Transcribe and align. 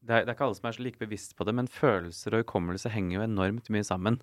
det 0.00 0.14
er, 0.14 0.24
det 0.24 0.32
er 0.32 0.36
ikke 0.36 0.46
alle 0.48 0.56
som 0.56 0.68
er 0.70 0.76
så 0.76 0.84
like 0.84 1.00
bevisst 1.00 1.34
på 1.36 1.44
det, 1.44 1.54
men 1.56 1.68
følelser 1.68 2.36
og 2.36 2.44
hukommelse 2.44 2.92
henger 2.92 3.18
jo 3.18 3.26
enormt 3.26 3.68
mye 3.72 3.84
sammen. 3.86 4.20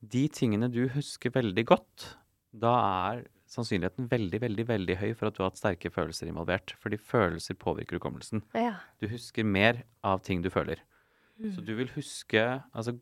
De 0.00 0.26
tingene 0.28 0.68
du 0.72 0.82
husker 0.92 1.32
veldig 1.32 1.64
godt, 1.70 2.10
da 2.54 2.74
er 2.80 3.24
sannsynligheten 3.50 4.08
veldig, 4.10 4.40
veldig 4.42 4.66
veldig 4.68 4.98
høy 5.00 5.10
for 5.16 5.28
at 5.28 5.36
du 5.36 5.42
har 5.42 5.50
hatt 5.52 5.60
sterke 5.60 5.92
følelser 5.92 6.28
involvert. 6.30 6.74
Fordi 6.82 6.98
følelser 7.00 7.56
påvirker 7.60 7.98
hukommelsen. 7.98 8.44
Ja. 8.56 8.76
Du 9.00 9.08
husker 9.10 9.46
mer 9.46 9.82
av 10.06 10.22
ting 10.26 10.42
du 10.44 10.50
føler. 10.52 10.82
Mm. 11.38 11.50
Så 11.54 11.64
du 11.66 11.74
vil 11.78 11.90
huske 11.96 12.44
altså, 12.74 12.96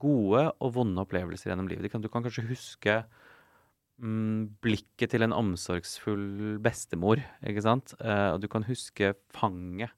gode 0.00 0.48
og 0.60 0.74
vonde 0.76 1.02
opplevelser 1.02 1.52
gjennom 1.52 1.70
livet. 1.70 1.86
Du 1.86 1.92
kan, 1.92 2.04
du 2.04 2.10
kan 2.12 2.26
kanskje 2.26 2.46
huske 2.48 2.98
mm, 4.02 4.56
blikket 4.64 5.14
til 5.14 5.26
en 5.26 5.36
omsorgsfull 5.36 6.56
bestemor, 6.64 7.22
ikke 7.46 7.64
sant? 7.64 7.96
Uh, 8.00 8.36
og 8.36 8.42
du 8.42 8.48
kan 8.52 8.66
huske 8.66 9.14
fanget 9.34 9.92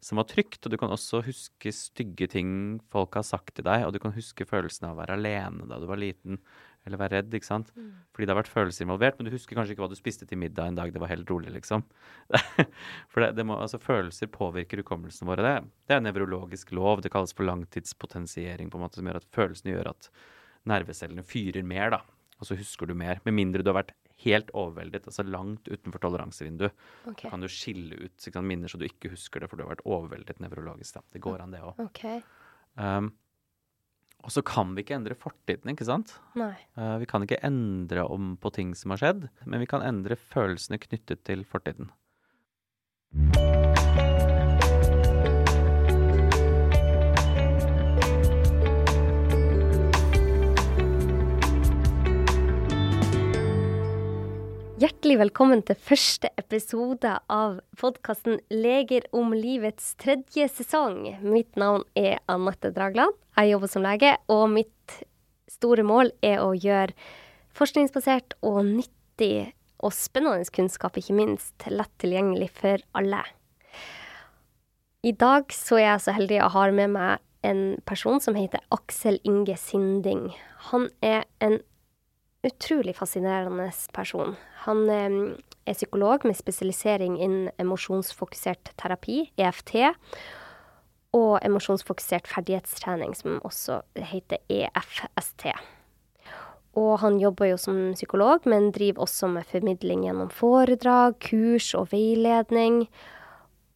som 0.00 0.16
var 0.20 0.26
trygt, 0.30 0.64
og 0.64 0.72
du 0.72 0.78
kan 0.80 0.92
også 0.92 1.20
huske 1.26 1.72
stygge 1.76 2.30
ting 2.32 2.52
folk 2.92 3.18
har 3.18 3.24
sagt 3.26 3.52
til 3.58 3.66
deg, 3.66 3.84
og 3.84 3.92
du 3.92 4.00
kan 4.00 4.14
huske 4.16 4.46
følelsen 4.48 4.88
av 4.88 4.94
å 4.96 5.00
være 5.02 5.18
alene 5.18 5.68
da 5.68 5.76
du 5.80 5.84
var 5.90 6.00
liten, 6.00 6.40
eller 6.88 7.00
være 7.02 7.18
redd, 7.18 7.34
ikke 7.36 7.48
sant? 7.48 7.68
Mm. 7.76 7.90
Fordi 8.16 8.26
det 8.26 8.32
har 8.32 8.38
vært 8.38 8.52
følelser 8.54 8.86
involvert, 8.86 9.18
men 9.18 9.28
du 9.28 9.34
husker 9.34 9.58
kanskje 9.58 9.74
ikke 9.74 9.84
hva 9.84 9.90
du 9.92 9.98
spiste 9.98 10.24
til 10.28 10.40
middag 10.40 10.70
en 10.70 10.78
dag 10.78 10.94
det 10.94 11.02
var 11.02 11.12
helt 11.12 11.28
rolig, 11.28 11.52
liksom. 11.52 11.84
For 13.12 13.26
det, 13.26 13.34
det 13.36 13.44
må, 13.44 13.58
altså, 13.60 13.80
følelser 13.82 14.32
påvirker 14.32 14.80
hukommelsen 14.80 15.28
vår, 15.28 15.44
det, 15.44 15.54
det 15.84 15.96
er 15.96 16.00
en 16.00 16.08
nevrologisk 16.08 16.72
lov, 16.76 17.04
det 17.04 17.12
kalles 17.12 17.36
for 17.36 17.48
langtidspotensiering, 17.50 18.72
på 18.72 18.80
en 18.80 18.86
måte, 18.86 19.02
som 19.02 19.10
gjør 19.10 19.20
at 19.20 19.28
følelsene 19.36 19.76
gjør 19.76 19.92
at 19.92 20.08
nervecellene 20.70 21.26
fyrer 21.28 21.66
mer, 21.66 21.92
da. 21.98 22.00
Og 22.40 22.48
så 22.48 22.56
husker 22.56 22.88
du 22.88 22.96
mer, 22.96 23.20
med 23.28 23.36
mindre 23.36 23.60
du 23.60 23.68
har 23.68 23.82
vært 23.82 23.92
helt 24.24 24.52
overveldet, 24.56 25.08
altså 25.08 25.24
langt 25.26 25.70
utenfor 25.70 26.02
toleransevinduet. 26.04 26.76
Okay. 27.06 27.26
Så 27.26 27.32
kan 27.32 27.44
du 27.44 27.48
skille 27.52 27.98
ut 28.04 28.14
sant, 28.20 28.46
minner 28.46 28.70
så 28.70 28.80
du 28.80 28.86
ikke 28.88 29.12
husker 29.14 29.42
det, 29.42 29.50
for 29.50 29.60
du 29.60 29.64
har 29.64 29.74
vært 29.74 29.86
overveldet 29.88 30.42
nevrologisk. 30.42 31.00
Det 31.12 31.22
går 31.24 31.44
an, 31.44 31.56
det 31.56 31.62
òg. 31.64 31.80
Okay. 31.90 32.22
Um, 32.76 33.12
og 34.20 34.34
så 34.34 34.42
kan 34.44 34.74
vi 34.76 34.84
ikke 34.84 34.98
endre 34.98 35.16
fortiden, 35.16 35.72
ikke 35.72 35.88
sant? 35.88 36.18
Nei. 36.38 36.52
Uh, 36.76 36.98
vi 37.00 37.08
kan 37.08 37.24
ikke 37.24 37.40
endre 37.46 38.04
om 38.04 38.34
på 38.40 38.52
ting 38.56 38.74
som 38.76 38.92
har 38.92 39.00
skjedd, 39.00 39.30
men 39.46 39.64
vi 39.64 39.70
kan 39.70 39.84
endre 39.86 40.20
følelsene 40.20 40.80
knyttet 40.82 41.24
til 41.28 41.46
fortiden. 41.48 41.88
Hjertelig 55.10 55.24
velkommen 55.26 55.62
til 55.66 55.74
første 55.74 56.28
episode 56.38 57.10
av 57.34 57.56
podkasten 57.80 58.36
'Leger 58.46 59.08
om 59.10 59.32
livets 59.34 59.96
tredje 59.98 60.44
sesong'. 60.46 61.18
Mitt 61.26 61.56
navn 61.58 61.82
er 61.98 62.20
Anette 62.30 62.70
Dragland. 62.70 63.16
Jeg 63.34 63.50
jobber 63.50 63.66
som 63.66 63.82
lege, 63.82 64.12
og 64.28 64.44
mitt 64.54 65.02
store 65.50 65.82
mål 65.82 66.12
er 66.22 66.38
å 66.38 66.54
gjøre 66.54 66.94
forskningsbasert 67.50 68.36
og 68.40 68.60
nyttig 68.68 69.50
og 69.82 69.90
spennende 69.90 70.46
kunnskap, 70.46 70.94
ikke 70.94 71.18
minst, 71.18 71.56
lett 71.66 71.90
tilgjengelig 71.98 72.52
for 72.54 72.78
alle. 72.94 73.24
I 75.02 75.10
dag 75.10 75.50
så 75.50 75.80
er 75.80 75.88
jeg 75.88 76.04
så 76.06 76.14
heldig 76.14 76.38
å 76.44 76.52
ha 76.54 76.70
med 76.70 76.94
meg 76.94 77.18
en 77.42 77.82
person 77.84 78.20
som 78.22 78.38
heter 78.38 78.62
Aksel 78.70 79.18
Inge 79.24 79.58
Sinding. 79.58 80.30
Han 80.70 80.86
er 81.02 81.24
en 81.40 81.58
utrolig 82.46 82.96
fascinerende 82.96 83.70
person. 83.92 84.36
Han 84.64 84.84
eh, 84.90 85.16
er 85.66 85.76
psykolog 85.76 86.24
med 86.24 86.38
spesialisering 86.38 87.18
innen 87.20 87.50
emosjonsfokusert 87.60 88.72
terapi, 88.80 89.26
EFT, 89.36 89.76
og 91.16 91.40
emosjonsfokusert 91.44 92.30
ferdighetstrening, 92.30 93.14
som 93.18 93.40
også 93.44 93.80
heter 93.98 94.38
EFST. 94.48 95.50
Og 96.78 97.00
han 97.02 97.18
jobber 97.18 97.50
jo 97.50 97.56
som 97.58 97.78
psykolog, 97.98 98.46
men 98.46 98.70
driver 98.74 99.02
også 99.04 99.30
med 99.32 99.48
formidling 99.50 100.04
gjennom 100.06 100.30
foredrag, 100.30 101.16
kurs 101.18 101.72
og 101.74 101.90
veiledning. 101.90 102.84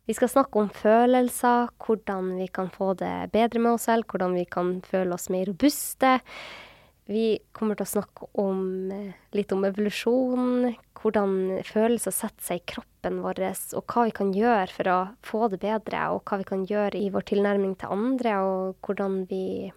Vi 0.07 0.15
skal 0.15 0.31
snakke 0.31 0.61
om 0.61 0.71
følelser, 0.71 1.73
hvordan 1.83 2.37
vi 2.39 2.47
kan 2.55 2.71
få 2.71 2.93
det 3.01 3.33
bedre 3.33 3.63
med 3.65 3.75
oss 3.75 3.89
selv, 3.89 4.07
hvordan 4.07 4.37
vi 4.39 4.45
kan 4.47 4.77
føle 4.87 5.17
oss 5.17 5.31
mer 5.33 5.49
robuste. 5.51 6.21
Vi 7.05 7.39
kommer 7.53 7.77
til 7.77 7.85
å 7.85 7.93
snakke 8.01 8.27
om, 8.41 8.91
eh, 8.91 9.13
litt 9.37 9.53
om 9.53 9.65
evolusjon, 9.65 10.75
hvordan 10.97 11.63
følelser 11.63 12.13
setter 12.17 12.41
seg 12.43 12.57
i 12.63 12.73
kroppen 12.73 13.21
vår, 13.21 13.43
og 13.77 13.85
hva 13.87 14.05
vi 14.07 14.11
kan 14.11 14.33
gjøre 14.33 14.71
for 14.73 14.85
å 14.89 15.17
få 15.21 15.51
det 15.51 15.61
bedre, 15.61 16.15
og 16.15 16.25
hva 16.25 16.39
vi 16.39 16.45
kan 16.45 16.65
gjøre 16.65 16.97
i 16.97 17.11
vår 17.11 17.27
tilnærming 17.29 17.77
til 17.77 17.93
andre, 17.93 18.31
og 18.41 18.77
hvordan 18.81 19.27
vi 19.29 19.71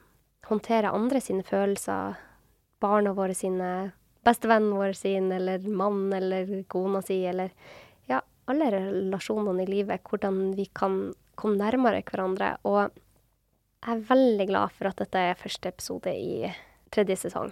håndterer 0.48 0.94
andre 0.94 1.20
sine 1.20 1.44
følelser, 1.44 2.16
barna 2.80 3.14
våre 3.14 3.36
sine, 3.36 3.92
bestevennen 4.24 4.72
vår 4.78 4.96
sin, 4.96 5.30
eller 5.32 5.60
mann 5.68 6.14
eller 6.14 6.64
kona 6.70 7.02
si, 7.02 7.26
eller 7.26 7.52
ja, 8.08 8.22
alle 8.48 8.72
relasjonene 8.72 9.64
i 9.64 9.72
livet, 9.72 10.02
hvordan 10.08 10.56
vi 10.56 10.70
kan 10.74 11.14
komme 11.36 11.60
nærmere 11.60 12.04
hverandre. 12.08 12.56
Og 12.64 12.88
jeg 13.84 13.98
er 13.98 14.08
veldig 14.08 14.48
glad 14.48 14.72
for 14.72 14.88
at 14.88 15.04
dette 15.04 15.20
er 15.20 15.36
første 15.36 15.68
episode 15.68 16.14
i 16.16 16.48
tredje 16.94 17.18
sesong. 17.26 17.52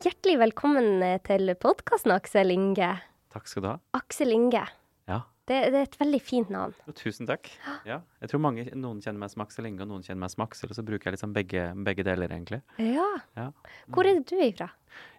Hjertelig 0.00 0.36
velkommen 0.40 1.02
eh, 1.04 1.18
til 1.26 1.52
podkasten, 1.60 2.12
Aksel 2.14 2.54
Inge. 2.54 2.94
Takk 3.34 3.50
skal 3.50 3.64
du 3.64 3.68
ha. 3.68 3.74
Aksel 3.98 4.32
Inge. 4.34 4.62
Ja. 5.10 5.20
Det, 5.50 5.58
det 5.74 5.80
er 5.80 5.86
et 5.86 5.98
veldig 6.00 6.20
fint 6.24 6.50
navn. 6.52 6.74
Tusen 6.96 7.28
takk. 7.28 7.50
Ja. 7.88 8.00
Jeg 8.22 8.32
tror 8.32 8.42
mange, 8.44 8.64
noen 8.78 9.02
kjenner 9.04 9.20
meg 9.24 9.32
som 9.32 9.44
Aksel 9.44 9.68
Inge, 9.68 9.84
og 9.84 9.90
noen 9.92 10.06
kjenner 10.06 10.22
meg 10.24 10.32
som 10.32 10.44
Aksel, 10.46 10.72
og 10.72 10.78
så 10.78 10.84
bruker 10.86 11.10
jeg 11.10 11.18
liksom 11.18 11.34
begge, 11.36 11.66
begge 11.86 12.06
deler, 12.06 12.32
egentlig. 12.32 12.62
Ja. 12.80 13.08
Ja. 13.38 13.50
Hvor 13.92 14.08
er 14.08 14.18
det 14.18 14.30
du 14.30 14.36
er 14.38 14.48
ifra? 14.48 14.70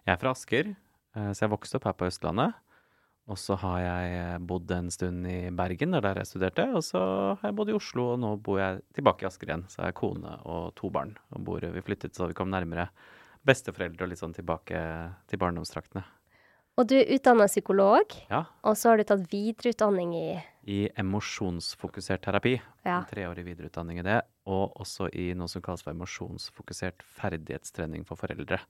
Jeg 0.02 0.14
er 0.16 0.20
fra 0.22 0.34
Asker, 0.34 0.74
eh, 0.74 1.30
så 1.30 1.46
jeg 1.46 1.52
vokste 1.54 1.78
opp 1.78 1.88
her 1.90 1.96
på 2.00 2.08
Østlandet. 2.10 2.58
Og 3.32 3.38
så 3.40 3.56
har 3.62 3.78
jeg 3.80 4.14
eh, 4.18 4.38
bodd 4.44 4.70
en 4.76 4.90
stund 4.92 5.26
i 5.28 5.38
Bergen, 5.56 5.96
er 5.96 6.04
der 6.04 6.20
jeg 6.20 6.28
studerte. 6.28 6.66
Og 6.76 6.84
så 6.84 7.00
har 7.40 7.48
jeg 7.48 7.56
bodd 7.56 7.72
i 7.72 7.76
Oslo, 7.78 8.10
og 8.12 8.20
nå 8.20 8.34
bor 8.44 8.60
jeg 8.60 8.82
tilbake 8.98 9.24
i 9.24 9.30
Asker 9.30 9.48
igjen. 9.48 9.66
Så 9.72 9.80
har 9.80 9.92
jeg 9.92 10.00
kone 10.02 10.36
og 10.44 10.74
to 10.78 10.92
barn. 10.92 11.16
Og 11.32 11.46
bor, 11.48 11.64
vi 11.64 11.84
flyttet 11.84 12.18
så 12.18 12.28
vi 12.28 12.36
kom 12.36 12.52
nærmere 12.52 12.90
besteforeldre 13.48 14.04
og 14.04 14.12
litt 14.12 14.20
sånn 14.20 14.36
tilbake 14.36 14.80
til 15.30 15.40
barndomstraktene. 15.40 16.04
Og 16.80 16.88
du 16.88 16.94
er 17.00 17.10
utdanna 17.12 17.48
psykolog, 17.50 18.14
Ja, 18.30 18.46
og 18.64 18.78
så 18.80 18.92
har 18.92 19.00
du 19.00 19.04
tatt 19.04 19.26
videreutdanning 19.32 20.14
i 20.16 20.28
i 20.62 20.88
emosjonsfokusert 20.94 22.22
terapi. 22.22 22.54
Ja. 22.84 23.00
En 23.00 23.08
treårig 23.10 23.44
videreutdanning 23.46 23.98
i 23.98 24.06
det. 24.06 24.20
Og 24.50 24.76
også 24.82 25.08
i 25.14 25.32
noe 25.38 25.50
som 25.50 25.62
kalles 25.64 25.82
for 25.82 25.94
emosjonsfokusert 25.94 27.02
ferdighetstrening 27.18 28.06
for 28.06 28.20
foreldre. 28.20 28.60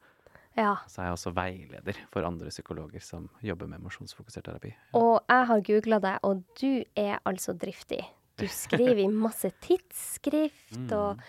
Ja. 0.57 0.75
Så 0.91 1.01
er 1.01 1.07
jeg 1.11 1.17
også 1.17 1.33
veileder 1.37 1.97
for 2.13 2.27
andre 2.29 2.51
psykologer 2.53 3.01
som 3.05 3.29
jobber 3.43 3.67
med 3.71 3.81
emosjonsfokusert 3.81 4.45
terapi. 4.45 4.75
Og 4.99 5.23
jeg 5.31 5.47
har 5.49 5.63
googla 5.69 5.99
deg, 6.05 6.19
og 6.29 6.43
du 6.61 6.85
er 6.99 7.19
altså 7.29 7.55
driftig. 7.57 8.03
Du 8.41 8.47
skriver 8.49 9.01
i 9.05 9.09
masse 9.13 9.51
tidsskrift, 9.65 10.77
Mm. 10.77 10.93
og 10.93 11.21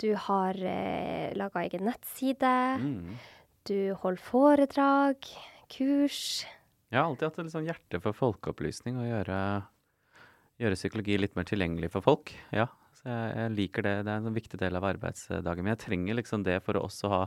du 0.00 0.14
har 0.16 0.54
eh, 0.56 1.32
laga 1.34 1.62
egen 1.66 1.84
nettside. 1.88 2.52
Mm. 2.80 3.14
Du 3.68 3.94
holder 4.02 4.20
foredrag, 4.22 5.28
kurs. 5.70 6.44
Jeg 6.92 6.98
har 7.00 7.08
alltid 7.08 7.28
hatt 7.28 7.38
et 7.38 7.52
sånn 7.52 7.68
hjerte 7.68 8.00
for 8.02 8.12
folkeopplysning 8.12 8.98
og 9.00 9.06
gjøre, 9.08 9.38
gjøre 10.60 10.76
psykologi 10.76 11.16
litt 11.20 11.36
mer 11.36 11.44
tilgjengelig 11.48 11.90
for 11.94 12.04
folk. 12.04 12.32
Ja, 12.52 12.66
så 12.98 13.08
jeg, 13.08 13.36
jeg 13.38 13.54
liker 13.56 13.82
det. 13.86 13.94
Det 14.04 14.12
er 14.12 14.26
en 14.26 14.34
viktig 14.36 14.58
del 14.60 14.76
av 14.76 14.84
arbeidsdagen. 14.90 15.62
Men 15.64 15.72
jeg 15.76 15.84
trenger 15.86 16.18
liksom 16.20 16.44
det 16.44 16.58
for 16.66 16.76
å 16.76 16.84
også 16.88 17.08
ha 17.14 17.22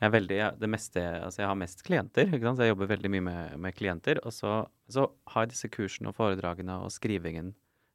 jeg, 0.00 0.08
er 0.08 0.14
veldig, 0.14 0.38
det 0.60 0.70
meste, 0.70 1.02
altså 1.24 1.42
jeg 1.44 1.50
har 1.50 1.58
mest 1.58 1.84
klienter, 1.86 2.32
så 2.42 2.66
jeg 2.66 2.72
jobber 2.72 2.90
veldig 2.90 3.10
mye 3.14 3.24
med, 3.28 3.58
med 3.66 3.76
klienter. 3.78 4.20
Og 4.26 4.34
så, 4.34 4.56
så 4.90 5.06
har 5.32 5.46
jeg 5.46 5.54
disse 5.54 5.70
kursene 5.72 6.10
og 6.10 6.18
foredragene 6.18 6.80
og 6.84 6.90
skrivingen, 6.92 7.52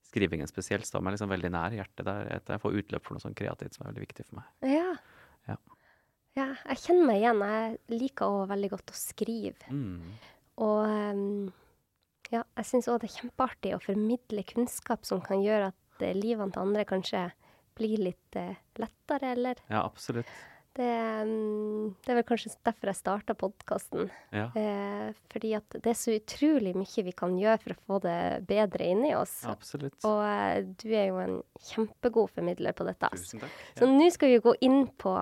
skrivingen 0.09 0.49
spesielt 0.49 0.87
står 0.87 1.03
meg 1.05 1.17
liksom 1.17 1.31
veldig 1.33 1.51
nær 1.53 1.75
hjertet. 1.75 2.05
der 2.07 2.31
at 2.39 2.49
Jeg 2.49 2.63
får 2.63 2.79
utløp 2.81 3.05
for 3.05 3.17
noe 3.17 3.25
sånn 3.25 3.37
kreativt 3.37 3.75
som 3.75 3.85
er 3.85 3.91
veldig 3.91 4.05
viktig 4.07 4.25
for 4.29 4.39
meg. 4.41 4.71
Ja. 4.77 4.93
Ja. 5.51 5.59
Ja, 6.37 6.51
jeg 6.69 6.83
kjenner 6.85 7.09
meg 7.09 7.23
igjen. 7.23 7.41
Jeg 7.51 7.99
liker 7.99 8.35
òg 8.37 8.51
veldig 8.53 8.69
godt 8.73 8.93
å 8.93 8.97
skrive. 8.97 9.73
Mm. 9.73 10.13
Og 10.63 10.79
ehm, 10.85 11.49
ja, 12.33 12.43
jeg 12.59 12.69
syns 12.69 12.89
òg 12.91 13.01
det 13.01 13.09
er 13.09 13.17
kjempeartig 13.17 13.73
å 13.75 13.81
formidle 13.83 14.45
kunnskap 14.47 15.07
som 15.07 15.21
kan 15.25 15.43
gjøre 15.43 15.71
at 15.71 16.05
eh, 16.05 16.15
livene 16.17 16.53
til 16.53 16.63
andre 16.63 16.85
kanskje 16.89 17.25
blir 17.79 18.01
litt 18.09 18.39
eh, 18.39 18.59
lettere, 18.79 19.33
eller 19.33 19.61
Ja, 19.67 19.83
absolutt. 19.83 20.29
Det, 20.79 20.87
ehm, 20.87 21.93
det 22.05 22.13
er 22.13 22.19
vel 22.21 22.25
kanskje 22.27 22.53
derfor 22.65 22.91
jeg 22.91 22.99
starta 22.99 23.35
podkasten. 23.37 24.09
Ja, 24.31 24.47
Eh, 24.55 25.13
fordi 25.31 25.53
at 25.57 25.75
det 25.75 25.91
er 25.91 25.97
så 25.99 26.15
utrolig 26.15 26.73
mye 26.77 27.03
vi 27.05 27.13
kan 27.15 27.35
gjøre 27.39 27.59
for 27.61 27.75
å 27.75 27.79
få 27.87 28.01
det 28.05 28.47
bedre 28.49 28.87
inni 28.93 29.13
oss. 29.17 29.41
absolutt. 29.45 29.97
Og 30.07 30.21
eh, 30.23 30.61
du 30.79 30.87
er 30.95 31.09
jo 31.11 31.19
en 31.23 31.37
kjempegod 31.69 32.31
formidler 32.35 32.73
på 32.77 32.87
dette. 32.87 33.11
Tusen 33.15 33.43
takk. 33.43 33.57
Så 33.77 33.89
nå 33.89 34.07
skal 34.15 34.33
vi 34.33 34.39
gå 34.47 34.55
inn 34.65 34.85
på 34.97 35.15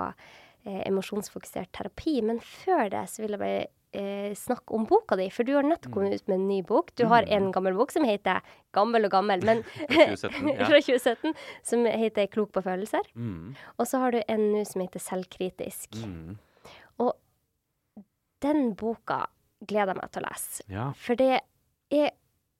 eh, 0.67 0.83
emosjonsfokusert 0.87 1.71
terapi. 1.75 2.19
Men 2.25 2.41
før 2.43 2.91
det 2.93 3.07
så 3.11 3.23
vil 3.23 3.35
jeg 3.35 3.41
bare 3.41 3.65
eh, 3.97 4.33
snakke 4.37 4.75
om 4.75 4.85
boka 4.89 5.17
di, 5.19 5.29
for 5.33 5.47
du 5.47 5.53
har 5.55 5.67
nettopp 5.67 5.95
kommet 5.95 6.17
ut 6.19 6.27
med 6.27 6.39
en 6.39 6.47
ny 6.49 6.59
bok. 6.67 6.91
Du 6.99 7.05
har 7.11 7.27
en 7.33 7.49
gammel 7.55 7.77
bok 7.77 7.93
som 7.95 8.05
heter 8.07 8.43
Gammel 8.75 9.07
og 9.07 9.15
gammel, 9.15 9.45
men 9.47 9.63
2017, 9.89 10.51
ja. 10.51 10.57
fra 10.67 10.81
2017, 10.83 11.33
som 11.71 11.87
heter 11.87 12.29
Klok 12.33 12.53
på 12.55 12.65
følelser. 12.65 13.07
Mm. 13.15 13.55
Og 13.77 13.89
så 13.89 14.03
har 14.03 14.15
du 14.15 14.21
en 14.27 14.45
nå 14.53 14.65
som 14.67 14.83
heter 14.83 15.03
Selvkritisk. 15.03 15.99
Mm. 16.03 16.37
Og 17.03 17.15
den 18.45 18.71
boka 18.77 19.25
gleder 19.65 19.95
jeg 19.95 20.01
meg 20.01 20.13
til 20.13 20.23
å 20.23 20.29
lese. 20.29 20.65
Ja. 20.69 20.87
For 21.01 21.17
det 21.17 21.39
er 21.93 22.11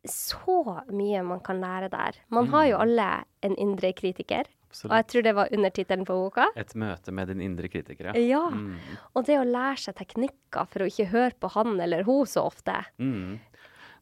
så 0.08 0.82
mye 0.94 1.24
man 1.26 1.42
kan 1.44 1.60
lære 1.62 1.90
der. 1.92 2.18
Man 2.34 2.48
har 2.54 2.68
jo 2.70 2.80
alle 2.82 3.08
en 3.46 3.58
indre 3.60 3.92
kritiker, 3.98 4.48
og 4.86 4.94
jeg 4.94 5.08
tror 5.12 5.26
det 5.26 5.36
var 5.38 5.54
undertittelen 5.58 6.06
på 6.08 6.18
boka. 6.22 6.48
Et 6.60 6.74
møte 6.78 7.14
med 7.16 7.32
din 7.34 7.44
indre 7.50 7.72
kritiker, 7.72 8.12
ja. 8.12 8.16
Ja. 8.22 8.46
Mm. 8.54 8.78
Og 9.18 9.28
det 9.28 9.40
å 9.42 9.48
lære 9.48 9.82
seg 9.88 9.98
teknikker 9.98 10.70
for 10.70 10.86
å 10.86 10.90
ikke 10.92 11.10
høre 11.14 11.36
på 11.40 11.52
han 11.58 11.76
eller 11.82 12.06
hun 12.08 12.28
så 12.30 12.46
ofte. 12.48 12.76
Mm. 13.02 13.40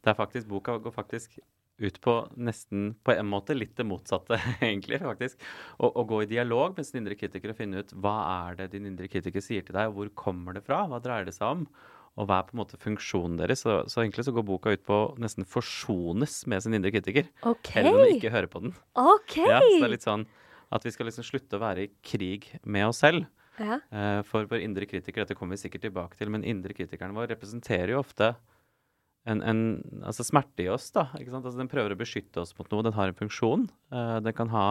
Det 0.05 0.11
er 0.11 0.17
faktisk, 0.17 0.49
Boka 0.51 0.77
går 0.77 0.93
faktisk 0.93 1.39
ut 1.81 1.97
på 2.01 2.13
nesten 2.39 2.93
på 3.03 3.11
en 3.15 3.27
måte 3.27 3.55
litt 3.55 3.73
det 3.75 3.87
motsatte, 3.87 4.37
egentlig. 4.63 5.01
faktisk. 5.03 5.41
Å, 5.79 5.89
å 5.89 6.05
gå 6.07 6.21
i 6.23 6.29
dialog 6.29 6.77
med 6.77 6.87
sin 6.87 7.01
indre 7.01 7.17
kritiker 7.19 7.51
og 7.51 7.59
finne 7.59 7.83
ut 7.83 7.91
hva 7.97 8.15
er 8.47 8.61
det 8.61 8.71
din 8.75 8.87
indre 8.91 9.09
kritiker 9.11 9.43
sier 9.43 9.65
til 9.65 9.75
deg, 9.75 9.91
og 9.91 9.99
hvor 9.99 10.13
kommer 10.25 10.55
det 10.55 10.63
fra? 10.67 10.85
Hva 10.91 11.01
dreier 11.03 11.27
det 11.27 11.35
seg 11.35 11.49
om? 11.49 11.67
Og 12.15 12.29
hva 12.29 12.37
er 12.39 12.47
på 12.47 12.55
en 12.55 12.61
måte 12.61 12.79
funksjonen 12.79 13.35
deres? 13.41 13.65
Så, 13.65 13.81
så 13.91 14.03
egentlig 14.05 14.23
så 14.23 14.31
går 14.35 14.47
boka 14.47 14.71
ut 14.71 14.85
på 14.87 15.01
å 15.01 15.07
nesten 15.19 15.47
forsones 15.49 16.37
med 16.47 16.63
sin 16.63 16.77
indre 16.77 16.93
kritiker. 16.95 17.27
OK! 17.43 17.73
Heller 17.75 17.91
enn 17.91 18.05
å 18.05 18.13
ikke 18.13 18.31
høre 18.31 18.51
på 18.51 18.63
den. 18.63 18.75
OK! 18.95 19.35
Ja, 19.41 19.59
så 19.59 19.73
det 19.73 19.89
er 19.89 19.95
litt 19.97 20.07
sånn 20.07 20.23
at 20.73 20.85
vi 20.85 20.93
skal 20.93 21.09
liksom 21.09 21.25
slutte 21.27 21.57
å 21.57 21.63
være 21.63 21.85
i 21.85 21.91
krig 22.05 22.49
med 22.63 22.89
oss 22.89 23.03
selv. 23.05 23.27
Ja. 23.59 23.79
Uh, 23.93 24.19
For 24.27 24.49
vår 24.49 24.65
indre 24.65 24.87
kritiker, 24.89 25.23
dette 25.23 25.37
kommer 25.37 25.55
vi 25.55 25.65
sikkert 25.65 25.85
tilbake 25.87 26.19
til, 26.19 26.31
men 26.33 26.45
indre 26.47 26.75
kritikeren 26.75 27.15
vår 27.15 27.31
representerer 27.35 27.95
jo 27.95 28.01
ofte 28.01 28.33
en, 29.25 29.41
en 29.41 29.61
altså 30.05 30.25
smerte 30.27 30.65
i 30.65 30.69
oss. 30.69 30.91
da, 30.93 31.07
ikke 31.17 31.33
sant? 31.33 31.45
Altså 31.47 31.61
Den 31.61 31.71
prøver 31.71 31.95
å 31.95 31.99
beskytte 31.99 32.43
oss 32.43 32.53
mot 32.57 32.69
noe. 32.71 32.85
Den 32.85 32.97
har 32.97 33.09
en 33.09 33.17
funksjon. 33.17 33.69
Uh, 33.93 34.19
den 34.25 34.35
kan 34.37 34.51
ha 34.53 34.67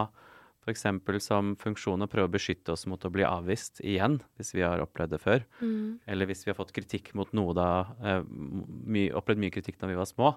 f.eks. 0.65 0.85
som 1.27 1.53
funksjon 1.61 2.01
å 2.01 2.09
prøve 2.09 2.29
å 2.29 2.33
beskytte 2.33 2.73
oss 2.73 2.87
mot 2.89 3.03
å 3.05 3.11
bli 3.13 3.25
avvist 3.27 3.81
igjen, 3.85 4.17
hvis 4.39 4.55
vi 4.55 4.63
har 4.65 4.81
opplevd 4.81 5.13
det 5.13 5.21
før. 5.21 5.43
Mm. 5.61 5.99
Eller 6.09 6.29
hvis 6.29 6.45
vi 6.45 6.51
har 6.51 6.57
fått 6.57 6.73
kritikk 6.75 7.11
mot 7.17 7.29
noe 7.37 7.53
da 7.57 7.69
uh, 8.01 8.21
my, 8.25 9.09
Opplevd 9.17 9.43
mye 9.43 9.53
kritikk 9.53 9.77
da 9.81 9.91
vi 9.91 9.99
var 9.99 10.09
små. 10.09 10.33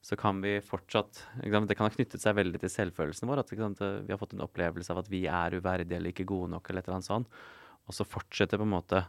Så 0.00 0.16
kan 0.16 0.40
vi 0.40 0.54
fortsatt? 0.64 1.22
Det 1.42 1.50
kan 1.52 1.86
ha 1.86 1.92
knyttet 1.92 2.22
seg 2.22 2.36
veldig 2.38 2.62
til 2.62 2.72
selvfølelsen 2.72 3.28
vår. 3.28 3.42
At 3.42 3.52
sant? 3.52 3.82
vi 4.06 4.12
har 4.12 4.20
fått 4.20 4.32
en 4.36 4.46
opplevelse 4.46 4.94
av 4.94 5.02
at 5.02 5.10
vi 5.12 5.26
er 5.28 5.58
uverdige 5.58 5.98
eller 5.98 6.14
ikke 6.14 6.28
gode 6.28 6.54
nok. 6.54 6.70
eller 6.70 6.80
et 6.80 6.88
eller 6.88 7.00
annet 7.00 7.10
sånt. 7.10 7.40
Og 7.86 7.96
så 7.96 8.06
fortsetter 8.08 8.60
på 8.60 8.64
en 8.64 8.76
måte 8.78 9.04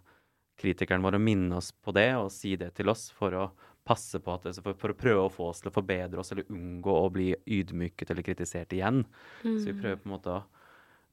kritikeren 0.61 1.03
vår 1.03 1.17
å 1.17 1.23
minne 1.23 1.57
oss 1.57 1.71
på 1.71 1.93
det 1.95 2.09
og 2.19 2.31
si 2.33 2.57
det 2.59 2.73
til 2.77 2.91
oss 2.91 3.07
for 3.15 3.33
å 3.33 3.49
passe 3.87 4.19
på 4.21 4.33
at 4.35 4.49
for, 4.61 4.75
for 4.77 4.93
å 4.93 4.97
prøve 4.97 5.23
å 5.25 5.31
få 5.33 5.47
oss 5.49 5.63
til 5.63 5.71
å 5.71 5.73
forbedre 5.73 6.19
oss 6.21 6.35
eller 6.35 6.51
unngå 6.53 6.93
å 6.93 7.07
bli 7.13 7.31
ydmyket 7.33 8.11
eller 8.11 8.25
kritisert 8.25 8.75
igjen. 8.75 9.05
Så 9.41 9.71
vi 9.71 9.79
prøver 9.79 10.01
på 10.03 10.09
en 10.09 10.17
måte 10.19 10.35
å 10.35 10.41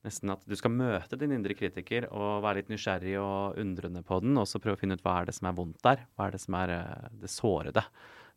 nesten 0.07 0.33
at 0.33 0.45
du 0.47 0.55
skal 0.59 0.75
møte 0.75 1.19
din 1.19 1.35
indre 1.35 1.57
kritiker 1.59 2.07
og 2.15 2.43
være 2.45 2.63
litt 2.63 2.73
nysgjerrig 2.73 3.17
og 3.21 3.59
undrende 3.61 4.05
på 4.07 4.21
den, 4.25 4.37
og 4.39 4.47
så 4.49 4.61
prøve 4.63 4.79
å 4.79 4.81
finne 4.81 4.99
ut 4.99 5.05
hva 5.05 5.19
er 5.21 5.29
det 5.29 5.37
som 5.39 5.51
er 5.51 5.57
vondt 5.59 5.83
der. 5.85 6.05
Hva 6.15 6.29
er 6.29 6.37
det 6.37 6.43
som 6.43 6.57
er 6.59 6.75
eh, 6.77 7.09
det 7.23 7.33
sårede. 7.33 7.85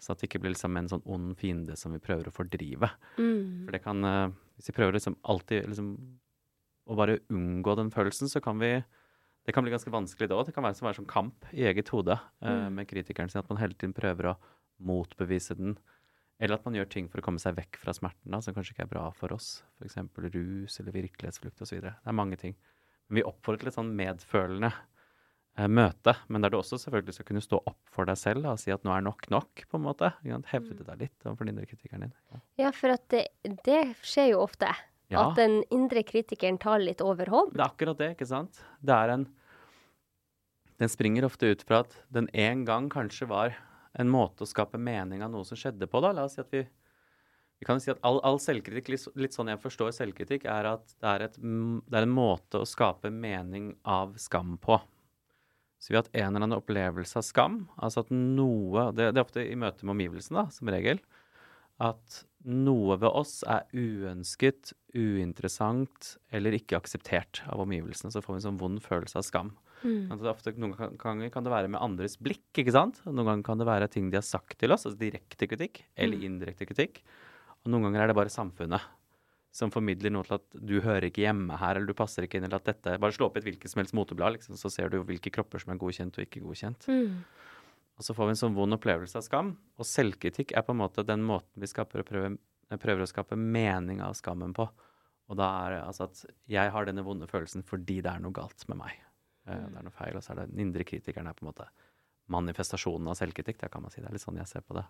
Så 0.01 0.13
at 0.13 0.21
det 0.21 0.29
ikke 0.29 0.41
blir 0.41 0.55
liksom 0.55 0.77
en 0.79 0.89
sånn 0.89 1.03
ond 1.13 1.35
fiende 1.37 1.75
som 1.77 1.93
vi 1.93 2.01
prøver 2.01 2.29
å 2.29 2.33
fordrive. 2.33 2.89
Mm. 3.21 3.67
For 3.67 3.75
det 3.75 3.83
kan 3.83 4.07
eh, 4.07 4.33
Hvis 4.57 4.71
vi 4.71 4.77
prøver 4.79 4.97
liksom 4.97 5.19
alltid 5.29 5.69
liksom 5.69 5.91
å 6.89 6.97
bare 6.97 7.19
unngå 7.29 7.75
den 7.77 7.91
følelsen, 7.93 8.29
så 8.31 8.41
kan 8.41 8.57
vi 8.59 8.79
Det 9.45 9.53
kan 9.53 9.63
bli 9.65 9.71
ganske 9.73 9.93
vanskelig 9.93 10.29
da. 10.29 10.41
Det 10.45 10.53
kan 10.53 10.65
være 10.65 10.77
som 10.77 10.87
en 10.87 10.97
sånn 10.99 11.09
kamp 11.09 11.47
i 11.53 11.63
eget 11.65 11.89
hode 11.89 12.13
mm. 12.45 12.75
med 12.77 12.89
kritikeren 12.89 13.29
sin. 13.29 13.41
At 13.41 13.49
man 13.49 13.57
hele 13.57 13.73
tiden 13.73 13.93
prøver 13.97 14.33
å 14.33 14.37
motbevise 14.85 15.55
den. 15.57 15.79
Eller 16.41 16.57
at 16.57 16.65
man 16.65 16.77
gjør 16.77 16.89
ting 16.89 17.07
for 17.09 17.21
å 17.21 17.25
komme 17.25 17.41
seg 17.41 17.55
vekk 17.57 17.79
fra 17.81 17.93
smerten, 17.93 18.33
da, 18.33 18.39
som 18.41 18.53
kanskje 18.53 18.75
ikke 18.75 18.85
er 18.87 18.91
bra 18.93 19.07
for 19.17 19.33
oss. 19.33 19.63
F.eks. 19.77 19.97
rus 20.33 20.79
eller 20.81 20.95
virkelighetsflukt 20.95 21.61
osv. 21.61 21.81
Det 21.81 21.93
er 21.93 22.17
mange 22.17 22.37
ting. 22.41 22.55
Men 23.07 23.19
vi 23.19 23.25
oppfordrer 23.25 23.65
til 23.65 23.71
et 23.71 23.77
sånn 23.77 23.93
medfølende 23.97 24.71
eh, 24.71 24.79
møte, 25.59 26.13
men 26.31 26.43
der 26.43 26.53
du 26.53 26.57
også 26.57 26.79
selvfølgelig 26.79 27.17
skal 27.17 27.27
kunne 27.27 27.43
stå 27.43 27.59
opp 27.67 27.79
for 27.91 28.07
deg 28.07 28.17
selv 28.19 28.45
da, 28.45 28.53
og 28.55 28.61
si 28.61 28.71
at 28.73 28.85
nå 28.87 28.93
er 28.95 29.03
nok 29.03 29.27
nok, 29.33 29.65
på 29.67 29.79
en 29.79 29.83
måte. 29.83 30.13
Hevde 30.23 30.85
deg 30.87 31.01
litt 31.03 31.25
overfor 31.27 31.45
den 31.45 31.55
indre 31.55 31.67
kritikeren 31.67 32.05
din. 32.05 32.13
Ja. 32.31 32.41
Ja, 32.63 32.71
for 32.75 32.95
at 32.95 33.03
det, 33.11 33.25
det 33.67 33.81
skjer 33.99 34.31
jo 34.31 34.41
ofte. 34.45 34.71
Ja. 35.11 35.25
At 35.25 35.41
den 35.41 35.59
indre 35.75 36.05
kritikeren 36.07 36.59
tar 36.61 36.79
litt 36.79 37.03
overhånd. 37.03 37.51
Det 37.57 37.59
er 37.59 37.67
akkurat 37.67 37.99
det, 37.99 38.13
ikke 38.15 38.29
sant? 38.29 38.63
Det 38.79 38.95
er 38.95 39.17
en 39.17 39.29
Den 40.81 40.89
springer 40.89 41.27
ofte 41.27 41.51
ut 41.51 41.61
fra 41.61 41.83
at 41.83 41.91
den 42.09 42.25
en 42.33 42.63
gang 42.65 42.87
kanskje 42.89 43.27
var 43.29 43.51
en 43.93 44.09
måte 44.09 44.47
å 44.47 44.49
skape 44.49 44.79
mening 44.81 45.21
av 45.21 45.29
noe 45.29 45.45
som 45.45 45.59
skjedde 45.59 45.85
på, 45.85 45.99
da. 46.01 46.09
La 46.15 46.23
oss 46.25 46.39
si 46.39 46.41
at 46.41 46.49
vi 46.55 46.63
vi 47.61 47.67
kan 47.69 47.77
jo 47.77 47.83
si 47.83 47.91
at 47.93 47.99
all, 48.01 48.17
all 48.25 48.39
selvkritikk, 48.41 48.87
litt, 49.21 49.35
sånn 49.35 49.51
jeg 49.51 49.59
forstår 49.61 49.91
selvkritikk, 49.93 50.47
er 50.49 50.65
at 50.65 50.95
det 50.97 51.09
er, 51.11 51.25
et, 51.27 51.35
det 51.37 51.99
er 51.99 52.07
en 52.07 52.15
måte 52.15 52.57
å 52.57 52.65
skape 52.65 53.11
mening 53.13 53.75
av 53.85 54.15
skam 54.17 54.55
på. 54.57 54.79
Så 55.81 55.89
vi 55.89 55.97
har 55.97 56.03
hatt 56.03 56.13
en 56.13 56.27
eller 56.29 56.45
annen 56.45 56.59
opplevelse 56.59 57.17
av 57.17 57.25
skam. 57.25 57.55
Altså 57.81 58.03
at 58.03 58.11
noe 58.13 58.91
Det, 58.93 59.09
det 59.15 59.17
er 59.17 59.25
ofte 59.25 59.45
i 59.45 59.57
møte 59.57 59.87
med 59.87 59.95
omgivelsene, 59.95 60.43
da, 60.43 60.53
som 60.53 60.69
regel. 60.69 61.01
At 61.81 62.21
noe 62.45 62.97
ved 63.01 63.09
oss 63.09 63.39
er 63.49 63.65
uønsket, 63.73 64.75
uinteressant 64.93 66.15
eller 66.33 66.53
ikke 66.57 66.77
akseptert 66.77 67.41
av 67.49 67.63
omgivelsene. 67.65 68.13
Så 68.13 68.21
får 68.21 68.35
vi 68.35 68.41
en 68.41 68.47
sånn 68.51 68.61
vond 68.61 68.81
følelse 68.83 69.17
av 69.21 69.25
skam. 69.25 69.51
Mm. 69.81 70.13
Ofte, 70.29 70.53
noen 70.61 70.77
ganger 71.01 71.33
kan 71.33 71.45
det 71.45 71.53
være 71.53 71.69
med 71.73 71.81
andres 71.81 72.19
blikk, 72.21 72.45
ikke 72.61 72.75
sant? 72.75 73.01
Noen 73.07 73.25
ganger 73.25 73.47
kan 73.47 73.61
det 73.61 73.69
være 73.69 73.89
ting 73.89 74.11
de 74.13 74.19
har 74.19 74.27
sagt 74.27 74.59
til 74.61 74.73
oss, 74.73 74.85
altså 74.85 75.01
direkte 75.01 75.49
kritikk 75.49 75.81
eller 75.97 76.21
indirekte 76.29 76.69
kritikk. 76.69 77.01
Og 77.65 77.73
noen 77.73 77.89
ganger 77.89 78.03
er 78.03 78.11
det 78.11 78.17
bare 78.21 78.33
samfunnet 78.33 78.85
som 79.51 79.71
formidler 79.73 80.13
noe 80.13 80.23
til 80.27 80.37
at 80.37 80.55
du 80.55 80.77
hører 80.83 81.09
ikke 81.09 81.25
hjemme 81.25 81.57
her, 81.59 81.75
eller 81.75 81.91
du 81.91 81.97
passer 81.97 82.23
ikke 82.25 82.39
inn, 82.39 82.47
eller 82.47 82.61
at 82.61 82.69
dette 82.69 82.95
Bare 83.03 83.15
slå 83.15 83.27
opp 83.27 83.35
i 83.37 83.41
et 83.41 83.49
hvilket 83.49 83.71
som 83.71 83.81
helst 83.81 83.95
moteblad, 83.97 84.37
liksom, 84.37 84.55
så 84.59 84.71
ser 84.71 84.91
du 84.91 85.01
hvilke 85.03 85.33
kropper 85.33 85.63
som 85.63 85.73
er 85.73 85.81
godkjent 85.81 86.19
og 86.19 86.23
ikke 86.23 86.43
godkjent. 86.45 86.87
Mm. 86.87 87.17
Og 87.99 88.05
så 88.07 88.15
får 88.17 88.29
vi 88.29 88.35
en 88.35 88.39
sånn 88.39 88.55
vond 88.55 88.77
opplevelse 88.77 89.19
av 89.19 89.25
skam. 89.27 89.51
Og 89.77 89.85
selvkritikk 89.87 90.55
er 90.55 90.63
på 90.65 90.73
en 90.73 90.79
måte 90.79 91.03
den 91.05 91.25
måten 91.27 91.61
vi 91.61 91.69
skaper 91.69 92.01
å 92.01 92.07
prøve, 92.07 92.31
prøver 92.81 93.03
å 93.03 93.11
skape 93.11 93.37
mening 93.37 93.99
av 94.01 94.15
skammen 94.17 94.55
på. 94.57 94.65
Og 95.31 95.37
da 95.39 95.51
er 95.65 95.75
det 95.75 95.83
altså 95.83 96.07
at 96.07 96.23
jeg 96.49 96.71
har 96.73 96.87
denne 96.87 97.03
vonde 97.05 97.27
følelsen 97.29 97.63
fordi 97.67 97.99
det 98.03 98.09
er 98.09 98.23
noe 98.23 98.35
galt 98.35 98.65
med 98.71 98.79
meg. 98.81 98.95
Mm. 99.45 99.67
Det 99.67 99.79
er 99.83 99.85
noe 99.85 99.95
feil. 99.99 100.17
Og 100.17 100.23
så 100.23 100.33
er 100.33 100.41
det 100.41 100.49
den 100.53 100.65
indre 100.65 100.87
kritikeren 100.87 101.29
er 101.29 101.37
på 101.37 101.45
en 101.45 101.51
måte 101.51 101.67
manifestasjonen 102.31 103.11
av 103.11 103.19
selvkritikk. 103.19 103.59
Det 103.61 103.71
kan 103.73 103.83
man 103.83 103.93
si. 103.93 104.01
Det 104.01 104.09
er 104.09 104.15
litt 104.15 104.23
sånn 104.23 104.39
jeg 104.39 104.49
ser 104.49 104.65
på 104.65 104.79
det. 104.79 104.87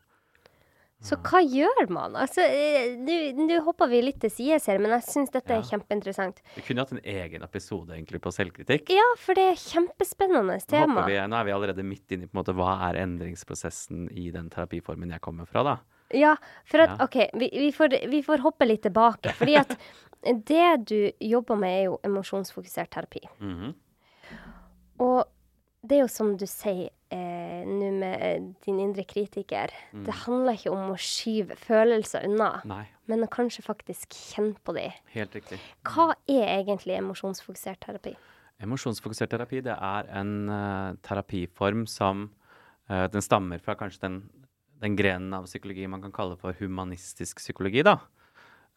Så 1.01 1.17
hva 1.25 1.39
gjør 1.41 1.89
man? 1.89 2.13
Altså, 2.19 2.43
eh, 2.45 2.93
Nå 3.33 3.57
hopper 3.65 3.89
vi 3.89 4.03
litt 4.05 4.19
til 4.21 4.29
sides 4.29 4.67
her, 4.69 4.77
men 4.81 4.93
jeg 4.93 5.05
syns 5.07 5.31
dette 5.33 5.55
er 5.55 5.63
kjempeinteressant. 5.65 6.43
Vi 6.53 6.61
kunne 6.67 6.85
hatt 6.85 6.93
en 6.93 7.01
egen 7.01 7.41
episode 7.45 7.95
egentlig 7.95 8.21
på 8.21 8.33
selvkritikk. 8.35 8.91
Ja, 8.93 9.07
for 9.17 9.37
det 9.37 9.47
er 9.49 9.57
kjempespennende 9.63 10.59
tema. 10.69 11.07
vi, 11.09 11.17
nå 11.17 11.39
er 11.39 11.47
vi 11.49 11.55
allerede 11.55 11.85
midt 11.87 12.13
inne 12.13 12.27
i 12.27 12.29
på 12.29 12.37
en 12.37 12.41
måte, 12.43 12.53
hva 12.57 12.75
er 12.91 13.01
endringsprosessen 13.01 14.11
i 14.13 14.29
den 14.35 14.51
terapiformen 14.53 15.09
jeg 15.17 15.25
kommer 15.25 15.49
fra, 15.49 15.65
da. 15.65 15.75
Ja, 16.13 16.35
for 16.67 16.83
at 16.85 16.93
Ja. 16.93 17.05
OK, 17.07 17.17
vi, 17.33 17.49
vi, 17.49 17.71
får, 17.73 17.97
vi 18.11 18.21
får 18.21 18.45
hoppe 18.45 18.67
litt 18.69 18.83
tilbake. 18.85 19.33
Fordi 19.41 19.57
at 19.57 19.73
det 20.21 20.85
du 20.91 21.11
jobber 21.33 21.57
med, 21.57 21.77
er 21.79 21.85
jo 21.89 21.99
emosjonsfokusert 22.05 22.93
terapi. 22.93 23.25
Mhm. 23.41 23.73
Og 25.01 25.23
det 25.81 25.97
er 25.97 26.03
jo 26.03 26.11
som 26.13 26.35
du 26.37 26.45
sier 26.45 26.91
eh, 27.09 27.30
nå 27.67 27.91
med 28.01 28.25
eh, 28.25 28.43
din 28.65 28.79
indre 28.83 29.05
kritiker. 29.07 29.73
Mm. 29.91 30.03
Det 30.07 30.15
handler 30.23 30.57
ikke 30.57 30.73
om 30.73 30.91
å 30.93 30.97
skyve 30.99 31.57
følelser 31.59 32.27
unna, 32.27 32.51
Nei, 32.69 32.83
men 33.11 33.25
å 33.25 33.29
kanskje 33.31 33.65
faktisk 33.65 34.15
kjenne 34.15 34.57
på 34.65 34.75
dem. 34.77 34.93
helt 35.15 35.35
riktig. 35.37 35.59
Hva 35.87 36.11
er 36.29 36.45
egentlig 36.59 36.97
emosjonsfokusert 36.99 37.81
terapi? 37.85 38.15
Emosjonsfokusert 38.61 39.31
terapi 39.33 39.63
det 39.65 39.73
er 39.73 40.09
en 40.21 40.33
uh, 40.51 40.93
terapiform 41.01 41.87
som 41.89 42.27
uh, 42.91 43.07
Den 43.09 43.23
stammer 43.25 43.61
fra 43.63 43.73
kanskje 43.79 44.03
den, 44.05 44.17
den 44.83 44.97
grenen 44.99 45.33
av 45.33 45.47
psykologi 45.49 45.87
man 45.89 46.03
kan 46.03 46.13
kalle 46.13 46.37
for 46.37 46.53
humanistisk 46.59 47.41
psykologi. 47.41 47.81
da. 47.87 47.97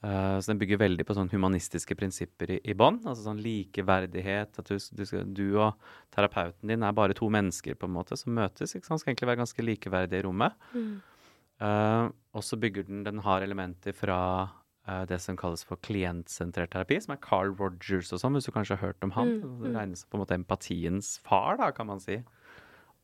Eh, 0.05 0.39
så 0.41 0.53
den 0.53 0.61
bygger 0.61 0.81
veldig 0.83 1.07
på 1.09 1.15
sånn 1.17 1.31
humanistiske 1.33 1.97
prinsipper 1.97 2.57
i, 2.57 2.59
i 2.69 2.77
bånn. 2.77 3.01
Altså 3.05 3.25
sånn 3.29 3.41
likeverdighet. 3.45 4.59
At 4.61 4.69
du, 4.69 4.77
du, 4.77 5.05
skal, 5.09 5.31
du 5.33 5.47
og 5.55 5.79
terapeuten 6.15 6.73
din 6.73 6.85
er 6.85 6.97
bare 6.97 7.17
to 7.17 7.31
mennesker 7.33 7.79
på 7.79 7.89
en 7.89 7.97
måte 7.97 8.19
som 8.21 8.35
møtes. 8.37 8.75
ikke 8.75 8.91
sant? 8.91 9.03
Skal 9.03 9.15
egentlig 9.15 9.31
være 9.33 9.43
ganske 9.45 9.65
likeverdige 9.65 10.21
i 10.21 10.27
rommet. 10.27 10.69
Eh, 11.63 12.05
og 12.35 12.45
så 12.45 12.59
bygger 12.61 12.89
den 12.89 13.05
Den 13.07 13.23
har 13.25 13.45
elementer 13.47 13.95
fra 13.97 14.19
uh, 14.89 15.05
det 15.09 15.21
som 15.23 15.39
kalles 15.39 15.63
for 15.65 15.81
klientsentrert 15.87 16.75
terapi, 16.75 16.99
som 17.01 17.15
er 17.15 17.23
Carl 17.23 17.55
Rogers 17.57 18.11
og 18.13 18.21
sånn, 18.21 18.35
hvis 18.37 18.51
du 18.51 18.53
kanskje 18.53 18.77
har 18.77 18.91
hørt 18.91 19.07
om 19.07 19.15
han. 19.17 19.39
Det 19.63 19.73
regnes 19.73 20.05
på 20.05 20.19
en 20.19 20.25
måte 20.25 20.37
empatiens 20.37 21.15
far, 21.25 21.57
da, 21.63 21.71
kan 21.73 21.89
man 21.89 22.03
si. 22.03 22.19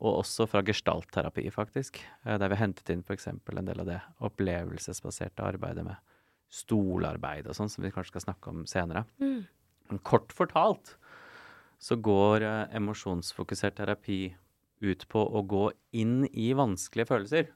Og 0.00 0.22
også 0.24 0.48
fra 0.50 0.64
gestaltterapi, 0.66 1.46
faktisk. 1.54 2.02
Uh, 2.26 2.34
der 2.36 2.50
vi 2.50 2.58
har 2.58 2.66
hentet 2.66 2.92
inn 2.92 3.06
f.eks. 3.06 3.30
en 3.30 3.70
del 3.70 3.86
av 3.86 3.88
det 3.88 4.00
opplevelsesbaserte 4.26 5.46
arbeidet 5.46 5.86
med 5.86 6.10
stolarbeid 6.50 7.48
og 7.48 7.56
sånn, 7.56 7.70
som 7.70 7.84
vi 7.84 7.92
kanskje 7.94 8.16
skal 8.16 8.26
snakke 8.28 8.52
om 8.52 8.64
senere. 8.68 9.04
Men 9.90 10.02
kort 10.06 10.34
fortalt 10.34 10.96
så 11.80 11.96
går 11.96 12.44
eh, 12.44 12.76
emosjonsfokusert 12.76 13.78
terapi 13.78 14.34
ut 14.84 15.06
på 15.12 15.22
å 15.22 15.42
gå 15.48 15.70
inn 15.96 16.26
i 16.28 16.50
vanskelige 16.56 17.08
følelser. 17.08 17.48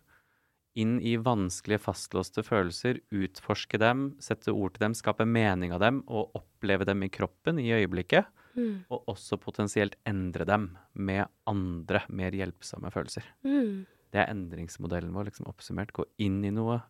Inn 0.81 0.97
i 1.05 1.15
vanskelige, 1.21 1.85
fastlåste 1.85 2.43
følelser, 2.43 2.99
utforske 3.15 3.79
dem, 3.79 4.09
sette 4.23 4.53
ord 4.53 4.75
til 4.75 4.89
dem, 4.89 4.97
skape 4.99 5.27
mening 5.29 5.75
av 5.77 5.85
dem 5.85 6.01
og 6.09 6.35
oppleve 6.39 6.89
dem 6.89 7.05
i 7.07 7.11
kroppen 7.13 7.61
i 7.63 7.69
øyeblikket. 7.77 8.31
Mm. 8.55 8.87
Og 8.89 9.11
også 9.11 9.39
potensielt 9.43 9.97
endre 10.09 10.47
dem 10.49 10.73
med 10.95 11.27
andre, 11.51 12.05
mer 12.09 12.35
hjelpsomme 12.35 12.91
følelser. 12.95 13.27
Mm. 13.47 13.85
Det 14.15 14.23
er 14.23 14.31
endringsmodellen 14.31 15.15
vår, 15.15 15.31
liksom 15.31 15.49
oppsummert. 15.51 15.95
Gå 15.95 16.07
inn 16.23 16.41
i 16.47 16.53
noe. 16.55 16.81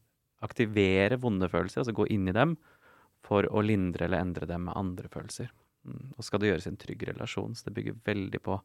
Aktivere 0.44 1.18
vonde 1.20 1.48
følelser, 1.50 1.82
altså 1.82 1.96
gå 1.96 2.08
inn 2.12 2.28
i 2.30 2.36
dem 2.36 2.56
for 3.24 3.48
å 3.48 3.62
lindre 3.64 4.06
eller 4.06 4.20
endre 4.20 4.48
dem 4.48 4.66
med 4.68 4.76
andre 4.76 5.08
følelser. 5.12 5.48
Mm. 5.88 6.10
Og 6.16 6.26
skal 6.26 6.40
det 6.40 6.50
gjøres 6.50 6.66
i 6.66 6.72
en 6.72 6.80
trygg 6.80 7.06
relasjon, 7.08 7.54
så 7.56 7.68
det 7.68 7.78
bygger 7.78 8.02
veldig 8.08 8.42
på 8.44 8.58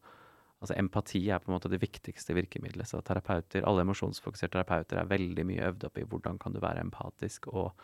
Altså 0.60 0.74
empati 0.76 1.22
er 1.32 1.40
på 1.40 1.48
en 1.48 1.54
måte 1.54 1.70
det 1.72 1.80
viktigste 1.80 2.34
virkemidlet. 2.36 2.84
Så 2.84 2.98
terapeuter, 3.00 3.64
alle 3.64 3.80
emosjonsfokuserte 3.80 4.58
terapeuter 4.58 4.98
er 5.00 5.08
veldig 5.08 5.46
mye 5.48 5.70
øvd 5.70 5.86
opp 5.88 5.96
i 5.96 6.04
hvordan 6.04 6.36
kan 6.42 6.52
du 6.52 6.60
være 6.60 6.82
empatisk 6.84 7.48
og 7.48 7.80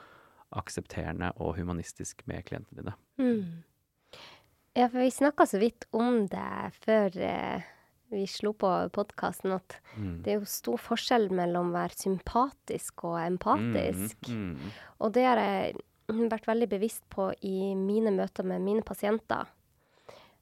aksepterende 0.61 1.31
og 1.41 1.55
humanistisk 1.57 2.21
med 2.29 2.45
klientene 2.45 2.83
dine. 2.83 2.95
Mm. 3.17 3.65
Ja, 4.77 4.91
for 4.91 5.01
vi 5.01 5.09
snakka 5.11 5.47
så 5.49 5.61
vidt 5.63 5.89
om 5.97 6.27
det 6.29 6.77
før 6.85 7.17
eh, 7.17 7.65
vi 8.11 8.27
slo 8.31 8.53
på 8.55 8.69
podkasten, 8.95 9.53
at 9.53 9.81
Mm. 9.97 10.23
det 10.23 10.33
er 10.33 10.39
jo 10.39 10.47
stor 10.47 10.79
forskjell 10.79 11.31
mellom 11.31 11.71
å 11.71 11.79
være 11.79 11.97
sympatisk 11.97 13.05
og 13.05 13.19
empatisk. 13.19 14.29
Mm, 14.29 14.57
mm. 14.57 14.73
Og 15.01 15.13
det 15.13 15.25
har 15.25 15.37
jeg 15.37 15.77
vært 16.09 16.47
veldig 16.47 16.69
bevisst 16.69 17.03
på 17.11 17.33
i 17.43 17.75
mine 17.75 18.11
møter 18.15 18.45
med 18.45 18.63
mine 18.63 18.83
pasienter. 18.83 19.47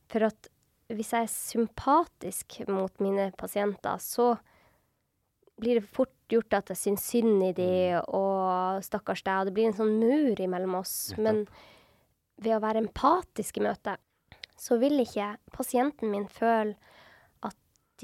For 0.08 0.22
at 0.24 0.48
hvis 0.92 1.12
jeg 1.12 1.22
er 1.22 1.32
sympatisk 1.32 2.68
mot 2.68 2.92
mine 3.00 3.32
pasienter, 3.38 3.96
så 3.98 4.38
blir 5.58 5.80
det 5.80 5.88
fort 5.88 6.10
gjort 6.28 6.52
at 6.52 6.68
jeg 6.68 6.76
syns 6.76 7.04
synd 7.08 7.42
i 7.42 7.52
de, 7.56 8.02
og 8.08 8.82
stakkars 8.84 9.22
deg, 9.22 9.38
og 9.40 9.46
det 9.46 9.54
blir 9.54 9.70
en 9.70 9.78
sånn 9.78 9.98
mur 10.00 10.40
imellom 10.40 10.74
oss. 10.80 11.14
Men 11.16 11.46
ved 12.36 12.56
å 12.56 12.60
være 12.60 12.82
empatisk 12.82 13.58
i 13.58 13.64
møtet, 13.64 14.02
så 14.58 14.78
vil 14.78 14.98
ikke 15.00 15.36
pasienten 15.54 16.10
min 16.10 16.26
føle 16.30 16.74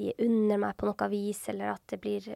de 0.00 0.08
er 0.14 0.24
under 0.26 0.60
meg 0.64 0.76
på 0.80 0.88
noe 0.88 1.08
vis, 1.12 1.42
eller 1.52 1.74
at 1.76 1.84
det 1.92 2.00
blir 2.02 2.30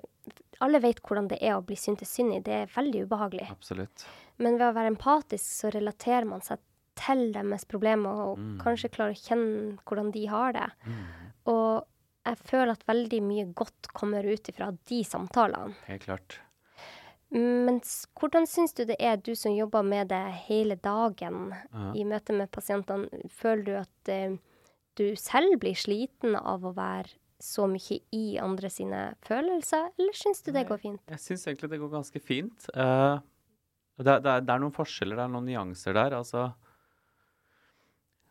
Alle 0.63 0.79
vet 0.85 1.01
hvordan 1.03 1.27
det 1.33 1.41
er 1.43 1.57
å 1.57 1.65
bli 1.67 1.75
syntes 1.75 2.13
synd 2.15 2.37
i. 2.37 2.39
Det 2.45 2.53
er 2.55 2.71
veldig 2.71 3.01
ubehagelig. 3.09 3.49
Absolutt. 3.51 4.05
Men 4.39 4.55
ved 4.61 4.69
å 4.69 4.77
være 4.77 4.93
empatisk, 4.93 5.43
så 5.43 5.73
relaterer 5.75 6.29
man 6.31 6.45
seg 6.47 6.61
til 6.95 7.33
deres 7.35 7.65
problemer, 7.67 8.21
og 8.29 8.39
Mm. 8.39 8.61
kanskje 8.63 8.93
klarer 8.95 9.17
å 9.17 9.19
kjenne 9.25 9.79
hvordan 9.85 10.13
de 10.15 10.27
har 10.31 10.53
det. 10.55 10.69
Mm. 10.87 11.03
Og 11.51 11.87
jeg 12.25 12.39
føler 12.47 12.71
at 12.73 12.87
veldig 12.87 13.21
mye 13.27 13.47
godt 13.53 13.91
kommer 13.93 14.23
ut 14.25 14.49
ifra 14.49 14.71
de 14.89 15.03
samtalene. 15.05 15.75
Helt 15.89 16.07
klart. 16.07 16.39
Men 17.35 17.81
hvordan 18.15 18.47
syns 18.47 18.75
du 18.79 18.85
det 18.87 18.97
er, 19.01 19.17
du 19.17 19.35
som 19.35 19.53
jobber 19.57 19.83
med 19.83 20.09
det 20.09 20.23
hele 20.47 20.77
dagen 20.77 21.51
Ja. 21.73 21.93
i 21.99 22.05
møte 22.05 22.33
med 22.33 22.51
pasientene? 22.53 23.09
Føler 23.29 23.65
du 23.65 23.75
at 23.81 24.09
uh, 24.09 24.37
du 24.97 25.17
selv 25.17 25.59
blir 25.59 25.75
sliten 25.75 26.37
av 26.39 26.63
å 26.63 26.73
være 26.77 27.11
så 27.43 27.67
mye 27.69 27.99
i 28.15 28.37
andre 28.41 28.71
sine 28.71 29.01
følelser, 29.27 29.91
eller 29.99 30.17
syns 30.17 30.43
du 30.45 30.53
det 30.55 30.67
går 30.69 30.81
fint? 30.83 31.01
Jeg 31.11 31.23
syns 31.23 31.47
egentlig 31.49 31.71
det 31.73 31.81
går 31.83 31.93
ganske 31.93 32.21
fint. 32.23 32.69
Uh, 32.77 33.19
det, 33.99 34.21
det, 34.25 34.37
det 34.47 34.55
er 34.55 34.63
noen 34.63 34.75
forskjeller, 34.75 35.19
det 35.19 35.27
er 35.27 35.33
noen 35.35 35.49
nyanser 35.49 35.97
der. 35.97 36.17
Altså 36.19 36.49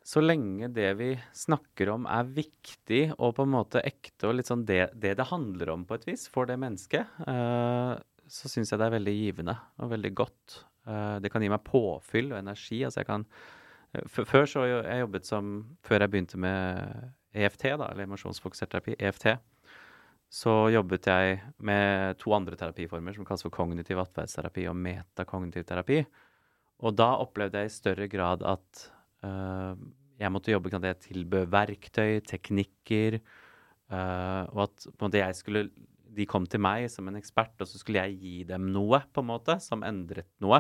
Så 0.04 0.24
lenge 0.24 0.72
det 0.76 0.90
vi 1.00 1.12
snakker 1.36 1.94
om 1.94 2.08
er 2.10 2.32
viktig 2.36 3.04
og 3.18 3.36
på 3.38 3.46
en 3.46 3.54
måte 3.54 3.84
ekte 3.86 4.30
og 4.30 4.38
litt 4.40 4.50
sånn 4.52 4.66
det 4.68 4.90
det, 4.94 5.16
det 5.20 5.30
handler 5.30 5.76
om 5.76 5.86
på 5.88 6.00
et 6.00 6.08
vis 6.10 6.28
for 6.32 6.50
det 6.50 6.60
mennesket, 6.60 7.18
uh, 7.28 7.96
så 8.28 8.52
syns 8.52 8.72
jeg 8.72 8.80
det 8.80 8.88
er 8.88 8.98
veldig 8.98 9.18
givende 9.18 9.58
og 9.84 9.92
veldig 9.94 10.14
godt. 10.16 10.62
Uh, 10.88 11.20
det 11.24 11.32
kan 11.32 11.44
gi 11.44 11.52
meg 11.52 11.64
påfyll 11.68 12.32
og 12.34 12.40
energi. 12.40 12.84
Altså 12.84 13.04
jeg 13.04 13.12
kan 13.12 13.28
Før 14.10 14.48
så 14.50 14.64
jeg 14.66 15.04
jobbet 15.04 15.28
som 15.28 15.52
Før 15.86 16.02
jeg 16.02 16.10
begynte 16.10 16.40
med 16.42 17.12
EFT, 17.34 17.66
da, 17.82 17.90
eller 17.90 18.08
emosjonsfokusert 18.08 18.72
terapi, 18.74 18.96
EFT, 19.00 19.28
så 20.34 20.54
jobbet 20.74 21.08
jeg 21.10 21.40
med 21.62 22.18
to 22.22 22.34
andre 22.34 22.58
terapiformer 22.58 23.14
som 23.14 23.26
kalles 23.28 23.46
for 23.46 23.54
kognitiv 23.54 24.00
atferdsterapi 24.02 24.66
og 24.72 24.78
metakognitiv 24.82 25.66
terapi. 25.70 26.00
Og 26.84 26.96
da 26.98 27.12
opplevde 27.22 27.62
jeg 27.62 27.70
i 27.70 27.76
større 27.76 28.08
grad 28.10 28.42
at 28.50 28.86
eh, 29.26 29.84
jeg 30.24 30.34
måtte 30.34 30.54
jobbe 30.54 30.72
med 30.74 30.88
det 30.88 30.96
tilbød 31.06 31.52
verktøy, 31.54 32.18
teknikker, 32.26 33.20
eh, 33.20 34.44
og 34.56 34.66
at 34.66 34.88
på 34.88 34.98
en 34.98 35.08
måte 35.08 35.22
jeg 35.22 35.38
skulle 35.42 35.68
De 36.14 36.28
kom 36.30 36.46
til 36.46 36.62
meg 36.62 36.86
som 36.94 37.08
en 37.10 37.16
ekspert, 37.18 37.56
og 37.58 37.66
så 37.66 37.80
skulle 37.82 38.02
jeg 38.06 38.20
gi 38.22 38.44
dem 38.46 38.68
noe, 38.70 39.00
på 39.10 39.24
en 39.24 39.32
måte, 39.32 39.56
som 39.58 39.82
endret 39.82 40.30
noe. 40.46 40.60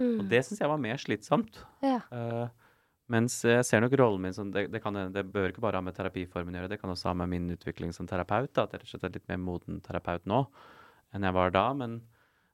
Og 0.00 0.26
det 0.28 0.42
syns 0.44 0.60
jeg 0.60 0.68
var 0.68 0.80
mer 0.80 1.00
slitsomt. 1.00 1.62
Ja. 1.80 2.02
Eh, 2.12 2.68
mens 3.10 3.40
jeg 3.46 3.66
ser 3.66 3.82
nok 3.82 3.96
rollen 3.98 4.22
min 4.22 4.34
som 4.36 4.52
det, 4.54 4.68
det, 4.70 4.80
kan, 4.84 4.94
det 5.12 5.24
bør 5.32 5.50
ikke 5.50 5.62
bare 5.64 5.80
ha 5.80 5.84
med 5.84 5.96
terapiformen 5.96 6.54
å 6.54 6.60
gjøre, 6.62 6.70
det 6.72 6.80
kan 6.82 6.92
også 6.92 7.10
ha 7.10 7.16
med 7.22 7.32
min 7.32 7.50
utvikling 7.56 7.92
som 7.96 8.06
terapeut. 8.10 8.52
Da, 8.54 8.64
at 8.68 8.76
jeg 8.76 8.82
rett 8.82 8.88
og 8.88 8.94
slett 8.94 9.08
er 9.10 9.14
litt 9.18 9.28
mer 9.30 9.42
moden 9.42 9.82
terapeut 9.84 10.26
nå 10.30 10.44
enn 11.14 11.26
jeg 11.26 11.34
var 11.34 11.50
da. 11.54 11.64
Men 11.74 12.00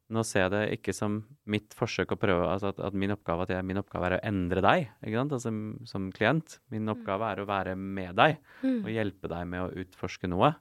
nå 0.08 0.22
ser 0.24 0.46
jeg 0.46 0.52
det 0.54 0.62
ikke 0.78 0.94
som 0.96 1.18
mitt 1.50 1.74
forsøk 1.76 2.14
å 2.14 2.18
prøve 2.20 2.46
altså 2.48 2.70
at, 2.70 2.80
at 2.88 2.94
min, 2.96 3.12
oppgave, 3.12 3.44
at 3.44 3.52
jeg, 3.56 3.66
min 3.66 3.80
oppgave 3.82 4.08
er 4.08 4.16
å 4.16 4.22
endre 4.28 4.62
deg 4.64 4.86
ikke 5.02 5.18
sant? 5.18 5.34
Altså, 5.36 5.52
som, 5.90 6.06
klient. 6.14 6.60
Min 6.72 6.88
oppgave 6.92 7.32
er 7.32 7.42
å 7.42 7.48
være 7.48 7.74
med 7.76 8.14
deg 8.18 8.38
Mm. 8.62 8.78
og 8.86 8.88
hjelpe 8.94 9.28
deg 9.28 9.48
med 9.50 9.64
å 9.66 9.82
utforske 9.82 10.30
noe. 10.30 10.54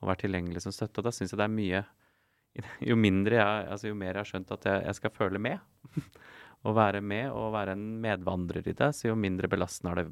Og 0.00 0.08
være 0.08 0.22
tilgjengelig 0.26 0.62
som 0.64 0.72
støtte. 0.72 1.00
Og 1.00 1.08
da 1.08 1.12
syns 1.12 1.32
jeg 1.34 1.40
det 1.40 1.48
er 1.48 1.56
mye 1.56 1.82
Jo 2.88 2.96
mindre 2.98 3.36
jeg, 3.38 3.66
altså 3.72 3.90
jo 3.90 3.96
mer 3.98 4.14
jeg 4.14 4.20
har 4.20 4.28
skjønt 4.30 4.52
at 4.54 4.64
jeg, 4.66 4.84
jeg 4.88 4.98
skal 4.98 5.12
føle 5.14 5.38
med, 5.42 5.60
og 6.64 6.74
være 6.76 7.00
med 7.00 7.30
og 7.32 7.52
være 7.54 7.72
en 7.76 7.84
medvandrer 8.02 8.66
i 8.68 8.74
det, 8.76 8.90
så 8.96 9.08
jo 9.08 9.14
mindre 9.18 9.48
belastende 9.48 9.92
har 9.94 10.02
det 10.02 10.10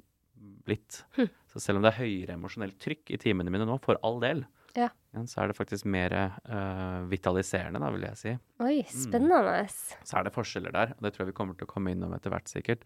blitt. 0.69 1.03
Hm. 1.17 1.29
Så 1.53 1.61
selv 1.61 1.81
om 1.81 1.85
det 1.85 1.91
er 1.95 2.01
høyere 2.03 2.37
emosjonelt 2.39 2.79
trykk 2.81 3.11
i 3.13 3.19
timene 3.21 3.53
mine 3.53 3.67
nå, 3.69 3.77
for 3.85 4.01
all 4.07 4.21
del, 4.23 4.45
Ja. 4.77 4.91
så 5.27 5.41
er 5.43 5.49
det 5.51 5.57
faktisk 5.59 5.89
mer 5.91 6.13
uh, 6.15 7.05
vitaliserende, 7.11 7.81
da, 7.83 7.89
vil 7.91 8.05
jeg 8.07 8.17
si. 8.21 8.35
Oi, 8.63 8.83
spennende. 8.93 9.65
Så 10.05 10.19
er 10.21 10.29
det 10.29 10.35
forskjeller 10.37 10.75
der, 10.77 10.93
og 10.97 11.03
det 11.03 11.15
tror 11.15 11.25
jeg 11.25 11.33
vi 11.33 11.39
kommer 11.41 11.57
til 11.59 11.67
å 11.67 11.73
komme 11.73 11.93
innom 11.95 12.13
etter 12.15 12.31
hvert, 12.31 12.49
sikkert. 12.53 12.85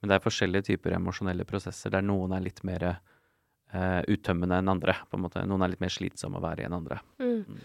Men 0.00 0.08
det 0.10 0.16
er 0.18 0.24
forskjellige 0.24 0.68
typer 0.70 0.94
emosjonelle 0.96 1.44
prosesser 1.48 1.92
der 1.92 2.04
noen 2.06 2.32
er 2.36 2.44
litt 2.46 2.62
mer 2.68 2.86
uh, 2.92 4.02
uttømmende 4.08 4.58
enn 4.62 4.72
andre. 4.72 4.94
på 5.10 5.18
en 5.18 5.26
måte. 5.26 5.44
Noen 5.46 5.66
er 5.66 5.74
litt 5.74 5.82
mer 5.84 5.92
slitsomme 5.92 6.38
å 6.40 6.44
være 6.46 6.62
i 6.64 6.68
enn 6.68 6.78
andre. 6.78 7.00
Mm. 7.20 7.60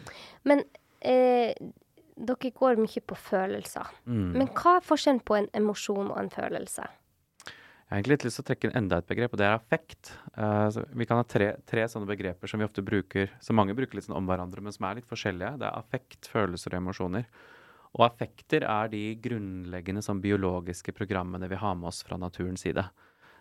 Men 0.49 0.63
eh, 1.01 1.53
dere 2.15 2.51
går 2.55 2.79
mye 2.81 3.03
på 3.07 3.17
følelser. 3.17 3.93
Mm. 4.05 4.31
Men 4.39 4.49
hva 4.55 4.77
er 4.79 4.87
forskjellen 4.87 5.21
på 5.25 5.37
en 5.37 5.47
emosjon 5.57 6.11
og 6.11 6.17
en 6.19 6.31
følelse? 6.33 6.87
Jeg 7.91 7.97
har 7.97 7.99
egentlig 7.99 8.15
litt 8.15 8.25
lyst 8.29 8.37
til 8.39 8.45
å 8.45 8.47
trekke 8.47 8.67
inn 8.69 8.77
enda 8.79 8.97
et 9.01 9.07
begrep, 9.09 9.33
og 9.35 9.39
det 9.41 9.47
er 9.49 9.57
affekt. 9.57 10.13
Uh, 10.37 10.71
vi 10.95 11.07
kan 11.09 11.19
ha 11.19 11.25
tre, 11.27 11.49
tre 11.67 11.83
sånne 11.91 12.07
begreper 12.07 12.47
som 12.47 12.61
vi 12.61 12.67
ofte 12.67 12.83
bruker, 12.87 13.33
som 13.43 13.57
mange 13.59 13.75
bruker 13.75 13.99
litt 13.99 14.07
sånn 14.07 14.15
om 14.15 14.29
hverandre, 14.29 14.63
men 14.63 14.71
som 14.71 14.87
er 14.87 15.01
litt 15.01 15.09
forskjellige. 15.09 15.57
Det 15.59 15.67
er 15.67 15.75
affekt, 15.75 16.29
følelser 16.31 16.71
og 16.71 16.79
emosjoner. 16.79 17.27
Og 17.97 18.05
affekter 18.07 18.63
er 18.63 18.91
de 18.93 19.01
grunnleggende 19.19 20.03
sånn 20.05 20.23
biologiske 20.23 20.95
programmene 20.95 21.49
vi 21.51 21.59
har 21.59 21.75
med 21.75 21.89
oss 21.91 21.99
fra 22.07 22.15
naturens 22.21 22.63
side. 22.63 22.85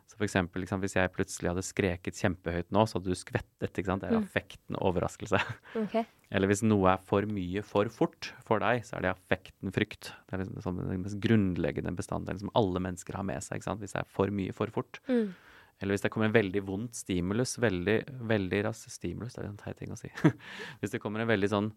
Så 0.07 0.17
for 0.17 0.25
eksempel, 0.27 0.63
liksom, 0.65 0.81
hvis 0.83 0.95
jeg 0.97 1.13
plutselig 1.13 1.51
hadde 1.53 1.63
skreket 1.67 2.15
kjempehøyt 2.19 2.71
nå, 2.75 2.83
så 2.89 2.99
hadde 2.99 3.11
du 3.13 3.19
skvettet. 3.19 3.71
ikke 3.79 3.87
sant? 3.87 4.03
Det 4.03 4.11
er 4.11 4.17
Mm. 4.19 4.25
affekten 4.27 4.77
overraskelse. 4.81 5.41
Okay. 5.85 6.05
Eller 6.31 6.47
hvis 6.49 6.63
noe 6.63 6.93
er 6.93 6.99
for 7.03 7.23
mye 7.27 7.63
for 7.67 7.89
fort 7.91 8.33
for 8.47 8.59
deg, 8.63 8.83
så 8.87 8.97
er 8.99 9.03
det 9.03 9.13
affekten 9.17 9.73
frykt. 9.75 10.13
Det 10.29 10.35
er 10.37 10.43
liksom 10.45 10.63
sånn 10.63 10.81
den 10.89 11.03
mest 11.03 11.19
grunnleggende 11.21 11.95
bestanddelen 11.97 12.39
som 12.41 12.51
alle 12.55 12.79
mennesker 12.81 13.15
har 13.19 13.25
med 13.27 13.43
seg. 13.43 13.59
ikke 13.59 13.65
sant? 13.71 13.81
Hvis 13.81 13.93
det 13.97 14.01
er 14.05 14.11
for 14.11 14.31
mye 14.31 14.53
for 14.55 14.67
fort. 14.71 15.01
Mm. 15.09 15.33
Eller 15.81 15.95
hvis 15.97 16.03
det 16.05 16.11
kommer 16.13 16.27
en 16.29 16.35
veldig 16.37 16.61
vondt 16.69 16.95
stimulus, 16.95 17.57
veldig, 17.59 18.05
veldig 18.29 18.65
raskt 18.67 18.91
Stimulus, 18.93 19.35
det 19.35 19.45
er 19.45 19.49
en 19.49 19.57
teit 19.57 19.79
ting 19.79 19.91
å 19.91 19.97
si. 19.99 20.11
hvis 20.83 20.91
det 20.93 21.01
kommer 21.01 21.21
en 21.25 21.31
veldig 21.31 21.49
sånn 21.51 21.73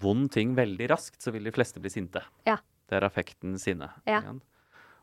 vond 0.00 0.30
ting 0.32 0.54
veldig 0.56 0.88
raskt, 0.88 1.20
så 1.20 1.30
vil 1.34 1.44
de 1.44 1.52
fleste 1.52 1.78
bli 1.82 1.90
sinte. 1.92 2.22
Ja. 2.48 2.56
Det 2.88 2.96
er 2.96 3.04
affekten 3.06 3.58
sinne. 3.60 3.90
Ja. 4.06 4.18
ikke 4.22 4.30
sant? 4.30 4.42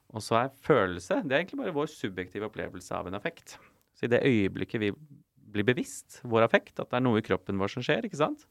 Og 0.10 0.24
så 0.26 0.40
er 0.40 0.54
følelse 0.66 1.20
Det 1.22 1.36
er 1.36 1.44
egentlig 1.44 1.60
bare 1.62 1.76
vår 1.76 1.90
subjektive 1.92 2.48
opplevelse 2.50 2.96
av 2.98 3.10
en 3.10 3.18
affekt. 3.20 3.58
Så 3.98 4.08
i 4.08 4.12
det 4.12 4.24
øyeblikket 4.26 4.82
vi 4.82 4.94
blir 5.50 5.66
bevisst 5.68 6.20
vår 6.30 6.48
affekt, 6.48 6.80
at 6.80 6.90
det 6.90 6.98
er 7.00 7.06
noe 7.06 7.22
i 7.22 7.26
kroppen 7.26 7.60
vår 7.62 7.74
som 7.74 7.86
skjer, 7.86 8.06
ikke 8.06 8.22
sant, 8.22 8.46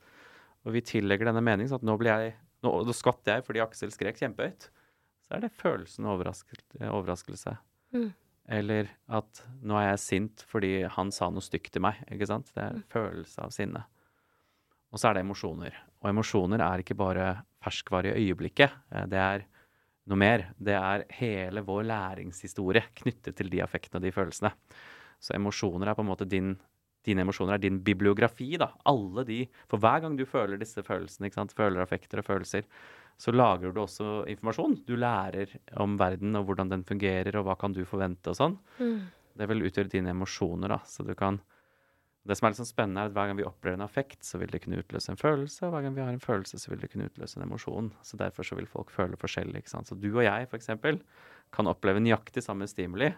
og 0.66 0.74
vi 0.74 0.82
tillegger 0.82 1.30
denne 1.30 1.42
meningen, 1.44 1.70
sånn 1.70 1.82
at 1.82 1.88
nå 1.88 1.96
blir 2.00 2.14
jeg 2.14 2.36
Nå, 2.58 2.72
nå 2.82 2.90
skvatt 2.90 3.28
jeg 3.30 3.44
fordi 3.46 3.60
Aksel 3.62 3.92
skrek 3.94 4.16
kjempehøyt. 4.18 4.64
Så 5.22 5.36
er 5.36 5.44
det 5.44 5.52
følelsen 5.54 6.08
av 6.08 6.16
overraskel- 6.16 6.80
overraskelse. 6.88 7.52
Mm. 7.94 8.08
Eller 8.56 8.88
at 9.14 9.44
nå 9.62 9.76
er 9.78 9.92
jeg 9.92 10.00
sint 10.02 10.42
fordi 10.50 10.72
han 10.90 11.12
sa 11.14 11.28
noe 11.30 11.44
stygt 11.46 11.70
til 11.76 11.84
meg. 11.84 12.00
ikke 12.10 12.26
sant? 12.26 12.50
Det 12.56 12.64
er 12.64 12.72
en 12.74 12.82
følelse 12.90 13.44
av 13.44 13.54
sinne. 13.54 13.84
Og 14.90 14.98
så 14.98 15.10
er 15.10 15.14
det 15.18 15.22
emosjoner. 15.22 15.78
Og 16.02 16.10
emosjoner 16.10 16.64
er 16.66 16.82
ikke 16.82 16.98
bare 16.98 17.28
ferskvare 17.62 18.16
i 18.16 18.26
øyeblikket. 18.26 18.74
Det 19.06 19.22
er 19.22 19.46
noe 20.10 20.20
mer. 20.20 20.48
Det 20.58 20.74
er 20.76 21.06
hele 21.18 21.62
vår 21.66 21.86
læringshistorie 21.88 22.84
knyttet 23.02 23.36
til 23.38 23.50
de 23.52 23.62
affektene 23.64 24.00
og 24.00 24.08
de 24.08 24.14
følelsene. 24.14 24.52
Så 25.20 25.34
emosjoner 25.36 25.90
er 25.90 25.98
på 25.98 26.04
en 26.06 26.12
måte 26.12 26.28
din 26.28 26.56
Dine 27.06 27.22
emosjoner 27.22 27.54
er 27.54 27.60
din 27.62 27.76
bibliografi, 27.80 28.56
da. 28.58 28.66
Alle 28.90 29.22
de 29.24 29.36
For 29.70 29.80
hver 29.80 30.02
gang 30.02 30.16
du 30.18 30.24
føler 30.28 30.58
disse 30.60 30.82
følelsene, 30.84 31.28
ikke 31.28 31.38
sant, 31.38 31.54
føler 31.56 31.80
affekter 31.80 32.20
og 32.20 32.26
følelser, 32.26 32.66
så 33.16 33.32
lagrer 33.32 33.72
du 33.72 33.80
også 33.80 34.26
informasjon. 34.28 34.74
Du 34.84 34.96
lærer 34.98 35.54
om 35.80 35.94
verden 35.96 36.36
og 36.36 36.50
hvordan 36.50 36.74
den 36.74 36.84
fungerer, 36.84 37.38
og 37.38 37.46
hva 37.46 37.56
kan 37.56 37.72
du 37.72 37.84
forvente 37.88 38.34
og 38.34 38.36
sånn. 38.36 38.58
Mm. 38.82 38.98
Det 39.38 39.48
vil 39.48 39.64
utgjøre 39.70 39.92
dine 39.94 40.12
emosjoner, 40.12 40.74
da. 40.74 40.80
Så 40.90 41.06
du 41.06 41.14
kan 41.18 41.40
Det 42.28 42.36
som 42.36 42.44
er 42.46 42.52
litt 42.52 42.58
sånn 42.60 42.68
spennende, 42.68 43.00
er 43.00 43.08
at 43.08 43.14
hver 43.16 43.30
gang 43.30 43.38
vi 43.38 43.46
opplever 43.48 43.78
en 43.78 43.86
affekt, 43.86 44.20
så 44.26 44.36
vil 44.40 44.50
det 44.52 44.60
kunne 44.60 44.82
utløse 44.82 45.08
en 45.14 45.16
følelse, 45.20 45.62
og 45.64 45.72
hver 45.72 45.86
gang 45.86 45.94
vi 45.96 46.02
har 46.04 46.12
en 46.12 46.20
følelse, 46.20 46.58
så 46.60 46.68
vil 46.68 46.82
det 46.82 46.90
kunne 46.92 47.06
utløse 47.08 47.38
en 47.40 47.46
emosjon. 47.46 47.88
Så 48.04 48.18
derfor 48.20 48.44
så 48.44 48.58
vil 48.58 48.68
folk 48.68 48.90
føle 48.92 49.16
forskjellig, 49.16 49.62
ikke 49.62 49.72
sant. 49.72 49.88
Så 49.88 49.96
du 49.98 50.10
og 50.12 50.22
jeg, 50.26 50.48
for 50.50 50.58
eksempel, 50.60 51.00
kan 51.56 51.70
oppleve 51.70 52.02
nøyaktig 52.04 52.42
samme 52.44 52.68
stimuli, 52.68 53.08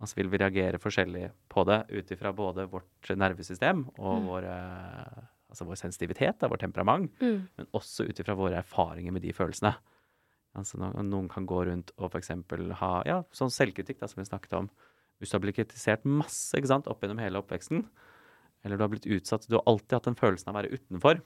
og 0.00 0.08
så 0.08 0.16
vil 0.18 0.30
vi 0.32 0.40
reagere 0.40 0.80
forskjellig 0.82 1.30
på 1.52 1.64
det 1.68 1.78
ut 1.92 2.10
ifra 2.16 2.32
både 2.34 2.64
vårt 2.72 3.12
nervesystem 3.14 3.84
og 3.98 4.18
Mm. 4.18 4.26
vår, 4.26 4.44
eh, 4.48 5.22
altså 5.50 5.66
vår 5.68 5.76
sensitivitet, 5.76 6.38
da, 6.40 6.48
vårt 6.48 6.60
temperament, 6.66 7.12
Mm. 7.20 7.46
men 7.56 7.66
også 7.72 8.08
ut 8.08 8.18
ifra 8.18 8.34
våre 8.34 8.56
erfaringer 8.64 9.12
med 9.12 9.22
de 9.22 9.32
følelsene. 9.32 9.76
Altså 10.56 10.74
noen 11.04 11.28
kan 11.30 11.46
gå 11.46 11.66
rundt 11.66 11.92
og 11.98 12.10
f.eks. 12.10 12.30
ha 12.80 13.02
ja, 13.06 13.22
sånn 13.30 13.50
selvkritikk, 13.54 14.00
da, 14.00 14.06
som 14.08 14.22
vi 14.24 14.28
snakket 14.28 14.52
om. 14.58 14.70
Hvis 15.20 15.30
du 15.30 15.36
har 15.38 15.40
blitt 15.44 15.56
kritisert 15.56 16.02
masse 16.04 16.54
ikke 16.58 16.66
sant, 16.66 16.88
opp 16.88 17.00
gjennom 17.02 17.20
hele 17.20 17.38
oppveksten, 17.40 17.84
eller 18.64 18.76
du 18.76 18.82
har 18.84 18.90
blitt 18.92 19.06
utsatt 19.08 19.46
Du 19.48 19.56
har 19.56 19.62
alltid 19.66 19.96
hatt 19.96 20.08
den 20.10 20.18
følelsen 20.18 20.48
av 20.50 20.56
å 20.56 20.60
være 20.60 20.74
utenfor. 20.76 21.20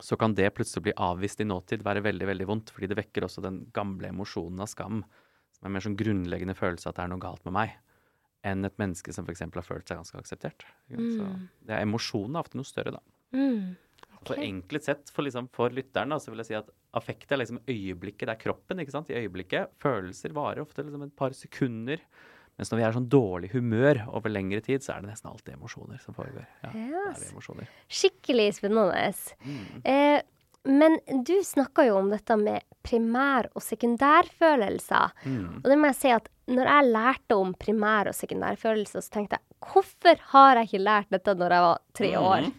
Så 0.00 0.16
kan 0.18 0.34
det 0.34 0.48
plutselig 0.56 0.82
bli 0.88 0.94
avvist 0.96 1.40
i 1.40 1.46
nåtid 1.46 1.84
være 1.84 2.02
veldig 2.04 2.26
veldig 2.26 2.46
vondt, 2.48 2.70
fordi 2.74 2.88
det 2.90 2.96
vekker 2.98 3.26
også 3.26 3.42
den 3.44 3.62
gamle 3.76 4.08
emosjonen 4.10 4.60
av 4.64 4.66
skam, 4.72 5.02
som 5.54 5.68
er 5.68 5.74
mer 5.76 5.84
sånn 5.84 5.96
grunnleggende 5.96 6.56
følelse 6.58 6.88
at 6.90 6.96
det 6.98 7.04
er 7.04 7.12
noe 7.12 7.22
galt 7.22 7.44
med 7.44 7.54
meg, 7.58 7.74
enn 8.44 8.64
et 8.64 8.76
menneske 8.80 9.12
som 9.14 9.24
f.eks. 9.28 9.44
har 9.44 9.62
følt 9.66 9.88
seg 9.88 10.00
ganske 10.00 10.18
akseptert. 10.20 10.64
Så 10.90 11.22
Mm. 11.24 11.48
det 11.64 11.76
er 11.76 11.82
emosjonen 11.86 12.36
er 12.36 12.40
ofte 12.44 12.56
noe 12.58 12.64
større, 12.68 12.92
da. 12.96 13.00
Mm. 13.32 13.76
Okay. 14.24 14.36
Ok. 14.36 14.42
enkelt 14.42 14.82
sett, 14.84 15.10
for, 15.12 15.22
liksom, 15.22 15.50
for 15.52 15.68
lytteren, 15.68 16.08
da, 16.08 16.16
så 16.16 16.30
vil 16.32 16.38
jeg 16.40 16.46
si 16.46 16.54
at 16.56 16.68
affekt 16.96 17.30
er 17.32 17.36
liksom 17.42 17.58
øyeblikket, 17.68 18.24
det 18.24 18.34
er 18.38 18.40
kroppen, 18.40 18.80
ikke 18.80 18.90
sant, 18.94 19.10
i 19.10 19.18
øyeblikket. 19.20 19.74
Følelser 19.78 20.32
varer 20.32 20.62
ofte 20.64 20.82
liksom 20.82 21.02
et 21.04 21.14
par 21.16 21.30
sekunder. 21.36 22.00
Mens 22.58 22.70
når 22.70 22.78
vi 22.78 22.84
er 22.86 22.92
sånn 22.94 23.08
dårlig 23.10 23.50
humør 23.52 24.04
over 24.14 24.30
lengre 24.30 24.60
tid, 24.62 24.80
så 24.84 24.94
er 24.94 25.00
det 25.02 25.10
nesten 25.10 25.30
alltid 25.32 25.54
emosjoner 25.56 25.98
som 26.00 26.14
foregår. 26.14 26.46
Ja, 26.62 26.70
Yes. 26.74 27.32
emosjoner. 27.32 27.66
Skikkelig 27.90 28.54
spennende. 28.60 29.12
Mm. 29.44 29.80
Eh, 29.84 30.22
men 30.66 30.98
du 31.24 31.34
snakka 31.42 31.84
jo 31.88 31.96
om 31.98 32.10
dette 32.10 32.36
med 32.38 32.62
primær- 32.84 33.50
og 33.56 33.62
sekundærfølelser. 33.62 35.10
Mm. 35.26 35.56
Og 35.56 35.62
det 35.70 35.78
må 35.78 35.90
jeg 35.90 35.98
si 35.98 36.10
at 36.14 36.28
når 36.48 36.68
jeg 36.70 36.92
lærte 36.92 37.36
om 37.40 37.54
primær- 37.54 38.08
og 38.08 38.14
sekundærfølelser, 38.14 39.02
så 39.02 39.10
tenkte 39.10 39.38
jeg 39.38 39.72
hvorfor 39.72 40.18
har 40.32 40.56
jeg 40.60 40.68
ikke 40.68 40.84
lært 40.84 41.10
dette 41.10 41.34
når 41.34 41.50
jeg 41.56 41.64
var 41.66 41.78
tre 41.94 42.12
år? 42.20 42.46
Mm. 42.48 42.54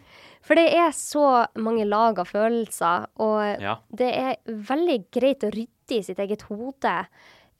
For 0.46 0.54
det 0.54 0.68
er 0.74 0.90
så 0.94 1.46
mange 1.58 1.84
lag 1.88 2.18
av 2.18 2.28
følelser, 2.28 3.06
og 3.18 3.60
Ja. 3.60 3.78
det 3.94 4.14
er 4.14 4.36
veldig 4.46 5.10
greit 5.10 5.40
å 5.42 5.50
rydde 5.50 5.98
i 5.98 6.02
sitt 6.02 6.18
eget 6.18 6.42
hode. 6.42 7.06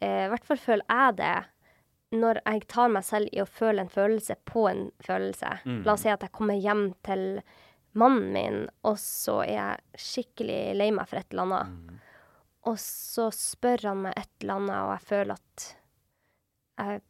Eh, 0.00 0.26
I 0.26 0.28
hvert 0.28 0.44
fall 0.44 0.56
føler 0.56 0.82
jeg 0.88 1.16
det 1.16 1.44
når 2.14 2.38
jeg 2.46 2.66
tar 2.70 2.88
meg 2.94 3.04
selv 3.04 3.28
i 3.34 3.40
å 3.42 3.46
føle 3.50 3.82
en 3.82 3.90
følelse 3.90 4.36
på 4.46 4.68
en 4.70 4.84
følelse. 5.02 5.56
Mm. 5.66 5.80
La 5.86 5.96
oss 5.96 6.04
si 6.06 6.12
at 6.12 6.22
jeg 6.22 6.32
kommer 6.36 6.54
hjem 6.54 6.92
til 7.06 7.40
mannen 7.98 8.28
min, 8.32 8.60
og 8.86 8.98
så 9.00 9.40
er 9.46 9.54
jeg 9.56 10.04
skikkelig 10.06 10.60
lei 10.78 10.90
meg 10.94 11.08
for 11.08 11.18
et 11.18 11.32
eller 11.32 11.48
annet. 11.48 11.74
Mm. 11.74 11.98
Og 12.66 12.78
så 12.82 13.28
spør 13.34 13.88
han 13.90 14.04
meg 14.06 14.16
et 14.20 14.30
eller 14.42 14.60
annet, 14.60 14.78
og 14.84 14.92
jeg 14.94 15.06
føler 15.10 15.36
at 15.40 15.66
jeg 16.76 17.02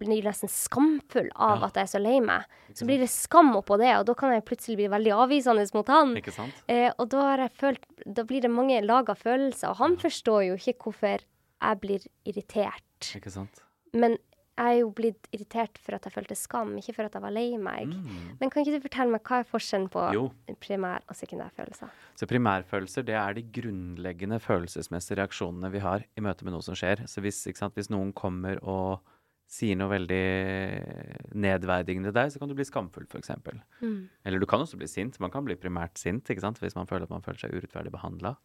blir 0.00 0.22
nesten 0.22 0.48
skamfull 0.50 1.28
av 1.34 1.60
Ja. 1.60 1.66
at 1.66 1.74
jeg 1.74 1.82
er 1.82 1.90
så 1.90 2.00
lei 2.00 2.20
meg. 2.22 2.44
Så 2.74 2.86
blir 2.86 2.98
det 3.02 3.10
skam 3.10 3.50
oppå 3.58 3.76
det, 3.78 3.90
og 3.98 4.06
da 4.06 4.14
kan 4.14 4.30
jeg 4.32 4.44
plutselig 4.46 4.76
bli 4.78 4.86
veldig 4.88 5.14
avvisende 5.18 5.66
mot 5.74 5.88
han. 5.88 6.14
Ikke 6.16 6.32
sant? 6.32 6.54
Eh, 6.68 6.92
og 6.98 7.08
da 7.10 7.48
følt 7.48 7.84
Da 8.06 8.22
blir 8.24 8.40
det 8.40 8.50
mange 8.50 8.80
lag 8.82 9.10
av 9.10 9.18
følelser, 9.18 9.70
og 9.70 9.76
han 9.76 9.96
forstår 9.96 10.46
jo 10.46 10.54
ikke 10.54 10.78
hvorfor 10.78 11.18
jeg 11.60 11.80
blir 11.80 12.06
irritert. 12.24 13.10
Ikke 13.14 13.30
sant? 13.30 13.62
Men 13.92 14.16
jeg 14.60 14.76
er 14.76 14.78
jo 14.82 14.90
blitt 14.92 15.28
irritert 15.32 15.78
for 15.80 15.96
at 15.96 16.04
jeg 16.04 16.12
følte 16.12 16.36
skam, 16.36 16.74
ikke 16.76 16.92
for 16.98 17.08
at 17.08 17.14
jeg 17.16 17.22
var 17.24 17.32
lei 17.32 17.46
meg. 17.56 17.94
Mm. 17.94 18.34
Men 18.40 18.50
kan 18.52 18.60
ikke 18.60 18.76
du 18.76 18.84
fortelle 18.84 19.14
meg 19.14 19.22
hva 19.24 19.38
er 19.40 19.48
forskjellen 19.48 19.88
på 19.92 20.02
Jo. 20.12 20.24
primær- 20.60 21.06
og 21.08 21.16
sekundærfølelser? 21.16 21.88
Så 22.14 22.28
primærfølelser 22.28 23.06
det 23.08 23.16
er 23.16 23.38
de 23.38 23.42
grunnleggende 23.42 24.40
følelsesmessige 24.40 25.16
reaksjonene 25.22 25.72
vi 25.72 25.80
har 25.80 26.04
i 26.04 26.20
møte 26.20 26.44
med 26.44 26.52
noe 26.52 26.66
som 26.66 26.76
skjer. 26.76 27.06
Så 27.08 27.24
hvis, 27.24 27.40
sant, 27.56 27.74
hvis 27.74 27.88
noen 27.88 28.12
kommer 28.12 28.60
og 28.60 29.00
sier 29.50 29.74
noe 29.80 29.90
veldig 29.90 31.34
nedverdigende 31.34 32.10
til 32.10 32.18
deg, 32.20 32.30
så 32.30 32.38
kan 32.38 32.50
du 32.50 32.54
bli 32.54 32.66
skamfull, 32.68 33.06
f.eks. 33.10 33.32
Mm. 33.80 34.08
Eller 34.24 34.38
du 34.38 34.46
kan 34.46 34.60
også 34.62 34.78
bli 34.78 34.86
sint. 34.90 35.18
Man 35.22 35.32
kan 35.32 35.46
bli 35.46 35.56
primært 35.56 35.98
sint 35.98 36.28
sant? 36.38 36.60
hvis 36.60 36.76
man 36.76 36.86
føler 36.86 37.08
at 37.08 37.10
man 37.10 37.24
føler 37.24 37.38
seg 37.38 37.56
urettferdig 37.56 37.90
behandla. 37.90 38.36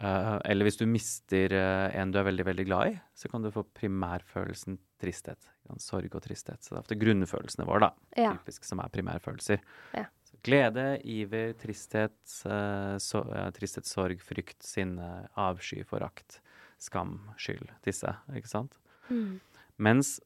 Eller 0.00 0.64
hvis 0.64 0.78
du 0.80 0.86
mister 0.88 1.52
eh, 1.52 1.96
en 2.00 2.12
du 2.12 2.18
er 2.20 2.24
veldig 2.30 2.44
veldig 2.48 2.64
glad 2.68 2.92
i, 2.92 2.94
så 3.14 3.28
kan 3.28 3.42
du 3.44 3.50
få 3.52 3.64
primærfølelsen 3.76 4.78
tristhet. 5.00 5.50
Sorg 5.80 6.14
og 6.16 6.22
tristhet. 6.24 6.62
Så 6.64 6.72
det 6.72 6.78
er 6.78 6.82
ofte 6.82 6.98
grunnfølelsene 7.00 7.66
våre 7.68 7.80
da, 7.88 7.90
Ja. 8.18 8.32
typisk, 8.36 8.64
som 8.64 8.80
er 8.80 8.88
primærfølelser. 8.92 9.60
Ja. 9.94 10.06
Så 10.24 10.38
glede, 10.46 10.86
iver, 11.04 11.52
tristhet, 11.60 12.16
eh, 12.46 12.96
så, 12.98 13.22
tristhet, 13.56 13.86
sorg, 13.86 14.20
frykt, 14.24 14.62
sinne, 14.62 15.28
avsky, 15.36 15.84
forakt, 15.84 16.40
skam, 16.78 17.18
skyld. 17.36 17.68
Disse, 17.84 18.16
ikke 18.34 18.48
sant? 18.50 18.76
Mm. 19.10 19.40
Mens 19.78 20.18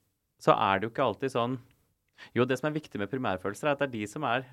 så 0.42 0.54
er 0.56 0.78
det 0.80 0.88
jo 0.88 0.92
ikke 0.94 1.04
alltid 1.08 1.30
sånn 1.32 1.58
Jo, 2.34 2.44
det 2.44 2.58
som 2.60 2.68
er 2.68 2.74
viktig 2.78 2.98
med 3.00 3.10
primærfølelser, 3.10 3.66
er 3.68 3.72
at 3.74 3.78
det 3.82 3.88
er 3.88 3.92
de 3.98 4.06
som 4.06 4.22
er 4.24 4.44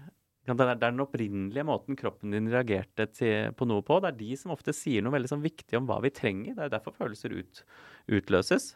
det 0.42 0.66
er 0.66 0.80
den 0.82 0.98
opprinnelige 1.04 1.64
måten 1.68 1.96
kroppen 1.96 2.32
din 2.34 2.48
reagerte 2.50 3.06
på 3.54 3.66
noe 3.70 3.84
på. 3.86 4.00
Det 4.02 4.10
er 4.10 4.18
de 4.18 4.30
som 4.40 4.52
ofte 4.56 4.74
sier 4.74 5.04
noe 5.06 5.14
veldig 5.14 5.30
sånn 5.30 5.44
viktig 5.44 5.78
om 5.78 5.86
hva 5.86 6.00
vi 6.02 6.10
trenger. 6.10 6.56
Det 6.58 6.64
er 6.66 6.72
derfor 6.74 6.96
følelser 6.98 7.36
ut, 7.38 7.62
utløses. 8.10 8.72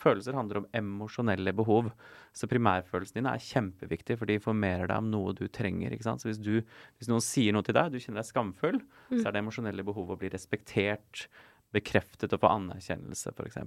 Følelser 0.00 0.32
handler 0.38 0.62
om 0.62 0.66
emosjonelle 0.72 1.52
behov. 1.54 1.90
Så 2.32 2.48
primærfølelsen 2.48 3.20
din 3.20 3.28
er 3.28 3.44
kjempeviktig, 3.44 4.16
for 4.18 4.26
de 4.30 4.38
informerer 4.40 4.88
deg 4.88 4.96
om 5.04 5.10
noe 5.12 5.36
du 5.36 5.44
trenger. 5.52 5.92
Så 6.00 6.30
hvis, 6.30 6.40
du, 6.40 6.62
hvis 6.96 7.12
noen 7.12 7.20
sier 7.24 7.52
noe 7.52 7.62
til 7.68 7.76
deg, 7.76 7.92
du 7.92 8.00
kjenner 8.00 8.22
deg 8.22 8.30
skamfull, 8.32 8.80
så 9.12 9.26
er 9.28 9.36
det 9.36 9.44
emosjonelle 9.44 9.84
behovet 9.84 10.16
å 10.16 10.20
bli 10.24 10.32
respektert, 10.32 11.26
bekreftet 11.72 12.32
og 12.36 12.40
få 12.42 12.50
anerkjennelse, 12.56 13.30
f.eks. 13.36 13.60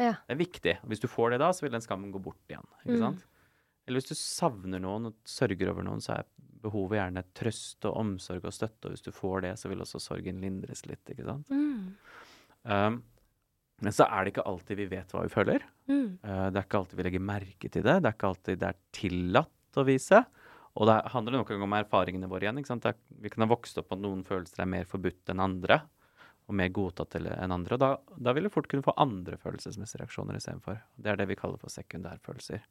Ja. 0.00 0.14
Det 0.20 0.36
er 0.36 0.38
viktig. 0.40 0.76
Hvis 0.88 1.00
du 1.02 1.08
får 1.12 1.32
det 1.34 1.40
da, 1.42 1.50
så 1.52 1.64
vil 1.66 1.74
den 1.74 1.84
skammen 1.84 2.12
gå 2.12 2.20
bort 2.28 2.40
igjen. 2.48 2.64
ikke 2.84 2.96
Mm. 3.00 3.04
sant? 3.08 3.26
Eller 3.86 4.00
hvis 4.00 4.10
du 4.10 4.18
savner 4.18 4.82
noen 4.82 5.10
og 5.10 5.16
sørger 5.28 5.72
over 5.72 5.86
noen, 5.86 6.02
så 6.04 6.18
er 6.18 6.28
behovet 6.60 6.98
gjerne 6.98 7.24
trøst 7.36 7.86
og 7.88 7.96
omsorg 8.00 8.44
og 8.44 8.54
støtte. 8.54 8.88
Og 8.88 8.94
hvis 8.94 9.06
du 9.06 9.12
får 9.14 9.46
det, 9.46 9.54
så 9.60 9.70
vil 9.70 9.84
også 9.84 10.02
sorgen 10.02 10.42
lindres 10.42 10.84
litt. 10.88 11.02
ikke 11.08 11.26
sant? 11.26 11.50
Mm. 11.52 11.94
Um, 12.68 13.00
men 13.80 13.96
så 13.96 14.04
er 14.12 14.24
det 14.24 14.34
ikke 14.34 14.44
alltid 14.48 14.76
vi 14.82 14.90
vet 14.90 15.14
hva 15.14 15.24
vi 15.24 15.32
føler. 15.32 15.64
Mm. 15.88 16.18
Uh, 16.20 16.48
det 16.52 16.60
er 16.60 16.66
ikke 16.66 16.82
alltid 16.82 17.00
vi 17.00 17.06
legger 17.08 17.24
merke 17.30 17.70
til 17.72 17.86
det. 17.86 17.96
Det 17.96 18.10
er 18.10 18.18
ikke 18.18 18.32
alltid 18.34 18.60
det 18.60 18.68
er 18.68 18.82
tillatt 18.96 19.80
å 19.80 19.86
vise. 19.88 20.20
Og 20.78 20.86
det 20.86 20.98
handler 21.14 21.40
nok 21.40 21.48
en 21.50 21.58
gang 21.58 21.66
om 21.66 21.78
erfaringene 21.80 22.28
våre 22.30 22.46
igjen. 22.46 22.60
ikke 22.60 22.72
sant? 22.72 22.86
Er, 22.86 22.98
vi 23.22 23.32
kan 23.32 23.46
ha 23.46 23.50
vokst 23.50 23.80
opp 23.80 23.90
på 23.90 23.96
at 23.98 24.04
noen 24.04 24.20
følelser 24.26 24.62
er 24.62 24.70
mer 24.70 24.86
forbudt 24.88 25.32
enn 25.32 25.42
andre. 25.42 25.80
Og 26.50 26.56
mer 26.58 26.70
godtatt 26.74 27.16
enn 27.18 27.54
andre. 27.54 27.76
Og 27.76 27.82
da, 27.82 27.90
da 28.28 28.34
vil 28.36 28.46
du 28.46 28.52
fort 28.52 28.68
kunne 28.70 28.84
få 28.86 28.94
andre 29.00 29.38
følelsesmessige 29.40 30.02
reaksjoner 30.02 30.38
istedenfor. 30.38 30.78
Det 30.98 31.12
er 31.12 31.18
det 31.20 31.28
vi 31.30 31.38
kaller 31.38 31.60
for 31.62 31.72
sekundærfølelser. 31.72 32.62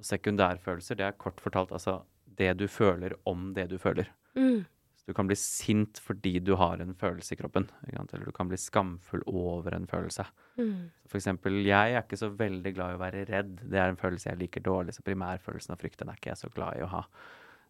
Og 0.00 0.08
sekundærfølelser, 0.08 0.98
det 0.98 1.06
er 1.08 1.18
kort 1.20 1.40
fortalt 1.42 1.72
altså 1.74 2.00
det 2.38 2.54
du 2.58 2.66
føler 2.70 3.14
om 3.28 3.52
det 3.54 3.68
du 3.70 3.76
føler. 3.78 4.08
Mm. 4.34 4.64
Så 5.04 5.12
du 5.12 5.14
kan 5.16 5.28
bli 5.28 5.36
sint 5.38 5.98
fordi 6.00 6.38
du 6.40 6.54
har 6.56 6.80
en 6.80 6.94
følelse 6.96 7.34
i 7.34 7.38
kroppen. 7.38 7.66
Eller 7.86 8.24
du 8.24 8.32
kan 8.34 8.48
bli 8.48 8.58
skamfull 8.58 9.22
over 9.28 9.76
en 9.76 9.86
følelse. 9.86 10.24
Mm. 10.56 10.90
For 11.06 11.20
eksempel, 11.20 11.60
jeg 11.66 11.92
er 11.92 12.02
ikke 12.02 12.18
så 12.18 12.30
veldig 12.32 12.74
glad 12.74 12.94
i 12.94 12.98
å 12.98 13.02
være 13.02 13.24
redd. 13.28 13.58
Det 13.62 13.80
er 13.80 13.92
en 13.92 14.00
følelse 14.00 14.30
jeg 14.30 14.40
liker 14.40 14.64
dårlig, 14.64 14.96
så 14.96 15.04
primærfølelsen 15.06 15.76
av 15.76 15.82
frykt 15.82 16.00
den 16.00 16.10
er 16.10 16.18
ikke 16.18 16.32
jeg 16.32 16.42
så 16.42 16.50
glad 16.54 16.78
i 16.78 16.86
å 16.86 16.90
ha. 16.94 17.04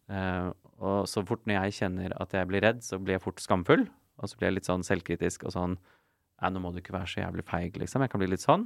Uh, 0.05 0.49
og 0.85 1.09
så 1.09 1.25
fort 1.25 1.43
når 1.49 1.65
jeg 1.65 1.77
kjenner 1.81 2.13
at 2.21 2.33
jeg 2.37 2.47
blir 2.47 2.63
redd, 2.63 2.83
så 2.85 3.01
blir 3.01 3.17
jeg 3.17 3.25
fort 3.25 3.43
skamfull. 3.43 3.85
Og 4.15 4.31
så 4.31 4.39
blir 4.39 4.51
jeg 4.51 4.61
litt 4.61 4.69
sånn 4.71 4.87
selvkritisk 4.87 5.47
og 5.49 5.55
sånn 5.57 5.77
Nei, 6.43 6.49
nå 6.51 6.59
må 6.59 6.73
du 6.75 6.81
ikke 6.81 6.91
være 6.91 7.07
så 7.07 7.21
jævlig 7.21 7.45
feig, 7.47 7.77
liksom. 7.79 8.03
Jeg 8.03 8.11
kan 8.11 8.19
bli 8.19 8.27
litt 8.27 8.43
sånn. 8.43 8.65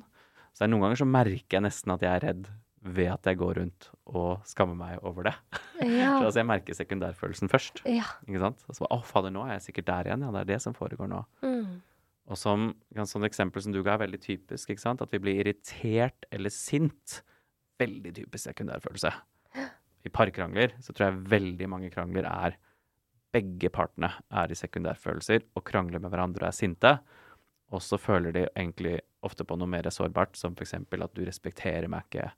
Så 0.58 0.64
er 0.64 0.66
det 0.66 0.74
noen 0.74 0.88
ganger 0.88 0.98
så 1.04 1.06
merker 1.06 1.56
jeg 1.60 1.62
nesten 1.62 1.94
at 1.94 2.02
jeg 2.02 2.10
er 2.10 2.24
redd 2.24 2.48
ved 2.82 3.10
at 3.12 3.28
jeg 3.28 3.38
går 3.40 3.58
rundt 3.60 3.90
og 4.08 4.46
skammer 4.48 4.78
meg 4.80 5.04
over 5.06 5.30
det. 5.30 5.36
Ja. 5.80 6.18
Så 6.20 6.26
altså, 6.28 6.40
jeg 6.42 6.48
merker 6.50 6.76
sekundærfølelsen 6.76 7.50
først. 7.50 7.80
ja. 7.88 8.04
Ikke 8.28 8.42
sant? 8.42 8.66
Og 8.68 8.76
så 8.76 8.84
bare, 8.84 8.98
å 9.00 9.06
fader, 9.08 9.32
nå 9.32 9.46
er 9.46 9.54
jeg 9.54 9.70
sikkert 9.70 9.86
der 9.88 10.10
igjen. 10.10 10.26
Ja, 10.26 10.32
det 10.36 10.42
er 10.42 10.50
det 10.50 10.58
som 10.60 10.74
foregår 10.76 11.08
nå. 11.08 11.22
Mm. 11.40 11.78
Og 12.28 12.38
som 12.38 12.66
sånn 13.08 13.28
eksempel 13.30 13.64
som 13.64 13.72
du 13.72 13.80
ga, 13.80 13.94
er 13.96 14.04
veldig 14.04 14.20
typisk. 14.22 14.70
ikke 14.70 14.84
sant? 14.84 15.00
At 15.02 15.14
vi 15.16 15.22
blir 15.24 15.40
irritert 15.40 16.28
eller 16.36 16.52
sint. 16.52 17.22
Veldig 17.80 18.12
typisk 18.18 18.50
sekundærfølelse. 18.50 19.14
I 20.08 20.12
parkrangler 20.12 20.76
så 20.84 20.92
tror 20.92 21.08
jeg 21.08 21.24
veldig 21.32 21.72
mange 21.72 21.94
krangler 21.94 22.28
er 22.30 22.60
Begge 23.30 23.70
partene 23.70 24.08
er 24.34 24.50
i 24.50 24.56
sekundærfølelser 24.58 25.44
og 25.54 25.62
krangler 25.68 26.02
med 26.02 26.10
hverandre 26.10 26.48
og 26.48 26.50
er 26.50 26.56
sinte. 26.58 26.96
Og 27.70 27.84
så 27.86 28.00
føler 28.02 28.34
de 28.34 28.48
egentlig 28.50 28.96
ofte 29.24 29.46
på 29.46 29.58
noe 29.60 29.70
mer 29.70 29.86
sårbart, 29.94 30.34
som 30.36 30.56
f.eks. 30.58 30.74
at 30.74 31.14
du 31.14 31.22
respekterer 31.28 31.86
meg 31.92 32.08
ikke. 32.10 32.32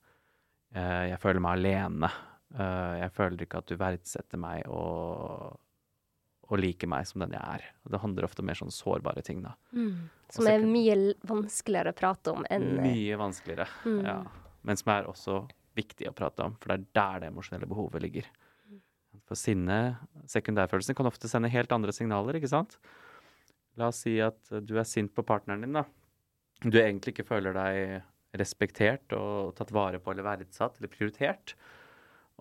Eh, 0.76 1.04
jeg 1.12 1.20
føler 1.22 1.44
meg 1.44 1.60
alene. 1.60 2.12
Eh, 2.52 2.96
jeg 3.02 3.14
føler 3.16 3.46
ikke 3.46 3.62
at 3.62 3.70
du 3.70 3.78
verdsetter 3.80 4.42
meg 4.42 4.66
og, 4.72 5.56
og 6.50 6.60
liker 6.60 6.90
meg 6.92 7.08
som 7.10 7.24
den 7.24 7.36
jeg 7.38 7.42
er. 7.42 7.66
Det 7.94 8.02
handler 8.04 8.28
ofte 8.28 8.44
om 8.44 8.50
mer 8.52 8.60
sånn 8.60 8.74
sårbare 8.76 9.24
ting, 9.26 9.42
da. 9.46 9.56
Mm. 9.76 10.10
Som 10.32 10.48
er 10.48 10.64
mye 10.68 10.98
vanskeligere 11.28 11.94
å 11.94 11.98
prate 11.98 12.36
om 12.36 12.46
enn 12.48 12.70
eh, 12.78 12.86
Mye 12.90 13.20
vanskeligere. 13.20 13.68
Mm. 13.88 14.04
Ja. 14.08 14.20
Men 14.68 14.80
som 14.80 14.94
er 14.94 15.10
også 15.10 15.42
viktig 15.78 16.10
å 16.10 16.16
prate 16.16 16.44
om, 16.46 16.58
for 16.60 16.74
det 16.74 16.78
er 16.80 16.88
der 17.00 17.24
det 17.24 17.32
emosjonelle 17.32 17.70
behovet 17.70 18.04
ligger. 18.04 18.28
For 19.28 19.40
sinne, 19.40 19.78
sekundærfølelsen, 20.28 20.96
kan 20.98 21.08
ofte 21.08 21.30
sende 21.32 21.52
helt 21.52 21.72
andre 21.72 21.94
signaler, 21.96 22.36
ikke 22.36 22.52
sant? 22.52 22.76
La 23.80 23.88
oss 23.92 24.02
si 24.04 24.18
at 24.24 24.52
du 24.68 24.74
er 24.80 24.88
sint 24.88 25.14
på 25.16 25.24
partneren 25.24 25.64
din, 25.64 25.78
da. 25.78 25.86
Du 26.62 26.76
egentlig 26.78 27.16
ikke 27.16 27.30
føler 27.30 27.56
deg 27.56 28.02
respektert 28.38 29.12
og 29.18 29.56
tatt 29.58 29.72
vare 29.76 30.00
på 30.00 30.12
eller 30.14 30.24
verdsatt 30.24 30.78
eller 30.80 30.92
prioritert. 30.92 31.56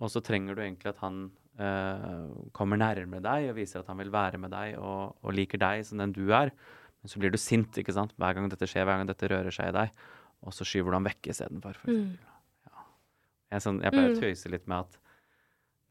Og 0.01 0.09
så 0.13 0.21
trenger 0.23 0.55
du 0.55 0.61
egentlig 0.63 0.89
at 0.93 1.01
han 1.03 1.31
eh, 1.59 2.29
kommer 2.55 2.79
nærmere 2.79 3.21
deg 3.25 3.49
og 3.51 3.57
viser 3.59 3.81
at 3.83 3.89
han 3.91 3.99
vil 4.01 4.11
være 4.13 4.39
med 4.41 4.53
deg 4.55 4.77
og, 4.79 5.17
og 5.21 5.35
liker 5.35 5.59
deg 5.61 5.83
som 5.85 5.99
den 6.01 6.13
du 6.15 6.23
er. 6.33 6.53
Men 7.01 7.09
så 7.11 7.19
blir 7.21 7.33
du 7.33 7.37
sint 7.41 7.77
ikke 7.81 7.93
sant? 7.97 8.13
hver 8.21 8.37
gang 8.37 8.49
dette 8.49 8.67
skjer, 8.69 8.85
hver 8.87 9.01
gang 9.01 9.09
dette 9.09 9.29
rører 9.31 9.51
seg 9.53 9.71
i 9.71 9.77
deg. 9.77 9.93
Og 10.45 10.53
så 10.57 10.65
skyver 10.65 10.89
du 10.93 10.97
ham 10.97 11.05
vekk 11.09 11.31
istedenfor. 11.33 11.77
For 11.81 11.91
Mm. 11.91 12.15
ja. 12.65 12.83
jeg, 13.51 13.61
sånn, 13.67 13.81
jeg 13.83 13.91
pleier 13.93 14.09
Mm. 14.11 14.17
å 14.17 14.21
tøyse 14.23 14.49
litt 14.53 14.67
med 14.67 14.85
at 14.87 14.97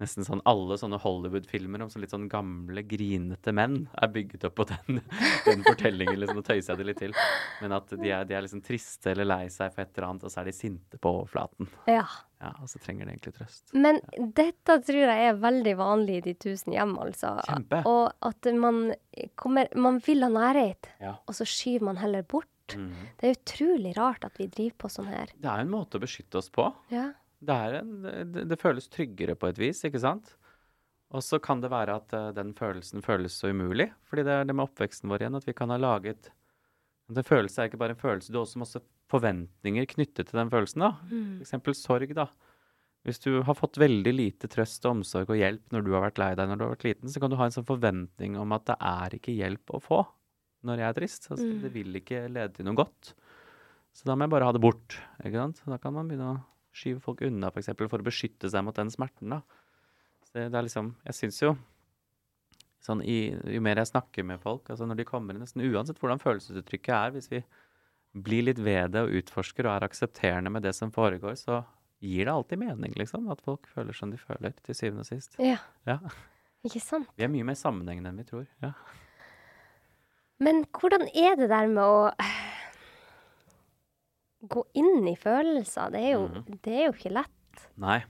nesten 0.00 0.24
sånn 0.26 0.40
alle 0.48 0.76
sånne 0.80 0.98
Hollywood-filmer 1.02 1.82
om 1.84 1.90
sånn 1.92 2.00
litt 2.04 2.14
sånn 2.14 2.28
gamle, 2.32 2.82
grinete 2.88 3.52
menn 3.52 3.82
er 4.00 4.08
bygget 4.14 4.46
opp 4.48 4.54
på 4.60 4.66
den, 4.70 5.00
den 5.46 5.62
fortellingen. 5.66 6.18
liksom, 6.20 6.40
Nå 6.40 6.44
tøyser 6.46 6.72
jeg 6.74 6.80
det 6.80 6.86
litt 6.90 7.02
til. 7.04 7.14
Men 7.60 7.76
at 7.76 7.92
de 7.92 8.10
er, 8.10 8.24
de 8.24 8.34
er 8.38 8.46
liksom 8.46 8.62
triste 8.64 9.12
eller 9.12 9.28
lei 9.28 9.44
seg 9.52 9.72
for 9.74 9.84
et 9.84 9.92
eller 9.96 10.08
annet, 10.08 10.24
og 10.24 10.32
så 10.34 10.40
er 10.42 10.50
de 10.50 10.56
sinte 10.56 10.98
på 11.00 11.12
overflaten. 11.20 11.68
Ja. 11.90 12.06
Ja, 12.40 12.54
Og 12.64 12.70
så 12.72 12.78
trenger 12.80 13.04
de 13.04 13.12
egentlig 13.18 13.34
trøst. 13.36 13.74
Men 13.76 13.98
dette 14.16 14.78
tror 14.86 15.02
jeg 15.12 15.26
er 15.28 15.34
veldig 15.42 15.74
vanlig 15.76 16.14
i 16.16 16.24
de 16.30 16.32
tusen 16.40 16.72
hjem, 16.72 16.94
altså. 17.02 17.34
Kjempe. 17.44 17.82
Og 17.90 18.06
at 18.24 18.48
man 18.56 18.94
kommer 19.36 19.68
Man 19.76 19.98
vil 20.06 20.24
ha 20.24 20.30
nærhet, 20.32 20.88
Ja. 21.04 21.18
og 21.28 21.36
så 21.36 21.44
skyver 21.44 21.84
man 21.90 22.00
heller 22.00 22.22
bort. 22.24 22.46
Mm. 22.70 22.92
Det 23.18 23.26
er 23.28 23.34
utrolig 23.36 23.92
rart 23.98 24.24
at 24.24 24.36
vi 24.38 24.46
driver 24.46 24.76
på 24.78 24.88
sånn 24.94 25.08
her. 25.10 25.26
Det 25.36 25.50
er 25.50 25.58
jo 25.60 25.66
en 25.66 25.72
måte 25.74 25.98
å 25.98 26.02
beskytte 26.04 26.38
oss 26.38 26.48
på. 26.54 26.68
Ja. 26.94 27.10
Det, 27.40 27.56
en, 27.80 27.94
det, 28.34 28.44
det 28.50 28.60
føles 28.60 28.88
tryggere 28.92 29.36
på 29.38 29.48
et 29.48 29.58
vis, 29.60 29.80
ikke 29.88 30.02
sant? 30.02 30.34
Og 31.10 31.24
så 31.26 31.40
kan 31.42 31.62
det 31.62 31.72
være 31.72 31.96
at 32.02 32.12
eh, 32.14 32.28
den 32.36 32.52
følelsen 32.54 33.02
føles 33.02 33.34
så 33.40 33.50
umulig. 33.50 33.88
Fordi 34.10 34.26
det 34.26 34.34
er 34.36 34.44
det 34.46 34.54
med 34.54 34.68
oppveksten 34.68 35.10
vår 35.10 35.24
igjen, 35.24 35.38
at 35.40 35.48
vi 35.48 35.56
kan 35.56 35.72
ha 35.72 35.78
laget 35.80 36.30
En 37.10 37.18
følelse 37.26 37.58
er 37.58 37.66
ikke 37.70 37.80
bare 37.80 37.96
en 37.96 37.98
følelse, 37.98 38.30
du 38.30 38.36
har 38.38 38.44
også 38.46 38.60
masse 38.62 38.80
forventninger 39.10 39.88
knyttet 39.90 40.28
til 40.28 40.38
den 40.38 40.50
følelsen. 40.52 40.84
da. 40.84 40.92
Mm. 41.10 41.40
Eksempel 41.42 41.74
sorg, 41.74 42.12
da. 42.14 42.28
Hvis 43.02 43.18
du 43.24 43.40
har 43.42 43.56
fått 43.58 43.80
veldig 43.80 44.12
lite 44.14 44.46
trøst 44.52 44.84
og 44.86 44.98
omsorg 45.00 45.32
og 45.32 45.40
hjelp 45.40 45.72
når 45.74 45.82
du 45.82 45.90
har 45.96 46.04
vært 46.04 46.20
lei 46.20 46.28
deg 46.38 46.46
når 46.50 46.60
du 46.60 46.64
har 46.66 46.72
vært 46.76 46.86
liten, 46.86 47.10
så 47.10 47.18
kan 47.18 47.32
du 47.32 47.38
ha 47.40 47.48
en 47.48 47.54
sånn 47.56 47.66
forventning 47.66 48.36
om 48.38 48.52
at 48.54 48.68
det 48.68 48.76
er 48.92 49.16
ikke 49.16 49.34
hjelp 49.34 49.72
å 49.74 49.80
få 49.82 50.00
når 50.68 50.82
jeg 50.82 50.86
er 50.92 50.96
trist. 51.00 51.26
Altså, 51.32 51.48
Mm. 51.48 51.62
Det 51.64 51.72
vil 51.74 51.96
ikke 51.96 52.22
lede 52.28 52.52
til 52.54 52.68
noe 52.68 52.76
godt. 52.78 53.14
Så 53.96 54.06
da 54.06 54.14
må 54.14 54.28
jeg 54.28 54.34
bare 54.36 54.46
ha 54.46 54.52
det 54.54 54.62
bort. 54.62 55.00
ikke 55.24 55.40
sant? 55.40 55.62
Da 55.66 55.78
kan 55.82 55.96
man 55.96 56.06
begynne 56.06 56.28
å 56.36 56.38
skyve 56.80 57.02
folk 57.04 57.22
unna, 57.26 57.50
f.eks. 57.50 57.54
For, 57.54 57.62
eksempel, 57.64 57.90
for 57.92 58.02
å 58.02 58.08
beskytte 58.08 58.50
seg 58.52 58.64
mot 58.66 58.76
den 58.76 58.92
smerten. 58.92 59.36
da. 59.36 59.42
Så 60.26 60.36
det, 60.36 60.48
det 60.52 60.60
er 60.60 60.66
liksom, 60.66 60.94
Jeg 61.08 61.18
syns 61.18 61.40
jo 61.44 61.54
sånn 62.80 63.02
i, 63.04 63.18
Jo 63.52 63.60
mer 63.64 63.80
jeg 63.82 63.90
snakker 63.90 64.24
med 64.24 64.40
folk, 64.40 64.70
altså 64.72 64.86
når 64.88 65.02
de 65.02 65.08
kommer 65.08 65.36
inn, 65.36 65.42
nesten 65.44 65.64
uansett 65.66 66.00
hvordan 66.00 66.22
følelsesuttrykket 66.22 66.94
er, 66.96 67.12
hvis 67.16 67.28
vi 67.32 67.42
blir 68.26 68.46
litt 68.48 68.58
ved 68.58 68.96
det 68.96 69.04
og 69.04 69.12
utforsker 69.20 69.68
og 69.68 69.76
er 69.76 69.86
aksepterende 69.86 70.50
med 70.50 70.64
det 70.66 70.72
som 70.74 70.90
foregår, 70.94 71.36
så 71.38 71.60
gir 72.00 72.24
det 72.24 72.32
alltid 72.32 72.58
mening, 72.58 72.96
liksom. 72.98 73.28
At 73.30 73.42
folk 73.44 73.68
føler 73.70 73.94
som 73.94 74.10
de 74.10 74.18
føler, 74.18 74.56
til 74.64 74.74
syvende 74.74 75.04
og 75.04 75.10
sist. 75.12 75.36
ja. 75.38 75.60
Ja. 75.86 76.00
Ikke 76.66 76.80
sant? 76.82 77.08
Vi 77.16 77.24
er 77.24 77.30
mye 77.32 77.44
mer 77.48 77.56
sammenhengende 77.56 78.10
enn 78.10 78.18
vi 78.20 78.26
tror. 78.28 78.48
Ja. 78.60 78.74
Men 80.44 80.62
hvordan 80.76 81.06
er 81.08 81.38
det 81.38 81.46
der 81.52 81.68
med 81.72 81.80
å 81.80 82.10
gå 84.40 84.64
inn 84.80 85.08
i 85.08 85.16
følelser? 85.18 85.92
Det 85.92 86.00
er 86.00 86.14
jo, 86.16 86.24
mm. 86.28 86.58
det 86.64 86.76
er 86.76 86.86
jo 86.88 86.96
ikke 86.96 87.14
lett. 87.18 87.64
Nei. 87.80 88.00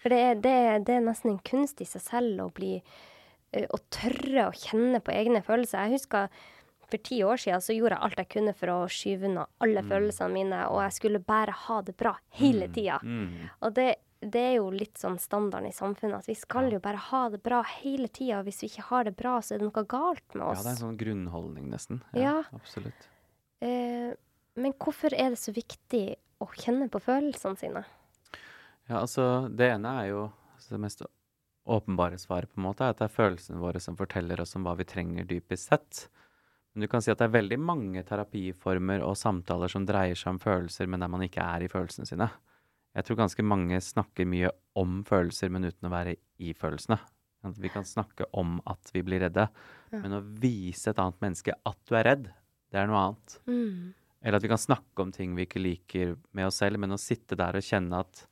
For 0.00 0.12
det, 0.12 0.40
det, 0.44 0.54
det 0.88 0.96
er 0.96 1.04
nesten 1.04 1.34
en 1.34 1.42
kunst 1.44 1.82
i 1.84 1.88
seg 1.88 2.02
selv 2.02 2.46
å 2.46 2.52
bli 2.56 2.78
Å 3.50 3.78
tørre 3.90 4.46
å 4.46 4.54
kjenne 4.54 5.00
på 5.02 5.10
egne 5.10 5.40
følelser. 5.42 5.88
Jeg 5.88 5.98
husker 5.98 6.28
for 6.90 7.02
ti 7.06 7.18
år 7.26 7.40
siden 7.40 7.62
så 7.62 7.74
gjorde 7.74 7.96
jeg 7.96 8.06
alt 8.06 8.20
jeg 8.20 8.30
kunne 8.34 8.54
for 8.58 8.72
å 8.72 8.76
skyve 8.90 9.26
unna 9.28 9.46
alle 9.62 9.82
følelsene 9.86 10.34
mine, 10.34 10.60
og 10.70 10.80
jeg 10.84 10.96
skulle 10.96 11.22
bare 11.22 11.54
ha 11.66 11.80
det 11.86 11.96
bra 11.98 12.14
hele 12.38 12.68
tida. 12.70 13.00
Mm. 13.02 13.50
Og 13.66 13.74
det, 13.74 13.88
det 14.20 14.42
er 14.52 14.56
jo 14.58 14.70
litt 14.74 14.98
sånn 15.00 15.18
standarden 15.22 15.70
i 15.70 15.74
samfunnet, 15.74 16.22
at 16.22 16.30
vi 16.30 16.36
skal 16.38 16.70
jo 16.72 16.80
bare 16.82 17.02
ha 17.10 17.22
det 17.32 17.42
bra 17.44 17.62
hele 17.80 18.06
tida. 18.08 18.40
Og 18.40 18.48
hvis 18.50 18.62
vi 18.64 18.72
ikke 18.72 18.88
har 18.90 19.06
det 19.06 19.14
bra, 19.18 19.36
så 19.42 19.54
er 19.54 19.62
det 19.62 19.70
noe 19.70 19.86
galt 19.90 20.36
med 20.36 20.46
oss. 20.48 20.60
Ja, 20.60 20.66
det 20.66 20.72
er 20.72 20.76
en 20.76 20.82
sånn 20.84 21.00
grunnholdning, 21.00 21.70
nesten. 21.72 22.02
Ja. 22.18 22.40
Absolutt. 22.56 23.08
Eh, 23.64 24.12
men 24.58 24.74
hvorfor 24.80 25.14
er 25.14 25.32
det 25.32 25.40
så 25.40 25.54
viktig 25.54 26.04
å 26.40 26.48
kjenne 26.56 26.88
på 26.90 27.02
følelsene 27.04 27.58
sine? 27.60 27.84
Ja, 28.90 29.02
altså, 29.02 29.46
det 29.54 29.70
ene 29.76 29.92
er 30.02 30.10
jo 30.10 30.22
altså, 30.26 30.74
det 30.74 30.82
mest 30.82 31.04
åpenbare 31.70 32.18
svaret, 32.18 32.50
på 32.50 32.58
en 32.58 32.66
måte, 32.66 32.86
er 32.86 32.94
at 32.94 33.02
det 33.02 33.06
er 33.06 33.14
følelsene 33.14 33.60
våre 33.62 33.82
som 33.82 33.98
forteller 33.98 34.40
oss 34.42 34.56
om 34.58 34.64
hva 34.66 34.74
vi 34.78 34.88
trenger 34.88 35.28
dypest 35.28 35.70
sett. 35.70 36.06
Men 36.72 36.84
du 36.84 36.90
kan 36.90 37.02
si 37.02 37.12
at 37.12 37.20
det 37.20 37.28
er 37.28 37.36
veldig 37.36 37.58
mange 37.62 38.02
terapiformer 38.06 39.04
og 39.06 39.18
samtaler 39.18 39.70
som 39.70 39.86
dreier 39.86 40.18
seg 40.18 40.34
om 40.34 40.42
følelser, 40.42 40.90
men 40.90 41.02
der 41.02 41.10
man 41.12 41.24
ikke 41.26 41.44
er 41.44 41.66
i 41.66 41.70
følelsene 41.70 42.08
sine. 42.08 42.30
Jeg 42.96 43.06
tror 43.06 43.20
ganske 43.20 43.44
mange 43.46 43.78
snakker 43.84 44.26
mye 44.26 44.50
om 44.78 45.00
følelser, 45.06 45.50
men 45.52 45.68
uten 45.68 45.86
å 45.86 45.92
være 45.92 46.16
i 46.42 46.54
følelsene. 46.58 46.98
Vi 47.56 47.70
kan 47.72 47.86
snakke 47.86 48.26
om 48.36 48.58
at 48.68 48.90
vi 48.92 49.02
blir 49.06 49.22
redde, 49.24 49.46
men 49.94 50.18
å 50.18 50.24
vise 50.42 50.90
et 50.90 50.98
annet 51.00 51.22
menneske 51.22 51.54
at 51.54 51.78
du 51.88 51.94
er 51.96 52.06
redd, 52.10 52.26
det 52.70 52.82
er 52.82 52.90
noe 52.90 53.04
annet. 53.06 53.36
Mm. 53.48 53.94
Eller 54.20 54.36
at 54.36 54.44
vi 54.44 54.50
kan 54.52 54.60
snakke 54.60 55.04
om 55.04 55.12
ting 55.14 55.32
vi 55.36 55.46
ikke 55.46 55.62
liker 55.62 56.16
med 56.36 56.50
oss 56.50 56.60
selv, 56.60 56.80
men 56.82 56.92
å 56.92 57.00
sitte 57.00 57.38
der 57.40 57.56
og 57.56 57.64
kjenne 57.64 58.02
at 58.04 58.26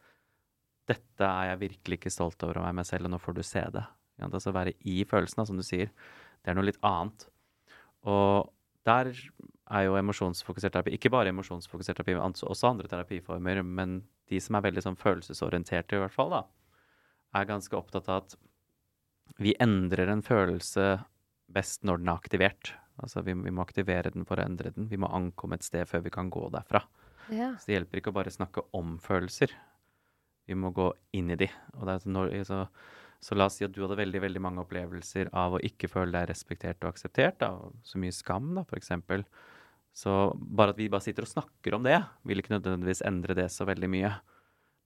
dette 0.88 1.24
er 1.24 1.51
jeg 1.51 1.62
virkelig 1.62 1.98
ikke 1.98 2.12
stolt 2.12 2.44
over 2.44 2.61
å 2.61 2.66
være 2.66 2.77
meg 2.81 2.88
selv, 2.88 3.09
og 3.09 3.14
nå 3.14 3.20
får 3.20 3.37
du 3.37 3.42
se 3.44 3.64
det. 3.74 3.85
Altså 4.24 4.53
være 4.55 4.74
i 4.88 5.03
følelsen, 5.09 5.44
som 5.46 5.59
du 5.59 5.64
sier. 5.64 5.92
Det 6.42 6.51
er 6.51 6.59
noe 6.59 6.68
litt 6.68 6.81
annet. 6.87 7.29
Og 8.09 8.48
der 8.88 9.12
er 9.68 9.85
jo 9.85 9.98
emosjonsfokusert 9.98 10.72
terapi 10.72 10.94
Ikke 10.96 11.11
bare 11.12 11.33
emosjonsfokusert 11.33 11.98
terapi, 11.98 12.16
men 12.16 12.33
også 12.33 12.70
andre 12.70 12.88
terapiformer. 12.90 13.62
Men 13.62 14.01
de 14.31 14.40
som 14.42 14.57
er 14.57 14.64
veldig 14.68 14.85
sånn 14.85 15.01
følelsesorienterte, 15.01 15.96
i 15.96 16.03
hvert 16.03 16.14
fall, 16.14 16.33
da, 16.33 16.42
er 17.37 17.48
ganske 17.48 17.77
opptatt 17.77 18.09
av 18.09 18.24
at 18.24 18.38
vi 19.38 19.55
endrer 19.61 20.09
en 20.11 20.24
følelse 20.24 20.96
best 21.53 21.85
når 21.87 22.01
den 22.01 22.11
er 22.11 22.20
aktivert. 22.20 22.72
Altså 23.02 23.22
vi, 23.26 23.34
vi 23.34 23.52
må 23.54 23.62
aktivere 23.62 24.11
den 24.14 24.24
for 24.28 24.40
å 24.40 24.44
endre 24.46 24.72
den. 24.74 24.88
Vi 24.90 24.98
må 25.00 25.11
ankomme 25.14 25.58
et 25.58 25.66
sted 25.66 25.87
før 25.88 26.02
vi 26.06 26.11
kan 26.14 26.30
gå 26.34 26.48
derfra. 26.54 26.82
Ja. 27.30 27.52
Så 27.61 27.68
det 27.70 27.76
hjelper 27.78 28.00
ikke 28.00 28.11
å 28.12 28.16
bare 28.16 28.32
snakke 28.34 28.64
om 28.76 28.96
følelser. 29.02 29.52
Vi 30.48 30.56
må 30.56 30.70
gå 30.74 30.88
inn 31.18 31.30
i 31.30 31.37
de. 31.37 31.48
Og 31.76 31.84
det 31.87 31.98
når, 32.08 32.32
så, 32.48 32.62
så 33.20 33.37
la 33.37 33.46
oss 33.50 33.58
si 33.61 33.66
at 33.66 33.74
du 33.76 33.82
hadde 33.84 33.98
veldig 34.00 34.22
veldig 34.24 34.40
mange 34.42 34.64
opplevelser 34.64 35.30
av 35.37 35.58
å 35.58 35.62
ikke 35.64 35.90
føle 35.92 36.14
deg 36.16 36.30
respektert 36.30 36.80
og 36.84 36.94
akseptert. 36.94 37.38
Da. 37.42 37.52
Så 37.84 38.00
mye 38.00 38.14
skam, 38.16 38.54
da, 38.56 38.64
eksempel. 38.78 39.26
Så 39.98 40.14
bare 40.38 40.72
at 40.74 40.80
vi 40.80 40.88
bare 40.92 41.04
sitter 41.04 41.26
og 41.26 41.30
snakker 41.32 41.76
om 41.76 41.84
det, 41.87 41.98
vil 42.28 42.40
ikke 42.40 42.54
nødvendigvis 42.56 43.04
endre 43.08 43.34
det 43.38 43.48
så 43.52 43.66
veldig 43.68 43.88
mye. 43.92 44.12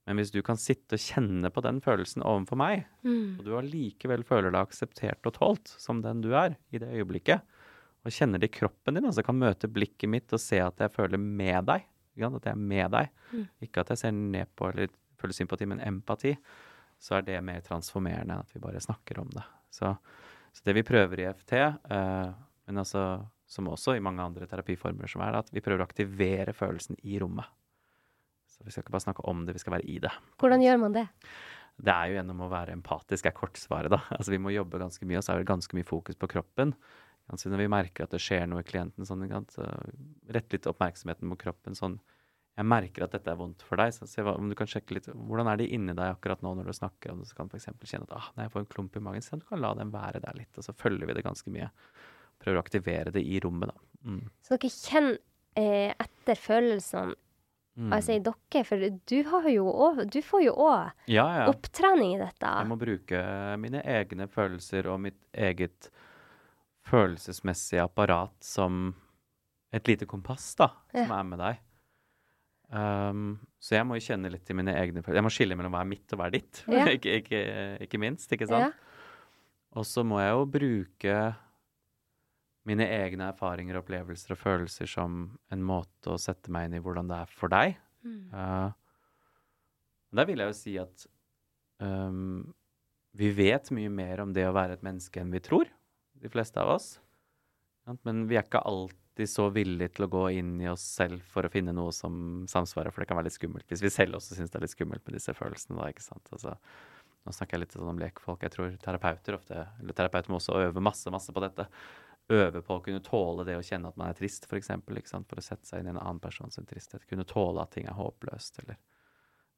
Men 0.09 0.19
hvis 0.19 0.33
du 0.35 0.41
kan 0.43 0.59
sitte 0.59 0.97
og 0.99 1.03
kjenne 1.05 1.51
på 1.55 1.63
den 1.63 1.79
følelsen 1.85 2.25
overfor 2.27 2.59
meg, 2.59 2.87
Mm. 3.07 3.39
og 3.39 3.45
du 3.47 3.53
allikevel 3.59 4.25
føler 4.27 4.51
deg 4.51 4.65
akseptert 4.67 5.29
og 5.31 5.37
tålt 5.37 5.71
som 5.79 6.01
den 6.03 6.23
du 6.25 6.33
er 6.35 6.57
i 6.75 6.81
det 6.83 6.89
øyeblikket, 6.91 7.43
og 8.03 8.15
kjenner 8.15 8.43
det 8.43 8.51
i 8.51 8.57
kroppen 8.59 8.97
din, 8.97 9.07
altså 9.07 9.23
kan 9.25 9.39
møte 9.39 9.71
blikket 9.71 10.11
mitt 10.11 10.33
og 10.35 10.41
se 10.43 10.59
at 10.63 10.81
jeg 10.83 10.93
føler 10.95 11.21
med 11.23 11.69
deg, 11.69 11.85
at 12.19 12.45
jeg 12.45 12.53
er 12.53 12.59
med 12.59 12.91
deg, 12.93 13.09
Mm. 13.33 13.47
ikke 13.63 13.81
at 13.81 13.89
jeg 13.95 13.99
ser 13.99 14.13
ned 14.13 14.47
på 14.57 14.69
eller 14.69 14.91
føler 15.17 15.33
sympati, 15.33 15.67
men 15.67 15.81
empati, 15.81 16.35
så 16.99 17.17
er 17.19 17.23
det 17.23 17.39
mer 17.45 17.63
transformerende 17.65 18.35
enn 18.35 18.43
at 18.43 18.53
vi 18.53 18.61
bare 18.61 18.81
snakker 18.83 19.21
om 19.23 19.31
det. 19.33 19.45
Så, 19.71 19.97
så 20.53 20.67
det 20.67 20.75
vi 20.75 20.83
prøver 20.87 21.23
i 21.23 21.29
FT, 21.33 21.55
uh, 21.91 22.35
men 22.67 22.79
altså, 22.83 23.25
som 23.47 23.71
også 23.71 23.97
i 23.97 24.03
mange 24.05 24.23
andre 24.23 24.47
terapiformer 24.47 25.11
som 25.11 25.23
er, 25.25 25.39
at 25.41 25.51
vi 25.53 25.63
prøver 25.65 25.83
å 25.83 25.89
aktivere 25.89 26.53
følelsen 26.53 26.99
i 27.03 27.19
rommet. 27.23 27.49
Så 28.47 28.63
vi 28.67 28.71
skal 28.71 28.85
ikke 28.85 28.95
bare 28.95 29.07
snakke 29.07 29.25
om 29.31 29.47
det, 29.47 29.57
vi 29.57 29.63
skal 29.63 29.79
være 29.79 29.89
i 29.89 29.99
det. 30.03 30.13
Hvordan 30.39 30.63
gjør 30.63 30.79
man 30.85 30.93
det? 30.95 31.07
Det 31.83 31.93
er 31.95 32.11
jo 32.11 32.19
gjennom 32.19 32.43
å 32.45 32.51
være 32.53 32.75
empatisk, 32.77 33.27
er 33.27 33.35
kortsvaret, 33.37 33.91
da. 33.91 34.03
Altså 34.19 34.35
vi 34.35 34.43
må 34.43 34.53
jobbe 34.55 34.81
ganske 34.83 35.09
mye, 35.09 35.19
og 35.19 35.27
så 35.27 35.35
er 35.35 35.43
det 35.43 35.51
ganske 35.51 35.79
mye 35.79 35.89
fokus 35.89 36.19
på 36.21 36.29
kroppen. 36.31 36.75
Altså 37.31 37.53
når 37.53 37.63
vi 37.63 37.71
merker 37.71 38.07
at 38.07 38.15
det 38.15 38.21
skjer 38.23 38.49
noe 38.51 38.65
i 38.65 38.67
klienten, 38.67 39.07
sånn, 39.07 39.23
så 39.53 39.67
rett 40.35 40.53
litt 40.53 40.67
oppmerksomheten 40.69 41.29
mot 41.31 41.41
kroppen 41.41 41.77
sånn 41.79 42.01
Jeg 42.59 42.67
merker 42.69 43.07
at 43.07 43.15
dette 43.15 43.31
er 43.33 43.39
vondt 43.39 43.63
for 43.65 43.81
deg, 43.81 43.95
så 43.95 44.09
se 44.11 44.25
om 44.27 44.51
du 44.51 44.57
kan 44.59 44.69
sjekke 44.69 44.99
litt 44.99 45.09
Hvordan 45.09 45.49
er 45.49 45.61
det 45.63 45.71
inni 45.73 45.95
deg 45.97 46.17
akkurat 46.19 46.43
nå 46.45 46.55
når 46.59 46.69
du 46.69 46.77
snakker, 46.77 47.15
og 47.15 47.23
du 47.23 47.35
kan 47.37 47.49
f.eks. 47.49 47.71
kjenne 47.87 48.09
at 48.11 48.17
ah, 48.19 48.31
nei, 48.37 48.49
jeg 48.49 48.55
får 48.57 48.65
en 48.65 48.73
klump 48.75 48.99
i 48.99 49.05
magen, 49.05 49.25
se 49.25 49.37
om 49.37 49.45
du 49.45 49.49
kan 49.49 49.63
la 49.63 49.73
den 49.79 49.95
være 49.95 50.21
der 50.25 50.37
litt, 50.37 50.53
og 50.59 50.67
så 50.67 50.75
følger 50.77 51.09
vi 51.09 51.17
det 51.17 51.25
ganske 51.25 51.55
mye. 51.55 51.71
Prøver 52.43 52.59
å 52.59 52.65
aktivere 52.65 53.15
det 53.15 53.23
i 53.25 53.41
rommet, 53.41 53.73
da. 53.73 53.89
Mm. 54.03 54.25
Så 54.43 54.59
dere 54.59 54.73
kjenner 54.75 55.19
eh, 55.63 55.93
etter 56.03 56.43
følelsene 56.43 57.21
Mm. 57.73 57.89
Altså 57.97 58.13
i 58.13 58.21
dere, 58.21 58.63
for 58.69 58.83
du, 59.09 59.15
har 59.31 59.47
jo 59.49 59.65
også, 59.71 60.05
du 60.13 60.19
får 60.21 60.43
jo 60.45 60.53
òg 60.61 61.09
Ja, 61.09 61.25
ja. 61.39 61.45
opptrening 61.49 62.17
i 62.17 62.21
dette. 62.21 62.51
Jeg 62.61 62.69
må 62.69 62.77
bruke 62.77 63.23
mine 63.63 63.81
egne 63.89 64.27
følelser 64.29 64.91
og 64.93 65.01
mitt 65.07 65.17
eget 65.33 65.89
følelsesmessige 66.89 67.85
apparat 67.85 68.35
som 68.45 68.95
et 69.73 69.87
lite 69.89 70.07
kompass, 70.09 70.55
da, 70.59 70.69
som 70.93 71.07
Ja. 71.09 71.19
er 71.21 71.29
med 71.29 71.39
deg. 71.41 71.61
Um, 72.73 73.39
så 73.61 73.75
jeg 73.77 73.85
må 73.85 73.99
jo 73.99 74.05
kjenne 74.07 74.31
litt 74.33 74.47
til 74.49 74.57
mine 74.57 74.73
egne 74.73 75.03
følelser. 75.03 75.19
Jeg 75.21 75.27
må 75.27 75.33
skille 75.33 75.57
mellom 75.59 75.75
hva 75.75 75.83
er 75.85 75.91
mitt 75.91 76.13
og 76.15 76.19
hva 76.21 76.27
er 76.31 76.37
ditt, 76.39 76.63
Ja. 76.73 76.87
ikke, 76.97 77.19
ikke, 77.21 77.41
ikke 77.85 78.01
minst, 78.01 78.33
ikke 78.33 78.49
sant? 78.49 78.73
Ja. 78.73 78.93
Og 79.77 79.85
så 79.89 80.05
må 80.05 80.21
jeg 80.21 80.33
jo 80.33 80.45
bruke 80.53 81.17
mine 82.69 82.87
egne 82.87 83.31
erfaringer, 83.33 83.81
opplevelser 83.81 84.35
og 84.37 84.39
følelser 84.41 84.87
som 84.89 85.39
en 85.51 85.63
måte 85.67 86.13
å 86.13 86.19
sette 86.21 86.53
meg 86.53 86.69
inn 86.69 86.77
i 86.79 86.83
hvordan 86.85 87.09
det 87.11 87.17
er 87.25 87.33
for 87.35 87.53
deg. 87.53 87.77
Mm. 88.07 88.33
Uh, 88.33 88.71
der 90.13 90.29
vil 90.29 90.43
jeg 90.45 90.53
jo 90.53 90.57
si 90.59 90.75
at 90.81 91.07
um, 91.81 92.53
vi 93.17 93.31
vet 93.37 93.71
mye 93.75 93.91
mer 93.93 94.21
om 94.25 94.33
det 94.37 94.45
å 94.49 94.55
være 94.57 94.77
et 94.79 94.85
menneske 94.87 95.21
enn 95.21 95.33
vi 95.33 95.41
tror, 95.45 95.69
de 96.23 96.31
fleste 96.33 96.61
av 96.63 96.77
oss. 96.77 96.95
Men 98.07 98.27
vi 98.31 98.39
er 98.39 98.47
ikke 98.47 98.63
alltid 98.69 99.29
så 99.29 99.49
villige 99.53 99.97
til 99.97 100.07
å 100.07 100.13
gå 100.13 100.23
inn 100.39 100.55
i 100.63 100.69
oss 100.71 100.85
selv 100.97 101.25
for 101.29 101.47
å 101.47 101.51
finne 101.53 101.75
noe 101.75 101.93
som 101.95 102.45
samsvarer, 102.51 102.95
for 102.95 103.03
det 103.03 103.11
kan 103.11 103.19
være 103.19 103.29
litt 103.29 103.39
skummelt. 103.39 103.67
Hvis 103.71 103.83
vi 103.85 103.91
selv 103.93 104.19
også 104.19 104.39
syns 104.39 104.53
det 104.53 104.61
er 104.61 104.67
litt 104.67 104.75
skummelt 104.75 105.05
med 105.07 105.19
disse 105.19 105.35
følelsene, 105.37 105.79
da, 105.81 105.91
ikke 105.91 106.05
sant. 106.05 106.31
Altså, 106.33 106.55
nå 107.23 107.35
snakker 107.35 107.59
jeg 107.59 107.65
litt 107.65 107.77
sånn 107.77 107.91
om 107.91 108.01
lekfolk. 108.01 108.47
Jeg 108.47 108.55
tror 108.55 108.73
terapeuter 108.83 109.39
ofte, 109.39 109.67
eller 109.83 109.99
terapeuter 109.99 110.33
må 110.33 110.39
også 110.41 110.63
øve 110.63 110.85
masse, 110.85 111.11
masse 111.15 111.35
på 111.35 111.43
dette. 111.45 111.67
Øve 112.33 112.63
på 112.63 112.79
å 112.79 112.83
kunne 112.85 113.03
tåle 113.05 113.45
det 113.47 113.59
å 113.59 113.65
kjenne 113.67 113.91
at 113.91 113.99
man 113.99 114.13
er 114.13 114.19
trist, 114.19 114.47
f.eks. 114.47 114.71
For 115.29 115.43
å 115.43 115.45
sette 115.45 115.69
seg 115.69 115.83
inn 115.83 115.91
i 115.91 115.95
en 115.97 116.01
annen 116.01 116.23
persons 116.23 116.59
tristhet. 116.71 117.07
Kunne 117.11 117.27
tåle 117.29 117.65
at 117.65 117.75
ting 117.75 117.91
er 117.91 117.99
håpløst, 117.99 118.63
eller 118.63 118.79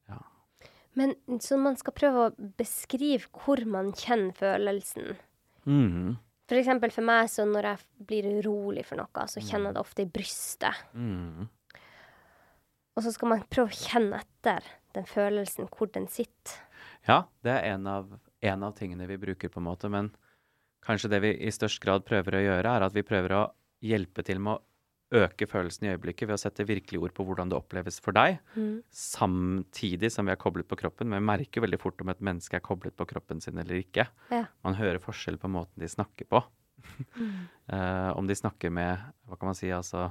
Ja. 0.09 0.20
Men 0.94 1.16
så 1.42 1.57
man 1.59 1.74
skal 1.77 1.94
prøve 1.96 2.27
å 2.29 2.50
beskrive 2.59 3.27
hvor 3.35 3.59
man 3.66 3.90
kjenner 3.98 4.37
følelsen. 4.38 5.16
Mm. 5.66 6.16
For 6.45 6.61
eksempel 6.61 6.93
for 6.93 7.07
meg, 7.09 7.31
så 7.33 7.47
når 7.49 7.71
jeg 7.71 8.09
blir 8.09 8.27
urolig 8.41 8.85
for 8.85 9.01
noe, 9.01 9.27
så 9.31 9.41
kjenner 9.41 9.71
jeg 9.71 9.77
det 9.77 9.85
ofte 9.85 10.05
i 10.05 10.11
brystet. 10.13 10.83
Mm. 10.93 11.47
Og 12.95 13.03
så 13.03 13.13
skal 13.15 13.33
man 13.33 13.47
prøve 13.51 13.73
å 13.73 13.79
kjenne 13.79 14.21
etter 14.21 14.67
den 14.95 15.09
følelsen, 15.09 15.71
hvor 15.73 15.91
den 15.95 16.07
sitter. 16.13 16.61
Ja, 17.09 17.25
det 17.45 17.57
er 17.57 17.73
en 17.73 17.89
av, 17.91 18.13
en 18.45 18.67
av 18.67 18.77
tingene 18.77 19.09
vi 19.09 19.19
bruker, 19.21 19.51
på 19.51 19.61
en 19.61 19.67
måte. 19.67 19.91
Men 19.93 20.13
kanskje 20.85 21.11
det 21.15 21.23
vi 21.25 21.33
i 21.49 21.53
størst 21.53 21.81
grad 21.83 22.05
prøver 22.07 22.39
å 22.39 22.45
gjøre, 22.45 22.77
er 22.77 22.87
at 22.87 22.95
vi 22.95 23.07
prøver 23.07 23.37
å 23.39 23.43
hjelpe 23.85 24.25
til 24.25 24.41
med 24.45 24.59
å 24.59 24.63
øke 25.14 25.46
følelsen 25.50 25.87
i 25.87 25.92
øyeblikket 25.94 26.29
ved 26.29 26.37
å 26.37 26.42
sette 26.42 26.66
virkelig 26.66 27.00
ord 27.07 27.14
på 27.16 27.24
hvordan 27.29 27.50
det 27.53 27.59
oppleves 27.59 28.00
for 28.03 28.16
deg, 28.16 28.40
samtidig 28.94 30.11
som 30.12 30.27
vi 30.29 30.35
er 30.35 30.40
koblet 30.40 30.68
på 30.70 30.79
kroppen. 30.81 31.09
Men 31.11 31.22
vi 31.22 31.29
merker 31.33 31.64
veldig 31.64 31.81
fort 31.83 32.03
om 32.05 32.11
et 32.12 32.22
menneske 32.24 32.59
er 32.59 32.64
koblet 32.64 32.96
på 32.98 33.07
kroppen 33.11 33.40
sin 33.44 33.59
eller 33.62 33.81
ikke. 33.81 34.07
Ja. 34.35 34.44
Man 34.66 34.77
hører 34.79 35.00
forskjell 35.03 35.38
på 35.42 35.50
måten 35.53 35.83
de 35.83 35.90
snakker 35.90 36.29
på. 36.31 36.42
uh, 37.70 38.11
om 38.18 38.27
de 38.29 38.35
snakker 38.37 38.70
med 38.74 39.00
Hva 39.29 39.38
kan 39.40 39.48
man 39.48 39.57
si, 39.57 39.70
altså 39.72 40.09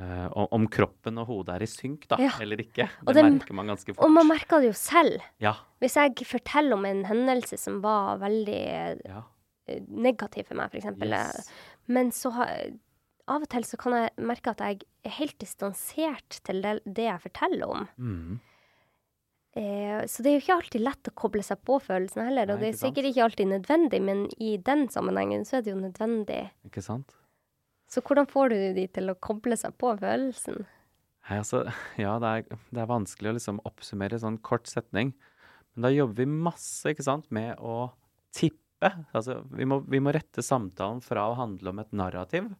uh, 0.00 0.28
om, 0.32 0.46
om 0.56 0.66
kroppen 0.72 1.18
og 1.20 1.28
hodet 1.28 1.56
er 1.58 1.64
i 1.66 1.68
synk, 1.70 2.06
da, 2.08 2.16
Ja. 2.22 2.32
eller 2.40 2.62
ikke. 2.64 2.88
Det 3.02 3.14
det- 3.18 3.24
merker 3.28 3.58
man 3.58 3.66
ganske 3.74 3.92
fort. 3.94 4.04
Og 4.06 4.12
man 4.14 4.28
merker 4.30 4.62
det 4.64 4.70
jo 4.72 4.76
selv. 4.78 5.20
Ja. 5.42 5.54
Hvis 5.82 5.98
jeg 6.00 6.16
forteller 6.26 6.78
om 6.78 6.86
en 6.88 7.04
hendelse 7.10 7.58
som 7.60 7.82
var 7.84 8.18
veldig 8.22 8.62
ja. 9.04 9.22
eh, 9.68 9.82
negativ 9.88 10.48
for 10.48 10.62
meg, 10.62 10.72
f.eks., 10.72 10.96
Yes. 11.02 11.50
men 11.88 12.10
så 12.10 12.32
har 12.34 12.48
av 13.26 13.44
og 13.44 13.50
til 13.50 13.64
så 13.66 13.78
kan 13.80 13.96
jeg 13.96 14.26
merke 14.28 14.52
at 14.52 14.62
jeg 14.62 14.84
er 15.06 15.16
helt 15.18 15.38
distansert 15.42 16.38
til 16.46 16.62
det, 16.64 16.78
det 16.84 17.08
jeg 17.08 17.24
forteller 17.24 17.72
om. 17.72 17.88
Mm. 17.98 18.38
Eh, 19.56 20.00
så 20.10 20.22
det 20.22 20.30
er 20.30 20.36
jo 20.36 20.42
ikke 20.44 20.56
alltid 20.60 20.82
lett 20.84 21.10
å 21.10 21.14
koble 21.16 21.42
seg 21.46 21.62
på 21.64 21.78
følelsene 21.80 22.28
heller, 22.28 22.52
og 22.52 22.62
det 22.62 22.70
er 22.70 22.80
sikkert 22.80 23.08
ikke 23.10 23.24
alltid 23.24 23.50
nødvendig, 23.54 24.02
men 24.04 24.26
i 24.36 24.56
den 24.60 24.84
sammenhengen 24.92 25.46
så 25.48 25.58
er 25.58 25.64
det 25.64 25.72
jo 25.72 25.80
nødvendig. 25.80 26.42
Ikke 26.68 26.84
sant? 26.84 27.16
Så 27.88 28.02
hvordan 28.04 28.28
får 28.28 28.52
du 28.52 28.58
de 28.76 28.84
til 28.98 29.08
å 29.12 29.18
koble 29.22 29.56
seg 29.58 29.76
på 29.80 29.94
følelsen? 30.00 30.66
Nei, 31.26 31.38
altså, 31.40 31.64
ja, 32.04 32.18
det 32.22 32.34
er, 32.34 32.60
det 32.74 32.84
er 32.84 32.92
vanskelig 32.92 33.32
å 33.32 33.38
liksom 33.38 33.62
oppsummere 33.68 34.20
sånn 34.22 34.38
kort 34.44 34.68
setning. 34.70 35.14
Men 35.74 35.88
da 35.88 35.94
jobber 35.94 36.22
vi 36.22 36.44
masse 36.46 36.92
ikke 36.92 37.06
sant, 37.06 37.30
med 37.34 37.56
å 37.58 37.90
tippe. 38.36 38.92
Altså, 39.16 39.40
vi, 39.56 39.64
må, 39.68 39.80
vi 39.88 40.02
må 40.04 40.12
rette 40.12 40.44
samtalen 40.44 41.00
fra 41.04 41.30
å 41.30 41.38
handle 41.38 41.72
om 41.72 41.80
et 41.80 41.96
narrativ. 41.96 42.52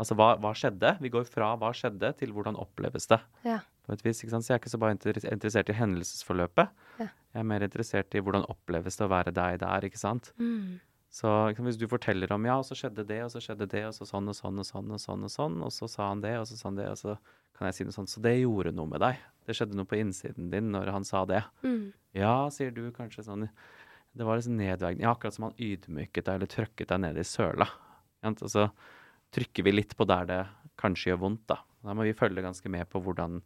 Altså 0.00 0.16
hva, 0.16 0.32
hva 0.40 0.54
skjedde? 0.56 0.94
Vi 1.04 1.10
går 1.12 1.26
fra 1.28 1.52
hva 1.60 1.74
skjedde 1.76 2.12
til 2.16 2.32
hvordan 2.32 2.56
oppleves 2.56 3.08
det. 3.10 3.20
Ja. 3.44 3.58
Vis, 4.00 4.22
ikke 4.22 4.32
sant? 4.32 4.46
Så 4.46 4.52
jeg 4.52 4.56
er 4.56 4.62
ikke 4.62 4.72
så 4.72 4.80
bare 4.80 4.94
interessert 4.96 5.72
i 5.72 5.76
hendelsesforløpet. 5.76 6.70
Ja. 7.02 7.08
Jeg 7.34 7.42
er 7.42 7.50
mer 7.50 7.66
interessert 7.66 8.14
i 8.16 8.22
hvordan 8.24 8.46
oppleves 8.48 8.96
det 8.96 9.04
å 9.04 9.10
være 9.12 9.34
deg 9.34 9.58
der, 9.60 9.86
ikke 9.86 10.00
sant. 10.00 10.32
Så 11.10 11.26
ikke 11.50 11.58
sant, 11.58 11.68
hvis 11.68 11.80
du 11.80 11.88
forteller 11.90 12.32
om 12.32 12.46
ja, 12.46 12.56
og 12.62 12.66
så 12.68 12.78
skjedde 12.78 13.04
det, 13.06 13.18
og 13.26 13.32
så 13.34 13.42
skjedde 13.42 13.66
det, 13.70 13.82
og 13.88 13.96
så 13.96 14.06
sånn 14.06 14.30
og 14.30 14.36
sånn 14.38 14.62
og 14.62 14.68
sånn 14.68 14.94
og 14.94 15.02
sånn, 15.02 15.26
og 15.26 15.34
sånn, 15.34 15.58
og 15.66 15.74
så 15.74 15.90
sa 15.90 16.08
han 16.12 16.22
det, 16.22 16.36
og 16.38 16.46
så 16.48 16.56
sa 16.56 16.68
han 16.70 16.78
det, 16.78 16.86
og 16.92 17.00
så 17.00 17.16
kan 17.58 17.68
jeg 17.68 17.76
si 17.76 17.86
noe 17.88 17.96
sånt. 17.98 18.12
Så 18.12 18.22
det 18.24 18.36
gjorde 18.38 18.72
noe 18.72 18.88
med 18.88 19.02
deg. 19.02 19.18
Det 19.44 19.56
skjedde 19.58 19.76
noe 19.76 19.90
på 19.90 19.98
innsiden 19.98 20.48
din 20.54 20.70
når 20.72 20.92
han 20.94 21.04
sa 21.04 21.26
det. 21.28 21.42
Mm. 21.66 21.90
Ja, 22.16 22.34
sier 22.54 22.72
du 22.74 22.86
kanskje 22.94 23.26
sånn 23.26 23.44
Det 23.46 24.24
var 24.26 24.38
liksom 24.38 24.56
nedverdigende. 24.58 25.04
Ja, 25.04 25.12
akkurat 25.12 25.36
som 25.36 25.50
han 25.50 25.60
ydmyket 25.60 26.24
deg 26.26 26.38
eller 26.38 26.50
trøkket 26.50 26.88
deg 26.90 27.02
ned 27.04 27.18
i 27.20 27.26
søla. 27.26 27.66
ikke 27.68 28.24
sant? 28.24 28.46
Og 28.46 28.54
så 28.54 28.64
trykker 29.32 29.64
vi 29.64 29.72
litt 29.72 29.96
på 29.96 30.06
der 30.06 30.24
det 30.26 30.40
kanskje 30.80 31.12
gjør 31.12 31.20
vondt, 31.24 31.46
da. 31.46 31.58
Da 31.84 31.94
må 31.94 32.02
vi 32.04 32.12
følge 32.16 32.42
ganske 32.44 32.68
med 32.72 32.88
på 32.90 33.00
hvordan 33.02 33.40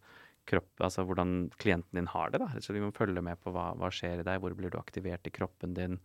kropp, 0.47 0.69
altså 0.85 1.05
hvordan 1.07 1.51
klienten 1.59 1.95
din 1.97 2.07
har 2.13 2.31
det. 2.31 2.39
da. 2.43 2.49
Så 2.61 2.73
vi 2.75 2.81
må 2.81 2.93
følge 2.95 3.23
med 3.25 3.41
på 3.41 3.53
hva, 3.55 3.73
hva 3.79 3.89
skjer 3.91 4.21
i 4.21 4.27
deg, 4.27 4.41
hvor 4.43 4.55
blir 4.55 4.71
du 4.71 4.79
aktivert 4.79 5.27
i 5.27 5.31
kroppen 5.33 5.75
din. 5.75 5.99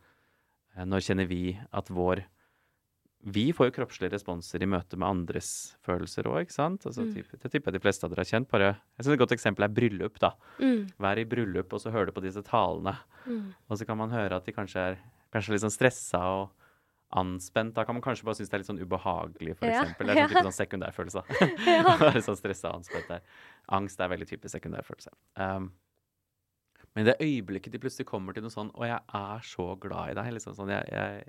Eh, 0.76 0.86
Når 0.86 1.00
kjenner 1.04 1.28
vi 1.28 1.60
at 1.74 1.90
vår 1.90 2.24
Vi 3.22 3.52
får 3.52 3.68
jo 3.68 3.74
kroppslige 3.84 4.14
responser 4.14 4.64
i 4.64 4.66
møte 4.66 4.96
med 4.96 5.10
andres 5.10 5.76
følelser 5.84 6.24
òg, 6.24 6.46
ikke 6.46 6.54
sant? 6.56 6.86
Altså, 6.88 7.04
Mm. 7.04 7.14
typ, 7.16 7.32
det 7.42 7.52
tipper 7.52 7.68
jeg 7.74 7.74
de 7.74 7.84
fleste 7.84 8.04
av 8.06 8.12
dere 8.12 8.24
har 8.24 8.32
kjent. 8.32 8.48
Bare, 8.48 8.78
jeg 8.96 9.04
synes 9.04 9.14
Et 9.14 9.20
godt 9.20 9.36
eksempel 9.36 9.64
er 9.66 9.68
bryllup. 9.76 10.18
da. 10.20 10.32
Mm. 10.58 10.88
Vær 10.98 11.18
i 11.20 11.26
bryllup, 11.26 11.74
og 11.74 11.82
så 11.82 11.92
hører 11.92 12.06
du 12.06 12.12
på 12.14 12.22
disse 12.24 12.42
talene. 12.42 12.96
Mm. 13.28 13.54
Og 13.70 13.78
så 13.78 13.86
kan 13.86 13.98
man 13.98 14.10
høre 14.10 14.32
at 14.38 14.46
de 14.46 14.54
kanskje 14.54 14.78
er 14.80 14.98
kanskje 15.34 15.50
litt 15.52 15.62
sånn 15.62 15.76
stressa 15.78 16.22
og 16.24 16.52
anspent. 17.12 17.74
Da 17.74 17.84
kan 17.86 17.96
man 17.98 18.04
kanskje 18.06 18.24
bare 18.28 18.36
synes 18.38 18.50
det 18.52 18.58
er 18.60 18.62
litt 18.64 18.70
sånn 18.70 18.82
ubehagelig, 18.84 19.56
for 19.58 19.66
Ja, 19.70 19.82
eksempel. 19.84 20.08
Det 20.08 20.14
er 20.16 20.28
sånn 20.28 20.30
type 20.36 20.46
sånn 20.50 20.60
sekundærfølelse. 20.62 21.24
Ja. 21.80 22.22
Sånn 22.22 22.38
stressa 22.38 22.70
og 22.70 22.82
anspent 22.84 23.08
der. 23.10 23.22
Angst 23.80 24.00
er 24.02 24.12
veldig 24.14 24.28
typisk 24.30 24.54
sekundærfølelse. 24.58 25.12
Um, 25.42 25.72
men 26.96 27.06
i 27.06 27.10
det 27.12 27.18
øyeblikket 27.22 27.74
de 27.74 27.80
plutselig 27.82 28.08
kommer 28.10 28.34
til 28.34 28.42
noe 28.42 28.50
sånn 28.54 28.72
Og 28.74 28.82
jeg 28.88 28.98
er 28.98 29.44
så 29.46 29.66
glad 29.80 30.10
i 30.10 30.16
deg', 30.18 30.32
liksom 30.34 30.56
sånn, 30.58 30.72
jeg, 30.74 30.88
jeg, 30.90 31.28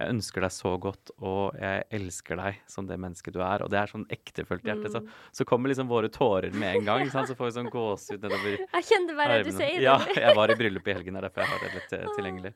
jeg 0.00 0.08
ønsker 0.14 0.40
deg 0.46 0.50
så 0.54 0.72
godt, 0.80 1.10
og 1.22 1.58
jeg 1.60 1.84
elsker 1.98 2.36
deg 2.40 2.56
som 2.66 2.86
det 2.88 2.96
mennesket 2.98 3.34
du 3.36 3.40
er. 3.44 3.62
Og 3.62 3.70
det 3.70 3.78
er 3.78 3.86
sånn 3.92 4.06
ektefølt 4.10 4.64
hjerte. 4.66 4.90
Så, 4.90 5.00
Mm. 5.04 5.10
så 5.32 5.44
kommer 5.46 5.68
liksom 5.70 5.88
våre 5.88 6.08
tårer 6.08 6.52
med 6.52 6.76
en 6.80 6.84
gang. 6.90 7.06
Så 7.10 7.36
får 7.36 7.46
vi 7.50 7.54
sånn 7.60 7.70
gåsehud 7.70 8.20
nedover 8.24 8.58
Jeg 8.64 8.84
kjenner 8.90 9.16
bare 9.16 9.42
du 9.44 9.52
sier. 9.52 9.80
Ja, 9.80 9.98
jeg 10.04 10.34
var 10.36 10.50
i 10.50 10.54
bryllup 10.58 10.88
i 10.88 10.94
helgen, 10.98 11.14
det 11.14 11.22
er 11.24 11.28
derfor 11.28 11.44
jeg 11.44 11.52
har 11.52 11.60
det 11.64 11.74
litt 11.78 11.92
eh, 12.00 12.10
tilgjengelig. 12.16 12.54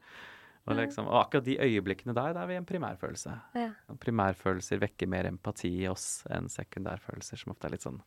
Og, 0.69 0.77
liksom, 0.77 1.09
og 1.09 1.23
akkurat 1.23 1.47
de 1.47 1.57
øyeblikkene 1.65 2.13
der, 2.17 2.35
da 2.37 2.45
er 2.45 2.51
vi 2.51 2.59
en 2.61 2.69
primærfølelse. 2.69 3.35
Ja. 3.57 3.71
Primærfølelser 4.03 4.83
vekker 4.83 5.09
mer 5.11 5.29
empati 5.31 5.71
i 5.83 5.89
oss 5.89 6.27
enn 6.35 6.51
sekundærfølelser, 6.53 7.41
som 7.41 7.55
ofte 7.55 7.69
er 7.69 7.77
litt 7.77 7.87
sånn 7.87 8.03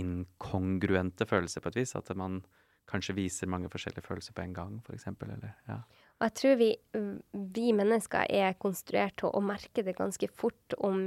inkongruente 0.00 1.26
følelser 1.28 1.60
på 1.60 1.72
et 1.72 1.82
vis. 1.82 1.92
At 1.98 2.08
man 2.16 2.40
kanskje 2.88 3.16
viser 3.16 3.50
mange 3.52 3.70
forskjellige 3.72 4.06
følelser 4.06 4.36
på 4.36 4.44
en 4.46 4.56
gang, 4.56 4.78
f.eks. 4.86 5.08
Eller 5.12 5.52
ja. 5.68 5.82
Og 6.18 6.26
jeg 6.28 6.36
tror 6.40 6.58
vi, 6.60 6.70
vi 7.58 7.72
mennesker 7.76 8.32
er 8.32 8.58
konstruert 8.62 9.18
til 9.20 9.32
å 9.32 9.44
merke 9.44 9.84
det 9.84 9.96
ganske 9.98 10.28
fort 10.32 10.76
om 10.78 11.02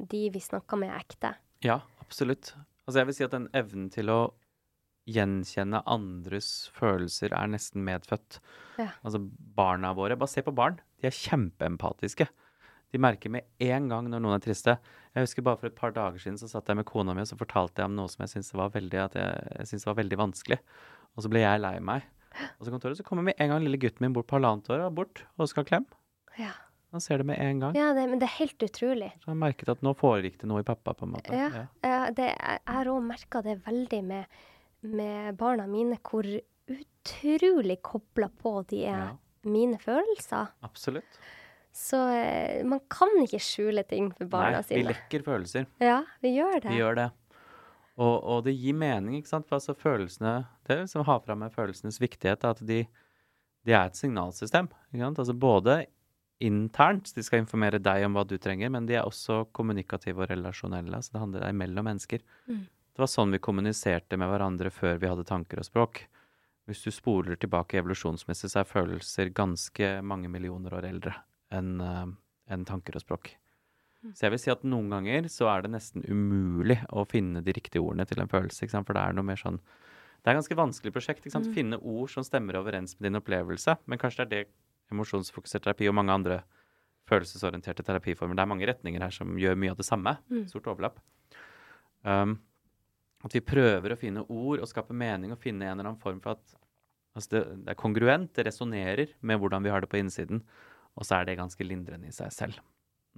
de 0.00 0.22
vi 0.32 0.40
snakker 0.40 0.80
med, 0.80 0.92
er 0.94 1.02
ekte. 1.02 1.34
Ja, 1.66 1.80
absolutt. 2.00 2.54
Altså 2.86 3.02
jeg 3.02 3.10
vil 3.10 3.18
si 3.18 3.26
at 3.26 3.34
den 3.34 3.50
evnen 3.56 3.90
til 3.92 4.12
å 4.12 4.20
gjenkjenne 5.14 5.80
andres 5.90 6.68
følelser 6.76 7.34
er 7.36 7.50
nesten 7.52 7.82
medfødt. 7.86 8.38
Ja. 8.78 8.90
Altså 9.04 9.20
barna 9.56 9.92
våre, 9.98 10.16
bare 10.20 10.30
se 10.32 10.44
på 10.46 10.54
barn, 10.56 10.78
de 11.00 11.10
er 11.10 11.16
kjempeempatiske. 11.16 12.28
De 12.90 12.98
merker 12.98 13.30
med 13.30 13.46
en 13.62 13.86
gang 13.90 14.08
når 14.10 14.22
noen 14.22 14.34
er 14.38 14.42
triste. 14.42 14.74
Jeg 15.14 15.26
husker 15.26 15.44
bare 15.46 15.60
for 15.60 15.70
et 15.70 15.76
par 15.78 15.92
dager 15.94 16.18
siden 16.22 16.38
så 16.40 16.48
satt 16.50 16.70
jeg 16.70 16.78
med 16.80 16.86
kona 16.88 17.14
mi 17.14 17.22
og 17.22 17.28
så 17.30 17.38
fortalte 17.38 17.82
jeg 17.82 17.90
om 17.90 17.94
noe 17.98 18.10
som 18.10 18.24
jeg 18.24 18.32
syntes 18.32 18.54
var 18.58 18.72
veldig, 18.74 18.98
jeg, 18.98 19.28
jeg 19.60 19.68
syntes 19.70 19.86
var 19.86 19.98
veldig 20.00 20.18
vanskelig. 20.18 20.58
Og 21.14 21.22
så 21.26 21.30
ble 21.30 21.44
jeg 21.44 21.62
lei 21.62 21.76
meg. 21.82 22.06
Og 22.58 22.66
så, 22.66 22.70
kontoret, 22.70 22.98
så 22.98 23.06
kommer 23.06 23.26
med 23.26 23.38
en 23.42 23.50
gang 23.50 23.62
lille 23.62 23.78
gutten 23.82 24.04
min 24.06 24.12
bort 24.14 24.28
på 24.30 24.38
halvannet 24.38 24.68
år 24.70 24.84
bort 24.94 25.24
og 25.36 25.48
skal 25.50 25.64
ha 25.64 25.70
klem. 25.70 25.86
Ja, 26.38 26.52
Han 26.94 27.02
ser 27.02 27.18
det 27.22 27.26
med 27.26 27.38
en 27.42 27.58
gang. 27.62 27.74
ja 27.78 27.88
det, 27.94 28.04
men 28.10 28.18
det 28.22 28.26
er 28.26 28.36
helt 28.40 28.62
utrolig. 28.66 29.10
Så 29.22 29.30
han 29.30 29.38
merket 29.38 29.68
at 29.70 29.82
nå 29.86 29.94
foregikk 29.98 30.38
det 30.42 30.50
noe 30.50 30.62
i 30.62 30.66
pappa, 30.66 30.94
på 30.94 31.06
en 31.06 31.14
måte. 31.14 31.34
Ja. 31.34 31.48
Ja. 31.54 31.64
Ja, 31.86 31.98
det, 32.14 32.28
jeg 32.34 32.62
har 32.74 32.90
òg 32.90 33.02
merka 33.06 33.42
det 33.46 33.56
veldig 33.66 34.00
med, 34.06 34.40
med 34.82 35.36
barna 35.40 35.66
mine, 35.68 35.98
hvor 36.04 36.26
utrolig 36.70 37.80
kobla 37.82 38.28
på 38.40 38.54
de 38.70 38.84
er 38.86 38.98
Ja. 38.98 39.16
mine 39.44 39.78
følelser. 39.78 40.50
Absolutt. 40.62 41.18
Så 41.72 41.96
eh, 42.10 42.64
man 42.66 42.80
kan 42.90 43.08
ikke 43.22 43.38
skjule 43.38 43.84
ting 43.86 44.10
for 44.16 44.26
barna 44.26 44.58
Nei, 44.58 44.76
vi 44.76 44.82
lekker 44.88 45.22
følelser. 45.22 45.66
Ja, 45.80 46.02
vi 46.22 46.34
gjør 46.36 46.60
det. 46.62 46.70
Vi 46.72 46.80
gjør 46.80 46.96
det. 46.98 47.10
Og, 48.00 48.16
og 48.24 48.44
det 48.44 48.56
gir 48.56 48.74
mening, 48.74 49.18
ikke 49.20 49.28
sant. 49.28 49.46
For 49.48 49.58
altså 49.58 49.74
følelsene 49.76 50.46
Det 50.66 50.74
er 50.74 50.82
liksom 50.82 51.02
å 51.04 51.08
ha 51.10 51.18
fram 51.20 51.42
med 51.44 51.52
følelsenes 51.54 52.00
viktighet, 52.00 52.44
at 52.48 52.62
de, 52.66 52.86
de 53.66 53.72
er 53.76 53.86
et 53.90 53.98
signalsystem. 53.98 54.70
Ikke 54.90 55.04
sant? 55.04 55.18
Altså 55.22 55.36
både 55.36 55.78
internt, 56.40 57.10
de 57.14 57.22
skal 57.22 57.42
informere 57.42 57.78
deg 57.82 58.06
om 58.06 58.14
hva 58.16 58.24
du 58.26 58.38
trenger, 58.40 58.70
men 58.72 58.86
de 58.88 58.96
er 58.96 59.04
også 59.04 59.42
kommunikative 59.52 60.24
og 60.24 60.30
relasjonelle. 60.32 61.02
Så 61.04 61.12
det 61.12 61.20
handler 61.20 61.52
mellom 61.52 61.84
mennesker. 61.90 62.24
Mm. 62.48 62.62
Det 62.90 63.02
var 63.02 63.10
sånn 63.10 63.34
vi 63.34 63.42
kommuniserte 63.42 64.18
med 64.20 64.30
hverandre 64.32 64.72
før 64.74 64.98
vi 65.00 65.10
hadde 65.10 65.26
tanker 65.28 65.62
og 65.62 65.68
språk. 65.68 66.02
Hvis 66.68 66.82
du 66.84 66.90
spoler 66.94 67.38
tilbake 67.40 67.78
evolusjonsmessig, 67.80 68.50
så 68.52 68.62
er 68.62 68.68
følelser 68.68 69.30
ganske 69.34 69.92
mange 70.06 70.30
millioner 70.30 70.74
år 70.78 70.88
eldre 70.90 71.14
enn 71.54 71.78
uh, 71.82 72.10
enn 72.50 72.66
tanker 72.66 72.98
og 72.98 73.04
språk. 73.04 73.32
Mm. 74.00 74.14
Så 74.16 74.24
jeg 74.24 74.34
vil 74.34 74.42
si 74.42 74.52
at 74.52 74.64
noen 74.66 74.90
ganger 74.92 75.28
så 75.32 75.48
er 75.52 75.64
det 75.64 75.74
nesten 75.74 76.04
umulig 76.08 76.78
å 76.88 77.04
finne 77.08 77.42
de 77.44 77.54
riktige 77.54 77.82
ordene 77.82 78.06
til 78.08 78.22
en 78.22 78.30
følelse. 78.30 78.64
Ikke 78.64 78.74
sant? 78.74 78.88
For 78.88 78.96
det 78.96 79.04
er 79.04 79.16
noe 79.16 79.26
mer 79.26 79.40
sånn 79.40 79.60
Det 79.60 80.28
er 80.28 80.34
et 80.34 80.40
ganske 80.42 80.56
vanskelig 80.58 80.92
prosjekt. 80.92 81.22
Ikke 81.24 81.32
sant? 81.36 81.48
Mm. 81.48 81.54
Finne 81.56 81.80
ord 81.80 82.10
som 82.12 82.24
stemmer 82.26 82.58
overens 82.60 82.96
med 82.98 83.08
din 83.08 83.20
opplevelse. 83.20 83.76
Men 83.88 84.00
kanskje 84.00 84.24
det 84.24 84.26
er 84.26 84.48
det 84.48 84.92
emosjonsfokusert 84.92 85.64
terapi 85.64 85.88
og 85.88 85.96
mange 85.96 86.16
andre 86.16 86.42
følelsesorienterte 87.08 87.84
terapiformer 87.86 88.36
Det 88.36 88.42
er 88.42 88.50
mange 88.50 88.68
retninger 88.68 89.02
her 89.02 89.14
som 89.14 89.38
gjør 89.38 89.56
mye 89.58 89.72
av 89.72 89.80
det 89.80 89.88
samme. 89.88 90.16
Mm. 90.28 90.44
Stort 90.50 90.68
overlapp. 90.70 91.00
Um, 92.04 92.38
at 93.26 93.36
vi 93.36 93.42
prøver 93.44 93.92
å 93.92 93.98
finne 94.00 94.24
ord 94.28 94.62
og 94.62 94.68
skape 94.70 94.96
mening 94.96 95.34
og 95.34 95.40
finne 95.42 95.66
en 95.66 95.76
eller 95.76 95.92
annen 95.92 96.02
form 96.02 96.20
for 96.24 96.38
at 96.38 96.56
altså 97.16 97.34
det, 97.34 97.42
det 97.66 97.74
er 97.74 97.78
kongruent, 97.80 98.32
det 98.36 98.46
resonnerer 98.48 99.14
med 99.26 99.40
hvordan 99.42 99.64
vi 99.66 99.72
har 99.72 99.84
det 99.84 99.90
på 99.92 100.00
innsiden. 100.00 100.42
Og 100.98 101.06
så 101.06 101.20
er 101.20 101.28
det 101.28 101.38
ganske 101.40 101.64
lindrende 101.66 102.10
i 102.10 102.14
seg 102.14 102.32
selv. 102.34 102.60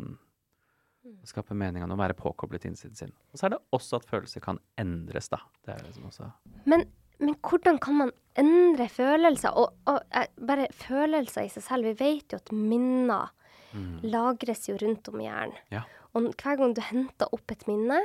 Mm. 0.00 0.16
Å 1.02 1.28
skape 1.28 1.54
mening 1.58 1.82
av 1.82 1.92
å 1.94 1.98
være 1.98 2.16
påkoblet 2.18 2.66
innsiden 2.68 2.98
sin. 2.98 3.14
Og 3.32 3.38
så 3.38 3.48
er 3.48 3.54
det 3.54 3.62
også 3.74 3.98
at 3.98 4.08
følelser 4.10 4.44
kan 4.44 4.60
endres, 4.78 5.30
da. 5.32 5.40
Det 5.66 5.74
er 5.74 5.86
liksom 5.86 6.10
også 6.10 6.28
Men, 6.70 6.84
men 7.18 7.38
hvordan 7.42 7.80
kan 7.82 7.98
man 7.98 8.12
endre 8.38 8.86
følelser? 8.92 9.56
Og, 9.58 9.74
og 9.90 10.02
eh, 10.14 10.28
bare 10.38 10.68
følelser 10.78 11.48
i 11.48 11.52
seg 11.52 11.66
selv. 11.66 11.90
Vi 11.90 11.98
vet 12.04 12.34
jo 12.34 12.38
at 12.42 12.54
minner 12.54 13.32
mm. 13.74 13.96
lagres 14.14 14.68
jo 14.70 14.78
rundt 14.82 15.10
om 15.10 15.22
i 15.22 15.26
hjernen. 15.26 15.58
Ja. 15.74 15.82
Og 16.12 16.30
hver 16.36 16.60
gang 16.60 16.74
du 16.76 16.82
henter 16.84 17.34
opp 17.34 17.54
et 17.54 17.66
minne, 17.66 17.98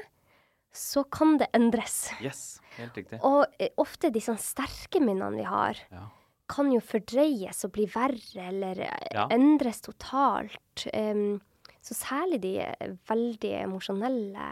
så 0.78 1.04
kan 1.10 1.38
det 1.42 1.48
endres. 1.58 2.12
Yes, 2.22 2.60
helt 2.78 2.96
riktig. 3.00 3.20
Og 3.26 3.46
eh, 3.60 3.70
ofte 3.82 4.12
de 4.14 4.22
sånn 4.24 4.38
sterke 4.42 5.02
minnene 5.04 5.36
vi 5.42 5.44
har, 5.48 5.78
Ja. 5.92 6.06
kan 6.48 6.70
jo 6.72 6.80
fordreies 6.80 7.66
og 7.66 7.74
bli 7.76 7.86
verre 7.92 8.48
eller 8.48 8.80
eh, 8.86 9.08
Ja. 9.14 9.28
endres 9.34 9.82
totalt. 9.82 10.88
Um, 10.94 11.42
så 11.82 11.94
særlig 11.96 12.42
de 12.42 12.54
eh, 12.62 12.94
veldig 13.10 13.52
emosjonelle 13.64 14.48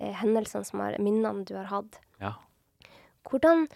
eh, 0.00 0.14
hendelsene 0.22 0.64
som 0.66 0.80
har 0.80 0.96
minnene 0.98 1.44
du 1.44 1.54
har 1.56 1.68
hatt. 1.72 1.98
Ja. 2.20 2.34
Hvordan 3.28 3.66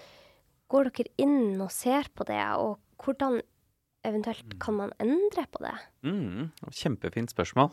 går 0.73 0.89
dere 0.91 1.11
inn 1.21 1.61
og 1.61 1.71
ser 1.71 2.09
på 2.17 2.25
det, 2.27 2.41
og 2.59 2.79
hvordan 3.03 3.41
eventuelt 4.05 4.45
Mm. 4.45 4.59
kan 4.61 4.75
man 4.77 4.93
endre 5.01 5.47
på 5.53 5.61
det? 5.65 5.75
Mm, 6.03 6.51
kjempefint 6.71 7.31
spørsmål. 7.33 7.71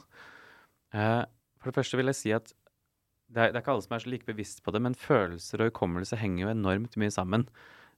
Eh, 0.93 1.25
for 1.59 1.71
det 1.71 1.75
første 1.75 1.97
vil 1.97 2.05
jeg 2.07 2.15
si 2.15 2.31
at 2.31 2.53
det 3.31 3.39
er, 3.39 3.51
det 3.51 3.59
er 3.59 3.63
ikke 3.63 3.75
alle 3.75 3.85
som 3.85 3.95
er 3.95 4.03
så 4.03 4.11
like 4.11 4.27
bevisst 4.27 4.63
på 4.65 4.73
det, 4.75 4.81
men 4.83 4.97
følelser 4.97 5.63
og 5.63 5.71
hukommelse 5.71 6.19
henger 6.19 6.45
jo 6.45 6.53
enormt 6.53 6.97
mye 6.99 7.13
sammen. 7.13 7.45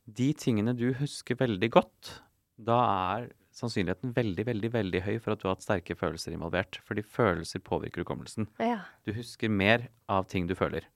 De 0.06 0.30
tingene 0.38 0.76
du 0.78 0.92
husker 1.00 1.40
veldig 1.40 1.70
godt, 1.74 2.18
da 2.62 2.80
er 2.84 3.32
sannsynligheten 3.54 4.14
veldig, 4.16 4.46
veldig 4.50 4.70
veldig 4.74 5.02
høy 5.06 5.16
for 5.22 5.34
at 5.34 5.42
du 5.42 5.48
har 5.48 5.56
hatt 5.56 5.66
sterke 5.66 5.98
følelser 5.98 6.36
involvert. 6.36 6.80
Fordi 6.86 7.06
følelser 7.06 7.62
påvirker 7.66 8.04
hukommelsen. 8.04 8.50
Ja. 8.62 8.82
Du 9.06 9.14
husker 9.16 9.52
mer 9.52 9.88
av 10.12 10.28
ting 10.30 10.50
du 10.50 10.56
føler. 10.58 10.88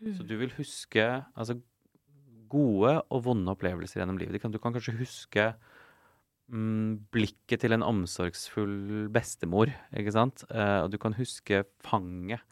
Mm. 0.00 0.14
Så 0.16 0.26
du 0.26 0.34
vil 0.40 0.54
huske 0.56 1.06
altså, 1.34 1.58
gode 2.50 2.96
og 3.08 3.24
vonde 3.26 3.54
opplevelser 3.54 4.02
gjennom 4.02 4.18
livet. 4.20 4.34
Du 4.34 4.42
kan, 4.42 4.54
du 4.54 4.58
kan 4.62 4.74
kanskje 4.74 4.96
huske 4.98 5.46
mm, 6.50 7.06
blikket 7.14 7.62
til 7.62 7.76
en 7.76 7.86
omsorgsfull 7.86 9.06
bestemor, 9.14 9.70
ikke 9.94 10.14
sant? 10.14 10.44
Eh, 10.50 10.80
og 10.84 10.90
du 10.90 10.98
kan 11.02 11.14
huske 11.18 11.64
fanget 11.86 12.42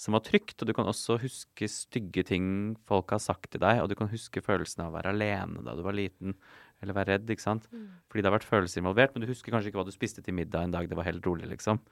som 0.00 0.16
var 0.16 0.22
trygt, 0.24 0.56
og 0.62 0.68
du 0.68 0.72
kan 0.76 0.88
også 0.88 1.18
huske 1.20 1.68
stygge 1.68 2.24
ting 2.30 2.44
folk 2.88 3.12
har 3.12 3.20
sagt 3.20 3.50
til 3.52 3.60
deg, 3.60 3.82
og 3.82 3.90
du 3.90 3.96
kan 3.98 4.08
huske 4.08 4.40
følelsen 4.44 4.86
av 4.86 4.92
å 4.92 4.96
være 4.96 5.12
alene 5.12 5.64
da 5.66 5.74
du 5.76 5.82
var 5.84 5.96
liten, 5.96 6.36
eller 6.80 6.96
være 6.96 7.18
redd, 7.18 7.30
ikke 7.34 7.44
sant? 7.44 7.66
Mm. 7.68 7.84
Fordi 8.08 8.22
det 8.22 8.30
har 8.30 8.36
vært 8.38 8.48
følelser 8.48 8.80
involvert, 8.80 9.12
men 9.12 9.24
du 9.24 9.28
husker 9.28 9.52
kanskje 9.52 9.68
ikke 9.68 9.82
hva 9.82 9.84
du 9.84 9.92
spiste 9.92 10.24
til 10.24 10.36
middag 10.38 10.64
en 10.64 10.72
dag 10.72 10.88
det 10.88 10.96
var 10.96 11.04
helt 11.04 11.26
rolig, 11.28 11.50
liksom. 11.50 11.82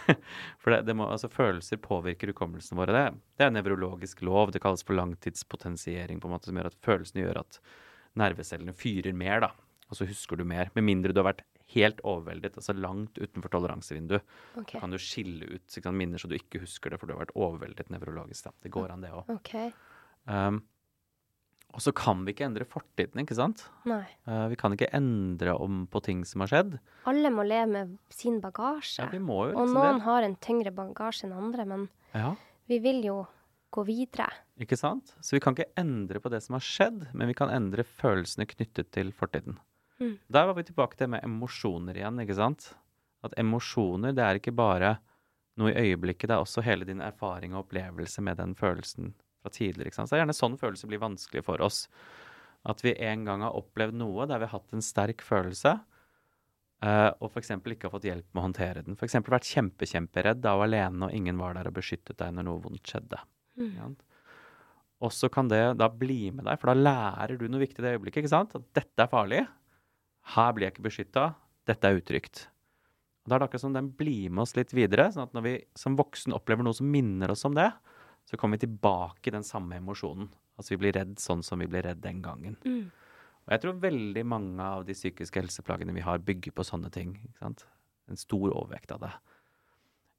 For 0.62 0.74
det, 0.74 0.80
det 0.88 0.96
må, 0.98 1.06
altså, 1.06 1.30
følelser 1.30 1.78
påvirker 1.84 2.32
hukommelsen 2.34 2.80
vår. 2.80 2.90
Det, 2.96 3.04
det 3.38 3.46
er 3.46 3.52
en 3.52 3.58
nevrologisk 3.60 4.24
lov. 4.26 4.50
Det 4.50 4.62
kalles 4.64 4.82
for 4.82 4.98
langtidspotensiering, 4.98 6.18
på 6.18 6.26
en 6.26 6.34
måte, 6.34 6.50
som 6.50 6.58
gjør 6.58 6.72
at 6.72 6.80
følelsene 6.82 7.22
gjør 7.22 7.44
at 7.44 7.60
nervecellene 8.18 8.74
fyrer 8.74 9.14
mer, 9.14 9.46
da. 9.46 9.52
Og 9.86 10.00
så 10.00 10.08
husker 10.10 10.40
du 10.40 10.48
mer. 10.48 10.74
Med 10.74 10.88
mindre 10.90 11.14
du 11.14 11.22
har 11.22 11.30
vært 11.30 11.46
helt 11.72 12.00
overveldet, 12.04 12.58
altså 12.60 12.74
langt 12.76 13.16
utenfor 13.18 13.52
toleransevinduet. 13.54 14.22
Da 14.54 14.64
Kan 14.68 14.92
du 14.92 14.98
skille 15.00 15.48
ut 15.56 15.64
sant, 15.72 15.96
minner 15.96 16.20
så 16.20 16.28
du 16.28 16.36
ikke 16.36 16.60
husker 16.62 16.92
det, 16.92 17.00
for 17.00 17.08
du 17.08 17.14
har 17.16 17.24
vært 17.24 17.34
overveldet 17.38 17.90
nevrologisk. 17.92 18.50
Det 18.62 18.72
går 18.74 18.92
an, 18.94 19.04
det 19.04 19.12
òg. 19.16 19.30
Okay. 19.38 19.72
Um, 20.28 20.62
og 21.74 21.82
så 21.82 21.90
kan 21.96 22.22
vi 22.22 22.34
ikke 22.34 22.46
endre 22.46 22.66
fortiden, 22.68 23.24
ikke 23.24 23.34
sant? 23.34 23.64
Nei. 23.88 24.04
Uh, 24.28 24.46
vi 24.52 24.58
kan 24.60 24.74
ikke 24.76 24.92
endre 24.94 25.56
om 25.58 25.84
på 25.90 26.02
ting 26.06 26.22
som 26.28 26.44
har 26.44 26.52
skjedd. 26.52 26.76
Alle 27.10 27.32
må 27.34 27.46
leve 27.48 27.66
med 27.72 27.96
sin 28.14 28.38
bagasje. 28.44 29.02
Ja, 29.02 29.08
vi 29.10 29.18
må 29.18 29.48
jo 29.48 29.56
og 29.56 29.64
liksom 29.64 29.80
noen 29.80 29.98
det. 29.98 30.06
har 30.06 30.28
en 30.28 30.36
tyngre 30.44 30.74
bagasje 30.76 31.26
enn 31.26 31.34
andre, 31.34 31.66
men 31.66 31.88
Ja, 32.14 32.36
vi 32.70 32.78
vil 32.84 33.02
jo 33.08 33.24
gå 33.74 33.82
videre. 33.88 34.28
ikke 34.60 34.78
sant? 34.78 35.16
Så 35.18 35.34
vi 35.34 35.40
kan 35.42 35.56
ikke 35.56 35.72
endre 35.80 36.20
på 36.22 36.30
det 36.30 36.44
som 36.44 36.54
har 36.54 36.62
skjedd, 36.62 37.08
men 37.12 37.26
vi 37.26 37.34
kan 37.34 37.50
endre 37.50 37.82
følelsene 37.82 38.46
knyttet 38.46 38.92
til 38.94 39.10
fortiden. 39.10 39.58
Mm. 40.00 40.16
Der 40.36 40.46
var 40.48 40.56
vi 40.58 40.66
tilbake 40.66 40.98
til 40.98 41.10
med 41.12 41.24
emosjoner 41.26 41.98
igjen, 41.98 42.20
ikke 42.22 42.38
sant? 42.38 42.72
At 43.24 43.36
emosjoner, 43.40 44.14
det 44.16 44.24
er 44.24 44.40
ikke 44.40 44.54
bare 44.56 44.96
noe 45.60 45.70
i 45.70 45.90
øyeblikket, 45.90 46.28
det 46.28 46.36
er 46.36 46.42
også 46.42 46.64
hele 46.66 46.86
din 46.88 47.02
erfaring 47.04 47.54
og 47.54 47.64
opplevelse 47.64 48.24
med 48.26 48.40
den 48.40 48.54
følelsen 48.58 49.12
fra 49.42 49.52
tidligere. 49.54 49.90
ikke 49.90 50.00
sant? 50.00 50.10
Så 50.10 50.16
det 50.16 50.20
er 50.20 50.24
gjerne 50.24 50.36
sånn 50.36 50.60
følelser 50.60 50.90
blir 50.90 51.02
vanskelig 51.02 51.44
for 51.46 51.62
oss. 51.62 51.84
At 52.66 52.80
vi 52.84 52.94
en 53.06 53.26
gang 53.28 53.44
har 53.44 53.56
opplevd 53.56 53.96
noe 54.00 54.26
der 54.26 54.40
vi 54.40 54.48
har 54.48 54.56
hatt 54.56 54.74
en 54.74 54.84
sterk 54.84 55.22
følelse, 55.22 55.76
uh, 56.84 57.10
og 57.20 57.28
f.eks. 57.30 57.52
ikke 57.60 57.86
har 57.86 57.94
fått 57.94 58.08
hjelp 58.08 58.26
med 58.32 58.40
å 58.40 58.46
håndtere 58.48 58.84
den. 58.86 58.98
F.eks. 58.98 59.20
vært 59.28 59.50
kjempe, 59.50 59.88
kjemperedd 59.88 60.42
da 60.42 60.56
og 60.58 60.66
alene, 60.66 61.06
og 61.06 61.14
ingen 61.14 61.38
var 61.38 61.58
der 61.58 61.70
og 61.70 61.76
beskyttet 61.78 62.18
deg 62.18 62.34
når 62.34 62.48
noe 62.48 62.64
vondt 62.64 62.90
skjedde. 62.90 63.20
Mm. 63.60 63.74
Ja. 63.76 63.90
Og 65.04 65.12
så 65.12 65.28
kan 65.28 65.50
det 65.52 65.60
da 65.76 65.90
bli 65.92 66.32
med 66.32 66.48
deg, 66.48 66.56
for 66.60 66.72
da 66.72 66.88
lærer 66.88 67.36
du 67.38 67.46
noe 67.50 67.62
viktig 67.62 67.82
i 67.82 67.84
det 67.84 67.98
øyeblikket. 67.98 68.24
ikke 68.24 68.32
sant? 68.32 68.56
At 68.56 68.66
dette 68.80 69.04
er 69.04 69.12
farlig. 69.12 69.44
Her 70.32 70.54
blir 70.54 70.68
jeg 70.68 70.76
ikke 70.76 70.88
beskytta. 70.88 71.24
Dette 71.68 71.88
er 71.88 72.00
utrygt. 72.00 72.46
Og 73.24 73.30
Da 73.30 73.36
er 73.36 73.40
det 73.40 73.48
akkurat 73.48 73.64
som 73.64 73.76
den 73.76 73.90
blir 73.96 74.30
med 74.30 74.42
oss 74.42 74.56
litt 74.56 74.72
videre. 74.72 75.10
sånn 75.12 75.28
at 75.28 75.32
når 75.32 75.42
vi 75.42 75.54
som 75.74 75.96
voksen 75.96 76.32
opplever 76.32 76.64
noe 76.64 76.74
som 76.74 76.90
minner 76.90 77.30
oss 77.30 77.44
om 77.44 77.54
det, 77.54 77.72
så 78.24 78.36
kommer 78.36 78.58
vi 78.58 78.66
tilbake 78.66 79.28
i 79.28 79.30
den 79.30 79.44
samme 79.44 79.76
emosjonen. 79.76 80.28
Altså 80.56 80.74
vi 80.74 80.80
blir 80.84 80.92
redd 80.92 81.18
sånn 81.18 81.42
som 81.42 81.58
vi 81.58 81.66
ble 81.66 81.82
redd 81.82 82.00
den 82.00 82.22
gangen. 82.22 82.56
Mm. 82.64 82.90
Og 83.44 83.52
jeg 83.52 83.60
tror 83.60 83.80
veldig 83.80 84.24
mange 84.24 84.62
av 84.62 84.84
de 84.84 84.96
psykiske 84.96 85.40
helseplagene 85.40 85.92
vi 85.92 86.04
har, 86.04 86.18
bygger 86.18 86.52
på 86.52 86.64
sånne 86.64 86.90
ting. 86.92 87.16
ikke 87.24 87.38
sant? 87.38 87.66
En 88.08 88.16
stor 88.16 88.52
overvekt 88.52 88.92
av 88.92 89.00
det. 89.00 89.12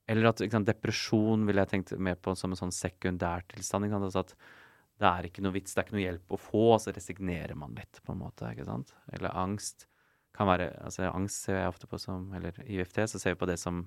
Eller 0.07 0.29
at 0.29 0.37
sant, 0.37 0.67
depresjon 0.67 1.45
ville 1.47 1.61
jeg 1.61 1.71
tenkt 1.71 1.95
mer 1.97 2.15
på 2.15 2.35
som 2.37 2.53
en 2.53 2.59
sånn 2.59 2.73
sekundærtilstand. 2.73 3.89
Altså 3.97 4.21
at 4.21 4.35
det 5.01 5.09
er 5.09 5.27
ikke 5.27 5.41
noe 5.41 5.55
vits, 5.55 5.73
det 5.73 5.81
er 5.81 5.87
ikke 5.87 5.97
noe 5.97 6.05
hjelp 6.05 6.35
å 6.37 6.39
få, 6.39 6.65
så 6.79 6.93
resignerer 6.93 7.57
man 7.57 7.73
litt, 7.77 8.01
på 8.05 8.13
en 8.13 8.21
måte. 8.21 8.51
ikke 8.53 8.67
sant? 8.67 8.93
Eller 9.13 9.33
angst 9.33 9.87
kan 10.35 10.49
være 10.49 10.69
altså 10.83 11.09
Angst 11.11 11.47
ser 11.47 11.61
jeg 11.61 11.71
ofte 11.71 11.87
på 11.89 11.99
som 12.01 12.27
Eller 12.35 12.57
i 12.65 12.79
UFT 12.81 13.01
så 13.11 13.21
ser 13.21 13.35
vi 13.35 13.41
på 13.43 13.49
det 13.49 13.57
som 13.61 13.85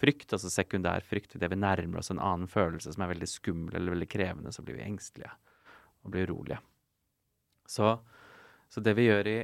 frykt, 0.00 0.32
altså 0.32 0.48
sekundær 0.48 1.04
frykt. 1.04 1.34
Idet 1.36 1.50
vi 1.52 1.58
nærmer 1.60 2.00
oss 2.00 2.10
en 2.12 2.22
annen 2.22 2.48
følelse 2.48 2.94
som 2.94 3.04
er 3.04 3.12
veldig 3.12 3.28
skummel 3.28 3.76
eller 3.76 3.92
veldig 3.92 4.08
krevende, 4.08 4.52
så 4.54 4.64
blir 4.64 4.78
vi 4.78 4.86
engstelige 4.86 5.32
og 6.00 6.14
blir 6.14 6.30
urolige. 6.30 6.60
Så, 7.68 7.98
så 8.72 8.80
det 8.80 8.94
vi 8.96 9.10
gjør 9.10 9.28
i 9.28 9.38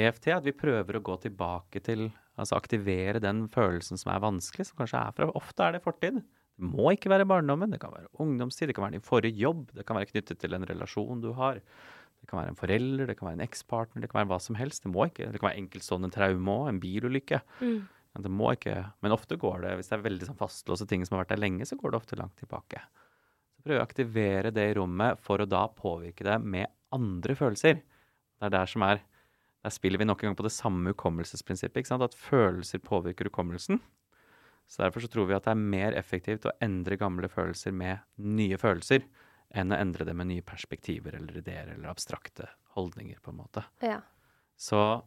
EFT, 0.00 0.26
er 0.26 0.40
at 0.40 0.48
vi 0.48 0.56
prøver 0.56 0.98
å 0.98 1.04
gå 1.04 1.16
tilbake 1.28 1.82
til 1.86 2.08
Altså 2.40 2.56
aktivere 2.56 3.20
den 3.20 3.42
følelsen 3.52 4.00
som 4.00 4.14
er 4.14 4.22
vanskelig, 4.24 4.70
som 4.70 4.78
kanskje 4.78 5.00
er 5.00 5.16
fra 5.16 5.26
Ofte 5.36 5.66
er 5.66 5.74
det 5.76 5.82
fortid. 5.84 6.22
Det 6.22 6.68
må 6.68 6.92
ikke 6.94 7.10
være 7.12 7.26
barndommen, 7.28 7.72
det 7.72 7.80
kan 7.82 7.92
være 7.92 8.08
ungdomstid, 8.22 8.70
det 8.70 8.76
kan 8.76 8.86
være 8.86 8.96
din 8.96 9.04
forrige 9.04 9.36
jobb, 9.40 9.66
det 9.76 9.84
kan 9.88 9.98
være 9.98 10.08
knyttet 10.08 10.40
til 10.40 10.56
en 10.56 10.64
relasjon 10.68 11.20
du 11.20 11.34
har. 11.36 11.60
Det 12.20 12.28
kan 12.28 12.40
være 12.40 12.52
en 12.52 12.58
forelder, 12.58 13.08
det 13.08 13.16
kan 13.18 13.30
være 13.30 13.38
en 13.38 13.46
ekspartner, 13.46 14.02
det 14.02 14.10
kan 14.10 14.20
være 14.20 14.30
hva 14.32 14.38
som 14.44 14.58
helst. 14.58 14.84
Det 14.84 14.92
må 14.92 15.06
ikke, 15.08 15.30
det 15.32 15.40
kan 15.40 15.48
være 15.48 15.62
enkeltstående 15.62 16.12
traume 16.14 16.56
òg, 16.56 16.68
en 16.68 16.80
bilulykke. 16.82 17.40
Mm. 17.64 17.78
Det 18.20 18.32
må 18.34 18.50
ikke, 18.56 18.74
men 19.04 19.14
ofte 19.14 19.38
går 19.38 19.62
det, 19.64 19.76
hvis 19.78 19.90
det 19.90 19.96
er 19.96 20.06
veldig 20.08 20.26
sånn 20.28 20.38
fastlåste 20.40 20.88
ting 20.90 21.04
som 21.06 21.16
har 21.16 21.24
vært 21.24 21.36
der 21.36 21.44
lenge, 21.44 21.66
så 21.68 21.78
går 21.78 21.92
det 21.92 22.00
ofte 22.00 22.18
langt 22.18 22.36
tilbake. 22.40 22.82
Så 23.54 23.64
prøv 23.64 23.78
å 23.78 23.84
aktivere 23.84 24.50
det 24.54 24.66
i 24.70 24.74
rommet 24.76 25.20
for 25.22 25.40
å 25.40 25.48
da 25.48 25.62
påvirke 25.70 26.26
det 26.26 26.36
med 26.42 26.68
andre 26.96 27.36
følelser. 27.38 27.80
Det 27.80 28.48
er 28.48 28.56
der 28.56 28.70
som 28.70 28.86
er 28.88 29.06
Der 29.60 29.68
spiller 29.68 30.00
vi 30.00 30.06
nok 30.08 30.22
en 30.22 30.30
gang 30.30 30.36
på 30.38 30.44
det 30.46 30.54
samme 30.56 30.94
hukommelsesprinsippet. 30.94 31.82
ikke 31.82 31.90
sant? 31.90 32.02
At 32.02 32.14
følelser 32.16 32.80
påvirker 32.80 33.28
hukommelsen. 33.28 33.76
Så 34.70 34.80
derfor 34.80 35.04
så 35.04 35.10
tror 35.12 35.26
vi 35.28 35.34
at 35.36 35.44
det 35.44 35.52
er 35.52 35.60
mer 35.74 35.92
effektivt 35.98 36.46
å 36.48 36.54
endre 36.64 36.96
gamle 36.96 37.28
følelser 37.28 37.74
med 37.74 37.98
nye 38.16 38.56
følelser, 38.56 39.04
enn 39.54 39.72
å 39.72 39.78
endre 39.80 40.04
det 40.04 40.14
med 40.14 40.26
nye 40.28 40.42
perspektiver 40.42 41.14
eller 41.16 41.38
ideer 41.38 41.72
eller 41.74 41.88
abstrakte 41.90 42.48
holdninger, 42.76 43.18
på 43.20 43.30
en 43.30 43.36
måte. 43.42 43.64
Ja. 43.82 44.00
Så 44.56 45.02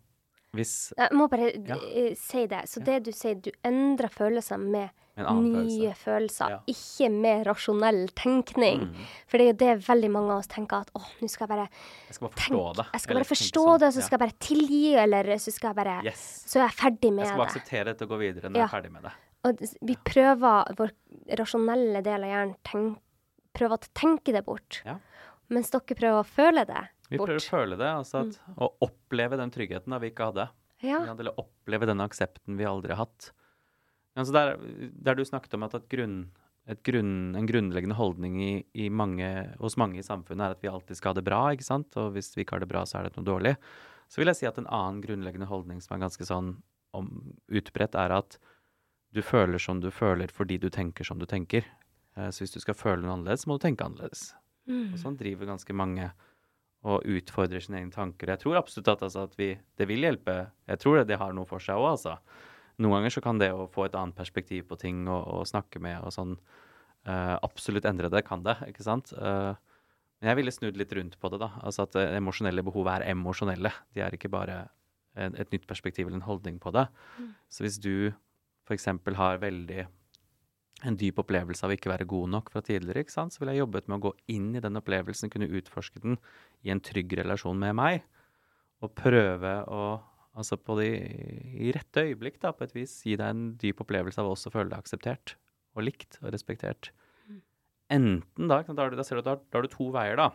hvis 0.53 0.93
Jeg 0.97 1.09
må 1.13 1.27
bare 1.29 1.51
Ja. 1.65 1.75
eh, 1.77 2.13
si 2.15 2.45
det. 2.47 2.67
Så 2.69 2.83
det 2.83 3.03
du 3.03 3.11
sier, 3.11 3.35
du 3.41 3.51
endrer 3.63 4.09
følelser 4.09 4.57
med 4.59 4.89
nye 5.15 5.93
følelse 5.93 5.95
følelser, 5.95 6.49
Ja. 6.49 6.59
ikke 6.67 7.09
med 7.11 7.45
rasjonell 7.45 8.09
tenkning. 8.15 8.79
mm, 8.89 8.95
For 9.27 9.37
det 9.37 9.45
er 9.45 9.53
jo 9.53 9.77
det 9.77 9.85
veldig 9.87 10.09
mange 10.11 10.31
av 10.31 10.39
oss 10.39 10.47
tenker 10.47 10.81
at 10.81 10.89
åh, 10.95 11.07
nå 11.21 11.29
skal 11.29 11.47
jeg 11.47 11.57
bare 11.57 11.69
Jeg 12.07 12.15
skal 12.15 12.27
bare 12.27 12.35
forstå 12.35 12.75
det. 12.75 12.85
Jeg 12.93 13.01
skal 13.01 13.13
bare 13.15 13.23
forstå 13.23 13.63
sånn. 13.65 13.79
det, 13.79 13.93
så 13.93 14.01
skal 14.03 14.19
jeg 14.19 14.19
bare 14.19 14.39
tilgi, 14.39 14.95
eller 14.95 15.23
så 15.37 15.51
skal 15.53 15.67
jeg 15.69 15.75
bare 15.85 16.03
Yes. 16.03 16.43
Så 16.47 16.59
er 16.59 16.67
jeg 16.67 16.77
ferdig 16.77 17.13
med 17.13 17.25
det. 17.25 17.25
Jeg 17.25 17.27
skal 17.27 17.37
bare 17.37 17.53
det. 17.53 17.61
akseptere 17.63 17.85
dette 17.85 18.01
og 18.01 18.09
gå 18.09 18.17
videre 18.19 18.49
når 18.49 18.57
Ja. 18.57 18.67
jeg 18.67 18.73
er 18.73 18.81
ferdig 18.81 18.91
med 18.91 19.03
det. 19.03 19.11
Og 19.45 19.59
vi 19.81 19.95
prøver, 19.95 20.75
vår 20.75 20.91
rasjonelle 21.37 22.03
del 22.03 22.23
av 22.23 22.29
hjernen 22.29 22.55
tenk, 22.63 22.97
prøver 23.55 23.77
å 23.77 23.93
tenke 23.97 24.33
det 24.35 24.43
bort. 24.47 24.81
Ja. 24.87 24.97
Mens 25.53 25.71
dere 25.73 25.97
prøver 25.97 26.19
å 26.21 26.27
føle 26.27 26.65
det 26.67 26.81
Vi 27.09 27.17
bort. 27.19 27.29
Vi 27.29 27.33
prøver 27.33 27.41
å 27.41 27.47
føle 27.55 27.79
det, 27.79 27.89
altså 28.01 28.23
at, 28.23 28.37
og 28.57 28.85
oppleve 28.87 29.39
den 29.39 29.53
tryggheten 29.53 29.93
da 29.93 29.99
vi 30.01 30.11
ikke 30.13 30.29
hadde. 30.31 30.47
Ja. 30.83 31.01
Eller 31.13 31.39
oppleve 31.39 31.87
den 31.87 32.03
aksepten 32.03 32.59
vi 32.59 32.67
aldri 32.67 32.95
har 32.95 33.05
hatt. 33.05 33.31
Altså 34.19 34.35
der, 34.35 34.57
der 34.93 35.17
du 35.17 35.23
snakket 35.25 35.55
om 35.57 35.65
at 35.65 35.75
et 35.77 35.87
grunn, 35.89 36.17
et 36.69 36.81
grunn, 36.85 37.33
en 37.37 37.47
grunnleggende 37.49 37.97
holdning 37.97 38.37
i, 38.43 38.51
i 38.77 38.89
mange, 38.93 39.29
hos 39.61 39.77
mange 39.79 39.99
i 39.99 40.05
samfunnet 40.05 40.45
er 40.45 40.57
at 40.57 40.63
vi 40.63 40.71
alltid 40.71 40.99
skal 40.99 41.13
ha 41.13 41.19
det 41.19 41.25
bra, 41.27 41.41
ikke 41.55 41.67
sant? 41.67 41.95
og 41.99 42.13
hvis 42.17 42.33
vi 42.35 42.45
ikke 42.45 42.57
har 42.57 42.65
det 42.65 42.71
bra, 42.71 42.85
så 42.87 42.99
er 42.99 43.07
det 43.07 43.17
noe 43.17 43.27
dårlig. 43.27 43.55
Så 44.11 44.21
vil 44.21 44.29
jeg 44.29 44.41
si 44.41 44.49
at 44.49 44.59
en 44.61 44.69
annen 44.69 45.01
grunnleggende 45.03 45.49
holdning 45.49 45.81
som 45.81 45.95
er 45.95 46.03
ganske 46.05 46.27
sånn 46.27 46.55
om, 46.93 47.09
utbredt, 47.49 47.97
er 47.97 48.13
at 48.13 48.37
du 49.13 49.21
føler 49.25 49.61
som 49.61 49.81
du 49.81 49.89
føler 49.93 50.31
fordi 50.33 50.59
du 50.61 50.69
tenker 50.73 51.07
som 51.07 51.21
du 51.21 51.25
tenker. 51.29 51.65
Eh, 52.17 52.29
Så 52.29 52.43
hvis 52.43 52.53
du 52.53 52.59
skal 52.63 52.77
føle 52.77 53.01
noe 53.03 53.17
annerledes, 53.17 53.47
må 53.47 53.57
du 53.57 53.65
tenke 53.65 53.85
annerledes. 53.85 54.31
Mm. 54.69 54.93
Og 54.93 55.01
sånn 55.01 55.19
driver 55.19 55.49
ganske 55.49 55.75
mange 55.75 56.11
og 56.83 57.05
utfordrer 57.07 57.63
sine 57.63 57.79
egne 57.79 57.95
tanker. 57.95 58.33
Jeg 58.33 58.41
tror 58.43 58.59
absolutt 58.59 58.89
at, 58.91 59.03
altså, 59.07 59.23
at 59.29 59.37
vi, 59.39 59.53
det 59.79 59.87
vil 59.87 60.03
hjelpe. 60.03 60.35
Jeg 60.67 60.81
tror 60.83 60.99
det, 60.99 61.07
det 61.13 61.19
har 61.21 61.35
noe 61.35 61.47
for 61.47 61.63
seg 61.63 61.79
òg, 61.79 61.93
altså. 61.93 62.17
Noen 62.83 62.97
ganger 62.97 63.13
så 63.15 63.23
kan 63.23 63.39
det 63.39 63.53
å 63.55 63.69
få 63.71 63.85
et 63.87 63.95
annet 63.95 64.17
perspektiv 64.17 64.65
på 64.67 64.77
ting 64.81 65.05
og, 65.07 65.21
og 65.31 65.47
snakke 65.47 65.79
med 65.83 66.01
og 66.03 66.11
sånn 66.11 66.33
uh, 66.35 67.37
absolutt 67.45 67.87
endre 67.87 68.09
det, 68.11 68.23
kan 68.27 68.43
det, 68.43 68.57
ikke 68.67 68.83
sant? 68.83 69.13
Eh, 69.13 69.53
men 70.19 70.31
jeg 70.31 70.39
ville 70.39 70.55
snudd 70.55 70.79
litt 70.79 70.91
rundt 70.97 71.15
på 71.21 71.31
det, 71.31 71.39
da. 71.43 71.53
Altså 71.63 71.85
at 71.85 71.95
uh, 71.95 72.03
emosjonelle 72.17 72.65
behov 72.65 72.89
er 72.91 73.07
emosjonelle. 73.13 73.71
De 73.95 74.03
er 74.03 74.17
ikke 74.17 74.31
bare 74.33 74.65
en, 75.15 75.37
et 75.39 75.55
nytt 75.55 75.69
perspektiv 75.69 76.09
eller 76.09 76.19
en 76.19 76.27
holdning 76.27 76.59
på 76.59 76.73
det. 76.75 76.87
Så 77.47 77.63
hvis 77.63 77.79
du 77.79 78.11
f.eks. 78.67 78.89
har 79.19 79.39
veldig 79.43 79.85
en 80.83 80.97
dyp 80.99 81.19
opplevelse 81.23 81.63
av 81.65 81.71
å 81.71 81.75
ikke 81.77 81.91
være 81.91 82.07
god 82.09 82.31
nok 82.33 82.49
fra 82.53 82.61
tidligere, 82.65 83.03
ikke 83.05 83.15
sant? 83.15 83.33
så 83.35 83.41
ville 83.41 83.53
jeg 83.55 83.63
jobbet 83.63 83.87
med 83.89 83.97
å 83.99 84.03
gå 84.09 84.13
inn 84.35 84.49
i 84.57 84.61
den 84.63 84.79
opplevelsen, 84.79 85.31
kunne 85.31 85.47
utforske 85.59 86.01
den 86.03 86.17
i 86.67 86.73
en 86.73 86.81
trygg 86.83 87.13
relasjon 87.21 87.59
med 87.59 87.77
meg, 87.79 88.01
og 88.83 88.91
prøve 88.99 89.53
å, 89.71 89.83
altså 90.35 90.57
på 90.59 90.75
de, 90.81 90.89
i 91.63 91.71
rette 91.75 92.03
øyeblikk, 92.09 92.41
da, 92.43 92.51
på 92.51 92.67
et 92.67 92.75
vis, 92.75 92.97
gi 93.07 93.15
deg 93.19 93.31
en 93.31 93.45
dyp 93.61 93.79
opplevelse 93.85 94.19
av 94.19 94.27
å 94.27 94.35
også 94.35 94.51
føle 94.53 94.73
deg 94.73 94.83
akseptert, 94.83 95.37
og 95.77 95.87
likt 95.87 96.19
og 96.21 96.33
respektert. 96.35 96.91
Enten 97.93 98.47
da, 98.49 98.61
da, 98.63 98.89
du- 98.89 98.97
da 98.99 99.03
ser 99.05 99.19
du 99.19 99.23
at 99.23 99.29
da, 99.31 99.35
da 99.39 99.59
har 99.59 99.65
du 99.67 99.71
to 99.71 99.89
veier, 99.93 100.17
da. 100.19 100.29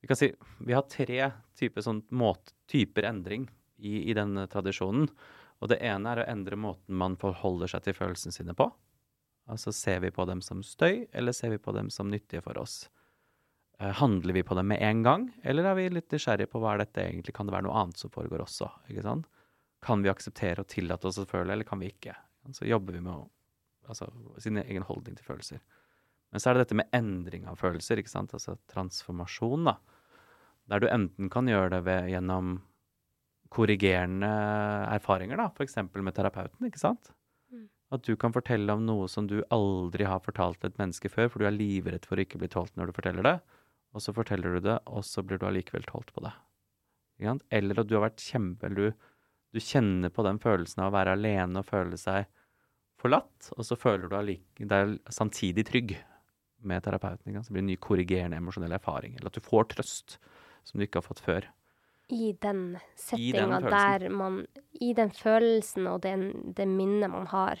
Vi 0.00 0.08
kan 0.08 0.16
si, 0.16 0.30
vi 0.64 0.72
har 0.72 0.86
tre 0.88 1.32
typer, 1.60 1.84
sånn, 1.84 2.00
måte, 2.16 2.54
typer 2.72 3.04
endring 3.08 3.48
i, 3.78 4.06
i 4.08 4.14
denne 4.16 4.46
tradisjonen. 4.48 5.08
Og 5.60 5.68
det 5.68 5.76
ene 5.84 6.08
er 6.14 6.22
å 6.22 6.28
endre 6.30 6.56
måten 6.56 6.96
man 6.96 7.18
forholder 7.20 7.68
seg 7.68 7.84
til 7.84 7.96
følelsene 7.98 8.32
sine 8.32 8.54
på. 8.56 8.70
Altså 9.50 9.72
ser 9.74 10.00
vi 10.04 10.12
på 10.14 10.24
dem 10.28 10.40
som 10.44 10.62
støy, 10.62 11.06
eller 11.12 11.34
ser 11.34 11.50
vi 11.54 11.58
på 11.58 11.74
dem 11.74 11.90
som 11.90 12.10
nyttige 12.10 12.42
for 12.44 12.58
oss? 12.60 12.84
Eh, 13.80 13.90
handler 13.98 14.36
vi 14.36 14.42
på 14.46 14.54
dem 14.54 14.68
med 14.70 14.82
en 14.84 15.02
gang, 15.02 15.26
eller 15.42 15.64
er 15.70 15.78
vi 15.78 15.88
litt 15.90 16.12
nysgjerrige 16.12 16.50
på 16.52 16.60
hva 16.62 16.74
er 16.74 16.84
dette 16.84 17.02
egentlig? 17.02 17.34
Kan 17.36 17.48
det 17.48 17.56
være 17.56 17.66
noe 17.66 17.82
annet 17.82 17.98
som 17.98 18.12
foregår 18.12 18.44
også? 18.44 18.68
ikke 18.92 19.04
sant? 19.06 19.28
Kan 19.80 20.04
vi 20.04 20.12
akseptere 20.12 20.62
og 20.62 20.68
tillate 20.68 21.08
oss 21.08 21.18
å 21.18 21.26
føle, 21.28 21.54
eller 21.54 21.66
kan 21.66 21.80
vi 21.80 21.88
ikke? 21.90 22.14
Så 22.52 22.68
jobber 22.68 22.96
vi 22.96 23.02
med 23.04 23.24
altså, 23.88 24.10
sin 24.38 24.60
egen 24.60 24.84
holdning 24.86 25.16
til 25.16 25.26
følelser. 25.26 25.62
Men 26.30 26.42
så 26.42 26.50
er 26.50 26.58
det 26.58 26.66
dette 26.66 26.78
med 26.78 26.92
endring 26.94 27.46
av 27.50 27.58
følelser, 27.58 27.98
ikke 27.98 28.12
sant? 28.12 28.34
altså 28.36 28.58
transformasjon, 28.70 29.70
da. 29.72 29.78
Der 30.70 30.82
du 30.82 30.86
enten 30.90 31.30
kan 31.32 31.48
gjøre 31.50 31.72
det 31.74 31.80
ved, 31.88 32.10
gjennom 32.12 32.58
korrigerende 33.50 34.28
erfaringer, 34.92 35.40
da, 35.40 35.48
f.eks. 35.50 35.80
med 35.90 36.14
terapeuten, 36.14 36.68
ikke 36.68 36.78
sant? 36.84 37.10
At 37.90 38.04
du 38.06 38.14
kan 38.20 38.34
fortelle 38.34 38.74
om 38.74 38.84
noe 38.86 39.08
som 39.10 39.26
du 39.26 39.40
aldri 39.50 40.06
har 40.06 40.22
fortalt 40.22 40.62
et 40.66 40.76
menneske 40.78 41.10
før, 41.10 41.30
for 41.30 41.42
du 41.42 41.48
er 41.48 41.56
livredd 41.56 42.06
for 42.06 42.18
å 42.18 42.24
ikke 42.24 42.38
bli 42.38 42.50
tålt 42.52 42.76
når 42.78 42.90
du 42.90 42.98
forteller 43.00 43.26
det, 43.26 43.36
og 43.90 44.04
så 44.04 44.14
forteller 44.14 44.54
du 44.54 44.66
det, 44.68 44.76
og 44.86 45.02
så 45.06 45.24
blir 45.26 45.40
du 45.40 45.48
allikevel 45.48 45.88
tålt 45.88 46.12
på 46.14 46.22
det. 46.22 46.34
Eller 47.50 47.82
at 47.82 47.88
du 47.90 47.96
har 47.98 48.06
vært 48.06 48.22
kjempe... 48.22 48.70
Du, 48.70 48.92
du 49.50 49.58
kjenner 49.58 50.12
på 50.14 50.22
den 50.22 50.38
følelsen 50.38 50.84
av 50.84 50.92
å 50.92 50.94
være 50.94 51.16
alene 51.18 51.60
og 51.60 51.66
føle 51.66 51.98
seg 51.98 52.28
forlatt, 53.00 53.50
og 53.56 53.66
så 53.66 53.78
føler 53.80 54.06
du 54.06 54.68
deg 54.70 55.00
samtidig 55.10 55.66
trygg 55.66 55.96
med 56.62 56.84
terapeuten. 56.84 57.40
Så 57.42 57.50
blir 57.50 57.62
det 57.62 57.66
en 57.66 57.72
ny 57.72 57.78
korrigerende 57.82 58.38
emosjonell 58.38 58.76
erfaring. 58.76 59.16
Eller 59.16 59.32
at 59.32 59.38
du 59.38 59.42
får 59.44 59.72
trøst 59.74 60.18
som 60.68 60.78
du 60.78 60.86
ikke 60.86 61.00
har 61.00 61.08
fått 61.08 61.24
før. 61.24 61.48
I 62.10 62.32
den 62.42 62.78
settinga 62.98 63.60
der 63.70 64.08
man 64.10 64.40
I 64.80 64.92
den 64.96 65.10
følelsen 65.14 65.86
og 65.90 66.00
den, 66.02 66.52
det 66.56 66.66
minnet 66.68 67.10
man 67.12 67.26
har 67.30 67.60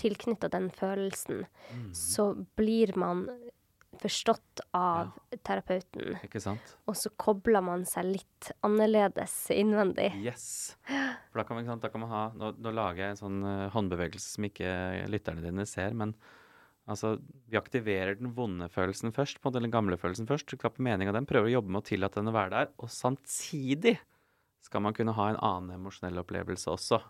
tilknytta 0.00 0.48
den 0.52 0.70
følelsen, 0.70 1.46
Mm. 1.72 1.90
så 1.94 2.34
blir 2.56 2.92
man 3.00 3.24
forstått 4.02 4.60
av 4.74 5.12
terapeuten. 5.46 6.18
Ikke 6.26 6.40
sant? 6.42 6.74
Og 6.90 6.96
så 6.98 7.10
kobler 7.16 7.62
man 7.64 7.84
seg 7.88 8.04
litt 8.10 8.50
annerledes 8.66 9.50
innvendig. 9.54 10.10
Yes. 10.20 10.76
For 11.30 11.40
da 11.40 11.44
kan, 11.48 11.60
man, 11.62 11.80
da 11.80 11.88
kan 11.88 12.02
man 12.02 12.10
ha 12.10 12.24
Nå, 12.34 12.52
nå 12.58 12.72
lager 12.74 13.04
jeg 13.04 13.14
en 13.14 13.20
sånn 13.22 13.38
eh, 13.48 13.68
håndbevegelse 13.74 14.34
som 14.36 14.48
ikke 14.50 14.74
lytterne 15.08 15.44
dine 15.46 15.64
ser, 15.70 15.94
men 15.94 16.14
altså 16.90 17.16
Vi 17.50 17.58
aktiverer 17.58 18.18
den 18.18 18.34
vonde 18.36 18.68
følelsen 18.72 19.14
først, 19.14 19.40
på 19.40 19.52
den 19.54 19.70
gamle 19.72 19.96
følelsen 20.00 20.28
først. 20.28 20.52
Skaper 20.58 20.84
mening 20.84 21.10
av 21.10 21.18
den, 21.18 21.28
prøver 21.28 21.50
å 21.50 21.56
jobbe 21.58 21.72
med 21.72 21.82
å 21.84 21.88
tillate 21.88 22.20
den 22.20 22.32
å 22.32 22.36
være 22.36 22.54
der. 22.54 22.72
Og 22.78 22.92
samtidig 22.92 23.98
skal 24.64 24.84
man 24.84 24.96
kunne 24.96 25.14
ha 25.16 25.28
en 25.30 25.40
annen 25.44 25.78
emosjonell 25.78 26.22
opplevelse 26.24 26.72
også. 26.72 27.00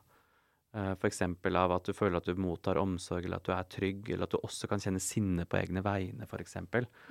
Uh, 0.74 0.90
F.eks. 0.98 1.20
av 1.22 1.72
at 1.76 1.86
du 1.86 1.94
føler 1.94 2.18
at 2.18 2.26
du 2.26 2.40
mottar 2.40 2.80
omsorg, 2.80 3.28
eller 3.28 3.38
at 3.38 3.46
du 3.46 3.52
er 3.54 3.68
trygg, 3.70 4.08
eller 4.10 4.26
at 4.26 4.34
du 4.34 4.40
også 4.40 4.66
kan 4.70 4.82
kjenne 4.82 5.02
sinne 5.02 5.46
på 5.46 5.60
egne 5.60 5.84
vegne, 5.86 6.26
f.eks. 6.26 6.56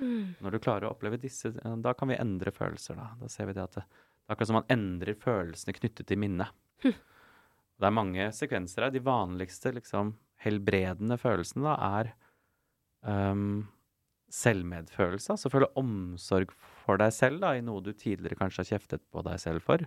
Mm. 0.00 0.34
Når 0.44 0.56
du 0.56 0.60
klarer 0.60 0.88
å 0.88 0.92
oppleve 0.92 1.20
disse, 1.22 1.54
eh, 1.56 1.78
da 1.80 1.94
kan 1.96 2.12
vi 2.12 2.20
endre 2.20 2.52
følelser. 2.52 3.00
Da, 3.00 3.08
da 3.22 3.30
ser 3.32 3.48
vi 3.48 3.56
det 3.56 3.64
at 3.64 3.78
det, 3.80 3.86
det 3.88 4.28
er 4.32 4.36
akkurat 4.36 4.50
som 4.50 4.58
man 4.60 4.70
endrer 4.72 5.16
følelsene 5.20 5.76
knyttet 5.76 6.08
til 6.08 6.20
minnet. 6.20 6.52
Det 6.84 7.88
er 7.88 7.92
mange 7.92 8.28
sekvenser 8.32 8.86
her. 8.86 8.92
De 8.94 9.02
vanligste 9.04 9.72
liksom, 9.74 10.14
helbredende 10.44 11.18
følelsene 11.20 11.66
da, 11.66 11.74
er 11.98 12.12
ehm, 13.10 13.64
selvmedfølelse. 14.34 15.34
Altså 15.34 15.52
føle 15.52 15.70
omsorg 15.80 16.54
for 16.84 17.00
deg 17.00 17.12
selv 17.14 17.42
da, 17.44 17.54
i 17.54 17.64
noe 17.64 17.84
du 17.84 17.92
tidligere 17.92 18.38
kanskje 18.40 18.64
har 18.64 18.70
kjeftet 18.74 19.04
på 19.14 19.24
deg 19.26 19.40
selv 19.42 19.64
for. 19.64 19.84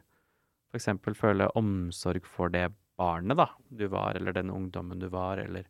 F.eks. 0.72 0.92
føle 1.18 1.50
omsorg 1.60 2.28
for 2.28 2.54
det 2.54 2.70
barnet 2.98 3.38
da, 3.40 3.52
du 3.70 3.86
var, 3.92 4.18
eller 4.18 4.34
den 4.36 4.54
ungdommen 4.54 5.00
du 5.00 5.10
var, 5.14 5.42
eller 5.44 5.68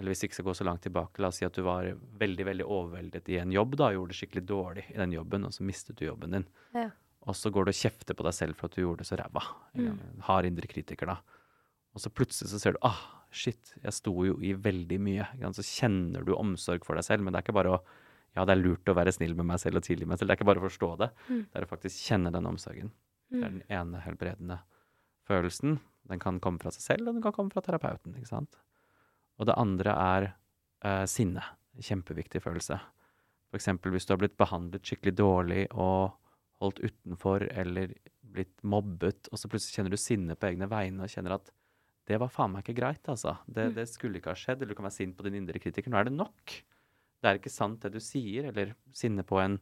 eller 0.00 0.14
hvis 0.14 0.22
det 0.22 0.30
ikke 0.30 0.36
skal 0.38 0.46
gå 0.46 0.52
så 0.56 0.64
langt 0.64 0.80
tilbake, 0.86 1.20
la 1.20 1.28
oss 1.28 1.38
si 1.42 1.44
at 1.44 1.56
du 1.56 1.60
var 1.66 1.84
veldig 2.22 2.44
veldig 2.48 2.64
overveldet 2.64 3.26
i 3.34 3.36
en 3.36 3.50
jobb, 3.52 3.74
da, 3.76 3.90
gjorde 3.92 4.14
det 4.14 4.16
skikkelig 4.16 4.42
dårlig 4.48 4.84
i 4.94 4.96
den 4.96 5.12
jobben, 5.12 5.44
og 5.44 5.52
så 5.52 5.66
mistet 5.66 5.98
du 5.98 6.06
jobben 6.06 6.36
din. 6.36 6.46
Ja. 6.72 6.86
Og 7.28 7.36
så 7.36 7.52
går 7.52 7.68
du 7.68 7.72
og 7.74 7.76
kjefter 7.76 8.16
på 8.16 8.24
deg 8.24 8.32
selv 8.32 8.56
for 8.56 8.70
at 8.70 8.78
du 8.78 8.80
gjorde 8.80 9.02
det 9.02 9.10
så 9.10 9.18
ræva. 9.20 9.42
Mm. 9.76 9.98
Hard 10.24 10.48
indre 10.48 10.70
kritiker, 10.70 11.10
da. 11.10 11.18
Og 11.92 12.00
så 12.00 12.12
plutselig 12.16 12.48
så 12.48 12.62
ser 12.62 12.78
du 12.78 12.80
ah, 12.86 13.02
shit, 13.30 13.74
jeg 13.82 13.94
sto 13.94 14.12
jo 14.26 14.36
i 14.44 14.52
veldig 14.58 14.98
mye. 15.02 15.26
Så 15.56 15.64
kjenner 15.66 16.24
du 16.26 16.34
omsorg 16.36 16.86
for 16.86 16.98
deg 16.98 17.06
selv, 17.06 17.24
men 17.24 17.34
det 17.34 17.40
er 17.40 17.46
ikke 17.46 17.58
bare 17.60 17.76
å 17.78 17.82
ja, 18.36 18.44
det 18.46 18.54
er 18.54 18.60
lurt 18.60 18.90
å 18.90 18.94
være 18.94 19.10
snill 19.10 19.32
med 19.34 19.48
meg 19.48 19.58
selv 19.58 19.80
og 19.80 19.86
tilgi 19.86 20.06
meg 20.06 20.20
selv. 20.20 20.30
Det 20.30 20.36
er 20.36 20.38
ikke 20.38 20.50
bare 20.52 20.62
å 20.62 20.68
forstå 20.68 20.90
det. 21.00 21.08
Mm. 21.26 21.40
Det 21.50 21.58
er 21.58 21.64
å 21.66 21.70
faktisk 21.70 22.04
kjenne 22.12 22.30
den 22.34 22.46
omsorgen. 22.46 22.92
Det 23.30 23.40
er 23.40 23.54
den 23.56 23.64
ene 23.74 24.02
helbredende 24.04 24.60
følelsen. 25.26 25.80
Den 26.10 26.22
kan 26.22 26.38
komme 26.42 26.62
fra 26.62 26.70
seg 26.74 26.84
selv, 26.84 27.08
og 27.08 27.16
den 27.16 27.24
kan 27.24 27.34
komme 27.34 27.50
fra 27.54 27.62
terapeuten. 27.64 28.14
ikke 28.14 28.30
sant? 28.30 28.58
Og 29.38 29.48
det 29.50 29.58
andre 29.58 29.96
er 29.98 30.28
eh, 30.30 31.04
sinne. 31.10 31.42
Kjempeviktig 31.80 32.42
følelse. 32.44 32.78
Eksempel 33.56 33.94
hvis 33.94 34.06
du 34.06 34.14
har 34.14 34.20
blitt 34.22 34.38
behandlet 34.38 34.86
skikkelig 34.86 35.16
dårlig 35.18 35.62
og 35.74 36.12
holdt 36.62 36.82
utenfor 36.84 37.46
eller 37.50 37.94
blitt 38.30 38.60
mobbet, 38.62 39.30
og 39.30 39.40
så 39.40 39.50
plutselig 39.50 39.78
kjenner 39.78 39.94
du 39.94 39.98
sinne 39.98 40.36
på 40.38 40.50
egne 40.50 40.68
vegne 40.70 41.06
og 41.06 41.10
kjenner 41.10 41.38
at 41.38 41.50
det 42.10 42.18
var 42.18 42.32
faen 42.32 42.50
meg 42.54 42.64
ikke 42.64 42.80
greit, 42.80 43.06
altså. 43.10 43.36
Det, 43.46 43.68
det 43.76 43.86
skulle 43.90 44.18
ikke 44.18 44.34
ha 44.34 44.38
skjedd. 44.38 44.62
Eller 44.62 44.74
du 44.74 44.78
kan 44.78 44.88
være 44.88 44.98
sint 44.98 45.16
på 45.18 45.26
din 45.28 45.38
indre 45.38 45.62
kritiker. 45.62 45.92
Nå 45.92 46.00
er 46.00 46.08
det 46.08 46.16
nok. 46.16 46.56
Det 47.20 47.28
er 47.28 47.38
ikke 47.38 47.52
sant 47.52 47.84
det 47.84 47.92
du 47.94 48.00
sier, 48.02 48.48
eller 48.50 48.74
sinne 48.96 49.22
på 49.26 49.38
en 49.42 49.60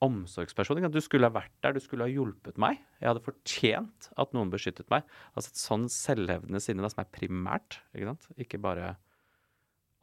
omsorgsperson. 0.00 0.80
Du 0.88 1.00
skulle 1.04 1.28
ha 1.28 1.34
vært 1.34 1.52
der, 1.60 1.74
du 1.76 1.82
skulle 1.84 2.06
ha 2.06 2.12
hjulpet 2.12 2.56
meg. 2.60 2.80
Jeg 3.02 3.10
hadde 3.10 3.24
fortjent 3.24 4.08
at 4.20 4.32
noen 4.36 4.52
beskyttet 4.52 4.88
meg. 4.92 5.04
Altså 5.34 5.52
et 5.52 5.60
sånn 5.60 5.86
selvhevdende 5.92 6.62
sinne 6.64 6.84
da, 6.84 6.90
som 6.92 7.02
er 7.04 7.10
primært, 7.12 7.80
ikke 7.92 8.12
sant. 8.14 8.30
Ikke 8.40 8.62
bare 8.62 8.94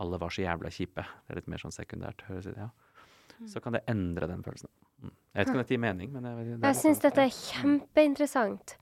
alle 0.04 0.20
var 0.22 0.34
så 0.34 0.44
jævla 0.44 0.70
kjipe. 0.74 1.02
Det 1.02 1.34
er 1.34 1.42
litt 1.42 1.50
mer 1.50 1.64
sånn 1.64 1.74
sekundært. 1.74 2.22
høres 2.30 2.52
det, 2.52 2.58
ja. 2.62 3.48
så 3.50 3.64
kan 3.64 3.74
det 3.74 3.82
endre 3.90 4.30
den 4.30 4.46
følelsen. 4.46 4.70
Mm. 5.02 5.14
Jeg 5.14 5.40
vet 5.40 5.48
ikke 5.48 5.56
om 5.56 5.64
dette 5.64 5.76
gir 5.76 5.82
mening, 5.82 6.14
men 6.14 6.30
jeg, 6.30 6.46
det 6.54 6.70
Jeg 6.70 6.82
syns 6.84 7.02
dette 7.02 7.26
er 7.26 7.34
kjempeinteressant. 7.34 8.78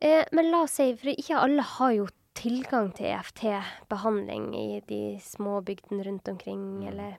Eh, 0.00 0.24
men 0.32 0.50
la 0.50 0.62
oss 0.62 0.72
si, 0.78 0.92
for 0.94 1.10
ikke 1.10 1.38
alle 1.42 1.62
har 1.62 1.92
jo 1.96 2.06
tilgang 2.38 2.92
til 2.94 3.06
EFT-behandling 3.10 4.52
i 4.54 4.80
de 4.86 5.18
små 5.22 5.60
bygdene 5.66 6.04
rundt 6.06 6.28
omkring, 6.28 6.80
Mm. 6.80 6.88
eller 6.88 7.16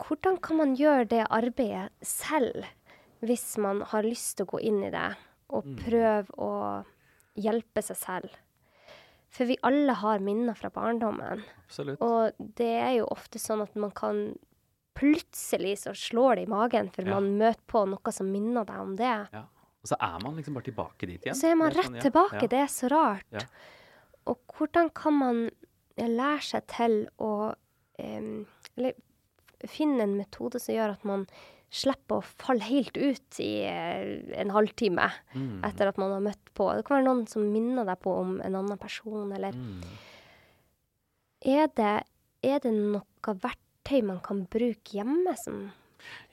Hvordan 0.00 0.40
kan 0.40 0.56
man 0.56 0.76
gjøre 0.76 1.04
det 1.08 1.26
arbeidet 1.30 1.90
selv, 2.02 2.64
hvis 3.20 3.58
man 3.58 3.82
har 3.82 4.02
lyst 4.02 4.36
til 4.38 4.46
å 4.46 4.50
gå 4.56 4.60
inn 4.64 4.82
i 4.84 4.90
det, 4.90 5.16
og 5.50 5.64
Mm. 5.66 5.76
prøve 5.76 6.26
å 6.38 6.84
hjelpe 7.36 7.82
seg 7.82 7.96
selv? 7.96 8.30
For 9.28 9.44
vi 9.44 9.58
alle 9.62 9.92
har 9.92 10.18
minner 10.18 10.54
fra 10.56 10.70
barndommen. 10.70 11.44
Absolutt. 11.66 12.00
Og 12.00 12.32
det 12.56 12.80
er 12.80 12.96
jo 12.96 13.06
ofte 13.10 13.38
sånn 13.38 13.62
at 13.62 13.76
man 13.76 13.90
kan 13.90 14.38
Plutselig 14.94 15.78
så 15.78 15.92
slår 15.94 16.34
det 16.36 16.42
i 16.42 16.50
magen, 16.50 16.90
for 16.90 17.02
Ja. 17.02 17.14
man 17.20 17.38
møter 17.38 17.60
på 17.68 17.86
noe 17.88 18.12
som 18.12 18.30
minner 18.30 18.64
deg 18.66 18.76
om 18.80 18.96
det. 18.96 19.28
Ja. 19.32 19.44
Og 19.80 19.88
så 19.88 19.96
er 20.00 20.18
man 20.22 20.36
liksom 20.36 20.54
bare 20.58 20.66
tilbake 20.68 21.06
dit 21.08 21.22
igjen. 21.24 21.36
Så 21.38 21.48
er 21.50 21.54
man 21.56 21.70
rett 21.72 21.86
sånn, 21.88 21.94
ja, 21.96 22.02
tilbake. 22.04 22.42
Ja. 22.42 22.48
Det 22.52 22.58
er 22.60 22.66
så 22.72 22.90
rart. 22.92 23.30
Ja. 23.32 23.46
Og 24.28 24.38
hvordan 24.58 24.90
kan 24.94 25.16
man 25.16 25.38
lære 25.96 26.42
seg 26.44 26.66
til 26.72 26.98
å 27.20 27.54
Eller 28.00 28.94
finne 29.68 30.00
en 30.06 30.14
metode 30.16 30.56
som 30.60 30.72
gjør 30.74 30.94
at 30.94 31.02
man 31.04 31.26
slipper 31.70 32.18
å 32.18 32.24
falle 32.24 32.64
helt 32.64 32.96
ut 32.96 33.36
i 33.44 33.50
eh, 33.68 34.22
en 34.40 34.50
halvtime 34.50 35.04
Mm. 35.36 35.60
etter 35.68 35.86
at 35.90 35.98
man 36.00 36.10
har 36.16 36.20
møtt 36.24 36.48
på 36.56 36.66
Det 36.76 36.84
kan 36.86 36.96
være 36.96 37.06
noen 37.06 37.28
som 37.28 37.44
minner 37.52 37.84
deg 37.84 38.00
på 38.00 38.14
om 38.22 38.40
en 38.40 38.56
annen 38.56 38.78
person, 38.80 39.30
eller 39.32 39.52
Mm. 39.52 39.82
Er 41.42 41.68
det, 41.68 42.04
er 42.42 42.58
det 42.60 42.72
noe 42.72 43.02
verktøy 43.44 44.02
man 44.04 44.20
kan 44.20 44.42
bruke 44.46 44.92
hjemme 44.96 45.36
som 45.38 45.70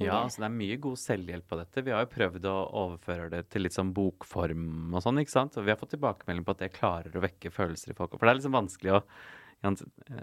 Ja, 0.03 0.24
altså 0.24 0.43
det 0.43 0.49
er 0.49 0.55
mye 0.59 0.78
god 0.84 0.99
selvhjelp 1.01 1.47
på 1.49 1.59
dette. 1.59 1.84
Vi 1.86 1.93
har 1.95 2.05
jo 2.05 2.11
prøvd 2.13 2.47
å 2.51 2.55
overføre 2.84 3.32
det 3.34 3.43
til 3.53 3.65
litt 3.65 3.76
sånn 3.76 3.93
bokform 3.97 4.93
og 4.93 5.03
sånn, 5.03 5.20
ikke 5.24 5.36
sant. 5.36 5.57
Og 5.57 5.68
vi 5.68 5.74
har 5.74 5.80
fått 5.82 5.95
tilbakemelding 5.95 6.45
på 6.47 6.55
at 6.55 6.63
det 6.63 6.74
klarer 6.78 7.18
å 7.18 7.24
vekke 7.24 7.53
følelser 7.53 7.93
i 7.93 7.97
folk. 7.97 8.15
For 8.15 8.26
det 8.26 8.36
er 8.36 8.41
liksom 8.41 8.57
vanskelig 8.57 8.99
å 8.99 9.03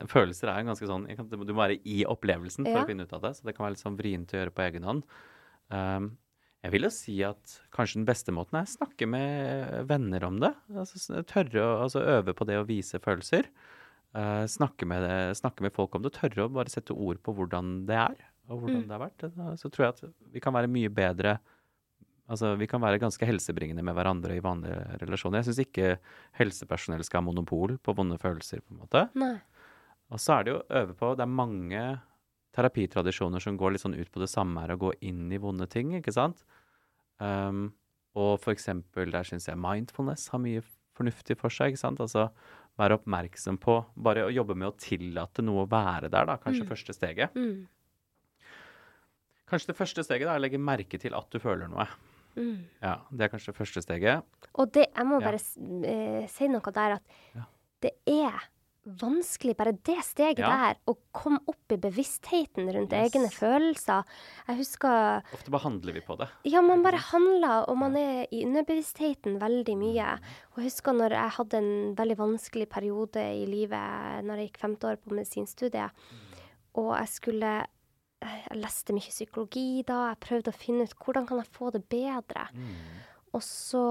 Følelser 0.06 0.46
er 0.46 0.60
jo 0.62 0.68
ganske 0.68 0.86
sånn 0.86 1.08
Du 1.26 1.36
må 1.40 1.56
være 1.58 1.80
i 1.90 2.04
opplevelsen 2.06 2.68
for 2.68 2.76
Ja. 2.76 2.84
å 2.84 2.86
finne 2.86 3.02
ut 3.02 3.12
av 3.12 3.20
det. 3.24 3.32
Så 3.34 3.42
det 3.42 3.56
kan 3.56 3.64
være 3.66 3.74
litt 3.74 3.82
sånn 3.82 3.98
vrient 3.98 4.30
å 4.30 4.38
gjøre 4.38 4.54
på 4.54 4.62
egen 4.62 4.84
hånd. 4.84 5.02
Um, 5.70 6.16
jeg 6.62 6.72
vil 6.72 6.86
jo 6.86 6.90
si 6.94 7.22
at 7.26 7.60
kanskje 7.74 7.98
den 7.98 8.06
beste 8.06 8.32
måten 8.32 8.56
er 8.56 8.64
å 8.64 8.70
snakke 8.70 9.08
med 9.10 9.88
venner 9.88 10.24
om 10.24 10.38
det. 10.40 10.54
Altså, 10.72 11.22
tørre 11.28 11.60
å 11.60 11.82
altså, 11.82 12.00
øve 12.00 12.32
på 12.32 12.46
det 12.46 12.56
å 12.56 12.64
vise 12.64 13.00
følelser. 13.02 13.50
Uh, 14.14 14.46
snakke, 14.46 14.86
med 14.86 15.02
det, 15.02 15.36
snakke 15.36 15.66
med 15.66 15.74
folk 15.74 15.94
om 15.98 16.02
det. 16.06 16.14
Tørre 16.14 16.46
å 16.46 16.52
bare 16.54 16.70
sette 16.70 16.94
ord 16.94 17.20
på 17.20 17.34
hvordan 17.34 17.84
det 17.88 17.98
er, 17.98 18.16
og 18.48 18.60
hvordan 18.60 18.82
Mm. 18.82 18.88
det 18.88 18.96
har 18.98 19.04
vært. 19.08 19.58
Så 19.58 19.70
tror 19.70 19.84
jeg 19.86 19.94
at 19.94 20.14
vi 20.32 20.40
kan 20.40 20.52
være 20.52 20.68
mye 20.68 20.88
bedre 20.92 21.38
Altså, 22.26 22.56
vi 22.56 22.64
kan 22.66 22.80
være 22.80 22.98
ganske 22.98 23.20
helsebringende 23.26 23.82
med 23.84 23.92
hverandre 23.94 24.32
i 24.34 24.40
vanlige 24.40 24.96
relasjoner. 24.98 25.42
Jeg 25.42 25.52
syns 25.52 25.58
ikke 25.66 25.98
helsepersonell 26.38 27.04
skal 27.04 27.20
ha 27.20 27.26
monopol 27.26 27.76
på 27.76 27.94
vonde 27.94 28.16
følelser, 28.16 28.62
på 28.64 28.72
en 28.72 28.78
måte. 28.80 29.10
Nei. 29.14 29.34
Og 30.10 30.16
så 30.18 30.38
er 30.40 30.44
det 30.44 30.52
jo 30.54 30.62
å 30.62 30.70
øve 30.80 30.94
på 30.96 31.10
Det 31.18 31.20
er 31.20 31.26
mange 31.28 32.00
terapitradisjoner 32.54 33.42
som 33.42 33.58
går 33.58 33.72
litt 33.74 33.82
sånn 33.84 33.98
ut 33.98 34.10
på 34.14 34.20
det 34.22 34.30
samme 34.32 34.62
her, 34.62 34.72
å 34.74 34.78
gå 34.80 34.92
inn 35.02 35.30
i 35.34 35.36
vonde 35.42 35.68
ting, 35.68 35.92
ikke 35.98 36.14
sant? 36.14 36.44
Um, 37.20 37.74
og 38.16 38.40
for 38.40 38.54
eksempel 38.54 39.10
der 39.12 39.26
syns 39.28 39.48
jeg 39.50 39.58
mindfulness 39.60 40.28
har 40.32 40.40
mye 40.40 40.62
fornuftig 40.96 41.36
for 41.40 41.50
seg, 41.50 41.74
ikke 41.74 41.82
sant? 41.82 42.00
Altså 42.00 42.28
være 42.78 42.96
oppmerksom 42.98 43.58
på 43.62 43.84
Bare 44.00 44.24
å 44.28 44.32
jobbe 44.34 44.56
med 44.58 44.68
å 44.72 44.76
tillate 44.78 45.42
noe 45.44 45.66
å 45.66 45.68
være 45.70 46.08
der, 46.10 46.24
da. 46.26 46.36
Kanskje 46.38 46.64
Mm. 46.64 46.68
første 46.72 46.94
steget. 46.94 47.34
Mm. 47.34 47.66
Kanskje 49.50 49.72
det 49.72 49.76
første 49.76 50.04
steget 50.06 50.26
da, 50.26 50.34
er 50.34 50.40
å 50.40 50.44
legge 50.46 50.58
merke 50.62 50.98
til 51.00 51.14
at 51.14 51.28
du 51.30 51.38
føler 51.42 51.68
noe. 51.68 51.86
Mm. 52.36 52.64
Ja, 52.82 52.96
Det 53.12 53.26
er 53.26 53.28
kanskje 53.36 53.52
det 53.52 53.58
første 53.60 53.82
steget. 53.84 54.24
Og 54.58 54.72
det, 54.72 54.88
jeg 54.96 55.06
må 55.06 55.20
bare 55.22 55.38
ja. 55.38 55.90
eh, 55.90 56.26
si 56.32 56.48
noe 56.48 56.72
der 56.74 56.96
at 56.98 57.02
Ja. 57.36 57.44
det 57.84 57.92
er 58.06 58.40
vanskelig, 58.84 59.54
bare 59.56 59.72
det 59.72 59.96
steget 60.04 60.38
Ja. 60.42 60.48
der, 60.72 60.76
å 60.92 60.96
komme 61.12 61.38
opp 61.48 61.72
i 61.72 61.76
bevisstheten 61.80 62.66
rundt 62.74 62.92
Yes. 62.92 63.12
egne 63.14 63.30
følelser. 63.32 64.04
Jeg 64.48 64.56
husker 64.58 65.22
Ofte 65.32 65.50
bare 65.50 65.62
handler 65.62 65.92
vi 65.94 66.00
på 66.00 66.18
det. 66.18 66.28
Ja, 66.44 66.60
man 66.60 66.82
bare 66.82 66.98
handler, 66.98 67.64
og 67.68 67.78
man 67.78 67.96
er 67.96 68.26
i 68.30 68.42
underbevisstheten 68.44 69.38
veldig 69.40 69.76
mye. 69.78 70.18
Og 70.52 70.56
jeg 70.58 70.64
husker 70.68 70.92
når 70.92 71.10
jeg 71.16 71.30
hadde 71.38 71.54
en 71.54 71.94
veldig 71.96 72.16
vanskelig 72.18 72.68
periode 72.68 73.16
i 73.24 73.46
livet 73.46 74.24
når 74.24 74.36
jeg 74.42 74.50
gikk 74.52 74.58
femte 74.60 74.84
år 74.90 74.96
på 74.96 75.14
medisinstudiet, 75.14 75.90
og 76.74 76.96
jeg 76.98 77.08
skulle 77.08 77.66
Jeg 78.24 78.56
leste 78.62 78.94
mye 78.96 79.12
psykologi 79.12 79.82
da, 79.86 79.98
jeg 80.12 80.20
prøvde 80.24 80.52
å 80.52 80.56
finne 80.56 80.86
ut 80.88 80.94
hvordan 81.04 81.26
kan 81.28 81.40
jeg 81.42 81.50
få 81.52 81.70
det 81.74 81.82
bedre. 81.92 82.46
Mm. 82.56 82.72
Og 83.36 83.42
så 83.44 83.82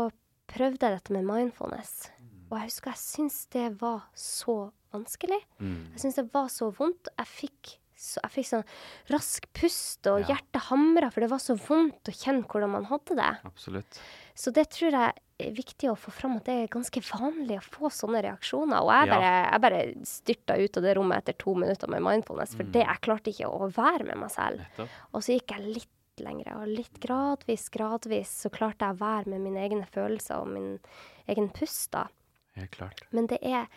prøvde 0.49 0.87
jeg 0.89 0.97
dette 0.97 1.13
med 1.15 1.27
mindfulness. 1.27 2.09
Og 2.49 2.57
jeg 2.59 2.69
husker 2.71 2.91
jeg 2.93 3.01
syntes 3.01 3.37
det 3.53 3.67
var 3.81 4.07
så 4.17 4.57
vanskelig. 4.93 5.39
Mm. 5.59 5.77
Jeg 5.93 6.03
syntes 6.03 6.19
det 6.21 6.27
var 6.33 6.49
så 6.53 6.67
vondt. 6.77 7.09
Jeg 7.17 7.29
fikk, 7.29 7.71
så, 7.97 8.19
jeg 8.25 8.33
fikk 8.35 8.49
sånn 8.51 8.67
rask 9.13 9.47
pust, 9.57 10.09
og 10.11 10.19
Ja. 10.21 10.33
hjertet 10.35 10.67
hamra, 10.69 11.09
for 11.13 11.21
det 11.21 11.29
var 11.31 11.41
så 11.41 11.55
vondt 11.57 12.09
å 12.11 12.13
kjenne 12.13 12.45
hvordan 12.45 12.73
man 12.75 12.85
hadde 12.91 13.15
det. 13.17 13.31
Absolutt. 13.45 13.99
Så 14.35 14.51
det 14.53 14.69
tror 14.73 14.91
jeg 14.91 15.13
er 15.43 15.51
viktig 15.53 15.89
å 15.91 15.97
få 15.97 16.11
fram 16.11 16.37
at 16.37 16.45
det 16.47 16.53
er 16.63 16.67
ganske 16.73 17.01
vanlig 17.05 17.57
å 17.59 17.65
få 17.65 17.89
sånne 17.93 18.21
reaksjoner. 18.25 18.81
Og 18.81 18.89
jeg 18.93 19.07
Ja. 19.07 19.15
bare, 19.15 19.51
jeg 19.51 19.61
bare 19.61 20.05
styrta 20.05 20.57
ut 20.63 20.77
av 20.77 20.83
det 20.83 20.95
rommet 20.97 21.17
etter 21.17 21.33
to 21.37 21.53
minutter 21.55 21.87
med 21.89 22.01
mindfulness, 22.01 22.55
for 22.55 22.63
Mm. 22.63 22.71
det 22.71 22.85
jeg 22.87 23.01
klarte 23.01 23.29
ikke 23.33 23.49
å 23.49 23.71
være 23.71 24.05
med 24.05 24.17
meg 24.17 24.29
selv. 24.31 24.57
Nettopp. 24.59 24.89
Og 25.13 25.21
så 25.21 25.37
gikk 25.39 25.47
jeg 25.57 25.73
litt 25.75 25.89
lengre, 26.17 26.55
og 26.61 26.67
litt 26.67 26.99
gradvis, 26.99 27.69
gradvis, 27.69 28.27
så 28.43 28.49
klarte 28.51 28.85
jeg 28.85 28.95
å 28.95 28.99
være 28.99 29.27
med 29.27 29.41
mine 29.41 29.57
egne 29.69 29.85
følelser 29.87 30.41
og 30.41 30.47
min 30.47 30.79
egen 31.27 31.49
pust, 31.49 31.91
da. 31.91 32.07
Helt 32.55 32.71
klart. 32.71 33.01
Men 33.11 33.27
det 33.27 33.39
er, 33.41 33.67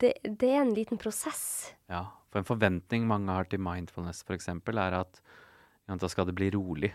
det, 0.00 0.14
det 0.24 0.42
er 0.50 0.62
en 0.62 0.74
liten 0.74 0.98
prosess. 0.98 1.72
Ja, 1.88 2.06
for 2.30 2.38
en 2.40 2.44
forventning 2.44 3.06
mange 3.06 3.28
har 3.28 3.44
til 3.44 3.60
mindfulness 3.60 4.24
f.eks., 4.24 4.48
er 4.48 4.94
at 5.00 5.20
ja, 5.88 5.94
da 5.96 6.06
skal 6.08 6.26
det 6.26 6.34
bli 6.34 6.50
rolig. 6.50 6.92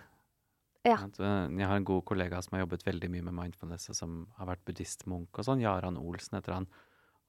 Ja. 0.88 0.96
Eh, 1.04 1.50
Jeg 1.60 1.68
har 1.68 1.76
en 1.76 1.84
god 1.88 2.06
kollega 2.06 2.42
som 2.42 2.56
har 2.56 2.66
jobbet 2.66 2.86
veldig 2.88 3.10
mye 3.12 3.24
med 3.28 3.34
mindfulness, 3.36 3.90
og 3.90 3.96
som 3.96 4.28
har 4.38 4.48
vært 4.48 4.64
buddhistmunk 4.66 5.28
og 5.40 5.46
sånn. 5.46 5.62
Jaran 5.62 5.98
Olsen 6.00 6.38
heter 6.40 6.54
han. 6.56 6.68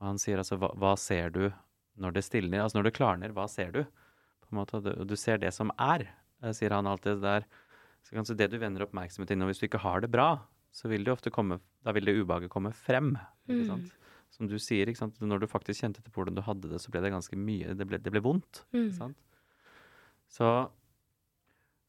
Og 0.00 0.06
han 0.06 0.18
sier 0.22 0.38
altså 0.38 0.56
hva, 0.60 0.70
hva 0.78 0.94
ser 0.98 1.30
du 1.34 1.50
når 2.00 2.12
det 2.14 2.24
stilner? 2.24 2.62
Altså 2.62 2.78
når 2.78 2.84
det 2.90 2.94
klarner, 2.96 3.32
hva 3.36 3.48
ser 3.50 3.72
du? 3.72 3.82
På 4.40 4.52
en 4.54 4.60
måte, 4.62 4.80
du, 4.82 4.92
du 5.04 5.16
ser 5.16 5.38
det 5.42 5.52
som 5.52 5.70
er, 5.78 6.06
eh, 6.42 6.52
sier 6.56 6.70
han 6.72 6.86
alltid. 6.86 7.20
Der. 7.20 7.44
Så 8.06 8.14
kanskje 8.16 8.36
det 8.38 8.50
du 8.52 8.58
vender 8.62 8.86
oppmerksomhet 8.86 9.30
inn, 9.34 9.42
og 9.42 9.50
hvis 9.50 9.58
du 9.60 9.66
ikke 9.68 9.82
har 9.82 10.00
det 10.00 10.10
bra, 10.10 10.30
så 10.72 10.88
vil 10.88 11.02
det 11.04 11.12
ofte 11.12 11.30
komme, 11.34 11.58
da 11.84 11.92
vil 11.92 12.06
det 12.06 12.14
ubehaget 12.22 12.48
komme 12.50 12.70
frem. 12.72 13.16
Ikke 13.48 13.64
Mm. 13.64 13.66
sant? 13.66 13.92
Som 14.30 14.46
du 14.46 14.54
sier, 14.62 14.86
ikke 14.86 14.96
sant? 15.02 15.18
når 15.20 15.40
du 15.42 15.46
faktisk 15.50 15.82
kjente 15.82 16.00
til 16.04 16.12
hvordan 16.14 16.36
du 16.38 16.40
hadde 16.46 16.68
det, 16.70 16.78
så 16.80 16.88
ble 16.94 17.00
det 17.02 17.10
ganske 17.10 17.34
mye 17.36 17.74
Det 17.76 17.86
ble, 17.90 17.98
det 17.98 18.12
ble 18.14 18.20
vondt. 18.22 18.62
Mm. 18.72 18.86
Ikke 18.86 18.96
sant? 18.96 19.16
Så, 20.30 20.70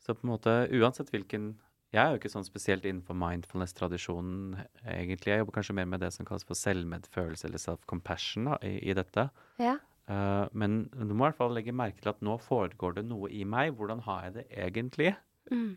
så 0.02 0.16
på 0.18 0.26
en 0.26 0.34
måte 0.34 0.54
Uansett 0.74 1.12
hvilken 1.14 1.54
Jeg 1.92 2.02
er 2.02 2.14
jo 2.14 2.22
ikke 2.22 2.32
sånn 2.32 2.48
spesielt 2.48 2.86
innenfor 2.88 3.18
mindfulness-tradisjonen, 3.20 4.62
egentlig. 4.88 5.34
Jeg 5.34 5.42
jobber 5.42 5.58
kanskje 5.58 5.76
mer 5.76 5.90
med 5.92 6.00
det 6.00 6.14
som 6.16 6.28
kalles 6.28 6.46
for 6.48 6.56
selvmedfølelse, 6.56 7.50
eller 7.50 7.60
self-compassion, 7.60 8.48
i, 8.64 8.78
i 8.88 8.96
dette. 8.96 9.26
Ja. 9.60 9.74
Uh, 10.08 10.48
men 10.56 10.86
du 10.96 11.12
må 11.12 11.26
i 11.26 11.28
hvert 11.28 11.40
fall 11.42 11.52
legge 11.56 11.76
merke 11.76 12.00
til 12.00 12.14
at 12.14 12.24
nå 12.24 12.38
foregår 12.42 12.96
det 12.96 13.04
noe 13.10 13.28
i 13.36 13.44
meg. 13.44 13.74
Hvordan 13.76 14.06
har 14.08 14.30
jeg 14.30 14.38
det 14.38 14.46
egentlig? 14.56 15.12
Mm. 15.52 15.74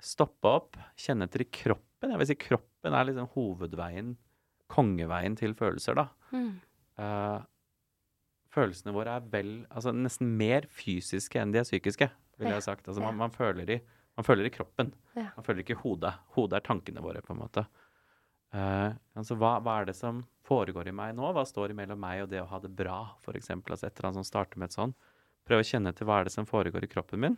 Stoppe 0.00 0.54
opp, 0.60 0.80
kjenne 0.98 1.28
etter 1.28 1.44
i 1.44 1.50
kroppen. 1.52 2.14
Jeg 2.14 2.22
vil 2.22 2.30
si 2.30 2.38
kroppen 2.48 2.96
er 2.96 3.08
liksom 3.08 3.28
hovedveien, 3.34 4.16
kongeveien 4.72 5.36
til 5.38 5.52
følelser, 5.58 6.00
da. 6.00 6.08
Mm. 6.32 6.50
Uh, 6.96 7.44
følelsene 8.52 8.94
våre 8.96 9.12
er 9.18 9.26
vel 9.30 9.50
Altså 9.70 9.92
nesten 9.94 10.32
mer 10.40 10.66
fysiske 10.72 11.38
enn 11.38 11.52
de 11.54 11.60
er 11.60 11.68
psykiske, 11.68 12.08
ville 12.38 12.54
jeg 12.56 12.66
sagt. 12.66 12.88
Altså 12.88 13.02
man, 13.04 13.18
man, 13.18 13.34
føler 13.34 13.74
i, 13.74 13.78
man 14.18 14.26
føler 14.26 14.48
i 14.48 14.54
kroppen. 14.54 14.94
Man 15.18 15.46
føler 15.46 15.64
ikke 15.64 15.76
i 15.76 15.82
hodet. 15.82 16.14
Hodet 16.36 16.60
er 16.60 16.66
tankene 16.66 17.04
våre, 17.04 17.22
på 17.24 17.34
en 17.34 17.42
måte. 17.42 17.66
Uh, 18.54 18.94
altså 19.18 19.36
hva, 19.36 19.58
hva 19.60 19.74
er 19.80 19.90
det 19.90 19.96
som 19.98 20.22
foregår 20.48 20.88
i 20.88 20.94
meg 20.96 21.12
nå? 21.18 21.26
Hva 21.36 21.44
står 21.44 21.74
mellom 21.76 22.00
meg 22.00 22.24
og 22.24 22.30
det 22.32 22.40
å 22.40 22.48
ha 22.48 22.60
det 22.62 22.70
bra, 22.72 23.02
f.eks.? 23.20 23.50
Altså 23.58 23.88
et 23.88 23.92
eller 23.92 24.10
annet 24.10 24.22
som 24.22 24.28
starter 24.30 24.60
med 24.60 24.70
et 24.70 24.78
sånn. 24.78 24.94
Prøve 25.48 25.64
å 25.64 25.68
kjenne 25.68 25.92
til 25.96 26.08
hva 26.08 26.20
er 26.20 26.28
det 26.28 26.34
som 26.34 26.48
foregår 26.48 26.86
i 26.86 26.90
kroppen 26.92 27.24
min. 27.24 27.36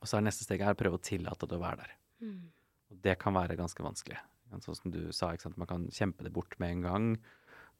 Og 0.00 0.08
så 0.08 0.18
er 0.18 0.26
neste 0.26 0.46
steg 0.46 0.64
her 0.64 0.74
å 0.74 0.80
prøve 0.80 0.98
å 0.98 1.04
tillate 1.04 1.46
det 1.46 1.58
å 1.58 1.62
være 1.62 1.84
der. 1.84 1.94
Mm. 2.24 2.42
Og 2.90 3.00
det 3.04 3.16
kan 3.20 3.36
være 3.36 3.58
ganske 3.58 3.84
vanskelig. 3.84 4.18
Sånn 4.64 4.78
som 4.78 4.90
du 4.90 5.02
sa, 5.14 5.30
man 5.54 5.68
kan 5.70 5.86
kjempe 5.94 6.26
det 6.26 6.32
bort 6.34 6.56
med 6.58 6.74
en 6.74 6.86
gang. 6.86 7.10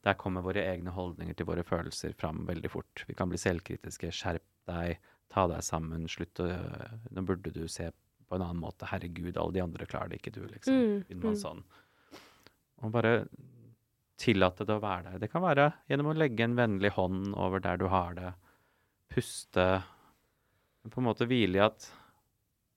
Der 0.05 0.15
kommer 0.17 0.45
våre 0.45 0.63
egne 0.65 0.93
holdninger 0.95 1.35
til 1.37 1.49
våre 1.49 1.65
følelser 1.67 2.15
fram 2.17 2.45
veldig 2.47 2.71
fort. 2.71 3.03
Vi 3.07 3.15
kan 3.17 3.29
bli 3.29 3.39
selvkritiske. 3.41 4.13
Skjerp 4.15 4.45
deg, 4.69 5.01
ta 5.31 5.47
deg 5.49 5.63
sammen, 5.65 6.07
slutt 6.11 6.43
å 6.43 6.49
Nå 7.15 7.23
burde 7.27 7.53
du 7.55 7.63
se 7.71 7.89
på 8.27 8.37
en 8.37 8.45
annen 8.45 8.61
måte. 8.63 8.87
Herregud, 8.87 9.35
alle 9.35 9.55
de 9.57 9.63
andre 9.63 9.87
klarer 9.89 10.11
det, 10.11 10.21
ikke 10.21 10.35
du, 10.35 10.43
liksom. 10.47 10.75
Mm, 10.75 10.99
Begynner 11.07 11.25
man 11.25 11.37
mm. 11.37 11.41
sånn. 11.41 11.63
Og 12.81 12.93
bare 12.93 13.15
tillate 14.21 14.67
det 14.67 14.75
å 14.77 14.83
være 14.83 15.09
der. 15.09 15.23
Det 15.23 15.31
kan 15.31 15.43
være 15.43 15.71
gjennom 15.89 16.11
å 16.11 16.17
legge 16.17 16.45
en 16.45 16.55
vennlig 16.57 16.93
hånd 16.95 17.33
over 17.39 17.63
der 17.63 17.81
du 17.81 17.87
har 17.91 18.15
det. 18.17 18.31
Puste. 19.11 19.67
På 20.87 21.01
en 21.01 21.09
måte 21.09 21.27
hvile 21.29 21.59
i 21.59 21.65
at 21.65 21.89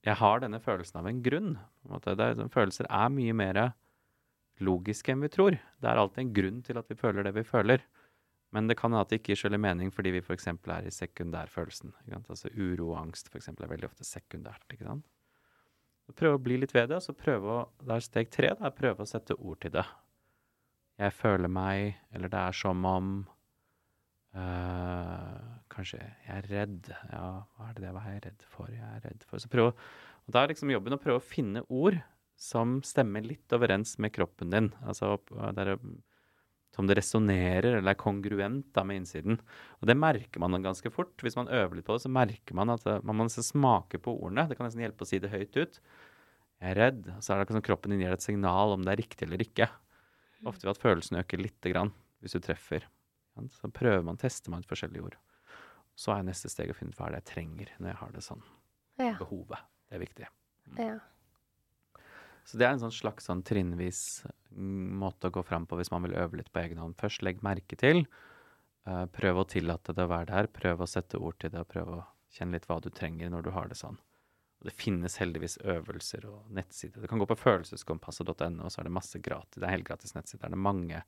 jeg 0.05 0.19
har 0.21 0.43
denne 0.43 0.61
følelsen 0.61 1.01
av 1.01 1.09
en 1.09 1.23
grunn. 1.25 1.55
På 1.87 2.01
en 2.01 2.21
er, 2.27 2.43
følelser 2.53 2.89
er 2.91 3.13
mye 3.13 3.37
mer 3.37 3.61
logiske 4.65 5.13
enn 5.13 5.25
vi 5.25 5.33
tror. 5.33 5.57
Det 5.57 5.91
er 5.91 6.01
alltid 6.01 6.25
en 6.25 6.35
grunn 6.37 6.59
til 6.67 6.81
at 6.81 6.91
vi 6.91 6.99
føler 6.99 7.27
det 7.27 7.35
vi 7.39 7.47
føler. 7.47 7.85
Men 8.55 8.69
det 8.71 8.77
kan 8.79 8.93
hende 8.93 9.03
at 9.03 9.11
det 9.11 9.19
ikke 9.19 9.33
gir 9.33 9.41
skyldig 9.43 9.61
mening 9.65 9.91
fordi 9.95 10.13
vi 10.15 10.23
f.eks. 10.23 10.47
er 10.47 10.87
i 10.87 10.95
sekundærfølelsen. 10.95 11.95
Altså 12.21 12.53
uro 12.55 12.93
og 12.93 13.01
angst 13.01 13.33
f.eks. 13.33 13.51
er 13.51 13.71
veldig 13.71 13.91
ofte 13.91 14.07
sekundært. 14.07 14.65
ikke 14.71 14.87
sant? 14.87 15.09
Prøve 16.15 16.39
å 16.39 16.43
bli 16.43 16.59
litt 16.61 16.75
ved 16.77 16.91
det, 16.93 17.01
og 17.09 17.17
prøve 17.17 17.49
å 17.51 17.61
Det 17.81 17.95
er 17.97 18.05
steg 18.05 18.31
tre. 18.33 18.53
Det 18.55 18.69
er 18.69 18.77
prøve 18.77 19.05
å 19.05 19.09
sette 19.09 19.37
ord 19.39 19.61
til 19.65 19.73
det. 19.75 19.85
Jeg 21.01 21.15
føler 21.17 21.51
meg 21.51 21.97
Eller 22.15 22.31
det 22.31 22.39
er 22.39 22.55
som 22.55 22.85
om 22.87 23.11
øh, 24.39 25.39
Kanskje 25.75 25.99
jeg 25.99 26.17
er 26.37 26.51
redd. 26.53 26.91
Ja, 27.11 27.29
hva 27.57 27.71
er 27.71 27.79
det 27.79 27.89
jeg 27.89 27.97
er 27.99 28.27
redd 28.29 28.49
for? 28.55 28.71
Jeg 28.71 28.87
er 28.87 29.07
redd 29.09 29.27
for 29.27 29.43
Så 29.43 29.51
prøv 29.51 29.73
Og 29.73 30.35
da 30.37 30.45
er 30.45 30.53
liksom 30.53 30.71
jobben 30.71 30.95
å 30.95 31.01
prøve 31.03 31.19
å 31.19 31.31
finne 31.35 31.65
ord 31.69 31.99
som 32.39 32.81
stemmer 32.87 33.23
litt 33.23 33.53
overens 33.55 33.97
med 34.03 34.13
kroppen 34.15 34.51
din. 34.51 34.71
Altså 34.83 35.17
der, 35.55 35.77
som 36.75 36.89
det 36.89 36.97
resonnerer 36.99 37.79
eller 37.79 37.93
er 37.93 38.01
kongruent 38.01 38.67
da, 38.75 38.83
med 38.87 39.03
innsiden. 39.03 39.39
Og 39.79 39.87
det 39.89 39.95
merker 39.99 40.43
man 40.43 40.59
ganske 40.65 40.91
fort. 40.91 41.15
Hvis 41.23 41.39
man 41.39 41.51
øver 41.53 41.79
litt 41.79 41.87
på 41.87 41.95
det, 41.95 42.03
så 42.03 42.11
merker 42.11 42.59
man 42.59 42.75
at 42.75 42.87
man 43.07 43.21
må 43.21 43.29
smake 43.31 44.01
på 44.03 44.17
ordene. 44.17 44.49
Det 44.51 44.59
kan 44.59 44.67
nesten 44.67 44.83
hjelpe 44.83 45.07
å 45.07 45.11
si 45.11 45.21
det 45.23 45.31
høyt 45.33 45.55
ut. 45.55 45.79
Jeg 46.59 46.73
er 46.73 46.81
redd. 46.81 47.07
Så 47.21 47.31
er 47.31 47.39
det 47.39 47.47
akkurat 47.47 47.61
som 47.61 47.67
kroppen 47.71 47.95
din 47.95 48.03
gir 48.03 48.15
et 48.17 48.25
signal 48.25 48.75
om 48.75 48.83
det 48.83 48.95
er 48.95 49.03
riktig 49.05 49.29
eller 49.29 49.47
ikke. 49.47 49.69
Ofte 50.45 50.67
ved 50.67 50.75
at 50.75 50.83
følelsen 50.83 51.21
øker 51.23 51.41
lite 51.41 51.73
grann 51.73 51.95
hvis 52.25 52.35
du 52.35 52.43
treffer. 52.43 52.87
Så 53.55 53.71
prøver 53.75 54.03
man, 54.07 54.19
tester 54.21 54.53
man 54.53 54.65
ut 54.65 54.71
forskjellige 54.71 55.07
ord. 55.11 55.17
Så 55.99 56.15
er 56.15 56.27
neste 56.27 56.51
steg 56.51 56.73
å 56.73 56.77
finne 56.77 56.95
ut 56.95 56.99
hva 56.99 57.11
det 57.11 57.21
er 57.21 57.23
jeg 57.23 57.31
trenger 57.31 57.75
når 57.79 57.93
jeg 57.93 58.01
har 58.03 58.15
det 58.15 58.23
sånn. 58.27 58.47
Ja. 58.99 59.15
Behovet. 59.21 59.63
Det 59.87 59.99
er 59.99 60.03
viktig. 60.03 60.31
Ja. 60.79 60.99
Så 62.45 62.61
det 62.61 62.67
er 62.67 62.75
en 62.75 62.83
sånn 62.83 62.93
slags 62.93 63.29
sånn 63.29 63.43
trinnvis 63.47 64.01
mm, 64.53 64.95
måte 65.01 65.31
å 65.31 65.35
gå 65.35 65.43
fram 65.47 65.65
på 65.69 65.79
hvis 65.81 65.91
man 65.95 66.05
vil 66.05 66.17
øve 66.21 66.41
litt 66.41 66.53
på 66.53 66.61
egen 66.61 66.81
hånd. 66.83 66.97
Først 67.01 67.25
legg 67.25 67.41
merke 67.47 67.79
til. 67.81 68.05
Uh, 68.85 69.07
prøv 69.09 69.41
å 69.41 69.47
tillate 69.49 69.95
det 69.97 70.05
å 70.05 70.11
være 70.13 70.29
der. 70.29 70.51
Prøv 70.53 70.85
å 70.85 70.89
sette 70.91 71.21
ord 71.21 71.39
til 71.41 71.55
det, 71.55 71.63
og 71.65 71.71
prøv 71.73 71.93
å 71.97 72.01
kjenne 72.35 72.59
litt 72.59 72.69
hva 72.69 72.81
du 72.85 72.91
trenger 72.93 73.33
når 73.33 73.47
du 73.47 73.53
har 73.57 73.71
det 73.71 73.79
sånn. 73.81 73.97
Og 74.61 74.69
det 74.69 74.75
finnes 74.77 75.17
heldigvis 75.21 75.57
øvelser 75.65 76.27
og 76.29 76.51
nettsider. 76.57 77.01
Du 77.01 77.09
kan 77.09 77.21
gå 77.23 77.29
på 77.29 77.39
følelseskompasset.no, 77.41 78.65
og 78.65 78.73
så 78.73 78.83
er 78.83 78.89
det 78.89 78.97
masse 78.97 79.21
gratis. 79.25 79.57
Det 79.57 79.69
er 79.69 79.77
helt 79.79 79.89
gratis 79.89 80.15
nettsider. 80.17 80.51
Det 80.53 80.59
er 80.59 80.67
mange 80.69 81.01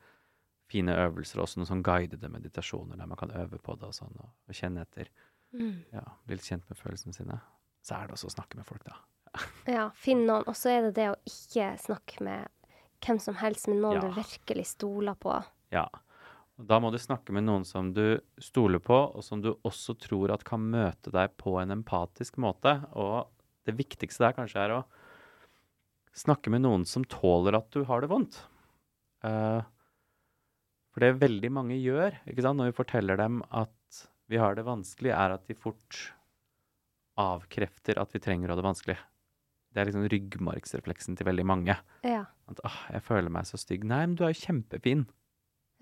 fine 0.73 0.97
øvelser, 1.05 1.41
også 1.43 1.61
noen 1.61 1.69
sånn 1.69 1.85
guidede 1.87 2.31
meditasjoner 2.33 2.99
der 2.99 3.09
man 3.09 3.21
kan 3.21 3.33
øve 3.39 3.61
på 3.63 3.77
det 3.79 3.91
og 3.91 3.95
sånn, 3.95 4.17
og, 4.19 4.33
og 4.49 4.57
kjenne 4.57 4.83
etter. 4.83 5.13
Mm. 5.55 5.85
Ja, 5.93 6.03
bli 6.27 6.39
litt 6.39 6.49
kjent 6.49 6.67
med 6.69 6.81
følelsene 6.81 7.15
sine. 7.15 7.39
Så 7.87 7.95
er 7.97 8.09
det 8.09 8.17
også 8.17 8.33
å 8.33 8.35
snakke 8.35 8.59
med 8.59 8.67
folk, 8.67 8.83
da. 8.89 8.97
Ja, 9.67 9.91
finn 9.99 10.25
noen. 10.29 10.47
Og 10.47 10.57
så 10.59 10.73
er 10.73 10.89
det 10.89 10.97
det 10.99 11.11
å 11.13 11.21
ikke 11.29 11.73
snakke 11.83 12.25
med 12.25 12.49
hvem 13.05 13.21
som 13.23 13.39
helst, 13.41 13.69
men 13.69 13.81
noen 13.85 14.01
Ja. 14.01 14.09
du 14.09 14.17
virkelig 14.17 14.67
stoler 14.75 15.15
på. 15.21 15.37
Ja. 15.75 15.89
Og 16.57 16.67
da 16.71 16.79
må 16.81 16.91
du 16.91 16.99
snakke 16.99 17.35
med 17.37 17.45
noen 17.45 17.67
som 17.69 17.93
du 17.93 18.19
stoler 18.41 18.81
på, 18.81 18.97
og 19.15 19.25
som 19.25 19.43
du 19.43 19.53
også 19.67 19.99
tror 20.01 20.33
at 20.33 20.45
kan 20.45 20.61
møte 20.61 21.13
deg 21.13 21.37
på 21.37 21.59
en 21.61 21.75
empatisk 21.75 22.39
måte. 22.41 22.79
Og 22.97 23.29
det 23.69 23.77
viktigste 23.77 24.25
der 24.25 24.37
kanskje 24.39 24.63
er 24.65 24.77
å 24.79 24.85
snakke 26.17 26.49
med 26.51 26.65
noen 26.65 26.87
som 26.89 27.05
tåler 27.05 27.59
at 27.59 27.69
du 27.75 27.85
har 27.85 28.01
det 28.01 28.09
vondt. 28.09 28.41
Uh, 29.25 29.61
for 30.95 31.05
det 31.05 31.19
veldig 31.21 31.51
mange 31.53 31.77
gjør 31.77 32.15
ikke 32.25 32.45
sant, 32.45 32.57
når 32.57 32.71
vi 32.71 32.79
forteller 32.79 33.21
dem 33.21 33.43
at 33.51 33.73
vi 34.33 34.41
har 34.41 34.57
det 34.57 34.65
vanskelig, 34.65 35.13
er 35.13 35.35
at 35.37 35.45
de 35.47 35.55
fort 35.55 35.99
avkrefter 37.21 38.01
at 38.01 38.15
vi 38.15 38.23
trenger 38.23 38.49
å 38.49 38.55
ha 38.55 38.61
det 38.61 38.65
vanskelig. 38.65 38.97
Det 39.77 39.83
er 39.83 39.91
liksom 39.91 40.07
ryggmargsrefleksen 40.09 41.19
til 41.19 41.29
veldig 41.29 41.45
mange. 41.49 41.75
Ja. 42.07 42.23
At 42.49 42.61
åh, 42.65 42.79
jeg 42.97 43.05
føler 43.05 43.29
meg 43.35 43.45
så 43.49 43.59
stygg. 43.61 43.85
Nei, 43.85 44.03
men 44.09 44.15
du 44.17 44.25
er 44.25 44.33
jo 44.33 44.39
kjempefin. 44.47 45.03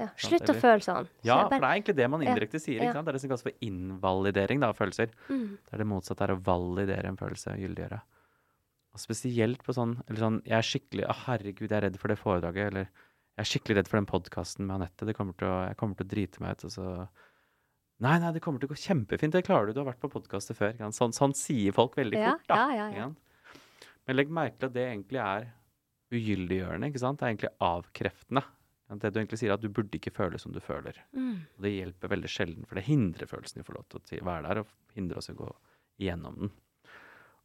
ja. 0.03 0.09
Slutt 0.19 0.51
å 0.51 0.57
føle 0.59 0.83
sånn. 0.83 1.07
Ja, 1.23 1.37
for 1.47 1.55
det 1.55 1.61
er 1.63 1.77
egentlig 1.77 1.95
det 2.01 2.09
man 2.11 2.25
indirekte 2.27 2.59
sier. 2.59 2.81
ja. 2.83 2.89
ikke 2.89 2.97
sant? 2.99 3.07
Det 3.07 3.13
er 3.13 3.19
det 3.19 3.23
som 3.23 3.31
kalles 3.31 3.47
for 3.47 3.69
invalidering 3.69 4.65
da, 4.65 4.73
av 4.75 4.81
følelser. 4.81 5.15
mm. 5.29 5.47
Det 5.63 5.77
er 5.79 5.83
det 5.85 5.87
motsatte 5.93 6.27
er 6.27 6.35
å 6.35 6.41
validere 6.51 7.13
en 7.13 7.21
følelse, 7.21 7.55
og 7.55 7.63
gyldiggjøre. 7.63 8.01
Og 8.95 9.03
spesielt 9.03 9.63
på 9.67 9.75
sånn, 9.75 9.97
eller 10.07 10.21
sånn 10.23 10.37
Jeg 10.47 10.55
er 10.59 10.67
skikkelig 10.69 11.07
Å, 11.11 11.15
herregud, 11.25 11.67
jeg 11.71 11.79
er 11.79 11.87
redd 11.89 11.97
for 11.99 12.13
det 12.13 12.19
foredraget. 12.21 12.69
Eller 12.73 12.85
jeg 12.91 13.43
er 13.43 13.49
skikkelig 13.51 13.77
redd 13.81 13.89
for 13.91 13.99
den 13.99 14.07
podkasten 14.11 14.67
med 14.69 14.77
Anette. 14.77 15.07
Det 15.09 15.15
kommer 15.19 15.35
til 15.39 15.49
å, 15.51 15.57
jeg 15.67 15.79
kommer 15.81 15.99
til 15.99 16.07
å 16.07 16.11
drite 16.13 16.43
meg 16.45 16.55
ut. 16.59 16.67
Og 16.69 16.75
så 16.75 17.09
Nei, 18.03 18.17
nei, 18.19 18.33
det 18.35 18.41
kommer 18.43 18.59
til 18.59 18.67
å 18.67 18.73
gå 18.75 18.79
kjempefint. 18.83 19.33
Det 19.37 19.45
klarer 19.47 19.69
du. 19.71 19.73
Du 19.77 19.81
har 19.81 19.87
vært 19.93 20.01
på 20.03 20.11
podkaster 20.11 20.57
før. 20.59 20.75
Sånn, 20.93 21.13
sånn 21.15 21.35
sier 21.39 21.73
folk 21.73 21.95
veldig 21.97 22.19
Ja, 22.19 22.33
fort, 22.35 22.49
da. 22.51 22.57
ja, 22.75 22.75
ja, 22.75 22.87
ja. 22.99 23.07
Men 24.05 24.19
legg 24.19 24.33
merke 24.33 24.59
til 24.59 24.71
at 24.71 24.77
det 24.77 24.85
egentlig 24.89 25.21
er 25.23 25.47
ugyldiggjørende. 26.15 26.91
ikke 26.91 27.03
sant? 27.03 27.21
Det 27.21 27.27
er 27.27 27.35
egentlig 27.35 27.55
avkreftende. 27.65 28.45
Det 28.95 29.11
du 29.11 29.19
egentlig 29.19 29.41
sier, 29.41 29.51
er 29.51 29.57
at 29.57 29.65
du 29.65 29.73
burde 29.73 29.97
ikke 29.97 30.13
føle 30.15 30.39
som 30.39 30.53
du 30.55 30.61
føler. 30.63 30.99
Mm. 31.17 31.47
Og 31.57 31.65
det 31.65 31.73
hjelper 31.73 32.13
veldig 32.13 32.31
sjelden, 32.31 32.67
for 32.69 32.79
det 32.79 32.85
hindrer 32.87 33.31
følelsen 33.31 33.61
i 33.61 33.65
å 33.65 33.67
få 33.67 33.79
lov 33.79 33.87
til 33.89 34.21
å 34.21 34.29
være 34.29 34.45
der, 34.47 34.61
og 34.61 34.99
hindrer 34.99 35.21
oss 35.21 35.31
i 35.31 35.35
å 35.35 35.39
gå 35.41 35.49
igjennom 36.05 36.37
den. 36.43 36.53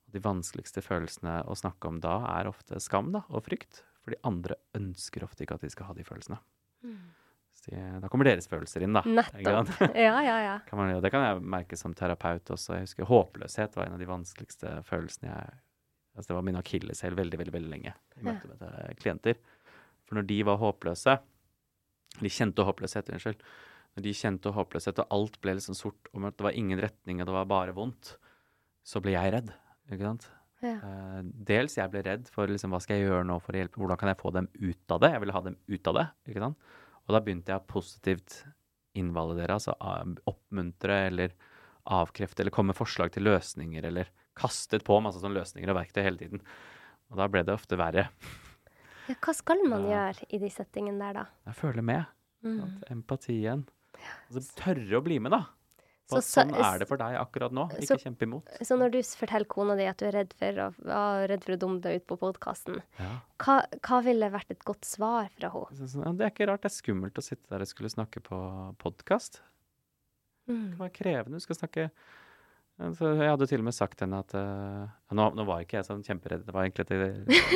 Og 0.09 0.13
de 0.13 0.23
vanskeligste 0.25 0.83
følelsene 0.83 1.39
å 1.49 1.55
snakke 1.57 1.89
om 1.89 2.01
da 2.03 2.17
er 2.35 2.49
ofte 2.51 2.81
skam 2.83 3.13
da, 3.15 3.23
og 3.29 3.47
frykt. 3.47 3.83
For 4.03 4.13
de 4.13 4.19
andre 4.27 4.59
ønsker 4.77 5.25
ofte 5.25 5.45
ikke 5.45 5.57
at 5.57 5.65
de 5.65 5.71
skal 5.73 5.89
ha 5.89 5.95
de 5.95 6.05
følelsene. 6.05 6.37
Mm. 6.83 6.99
Så 7.55 7.71
de, 7.71 7.79
da 8.03 8.11
kommer 8.11 8.29
deres 8.29 8.47
følelser 8.51 8.85
inn, 8.85 8.99
da. 8.99 9.03
Nettopp. 9.07 9.71
Ja, 9.95 10.19
ja, 10.25 10.37
ja. 10.43 10.59
Kan 10.67 10.81
man, 10.81 10.93
det 11.01 11.11
kan 11.13 11.25
jeg 11.25 11.41
merke 11.55 11.79
som 11.79 11.95
terapeut 11.97 12.51
også. 12.53 12.77
Jeg 12.77 12.89
husker 12.89 13.09
Håpløshet 13.09 13.79
var 13.79 13.87
en 13.87 13.97
av 13.97 14.03
de 14.03 14.11
vanskeligste 14.11 14.79
følelsene 14.87 15.31
jeg 15.31 15.57
altså 16.15 16.31
Det 16.31 16.37
var 16.37 16.45
min 16.47 16.59
akilleshæl 16.59 17.17
veldig, 17.17 17.39
veldig 17.41 17.55
veldig 17.55 17.71
lenge 17.71 17.93
i 18.17 18.25
møte 18.27 18.49
med 18.51 18.99
klienter. 19.01 19.39
For 20.07 20.17
når 20.17 20.29
de 20.29 20.39
var 20.47 20.57
håpløse 20.61 21.19
De 22.19 22.31
kjente 22.33 22.65
håpløshet, 22.65 23.11
unnskyld. 23.13 23.43
Når 23.95 24.05
de 24.05 24.15
kjente 24.17 24.51
håpløshet, 24.53 24.99
og 24.99 25.13
alt 25.13 25.37
ble 25.43 25.53
liksom 25.59 25.77
sort, 25.77 26.09
og 26.13 26.25
det 26.25 26.45
var 26.45 26.57
ingen 26.57 26.81
retning, 26.81 27.21
og 27.21 27.29
det 27.29 27.35
var 27.35 27.47
bare 27.49 27.75
vondt, 27.77 28.15
så 28.83 29.01
ble 29.03 29.13
jeg 29.13 29.33
redd. 29.35 29.53
Ikke 29.89 30.07
sant? 30.07 30.25
ja. 30.63 30.75
Eh, 30.75 31.19
dels 31.49 31.77
jeg 31.77 31.91
ble 31.93 32.03
redd 32.05 32.29
for 32.33 32.51
liksom, 32.51 32.73
hva 32.73 32.81
skal 32.83 32.99
jeg 32.99 33.07
gjøre 33.07 33.27
nå 33.27 33.37
for 33.43 33.55
å 33.55 33.61
hjelpe, 33.61 33.81
hvordan 33.81 33.99
kan 34.01 34.11
jeg 34.11 34.19
få 34.19 34.33
dem 34.35 34.49
ut 34.57 34.95
av 34.95 35.03
det? 35.03 35.11
Jeg 35.13 35.23
ville 35.23 35.35
ha 35.35 35.43
dem 35.45 35.57
ut 35.69 35.91
av 35.91 35.99
det. 35.99 36.07
ikke 36.31 36.43
sant? 36.45 36.71
Og 37.05 37.15
da 37.15 37.21
begynte 37.25 37.53
jeg 37.53 37.69
positivt 37.69 38.39
invalidere, 38.99 39.55
altså 39.55 39.75
oppmuntre 40.29 40.97
eller 41.07 41.35
avkrefte 41.89 42.43
eller 42.43 42.53
komme 42.53 42.73
med 42.73 42.77
forslag 42.77 43.13
til 43.13 43.25
løsninger 43.25 43.85
eller 43.89 44.09
kastet 44.39 44.83
på 44.87 44.97
masse 45.03 45.19
sånne 45.21 45.37
løsninger 45.41 45.69
og 45.73 45.79
verktøy 45.81 46.01
hele 46.05 46.17
tiden. 46.23 46.41
Og 47.11 47.17
da 47.19 47.27
ble 47.31 47.43
det 47.43 47.53
ofte 47.55 47.77
verre. 47.79 48.07
ja. 49.09 49.15
Hva 49.19 49.33
skal 49.33 49.63
man 49.67 49.87
Ja. 49.89 50.11
gjøre 50.13 50.25
i 50.29 50.37
de 50.37 50.49
settingene 50.53 50.99
der, 50.99 51.13
da? 51.13 51.25
Jeg 51.47 51.55
føler 51.55 51.81
med. 51.83 52.05
Mm. 52.43 52.59
sant? 52.59 52.83
Empatien. 52.93 53.63
Altså 54.31 54.53
tørre 54.55 54.99
å 54.99 55.03
bli 55.03 55.17
med, 55.19 55.31
da. 55.31 55.45
Så- 56.09 56.21
så- 56.25 56.41
sånn 56.41 56.53
er 56.57 56.79
det 56.79 56.87
for 56.87 56.97
deg 56.97 57.15
akkurat 57.17 57.51
nå. 57.51 57.69
så- 57.69 57.95
Ikke 57.97 58.03
kjempe 58.05 58.23
imot. 58.25 58.45
Så 58.65 58.77
når 58.79 58.91
du 58.91 58.97
forteller 59.03 59.45
kona 59.47 59.75
di 59.75 59.85
at 59.85 59.97
du 59.97 60.05
er 60.07 60.11
redd 60.11 60.33
for 60.33 60.51
å, 60.53 60.73
å, 60.85 61.27
redd 61.27 61.43
for 61.43 61.53
å 61.53 61.57
dumme 61.59 61.81
deg 61.81 61.97
ut 62.01 62.07
på 62.07 62.17
podkasten, 62.17 62.81
Ja. 62.99 63.19
hva, 63.39 63.65
hva 63.81 64.03
ville 64.03 64.29
vært 64.31 64.49
et 64.49 64.63
godt 64.65 64.81
svar 64.85 65.29
fra 65.37 65.49
henne? 65.49 65.87
Så, 65.87 66.17
det 66.17 66.21
er 66.25 66.29
ikke 66.31 66.47
rart 66.47 66.61
det 66.61 66.71
er 66.71 66.81
skummelt 66.81 67.13
å 67.13 67.21
sitte 67.21 67.47
der 67.49 67.59
og 67.61 67.67
skulle 67.67 67.89
snakke 67.89 68.21
på 68.23 68.75
podkast. 68.77 69.41
Det 70.47 70.55
Mm. 70.55 70.77
kan 70.77 70.89
være 70.89 70.93
krevende. 70.93 71.33
Du 71.33 71.39
skal 71.41 71.55
snakke 71.57 71.91
så 72.95 73.09
Jeg 73.11 73.27
hadde 73.27 73.45
til 73.49 73.59
og 73.59 73.65
med 73.67 73.75
sagt 73.75 73.97
til 73.99 74.07
henne 74.07 74.21
at 74.23 74.33
uh, 74.39 75.15
nå, 75.17 75.23
nå 75.35 75.43
var 75.47 75.63
ikke 75.65 75.75
jeg 75.81 75.87
sånn 75.89 76.03
kjemperedd. 76.05 76.45
Det 76.47 76.53
var 76.55 76.63
egentlig 76.63 76.85
et, 76.85 76.93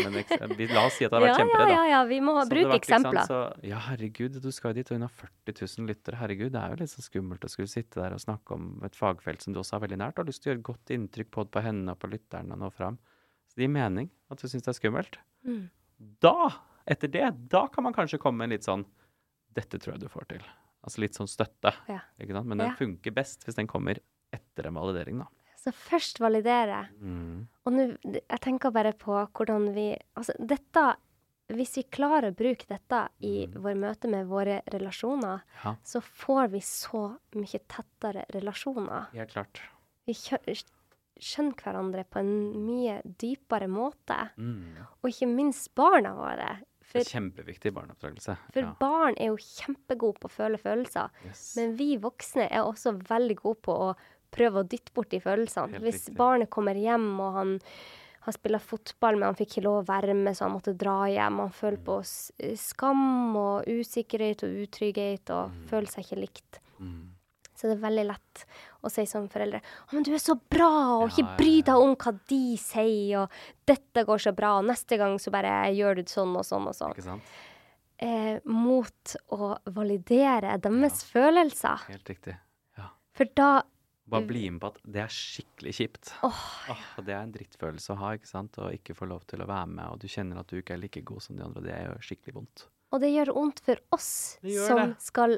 men, 0.04 0.56
vi, 0.60 0.68
La 0.68 0.84
oss 0.90 0.98
si 0.98 1.06
at 1.06 1.08
jeg 1.08 1.14
hadde 1.14 1.22
vært 1.24 1.32
ja, 1.32 1.38
kjemperedd, 1.40 1.70
da. 1.70 1.76
ja, 1.78 1.84
ja, 1.94 2.00
vi 2.10 2.18
må 2.26 2.34
bruke 2.50 2.76
eksempler. 2.76 3.22
Så, 3.30 3.38
ja, 3.70 3.80
herregud, 3.88 4.36
du 4.44 4.50
skal 4.52 4.74
jo 4.74 4.82
dit, 4.82 4.92
og 4.92 5.00
hun 5.00 5.06
har 5.08 5.14
40 5.22 5.56
000 5.64 5.88
lyttere. 5.94 6.20
Herregud, 6.20 6.52
det 6.56 6.60
er 6.60 6.76
jo 6.76 6.80
litt 6.82 6.92
så 6.92 7.06
skummelt 7.06 7.48
å 7.48 7.52
skulle 7.54 7.72
sitte 7.72 8.02
der 8.02 8.18
og 8.18 8.24
snakke 8.24 8.58
om 8.58 8.68
et 8.84 9.00
fagfelt 9.00 9.46
som 9.46 9.56
du 9.56 9.62
også 9.62 9.78
har 9.78 9.86
veldig 9.86 10.02
nært. 10.04 10.18
Du 10.18 10.24
har 10.26 10.28
lyst 10.28 10.44
til 10.44 10.52
å 10.52 10.54
gjøre 10.54 10.62
et 10.64 10.68
godt 10.74 10.96
inntrykk 10.98 11.32
både 11.40 11.54
på 11.56 11.64
henne 11.70 11.96
og 11.96 12.02
på 12.04 12.12
lytteren 12.12 12.52
og 12.52 12.60
nå 12.66 12.72
fram. 12.76 13.00
Så 13.48 13.56
det 13.56 13.68
gir 13.68 13.74
mening 13.78 14.12
at 14.34 14.44
du 14.44 14.50
syns 14.52 14.68
det 14.68 14.74
er 14.74 14.80
skummelt. 14.82 15.20
Mm. 15.48 15.64
Da, 16.24 16.36
etter 16.90 17.12
det, 17.16 17.30
da 17.54 17.64
kan 17.72 17.88
man 17.88 17.96
kanskje 17.96 18.20
komme 18.20 18.44
med 18.44 18.52
en 18.52 18.58
litt 18.58 18.68
sånn 18.68 18.84
Dette 19.54 19.78
tror 19.78 19.94
jeg 19.94 20.02
du 20.04 20.10
får 20.10 20.26
til. 20.32 20.46
Altså 20.84 21.04
litt 21.04 21.16
sånn 21.16 21.30
støtte. 21.30 21.72
Ja. 21.88 22.00
Ikke 22.20 22.34
sant? 22.34 22.50
Men 22.50 22.60
den 22.60 22.72
Ja. 22.74 22.76
funker 22.76 23.14
best 23.14 23.46
hvis 23.46 23.56
den 23.56 23.70
kommer 23.70 24.00
etter 24.34 24.68
en 24.68 24.74
validering, 24.80 25.20
da. 25.24 25.28
Så 25.64 25.72
først 25.72 26.20
validere. 26.20 26.90
Mm. 27.00 27.48
Og 27.66 27.72
nå, 27.74 27.86
jeg 28.04 28.40
tenker 28.44 28.72
bare 28.76 28.92
på 29.00 29.16
hvordan 29.32 29.70
vi 29.74 29.94
Altså, 30.18 30.34
dette 30.40 30.96
Hvis 31.54 31.76
vi 31.78 31.84
klarer 31.92 32.32
å 32.32 32.36
bruke 32.36 32.66
dette 32.68 33.10
i 33.22 33.46
Mm. 33.48 33.62
vår 33.62 33.76
møte 33.76 34.10
med 34.10 34.28
våre 34.28 34.62
relasjoner, 34.72 35.42
Ja, 35.64 35.76
så 35.84 36.00
får 36.02 36.50
vi 36.52 36.60
så 36.60 37.18
mye 37.36 37.60
tettere 37.68 38.26
relasjoner. 38.34 39.12
helt 39.14 39.30
klart. 39.34 39.60
Vi 40.08 40.14
skjønner 40.14 41.54
hverandre 41.62 42.04
på 42.10 42.20
en 42.20 42.66
mye 42.66 43.02
dypere 43.06 43.68
måte. 43.70 44.18
Mm. 44.38 44.78
Og 45.04 45.10
ikke 45.12 45.28
minst 45.30 45.74
barna 45.76 46.14
våre. 46.18 46.60
For, 46.84 47.00
Det 47.00 47.08
er 47.14 47.20
kjempeviktig 47.20 47.74
barneoppdragelse. 47.74 48.38
for 48.54 48.60
Ja. 48.62 48.74
barn 48.80 49.14
er 49.18 49.28
jo 49.28 49.38
kjempegode 49.38 50.20
på 50.20 50.28
å 50.28 50.32
føle 50.32 50.58
følelser. 50.60 51.10
Yes. 51.26 51.56
Men 51.56 51.76
vi 51.78 51.98
voksne 51.98 52.50
er 52.52 52.64
også 52.64 52.98
veldig 53.02 53.36
gode 53.42 53.62
på 53.62 53.74
å 53.92 53.96
prøve 54.34 54.64
å 54.64 54.68
dytte 54.68 54.94
bort 54.98 55.10
de 55.14 55.20
følelsene. 55.24 55.78
Helt 55.78 55.86
Hvis 55.86 56.02
riktig. 56.08 56.18
barnet 56.20 56.50
kommer 56.54 56.76
hjem 56.80 57.08
og 57.24 57.34
han 57.38 57.54
har 58.24 58.34
spilla 58.38 58.60
fotball, 58.64 59.18
men 59.20 59.28
han 59.28 59.36
fikk 59.36 59.58
ikke 59.58 59.64
lov 59.66 59.82
å 59.82 59.88
være 59.90 60.14
med, 60.16 60.34
så 60.36 60.46
han 60.48 60.54
måtte 60.56 60.72
dra 60.80 61.02
hjem. 61.12 61.42
Han 61.44 61.50
føler 61.52 61.78
Mm. 61.78 61.86
på 61.90 61.98
skam 62.58 63.36
og 63.36 63.66
usikkerhet 63.68 64.44
og 64.48 64.62
utrygghet 64.68 65.30
og 65.30 65.52
Mm. 65.52 65.68
føler 65.68 65.88
seg 65.92 66.06
ikke 66.06 66.20
likt. 66.22 66.60
Mm. 66.80 67.10
Så 67.56 67.68
det 67.70 67.78
er 67.78 67.90
veldig 67.90 68.06
lett 68.08 68.46
å 68.84 68.90
si 68.92 69.06
som 69.06 69.28
foreldre 69.30 69.62
«Å, 69.62 69.94
men 69.94 70.04
du 70.04 70.12
er 70.14 70.18
så 70.20 70.36
bra, 70.50 70.70
og 71.04 71.12
Ja, 71.12 71.16
ikke 71.24 71.38
bry 71.38 71.62
deg 71.62 71.76
om 71.76 71.96
hva 71.96 72.20
de 72.28 72.58
sier, 72.58 73.22
og 73.24 73.30
dette 73.66 74.06
går 74.06 74.20
så 74.20 74.36
bra, 74.36 74.58
og 74.60 74.66
neste 74.66 74.98
gang 74.98 75.18
så 75.20 75.32
bare 75.32 75.72
gjør 75.76 75.96
du 75.98 76.04
sånn 76.04 76.36
og 76.36 76.44
sånn 76.44 76.68
og 76.68 76.74
sånn. 76.76 76.92
Ikke 76.96 77.04
sant? 77.04 77.22
Eh, 78.00 78.40
mot 78.46 79.16
å 79.32 79.58
validere 79.68 80.60
deres 80.60 81.04
følelser. 81.06 81.78
Helt 81.88 82.06
riktig. 82.10 82.36
Ja. 82.78 82.90
For 83.14 83.26
da 83.26 83.62
Bare 84.12 84.26
bli 84.28 84.50
med 84.52 84.60
på 84.62 84.68
at 84.74 84.80
det 84.84 85.00
er 85.00 85.12
skikkelig 85.16 85.74
kjipt. 85.78 86.10
Oh, 86.28 86.40
ja. 86.68 86.76
og 87.00 87.06
det 87.08 87.14
er 87.16 87.22
en 87.24 87.32
drittfølelse 87.32 87.94
å 87.94 88.00
ha, 88.02 88.10
ikke 88.18 88.28
sant? 88.28 88.58
Og 88.60 88.74
ikke 88.76 88.96
få 88.98 89.08
lov 89.08 89.24
til 89.32 89.40
å 89.42 89.48
være 89.48 89.70
med, 89.72 89.86
og 89.94 90.00
du 90.04 90.08
kjenner 90.12 90.42
at 90.42 90.48
du 90.52 90.58
ikke 90.60 90.76
er 90.76 90.82
like 90.82 91.02
god 91.08 91.24
som 91.24 91.38
de 91.40 91.46
andre, 91.46 91.64
det 91.64 91.78
gjør 91.78 92.02
skikkelig 92.10 92.34
vondt. 92.36 92.66
Og 92.94 93.02
det 93.02 93.14
gjør 93.14 93.32
vondt 93.34 93.62
for 93.66 93.80
oss 93.96 94.10
som 94.44 94.82
det. 94.84 94.90
skal 95.02 95.38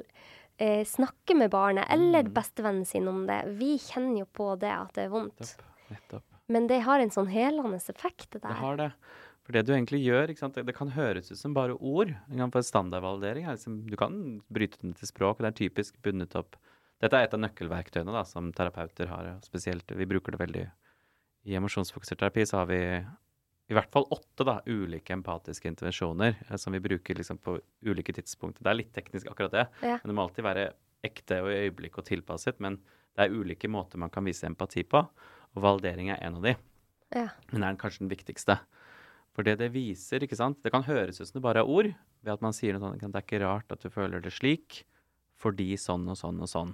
eh, 0.57 0.81
snakke 0.87 1.35
med 1.37 1.51
barnet, 1.53 1.85
eller 1.93 2.23
Mm. 2.25 2.33
bestevennen 2.33 2.85
sin 2.87 3.07
om 3.07 3.25
det. 3.27 3.41
Vi 3.59 3.77
kjenner 3.77 4.19
jo 4.23 4.25
på 4.25 4.49
det 4.59 4.71
at 4.73 4.93
det 4.97 5.05
er 5.05 5.13
vondt. 5.13 5.37
Nettopp. 5.39 5.69
Nettopp. 5.91 6.23
Men 6.49 6.67
det 6.67 6.81
har 6.85 6.99
en 6.99 7.09
sånn 7.13 7.29
helende 7.29 7.77
effekt, 7.77 8.31
det 8.31 8.41
Det 8.41 8.57
har 8.59 8.77
det. 8.77 8.91
For 9.45 9.53
det 9.53 9.65
du 9.67 9.73
egentlig 9.73 10.01
gjør, 10.03 10.29
ikke 10.33 10.39
sant? 10.41 10.55
Det, 10.55 10.65
det 10.65 10.75
kan 10.75 10.89
høres 10.89 11.31
ut 11.31 11.37
som 11.37 11.53
bare 11.53 11.77
ord. 11.77 12.15
For 12.51 12.61
standardvalidering 12.65 13.45
er 13.45 13.55
liksom, 13.59 13.85
Du 13.89 13.95
kan 13.95 14.41
bryte 14.49 14.81
den 14.81 14.93
til 14.93 15.07
språk, 15.07 15.37
og 15.37 15.45
det 15.45 15.51
er 15.53 15.69
typisk 15.69 16.01
bundet 16.01 16.35
opp 16.35 16.55
Dette 17.03 17.19
er 17.19 17.27
et 17.27 17.35
av 17.35 17.41
nøkkelverktøyene 17.43 18.13
da, 18.15 18.23
som 18.27 18.51
terapeuter 18.55 19.09
har. 19.11 19.29
Spesielt, 19.43 19.91
Vi 19.91 20.07
bruker 20.07 20.35
det 20.35 20.41
veldig 20.41 20.65
I 21.45 21.55
emosjonsfokusert 21.59 22.21
terapi 22.21 22.45
så 22.47 22.61
har 22.63 22.69
vi 22.71 22.79
i 23.65 23.73
hvert 23.73 23.91
fall 23.91 24.05
åtte 24.13 24.45
da, 24.45 24.59
ulike 24.65 25.13
empatiske 25.15 25.67
intervensjoner 25.67 26.35
eh, 26.37 26.57
som 26.61 26.73
vi 26.75 26.81
bruker 26.83 27.17
liksom 27.17 27.39
på 27.41 27.57
ulike 27.85 28.13
tidspunkter. 28.13 28.61
Det 28.61 28.71
er 28.71 28.77
litt 28.77 28.93
teknisk, 28.93 29.29
akkurat 29.31 29.55
det. 29.55 29.65
Ja. 29.81 29.97
Men 30.01 30.11
det 30.11 30.17
må 30.17 30.25
alltid 30.25 30.45
være 30.45 30.67
ekte 31.05 31.39
og 31.41 31.49
i 31.49 31.63
øyeblikk 31.65 31.97
og 32.01 32.05
tilpasset. 32.05 32.61
Men 32.61 32.77
det 33.17 33.25
er 33.25 33.33
ulike 33.33 33.69
måter 33.71 34.01
man 34.01 34.13
kan 34.13 34.25
vise 34.27 34.45
empati 34.45 34.85
på, 34.85 35.01
og 35.01 35.65
validering 35.65 36.11
er 36.13 36.21
en 36.25 36.37
av 36.39 36.45
de. 36.45 36.55
Ja. 37.15 37.27
Men 37.51 37.63
er 37.63 37.71
den 37.71 37.81
kanskje 37.81 38.05
den 38.05 38.13
viktigste. 38.13 38.59
For 39.35 39.45
det 39.45 39.57
det 39.59 39.73
viser, 39.73 40.23
ikke 40.23 40.37
sant 40.39 40.61
Det 40.63 40.71
kan 40.71 40.85
høres 40.87 41.19
ut 41.19 41.27
som 41.27 41.39
det 41.39 41.43
bare 41.43 41.63
er 41.63 41.69
ord, 41.69 41.89
ved 42.23 42.31
at 42.31 42.43
man 42.45 42.53
sier 42.55 42.75
noe 42.75 42.93
sånt 42.93 43.01
Det 43.03 43.19
er 43.19 43.25
ikke 43.25 43.41
rart 43.43 43.73
at 43.73 43.81
du 43.83 43.91
føler 43.91 44.23
det 44.23 44.31
slik, 44.31 44.85
fordi 45.41 45.73
sånn 45.79 46.07
og 46.11 46.17
sånn 46.19 46.41
og 46.43 46.51
sånn. 46.51 46.73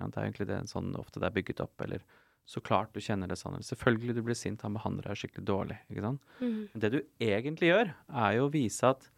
Ja, 0.00 0.08
det 0.08 0.18
er 0.18 0.26
egentlig 0.26 0.48
det, 0.50 0.58
sånn 0.70 0.92
ofte 0.98 1.22
det 1.22 1.28
er 1.28 1.36
bygget 1.36 1.62
opp. 1.64 1.74
Eller 1.84 2.04
så 2.48 2.60
klart 2.64 2.92
du 2.94 3.00
kjenner 3.02 3.30
det 3.30 3.38
sånn. 3.38 3.60
Selvfølgelig 3.62 4.16
du 4.18 4.22
blir 4.26 4.38
sint, 4.38 4.64
han 4.66 4.76
behandler 4.76 5.10
deg 5.10 5.20
skikkelig 5.20 5.46
dårlig. 5.48 5.78
ikke 5.90 6.06
sant? 6.06 6.22
Mm. 6.40 6.60
Men 6.72 6.84
det 6.84 6.92
du 6.94 7.00
egentlig 7.22 7.70
gjør, 7.70 7.92
er 8.24 8.38
jo 8.38 8.46
å 8.48 8.54
vise 8.54 8.90
at 8.90 9.10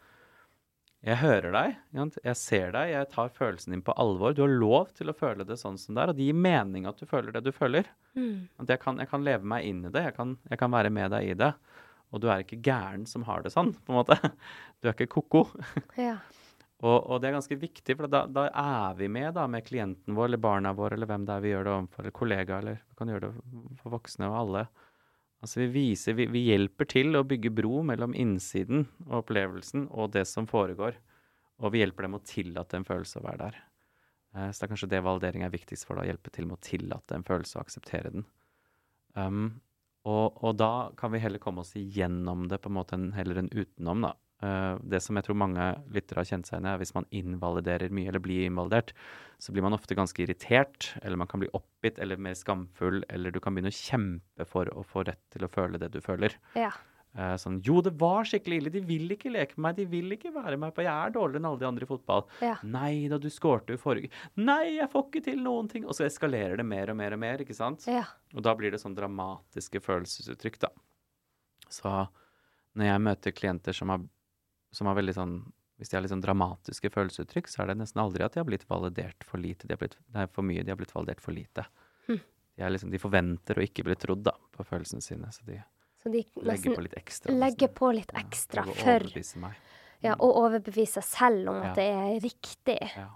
jeg 1.05 1.21
hører 1.21 1.53
deg, 1.53 1.73
jeg 2.25 2.37
ser 2.41 2.71
deg, 2.73 2.91
jeg 2.95 3.09
tar 3.13 3.33
følelsen 3.37 3.75
din 3.75 3.83
på 3.85 3.93
alvor. 4.01 4.33
Du 4.33 4.41
har 4.41 4.53
lov 4.53 4.93
til 4.97 5.13
å 5.13 5.17
føle 5.17 5.45
det 5.45 5.59
sånn 5.61 5.77
som 5.81 5.97
det 5.97 6.01
er, 6.01 6.13
og 6.13 6.17
det 6.17 6.29
gir 6.31 6.39
mening 6.47 6.87
at 6.89 7.01
du 7.01 7.05
føler 7.09 7.35
det 7.35 7.43
du 7.45 7.51
føler. 7.53 7.91
Mm. 8.17 8.47
At 8.65 8.73
jeg 8.73 8.81
kan, 8.81 9.01
jeg 9.03 9.11
kan 9.11 9.27
leve 9.27 9.45
meg 9.53 9.69
inn 9.69 9.83
i 9.85 9.93
det, 9.93 10.07
jeg 10.07 10.17
kan, 10.17 10.33
jeg 10.49 10.61
kan 10.63 10.73
være 10.73 10.93
med 10.97 11.13
deg 11.13 11.29
i 11.29 11.37
det. 11.37 11.51
Og 12.15 12.23
du 12.23 12.31
er 12.33 12.45
ikke 12.45 12.63
gæren 12.65 13.05
som 13.11 13.27
har 13.29 13.45
det 13.45 13.53
sånn, 13.53 13.75
på 13.85 13.93
en 13.93 14.01
måte. 14.01 14.17
Du 14.81 14.89
er 14.91 14.97
ikke 14.97 15.15
ko-ko. 15.17 15.47
Ja. 15.97 16.19
Og, 16.85 16.99
og 16.99 17.21
det 17.21 17.31
er 17.31 17.37
ganske 17.39 17.57
viktig, 17.57 17.97
for 17.97 18.11
da, 18.13 18.25
da 18.29 18.49
er 18.51 18.97
vi 18.99 19.09
med 19.09 19.33
da, 19.39 19.47
med 19.49 19.65
klienten 19.65 20.17
vår, 20.17 20.29
eller 20.29 20.43
barna 20.45 20.75
våre, 20.77 20.99
eller 20.99 21.09
hvem 21.09 21.25
det 21.25 21.33
er 21.33 21.45
vi 21.45 21.53
gjør 21.55 21.65
det 21.65 21.73
overfor, 21.79 22.03
eller 22.03 22.17
kollega, 22.19 22.59
eller 22.59 22.81
vi 22.83 22.99
kan 22.99 23.13
gjøre 23.13 23.31
det 23.31 23.79
for 23.81 23.95
voksne 23.95 24.29
og 24.29 24.37
alle. 24.43 24.65
Altså 25.45 25.61
vi 25.63 25.69
viser, 25.73 26.17
vi, 26.19 26.27
vi 26.33 26.47
hjelper 26.51 26.89
til 26.89 27.17
å 27.17 27.25
bygge 27.29 27.53
bro 27.53 27.83
mellom 27.89 28.17
innsiden 28.17 28.87
og 29.07 29.23
opplevelsen 29.23 29.89
og 29.93 30.13
det 30.17 30.27
som 30.29 30.49
foregår. 30.49 30.97
Og 31.65 31.73
vi 31.73 31.81
hjelper 31.81 32.07
dem 32.07 32.19
å 32.19 32.25
tillate 32.27 32.79
en 32.81 32.87
følelse 32.89 33.21
å 33.21 33.27
være 33.27 33.47
der. 33.47 33.59
Eh, 34.35 34.49
så 34.51 34.59
det 34.59 34.67
er 34.67 34.73
kanskje 34.73 34.91
det 34.93 35.05
validering 35.05 35.45
er 35.47 35.53
viktigst 35.53 35.89
for, 35.89 35.97
da, 35.97 36.05
å 36.05 36.11
hjelpe 36.11 36.33
til 36.35 36.49
med 36.49 36.59
å 36.59 36.65
tillate 36.65 37.17
en 37.17 37.27
følelse 37.27 37.59
og 37.59 37.65
akseptere 37.65 38.13
den. 38.17 38.27
Um, 39.15 39.45
og, 40.09 40.41
og 40.45 40.57
da 40.59 40.73
kan 40.99 41.13
vi 41.15 41.21
heller 41.23 41.41
komme 41.41 41.63
oss 41.63 41.73
igjennom 41.79 42.49
det 42.51 42.59
på 42.61 42.73
en 42.73 42.77
måte 42.77 42.99
enn 42.99 43.13
heller 43.17 43.41
enn 43.41 43.53
utenom, 43.55 44.09
da. 44.09 44.15
Eh, 44.43 44.73
det 44.83 45.01
som 45.05 45.17
jeg 45.17 45.27
tror 45.29 45.39
mange 45.39 45.69
lyttere 45.95 46.23
har 46.23 46.31
kjent 46.31 46.49
seg 46.49 46.59
igjen 46.59 46.71
i, 46.71 46.73
er 46.75 46.81
hvis 46.83 46.95
man 46.97 47.07
invaliderer 47.15 47.95
mye 47.95 48.11
eller 48.11 48.25
blir 48.25 48.49
invalidert, 48.49 48.95
så 49.39 49.53
blir 49.53 49.67
man 49.67 49.77
ofte 49.77 49.97
ganske 49.99 50.25
irritert, 50.25 50.95
eller 51.03 51.21
man 51.21 51.31
kan 51.31 51.43
bli 51.43 51.53
oppgitt 51.57 52.01
eller 52.03 52.21
mer 52.21 52.35
skamfull, 52.39 53.05
eller 53.13 53.35
du 53.35 53.41
kan 53.43 53.55
begynne 53.55 53.73
å 53.73 53.77
kjempe 53.77 54.49
for 54.49 54.71
å 54.75 54.85
få 54.87 55.07
rett 55.07 55.23
til 55.35 55.47
å 55.47 55.53
føle 55.53 55.81
det 55.81 55.93
du 55.95 56.03
føler. 56.05 56.37
ja. 56.59 56.73
Eh, 57.15 57.37
sånn 57.39 57.61
Jo, 57.63 57.79
det 57.85 57.93
var 58.01 58.27
skikkelig 58.27 58.57
ille, 58.59 58.71
de 58.75 58.81
vil 58.83 59.13
ikke 59.15 59.31
leke 59.31 59.55
med 59.55 59.69
meg, 59.69 59.77
de 59.79 59.85
vil 59.87 60.15
ikke 60.17 60.33
være 60.35 60.57
med 60.59 60.75
på 60.75 60.83
Jeg 60.83 60.91
er 60.91 61.13
dårligere 61.15 61.39
enn 61.39 61.47
alle 61.47 61.61
de 61.61 61.69
andre 61.69 61.87
i 61.87 61.91
fotball. 61.91 62.25
Ja. 62.43 62.57
Nei 62.67 63.07
da, 63.13 63.21
du 63.23 63.29
skårte 63.31 63.77
jo 63.77 63.79
forrige 63.79 64.11
Nei, 64.35 64.81
jeg 64.81 64.91
får 64.91 65.07
ikke 65.07 65.23
til 65.29 65.39
noen 65.45 65.71
ting. 65.71 65.87
Og 65.87 65.95
så 65.95 66.09
eskalerer 66.09 66.59
det 66.59 66.67
mer 66.67 66.91
og 66.91 66.99
mer 66.99 67.15
og 67.15 67.23
mer, 67.23 67.45
ikke 67.45 67.55
sant? 67.55 67.87
Ja. 67.87 68.03
Og 68.35 68.43
da 68.43 68.57
blir 68.59 68.75
det 68.75 68.83
sånn 68.83 68.97
dramatiske 68.99 69.83
følelsesuttrykk, 69.85 70.59
da. 70.67 70.73
Så 71.71 71.95
når 72.75 72.91
jeg 72.91 73.05
møter 73.07 73.35
klienter 73.39 73.77
som 73.79 73.95
har, 73.95 74.03
som 74.75 74.89
har 74.91 74.99
veldig 74.99 75.15
sånn 75.17 75.37
Hvis 75.75 75.91
de 75.91 75.97
har 75.97 76.05
litt 76.05 76.13
sånn 76.13 76.21
dramatiske 76.23 76.87
følelsesuttrykk, 76.95 77.49
så 77.51 77.63
er 77.65 77.73
det 77.73 77.75
nesten 77.81 77.99
aldri 77.99 78.23
at 78.23 78.37
de 78.37 78.39
har 78.39 78.47
blitt 78.47 78.63
validert 78.71 79.25
for 79.27 79.43
lite. 79.43 79.67
De 79.67 79.75
har 79.75 79.81
blitt, 79.81 79.97
nei, 80.15 80.27
for 80.31 80.47
mye. 80.47 80.63
De 80.63 80.71
har 80.71 80.79
blitt 80.79 80.93
validert 80.95 81.19
for 81.21 81.35
lite. 81.35 81.65
Hm. 82.07 82.21
De, 82.55 82.63
er 82.63 82.71
liksom, 82.71 82.93
de 82.95 83.01
forventer 83.03 83.59
å 83.59 83.65
ikke 83.65 83.83
bli 83.89 83.97
trodd 83.99 84.23
da, 84.23 84.37
på 84.55 84.63
følelsene 84.69 85.03
sine, 85.03 85.33
så 85.35 85.43
de 85.49 85.57
Så 86.05 86.13
de 86.15 86.23
legger 86.47 86.77
på 86.79 86.85
litt 86.87 86.95
ekstra. 86.95 87.35
legger 87.35 87.73
på 87.75 87.91
litt 87.97 88.15
ekstra 88.15 88.63
ja, 88.63 88.71
å 88.71 88.75
for 88.79 89.41
meg. 89.43 89.59
ja, 90.07 90.15
og 90.15 90.39
overbevise 90.45 91.03
seg 91.03 91.11
selv 91.11 91.51
om 91.51 91.59
Ja. 91.59 91.71
at 91.73 91.75
det 91.83 91.89
er 91.91 92.21
riktig. 92.23 92.79
Ja. 92.95 93.09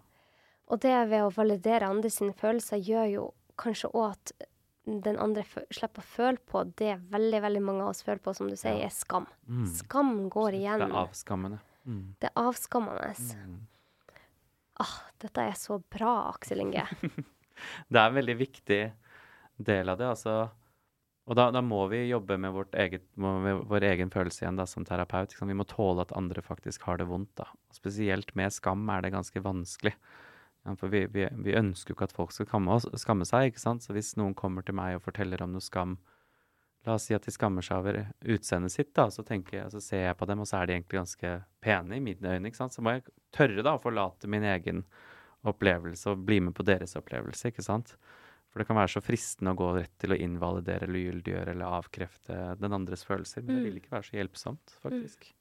Og 0.66 0.80
det 0.80 0.96
ved 1.14 1.22
å 1.28 1.30
validere 1.30 1.86
andre 1.86 2.10
sine 2.10 2.34
følelser 2.34 2.82
gjør 2.82 3.06
jo 3.12 3.34
kanskje 3.56 3.92
òg 3.94 4.10
at 4.16 4.32
den 5.04 5.18
andre 5.20 5.44
slipper 5.46 6.02
å 6.02 6.08
føle 6.08 6.42
på 6.50 6.62
det 6.80 6.94
veldig 7.12 7.40
veldig 7.44 7.62
mange 7.64 7.86
av 7.86 7.92
oss 7.92 8.04
føler 8.06 8.22
på, 8.24 8.34
som 8.36 8.50
du 8.50 8.56
sier, 8.56 8.80
er 8.86 8.94
skam. 8.94 9.26
Mm. 9.48 9.66
Skam 9.80 10.12
går 10.32 10.58
igjen. 10.60 10.84
Det 10.84 10.88
er 10.88 11.00
avskammende. 11.02 11.58
Mm. 11.88 12.04
Det 12.20 12.30
er 12.30 12.40
avskammende. 12.42 13.10
Mm. 13.48 13.58
Ah, 14.84 14.96
dette 15.22 15.48
er 15.50 15.58
så 15.58 15.80
bra, 15.90 16.14
Aksel 16.34 16.62
Inge. 16.66 16.86
Det 17.90 17.98
er 17.98 18.04
en 18.06 18.14
veldig 18.14 18.36
viktig 18.38 18.82
del 19.58 19.88
av 19.90 19.98
det. 19.98 20.06
altså. 20.12 20.34
Og 21.28 21.36
da, 21.36 21.48
da 21.52 21.60
må 21.60 21.80
vi 21.90 22.04
jobbe 22.06 22.38
med, 22.40 22.54
vårt 22.54 22.76
eget, 22.78 23.02
med 23.20 23.64
vår 23.68 23.84
egen 23.90 24.12
følelse 24.14 24.44
igjen 24.44 24.60
da, 24.60 24.64
som 24.70 24.86
terapeut. 24.86 25.32
Liksom. 25.32 25.50
Vi 25.50 25.56
må 25.58 25.66
tåle 25.68 26.06
at 26.06 26.14
andre 26.16 26.44
faktisk 26.44 26.86
har 26.88 27.00
det 27.02 27.08
vondt. 27.10 27.34
da. 27.40 27.48
Spesielt 27.74 28.30
med 28.38 28.54
skam 28.54 28.86
er 28.94 29.04
det 29.04 29.12
ganske 29.16 29.42
vanskelig. 29.44 29.92
For 30.76 30.88
vi, 30.92 31.06
vi, 31.06 31.28
vi 31.44 31.54
ønsker 31.56 31.90
jo 31.92 31.96
ikke 31.96 32.04
at 32.10 32.12
folk 32.12 32.32
skal 32.32 32.46
skamme, 32.46 33.24
seg. 33.24 33.48
ikke 33.52 33.60
sant? 33.62 33.82
Så 33.82 33.92
hvis 33.96 34.16
noen 34.16 34.34
kommer 34.34 34.62
til 34.62 34.74
meg 34.74 34.96
og 34.98 35.02
forteller 35.06 35.42
om 35.42 35.52
noe 35.52 35.64
skam 35.64 35.98
La 36.86 36.94
oss 36.94 37.08
si 37.08 37.12
at 37.12 37.24
de 37.26 37.32
skammer 37.34 37.60
seg 37.60 37.80
over 37.80 37.96
utseendet 38.22 38.70
sitt, 38.72 38.92
da, 38.94 39.08
så, 39.10 39.24
jeg, 39.26 39.66
så 39.72 39.80
ser 39.82 40.04
jeg 40.06 40.16
på 40.16 40.24
dem, 40.30 40.40
og 40.40 40.46
så 40.46 40.60
er 40.60 40.66
de 40.66 40.76
egentlig 40.76 41.00
ganske 41.00 41.32
pene 41.60 41.96
i 41.96 42.00
mine 42.00 42.22
øyne. 42.22 42.46
ikke 42.48 42.56
sant? 42.56 42.72
Så 42.72 42.80
må 42.86 42.94
jeg 42.94 43.02
tørre 43.34 43.64
da 43.66 43.74
å 43.76 43.82
forlate 43.82 44.30
min 44.30 44.46
egen 44.46 44.84
opplevelse 45.44 46.14
og 46.14 46.22
bli 46.24 46.38
med 46.46 46.54
på 46.56 46.64
deres 46.64 46.94
opplevelse. 46.96 47.50
ikke 47.50 47.66
sant? 47.66 47.96
For 48.48 48.62
det 48.62 48.68
kan 48.70 48.78
være 48.78 48.94
så 48.94 49.02
fristende 49.04 49.52
å 49.52 49.58
gå 49.58 49.72
rett 49.76 49.92
til 50.00 50.14
å 50.14 50.20
invalidere 50.22 50.86
eller 50.86 51.10
ugyldiggjøre 51.10 51.52
eller 51.52 51.76
avkrefte 51.80 52.38
den 52.62 52.78
andres 52.78 53.04
følelser, 53.04 53.42
men 53.42 53.56
det 53.56 53.60
Mm. 53.60 53.66
vil 53.68 53.80
ikke 53.82 53.96
være 53.98 54.08
så 54.08 54.16
hjelpsomt, 54.16 54.78
faktisk. 54.80 55.32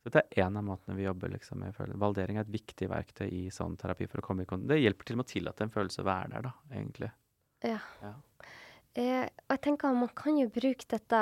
Så 0.00 0.08
dette 0.08 0.22
er 0.32 0.46
én 0.46 0.56
av 0.56 0.64
måtene 0.64 0.96
vi 0.96 1.04
jobber 1.04 1.32
liksom 1.34 1.60
med 1.60 1.74
følelser. 1.76 2.00
Validering 2.00 2.38
er 2.40 2.46
et 2.46 2.54
viktig 2.54 2.88
verktøy 2.88 3.26
i 3.28 3.42
sånn 3.52 3.76
terapi 3.80 4.08
for 4.08 4.22
å 4.22 4.24
komme 4.24 4.46
i 4.46 4.48
kontakt. 4.48 4.70
Det 4.72 4.80
hjelper 4.80 5.08
til 5.10 5.18
med 5.20 5.28
å 5.28 5.32
tillate 5.32 5.66
en 5.66 5.74
følelse 5.74 6.00
å 6.00 6.06
være 6.08 6.30
der, 6.32 6.46
da, 6.46 6.52
egentlig. 6.72 7.10
Ja. 7.68 7.80
Ja. 8.00 8.14
Eh, 8.96 9.26
og 9.28 9.52
jeg 9.54 9.62
tenker 9.66 9.90
at 9.90 10.00
man 10.00 10.14
kan 10.16 10.38
jo 10.40 10.48
bruke 10.50 10.88
dette 10.88 11.20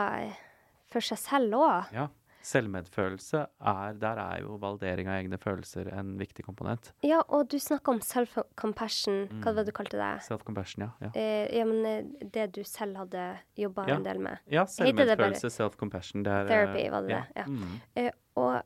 for 0.89 1.05
seg 1.05 1.21
selv 1.21 1.59
òg. 1.59 1.91
Ja. 1.97 2.07
Selvmedfølelse 2.43 3.41
er 3.61 3.93
Der 3.99 4.17
er 4.23 4.41
jo 4.45 4.57
valdering 4.63 5.09
av 5.09 5.19
egne 5.23 5.39
følelser 5.39 5.91
en 5.93 6.17
viktig 6.19 6.45
komponent. 6.47 6.93
Ja, 7.03 7.21
og 7.29 7.49
du 7.51 7.57
snakka 7.59 7.89
om 7.93 8.01
self-compassion. 8.01 9.29
Hva 9.29 9.51
Mm. 9.51 9.55
var 9.57 9.65
det 9.65 9.67
du 9.67 9.73
kalte 9.73 9.99
det? 9.99 10.23
Self-compassion, 10.29 10.81
ja. 10.87 10.91
ja. 11.01 11.11
Eh, 11.15 11.57
ja, 11.59 11.65
men 11.65 11.85
eh, 11.87 12.05
det 12.33 12.53
du 12.53 12.63
selv 12.65 12.97
hadde 12.97 13.39
jobba 13.57 13.87
Ja. 13.89 13.97
en 13.97 14.03
del 14.05 14.19
med. 14.19 14.39
Ja, 14.51 14.65
selvmedfølelse, 14.65 15.51
self-compassion. 15.51 16.27
Eh, 16.27 16.47
Therapy, 16.47 16.89
var 16.91 17.03
det 17.03 17.09
det? 17.09 17.25
Ja. 17.37 17.45
Mm. 17.45 17.81
Eh, 17.97 18.11
og 18.37 18.63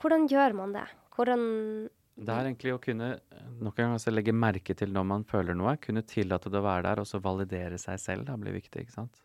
hvordan 0.00 0.28
gjør 0.28 0.54
man 0.54 0.72
det? 0.72 0.86
Hvordan 1.16 1.88
Det 2.18 2.28
er 2.34 2.44
egentlig 2.48 2.72
å 2.74 2.80
kunne 2.82 3.20
nok 3.60 3.78
en 3.78 3.84
gang 3.84 3.92
altså 3.94 4.10
legge 4.12 4.32
merke 4.34 4.74
til 4.76 4.88
når 4.92 5.04
man 5.06 5.24
føler 5.24 5.54
noe, 5.54 5.76
kunne 5.76 6.02
tillate 6.02 6.50
det 6.50 6.58
å 6.58 6.62
være 6.64 6.82
der, 6.82 6.98
og 7.00 7.06
så 7.06 7.20
validere 7.22 7.78
seg 7.78 7.98
selv. 8.02 8.24
Det 8.26 8.40
blir 8.40 8.52
viktig, 8.60 8.82
ikke 8.82 8.92
sant. 8.92 9.20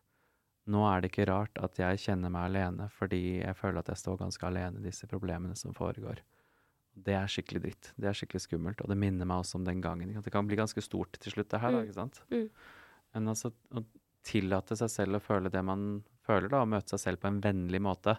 Nå 0.71 0.83
er 0.87 1.01
det 1.03 1.09
ikke 1.11 1.25
rart 1.27 1.57
at 1.59 1.75
jeg 1.81 1.99
kjenner 2.05 2.31
meg 2.31 2.45
alene, 2.51 2.85
fordi 2.95 3.39
jeg 3.41 3.55
føler 3.59 3.81
at 3.81 3.89
jeg 3.91 3.99
står 3.99 4.21
ganske 4.21 4.45
alene 4.47 4.79
i 4.79 4.85
disse 4.85 5.07
problemene 5.11 5.57
som 5.59 5.73
foregår. 5.75 6.21
Det 6.95 7.15
er 7.17 7.27
skikkelig 7.27 7.61
dritt. 7.65 7.89
Det 7.99 8.07
er 8.07 8.15
skikkelig 8.15 8.43
skummelt. 8.45 8.81
Og 8.85 8.87
det 8.91 8.97
minner 9.01 9.25
meg 9.27 9.41
også 9.43 9.57
om 9.59 9.65
den 9.67 9.81
gangen. 9.81 10.13
Det 10.23 10.31
kan 10.31 10.47
bli 10.47 10.55
ganske 10.59 10.81
stort 10.85 11.17
til 11.19 11.33
slutt, 11.35 11.49
det 11.49 11.59
her. 11.59 11.71
da, 11.71 11.81
Mm. 11.81 11.83
ikke 11.89 11.97
sant? 11.97 12.21
Mm. 12.31 12.49
Men 13.13 13.27
altså 13.33 13.51
å 13.73 13.83
tillate 14.23 14.77
seg 14.77 14.89
selv 14.89 15.15
å 15.17 15.21
føle 15.21 15.49
det 15.51 15.63
man 15.65 16.03
føler, 16.23 16.47
da, 16.49 16.61
og 16.61 16.69
møte 16.69 16.93
seg 16.95 16.99
selv 16.99 17.19
på 17.19 17.27
en 17.27 17.41
vennlig 17.41 17.81
måte. 17.81 18.17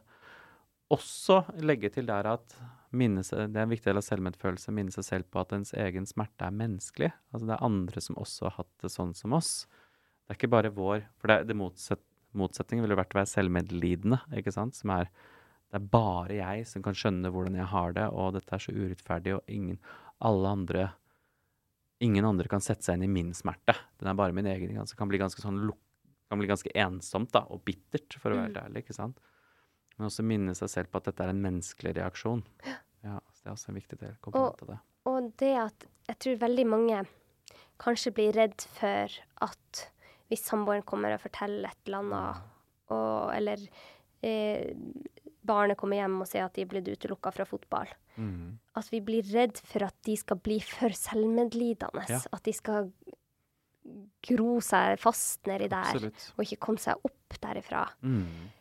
Også 0.92 1.38
legge 1.64 1.88
til 1.94 2.06
der 2.06 2.26
at 2.28 2.54
minne 2.94 3.24
seg, 3.24 3.48
det 3.54 3.56
er 3.62 3.62
en 3.64 3.72
viktig 3.72 3.88
del 3.88 3.96
av 4.02 4.04
selvmedfølelse, 4.04 4.74
minne 4.74 4.92
seg 4.92 5.04
selv 5.06 5.30
på 5.32 5.40
at 5.40 5.54
ens 5.56 5.72
egen 5.72 6.04
smerte 6.06 6.44
er 6.46 6.50
menneskelig. 6.54 7.08
Altså 7.32 7.46
det 7.48 7.54
er 7.56 7.64
andre 7.64 8.00
som 8.04 8.16
også 8.20 8.50
har 8.50 8.58
hatt 8.58 8.74
det 8.84 8.90
sånn 8.92 9.14
som 9.16 9.32
oss. 9.32 9.66
Det 10.26 10.34
er 10.34 10.38
ikke 10.38 10.50
bare 10.52 10.70
vår 10.74 11.06
For 11.18 11.28
det, 11.32 11.46
det 11.48 11.56
motset, 11.56 12.00
motsetningen 12.38 12.84
ville 12.84 12.98
vært 12.98 13.14
å 13.14 13.20
være 13.20 13.32
selvmedlidende, 13.32 14.20
ikke 14.40 14.52
sant? 14.54 14.76
Som 14.78 14.92
er 14.96 15.08
det 15.74 15.80
er 15.80 15.86
bare 15.90 16.34
jeg 16.38 16.66
som 16.70 16.82
kan 16.84 16.94
skjønne 16.94 17.32
hvordan 17.34 17.56
jeg 17.58 17.66
har 17.72 17.94
det, 17.96 18.04
og 18.14 18.36
dette 18.36 18.54
er 18.54 18.62
så 18.62 18.74
urettferdig, 18.74 19.32
og 19.34 19.48
ingen 19.50 19.80
alle 20.22 20.52
andre 20.58 20.92
Ingen 22.02 22.26
andre 22.26 22.50
kan 22.50 22.60
sette 22.60 22.84
seg 22.84 22.98
inn 22.98 23.04
i 23.06 23.08
min 23.08 23.28
smerte. 23.32 23.72
Den 24.02 24.10
er 24.10 24.16
bare 24.18 24.34
min 24.34 24.48
egen. 24.50 24.74
Det 24.74 24.96
kan 24.98 25.08
bli 25.08 25.16
ganske 25.16 25.40
sånn 25.40 25.60
kan 26.28 26.40
bli 26.40 26.48
ganske 26.50 26.72
ensomt 26.74 27.30
da, 27.32 27.44
og 27.54 27.62
bittert, 27.64 28.16
for 28.18 28.34
å 28.34 28.36
være 28.36 28.48
helt 28.48 28.58
ærlig. 28.60 28.82
ikke 28.82 28.96
sant? 28.96 29.20
Men 29.94 30.08
også 30.08 30.24
minne 30.26 30.56
seg 30.58 30.72
selv 30.72 30.90
på 30.90 31.00
at 31.00 31.08
dette 31.08 31.24
er 31.24 31.32
en 31.32 31.42
menneskelig 31.44 31.94
reaksjon. 32.00 32.42
Ja, 33.06 33.20
så 33.30 33.44
Det 33.44 33.48
er 33.48 33.54
også 33.54 33.70
en 33.70 33.78
viktig 33.78 33.98
del. 34.00 34.16
Og, 34.26 34.36
av 34.42 34.68
det. 34.72 34.78
Og 35.10 35.30
det 35.40 35.52
at 35.62 35.86
jeg 36.10 36.20
tror 36.24 36.42
veldig 36.42 36.66
mange 36.66 37.00
kanskje 37.82 38.14
blir 38.16 38.36
redd 38.36 38.66
for 38.74 39.16
at 39.46 39.84
hvis 40.30 40.44
samboeren 40.48 40.82
kommer 40.88 41.14
og 41.14 41.20
forteller 41.22 41.68
et 41.70 41.86
eller 41.86 41.98
annet, 42.02 42.46
og, 42.94 43.32
eller 43.36 43.60
eh, 44.24 44.72
barnet 45.44 45.76
kommer 45.76 45.96
hjem 46.00 46.20
og 46.24 46.28
sier 46.30 46.46
at 46.46 46.54
de 46.56 46.62
er 46.64 46.70
blitt 46.70 46.88
utelukka 46.88 47.32
fra 47.34 47.44
fotball, 47.48 47.92
Mm. 48.14 48.60
at 48.78 48.86
vi 48.92 49.00
blir 49.02 49.26
redd 49.34 49.58
for 49.58 49.82
at 49.82 49.94
de 50.06 50.12
skal 50.16 50.38
bli 50.38 50.60
for 50.62 50.92
selvmedlidende. 50.94 52.04
Ja. 52.08 52.20
At 52.32 52.44
de 52.46 52.52
skal 52.54 52.92
gro 54.22 54.60
seg 54.62 55.00
fast 55.02 55.42
nedi 55.50 55.66
der 55.68 55.88
Absolutt. 55.90 56.28
og 56.38 56.44
ikke 56.44 56.60
komme 56.62 56.78
seg 56.78 56.94
opp 57.04 57.34
derifra. 57.42 57.88
Mm. 58.06 58.52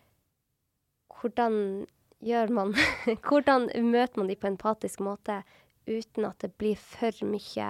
Hvordan 1.22 1.86
gjør 2.24 2.50
man 2.56 2.74
Hvordan 3.28 3.70
møter 3.92 4.18
man 4.24 4.28
de 4.32 4.36
på 4.40 4.48
en 4.50 4.56
empatisk 4.58 5.04
måte 5.06 5.44
uten 5.88 6.26
at 6.26 6.40
det 6.44 6.54
blir 6.58 6.76
for 6.80 7.14
mye 7.28 7.70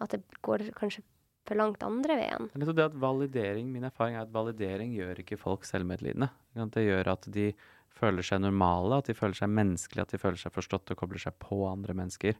At 0.00 0.14
det 0.14 0.22
går 0.46 0.68
kanskje 0.78 1.02
for 1.48 1.58
langt 1.58 1.82
andre 1.86 2.18
veien? 2.18 2.50
Det 2.52 2.68
er 2.68 2.76
det 2.76 2.88
at 2.90 3.00
validering, 3.00 3.70
Min 3.72 3.88
erfaring 3.88 4.18
er 4.18 4.26
at 4.26 4.34
validering 4.34 4.94
gjør 4.96 5.22
ikke 5.22 5.40
folk 5.40 5.66
selvmedlidende. 5.68 6.30
Det 6.74 6.86
gjør 6.86 7.12
at 7.14 7.28
de 7.32 7.50
føler 7.96 8.26
seg 8.26 8.42
normale, 8.44 9.00
at 9.00 9.10
de 9.10 9.16
føler 9.16 9.38
seg 9.38 9.52
menneskelige, 9.52 10.04
at 10.04 10.14
de 10.14 10.20
føler 10.20 10.40
seg 10.40 10.54
forstått 10.54 10.92
og 10.92 11.00
kobler 11.00 11.22
seg 11.22 11.36
på 11.42 11.62
andre 11.68 11.96
mennesker. 11.96 12.38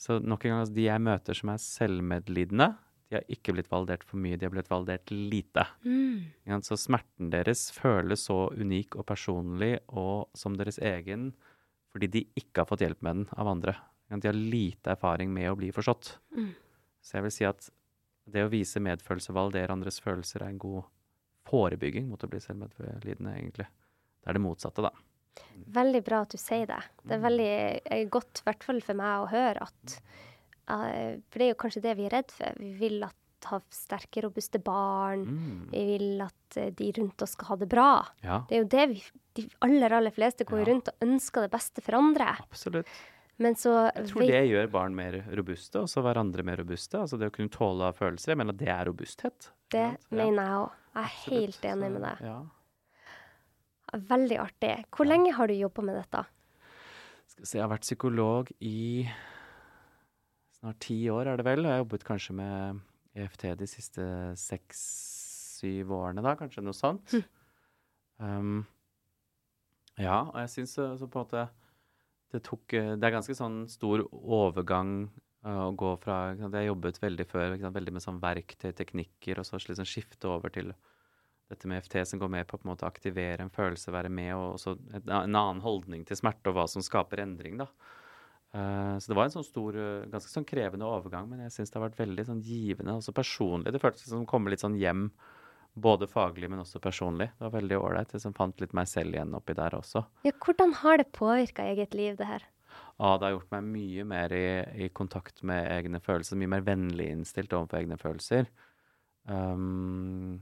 Så 0.00 0.18
nok 0.18 0.44
en 0.44 0.54
gang, 0.54 0.62
altså, 0.64 0.76
de 0.76 0.86
jeg 0.86 1.04
møter 1.04 1.36
som 1.36 1.52
er 1.52 1.62
selvmedlidende, 1.62 2.70
de 3.10 3.18
har 3.18 3.26
ikke 3.34 3.52
blitt 3.56 3.70
validert 3.72 4.04
for 4.06 4.22
mye, 4.22 4.38
de 4.38 4.46
har 4.46 4.52
blitt 4.54 4.70
validert 4.70 5.10
lite. 5.10 5.64
Mm. 5.82 6.62
Så 6.62 6.78
smerten 6.78 7.32
deres 7.32 7.66
føles 7.74 8.22
så 8.28 8.44
unik 8.54 8.94
og 9.00 9.08
personlig 9.08 9.74
og 9.88 10.30
som 10.38 10.54
deres 10.58 10.78
egen 10.78 11.32
fordi 11.90 12.06
de 12.06 12.20
ikke 12.38 12.62
har 12.62 12.68
fått 12.70 12.84
hjelp 12.84 13.00
med 13.02 13.16
den 13.18 13.24
av 13.34 13.50
andre. 13.50 13.74
De 14.14 14.28
har 14.28 14.36
lite 14.36 14.92
erfaring 14.94 15.32
med 15.34 15.50
å 15.50 15.56
bli 15.58 15.72
forstått. 15.74 16.12
Mm. 16.38 16.52
Så 17.02 17.16
jeg 17.16 17.26
vil 17.26 17.34
si 17.34 17.46
at 17.48 17.66
det 18.32 18.44
å 18.46 18.50
vise 18.52 18.80
medfølelse 18.82 19.32
og 19.32 19.38
validere 19.40 19.72
andres 19.76 20.00
følelser 20.02 20.42
er 20.44 20.52
en 20.54 20.58
god 20.62 20.84
forebygging 21.50 22.08
mot 22.10 22.22
å 22.24 22.28
bli 22.30 22.40
selvmedlidende, 22.42 23.36
egentlig. 23.38 23.66
Det 24.20 24.28
er 24.30 24.36
det 24.36 24.42
motsatte, 24.44 24.84
da. 24.84 24.90
Veldig 25.80 26.02
bra 26.04 26.22
at 26.24 26.34
du 26.34 26.38
sier 26.40 26.66
det. 26.68 26.80
Det 27.06 27.16
er 27.16 27.22
veldig 27.22 27.48
eh, 27.94 28.04
godt, 28.12 28.42
i 28.42 28.46
hvert 28.48 28.66
fall 28.66 28.80
for 28.84 28.98
meg, 28.98 29.22
å 29.24 29.30
høre 29.30 29.62
at 29.66 29.94
eh, 29.96 31.16
For 31.30 31.38
det 31.40 31.46
er 31.46 31.52
jo 31.54 31.60
kanskje 31.62 31.82
det 31.86 31.94
vi 31.98 32.06
er 32.08 32.14
redd 32.18 32.34
for. 32.34 32.58
Vi 32.60 32.72
vil 32.80 32.98
at 33.06 33.16
ha 33.48 33.56
sterke, 33.72 34.20
robuste 34.26 34.60
barn. 34.60 35.22
Mm. 35.24 35.60
Vi 35.72 35.84
vil 35.94 36.20
at 36.26 36.58
eh, 36.60 36.68
de 36.76 36.90
rundt 36.98 37.22
oss 37.24 37.32
skal 37.38 37.54
ha 37.54 37.56
det 37.62 37.70
bra. 37.72 37.86
Ja, 38.26 38.42
Det 38.50 38.58
er 38.58 38.62
jo 38.66 38.68
det 38.76 38.86
vi 38.92 39.02
De 39.40 39.46
aller, 39.64 39.94
aller 39.96 40.10
fleste 40.12 40.44
går 40.44 40.58
Ja. 40.60 40.66
rundt 40.72 40.88
og 40.92 41.06
ønsker 41.06 41.46
det 41.46 41.52
beste 41.54 41.80
for 41.86 41.96
andre. 41.96 42.34
absolutt. 42.42 42.86
Men 43.40 43.54
så 43.56 43.70
Jeg 43.96 44.10
tror 44.10 44.26
det 44.28 44.40
gjør 44.50 44.66
barn 44.70 44.94
mer 44.94 45.14
robuste, 45.38 45.80
og 45.80 45.88
så 45.88 46.02
hverandre 46.04 46.44
mer 46.44 46.60
robuste. 46.60 46.98
Altså 47.00 47.16
det 47.18 47.30
å 47.30 47.32
kunne 47.34 47.48
tåle 47.54 47.88
følelser. 47.96 48.34
Jeg 48.34 48.40
mener 48.42 48.52
at 48.52 48.60
det 48.60 48.68
er 48.68 48.84
robusthet. 48.90 49.46
Det? 49.72 49.84
Ja, 49.96 50.16
mener 50.16 50.42
jeg 50.44 50.58
òg. 50.58 50.74
Jeg 50.90 51.00
er 51.00 51.06
absolutt. 51.06 51.38
helt 51.40 51.64
enig 51.70 51.90
med 51.94 52.02
deg. 52.04 52.20
Ja. 52.26 52.38
Veldig 54.10 54.38
artig. 54.42 54.74
Hvor 54.92 55.06
Ja. 55.06 55.10
lenge 55.14 55.32
har 55.34 55.46
du 55.46 55.54
jobba 55.54 55.82
med 55.82 55.96
dette? 55.96 56.24
Skal 57.30 57.42
vi 57.42 57.46
se, 57.46 57.58
jeg 57.58 57.62
har 57.68 57.72
vært 57.78 57.86
psykolog 57.88 58.50
i 58.60 59.08
snart 60.60 60.78
ti 60.80 60.98
år, 61.08 61.26
er 61.32 61.36
det 61.40 61.44
vel. 61.46 61.60
Og 61.60 61.64
jeg 61.64 61.72
har 61.78 61.84
jobbet 61.84 62.04
kanskje 62.04 62.34
med 62.34 62.80
EFT 63.16 63.56
de 63.56 63.66
siste 63.66 64.36
seks-syv 64.36 65.90
årene, 65.96 66.22
da. 66.22 66.34
Kanskje 66.36 66.62
noe 66.62 66.76
sånt. 66.76 67.14
Um, 68.20 68.66
ja, 69.96 70.20
og 70.28 70.36
jeg 70.42 70.48
syns 70.50 70.74
så, 70.76 70.90
så 71.00 71.08
på 71.08 71.18
en 71.22 71.24
måte 71.24 71.48
det 72.34 72.42
tok 72.46 72.76
eh, 72.78 72.92
Det 72.96 73.08
er 73.08 73.16
ganske 73.16 73.36
sånn 73.36 73.64
stor 73.70 74.04
overgang 74.20 75.10
uh, 75.46 75.66
å 75.68 75.72
gå 75.76 75.94
fra 76.02 76.20
Jeg 76.36 76.68
jobbet 76.68 77.00
veldig 77.02 77.26
før 77.30 77.56
veldig 77.58 77.96
med 77.96 78.04
sånn 78.04 78.20
verktøy, 78.22 78.70
teknikker, 78.76 79.40
og 79.40 79.48
så 79.48 79.60
liksom 79.60 79.88
skifte 79.88 80.30
over 80.30 80.54
til 80.54 80.72
dette 81.50 81.66
med 81.66 81.82
FT 81.82 82.04
som 82.06 82.20
går 82.22 82.30
med 82.30 82.46
på, 82.46 82.60
på 82.60 82.66
en 82.66 82.70
måte 82.70 82.86
å 82.86 82.90
aktivere 82.90 83.42
en 83.42 83.50
følelse, 83.50 83.90
være 83.90 84.12
med, 84.14 84.30
og 84.36 84.52
også 84.52 84.76
et, 84.94 85.08
en 85.08 85.34
annen 85.34 85.62
holdning 85.64 86.04
til 86.06 86.20
smerte 86.20 86.52
og 86.52 86.60
hva 86.60 86.68
som 86.70 86.84
skaper 86.86 87.24
endring, 87.24 87.58
da. 87.58 87.66
Uh, 88.54 88.94
så 89.02 89.10
det 89.10 89.16
var 89.18 89.26
en 89.26 89.34
sånn 89.34 89.46
stor, 89.46 89.78
ganske 90.12 90.30
sånn 90.30 90.46
krevende 90.46 90.86
overgang, 90.86 91.26
men 91.30 91.42
jeg 91.46 91.56
syns 91.56 91.72
det 91.72 91.80
har 91.80 91.88
vært 91.88 91.98
veldig 91.98 92.28
sånn 92.28 92.44
givende, 92.46 92.94
også 93.02 93.14
personlig. 93.16 93.74
Det 93.74 93.82
føltes 93.82 94.06
som 94.06 94.22
å 94.22 94.30
komme 94.30 94.54
litt 94.54 94.62
sånn 94.62 94.78
hjem, 94.78 95.08
både 95.74 96.08
faglig, 96.10 96.50
men 96.50 96.62
også 96.62 96.80
personlig. 96.82 97.30
Det 97.38 97.46
var 97.46 97.56
veldig 97.56 97.78
ålreit. 97.78 98.14
Jeg 98.14 98.34
fant 98.36 98.62
litt 98.62 98.72
meg 98.76 98.88
selv 98.90 99.14
igjen 99.14 99.36
oppi 99.36 99.54
der 99.56 99.76
også. 99.78 100.04
Ja, 100.26 100.32
hvordan 100.44 100.74
har 100.82 101.00
det 101.00 101.10
påvirka 101.16 101.66
eget 101.70 101.94
liv, 101.94 102.16
det 102.18 102.28
her? 102.28 102.46
Ah, 103.00 103.16
det 103.18 103.26
har 103.26 103.36
gjort 103.38 103.52
meg 103.54 103.68
mye 103.72 104.04
mer 104.04 104.32
i, 104.36 104.46
i 104.84 104.88
kontakt 104.92 105.42
med 105.46 105.66
egne 105.72 106.02
følelser, 106.04 106.38
mye 106.40 106.54
mer 106.56 106.64
vennlig 106.66 107.08
innstilt 107.14 107.54
overfor 107.56 107.80
egne 107.80 107.96
følelser. 108.00 108.50
Um, 109.24 110.40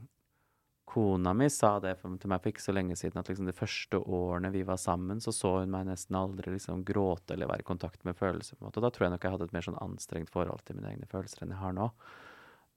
kona 0.89 1.35
mi 1.37 1.47
sa 1.53 1.75
det 1.83 1.95
til 2.01 2.31
meg 2.33 2.41
for 2.41 2.51
ikke 2.51 2.65
så 2.65 2.75
lenge 2.75 2.97
siden, 2.99 3.21
at 3.21 3.29
liksom 3.31 3.47
de 3.47 3.55
første 3.55 4.01
årene 4.01 4.51
vi 4.55 4.65
var 4.67 4.81
sammen, 4.81 5.21
så 5.21 5.35
så 5.35 5.59
hun 5.61 5.75
meg 5.75 5.87
nesten 5.91 6.17
aldri 6.19 6.55
liksom 6.55 6.83
gråte 6.89 7.37
eller 7.37 7.51
være 7.51 7.67
i 7.67 7.69
kontakt 7.69 8.03
med 8.09 8.17
følelser. 8.19 8.57
på 8.57 8.65
en 8.65 8.71
måte. 8.71 8.81
Og 8.81 8.89
da 8.89 8.91
tror 8.95 9.07
jeg 9.07 9.15
nok 9.15 9.29
jeg 9.29 9.37
hadde 9.37 9.49
et 9.51 9.55
mer 9.55 9.69
sånn 9.69 9.83
anstrengt 9.85 10.33
forhold 10.33 10.65
til 10.65 10.81
mine 10.81 10.95
egne 10.95 11.11
følelser 11.11 11.45
enn 11.45 11.55
jeg 11.55 11.63
har 11.63 11.79
nå. 11.79 11.91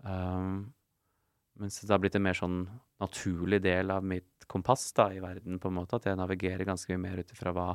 Um, 0.04 0.74
mens 1.60 1.82
det 1.82 1.92
har 1.92 2.00
blitt 2.02 2.16
en 2.18 2.24
mer 2.26 2.38
sånn 2.38 2.62
naturlig 3.02 3.62
del 3.64 3.92
av 3.94 4.06
mitt 4.06 4.46
kompass 4.52 4.90
da, 4.98 5.10
i 5.14 5.20
verden, 5.24 5.60
på 5.60 5.72
en 5.72 5.78
måte, 5.80 5.98
at 5.98 6.08
jeg 6.08 6.20
navigerer 6.20 6.68
ganske 6.68 6.92
mye 6.94 7.04
mer 7.10 7.24
ut 7.24 7.34
ifra 7.36 7.54
hva 7.56 7.68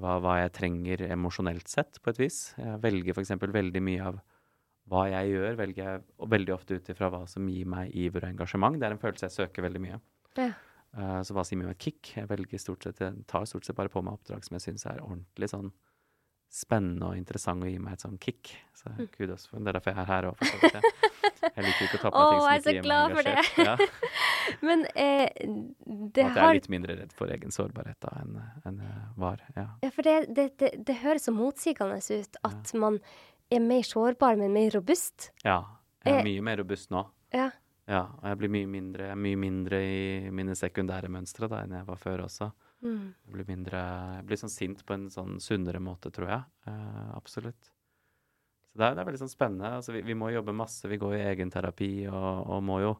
hva, 0.00 0.16
hva 0.22 0.36
jeg 0.40 0.52
trenger 0.56 1.04
emosjonelt 1.10 1.68
sett, 1.68 2.00
på 2.02 2.12
et 2.12 2.20
vis. 2.22 2.38
Jeg 2.56 2.80
velger 2.80 3.16
f.eks. 3.16 3.34
veldig 3.42 3.82
mye 3.84 4.10
av 4.12 4.20
hva 4.90 5.06
jeg 5.10 5.34
gjør, 5.34 5.56
velger 5.60 5.88
jeg 5.88 6.28
veldig 6.32 6.54
ofte 6.54 6.78
ut 6.78 6.90
ifra 6.94 7.10
hva 7.12 7.22
som 7.30 7.48
gir 7.48 7.68
meg 7.70 7.92
iver 7.94 8.24
og 8.24 8.32
engasjement. 8.32 8.78
Det 8.80 8.88
er 8.88 8.96
en 8.96 9.02
følelse 9.02 9.28
jeg 9.28 9.36
søker 9.36 9.66
veldig 9.66 9.82
mye. 9.84 10.00
Ja. 10.40 10.50
Uh, 10.92 11.20
så 11.24 11.36
hva 11.36 11.44
som 11.46 11.56
gir 11.56 11.68
meg 11.68 11.80
kick? 11.80 12.14
Jeg 12.16 12.28
velger 12.28 12.60
stort 12.60 12.84
sett, 12.88 13.00
jeg 13.00 13.26
tar 13.30 13.46
stort 13.48 13.68
sett 13.68 13.78
bare 13.78 13.92
på 13.92 14.02
meg 14.04 14.18
oppdrag 14.18 14.44
som 14.46 14.58
jeg 14.58 14.66
syns 14.66 14.86
er 14.90 15.04
ordentlig 15.04 15.48
sånn 15.52 15.70
spennende 16.52 17.06
og 17.08 17.16
interessant 17.16 17.64
og 17.64 17.70
gir 17.70 17.80
meg 17.80 17.94
et 17.96 18.02
sånn 18.04 18.18
kick. 18.20 18.50
Så 18.76 18.90
Mm. 18.92 19.06
kudos 19.14 19.46
for 19.48 19.58
Det 19.62 19.68
er 19.68 19.72
derfor 19.78 19.92
jeg 19.94 20.02
er 20.02 20.08
her 20.10 20.22
òg. 20.28 20.36
Jeg, 20.42 21.64
liker 21.64 21.84
ikke 21.86 21.98
å 21.98 22.02
ta 22.02 22.10
på 22.10 22.18
meg 22.18 22.22
Å, 22.22 22.30
ting 22.30 22.42
som 22.42 22.72
ikke 22.72 22.74
gir 22.74 22.88
meg 22.88 23.26
engasjert. 23.26 23.58
Ja. 23.64 23.76
Men 24.68 24.84
eh, 24.94 25.28
det 26.12 26.24
har 26.24 26.30
at 26.30 26.36
jeg 26.36 26.48
er 26.48 26.58
litt 26.58 26.68
mindre 26.74 26.96
redd 26.98 27.12
for 27.16 27.32
egen 27.32 27.50
sårbarhet 27.54 27.98
da 28.04 28.12
enn 28.20 28.36
en 28.68 28.80
var. 29.16 29.40
Ja. 29.56 29.66
Ja, 29.82 29.90
for 29.94 30.02
det, 30.06 30.16
det, 30.34 30.46
det, 30.60 30.72
det 30.86 30.96
høres 31.02 31.24
så 31.28 31.32
motsigende 31.34 31.98
ut 32.02 32.36
at 32.44 32.74
man 32.74 32.98
er 33.52 33.60
mer 33.64 33.82
sårbar, 33.86 34.36
men 34.40 34.52
mer 34.52 34.70
robust. 34.76 35.30
ja. 35.44 35.62
Jeg 36.04 36.14
Eh, 36.16 36.18
er 36.18 36.24
mye 36.26 36.42
mer 36.42 36.56
robust 36.58 36.90
nå. 36.90 37.04
Ja. 37.32 37.44
Ja, 37.86 38.00
og 38.18 38.24
jeg 38.26 38.38
blir 38.40 38.50
mye 38.50 38.66
mindre, 38.66 39.12
mye 39.14 39.36
mindre 39.38 39.78
i 39.86 40.30
mine 40.34 40.56
sekundære 40.58 41.06
mønstre 41.08 41.46
da, 41.48 41.60
enn 41.62 41.70
jeg 41.76 41.86
var 41.86 41.96
før 41.96 42.24
også. 42.24 42.48
Mm. 42.82 43.12
Jeg 43.14 43.34
blir, 43.36 43.48
mindre, 43.48 43.82
jeg 44.18 44.26
blir 44.28 44.40
sånn 44.40 44.52
sint 44.52 44.82
på 44.86 44.96
en 44.96 45.08
sånn 45.12 45.38
sunnere 45.42 45.82
måte, 45.82 46.10
tror 46.14 46.30
jeg. 46.32 46.46
Eh, 46.70 47.10
absolutt. 47.16 47.72
Så 48.72 48.80
det 48.80 48.86
er, 48.86 48.96
det 48.96 49.02
er 49.02 49.10
veldig 49.10 49.22
sånn 49.24 49.32
spennende. 49.34 49.74
Altså, 49.78 49.94
vi, 49.96 50.02
vi 50.06 50.16
må 50.18 50.32
jobbe 50.32 50.56
masse, 50.56 50.88
vi 50.90 51.00
går 51.00 51.18
i 51.18 51.26
egenterapi 51.34 51.92
og, 52.08 52.48
og 52.56 52.66
må 52.66 52.80
jo 52.82 52.96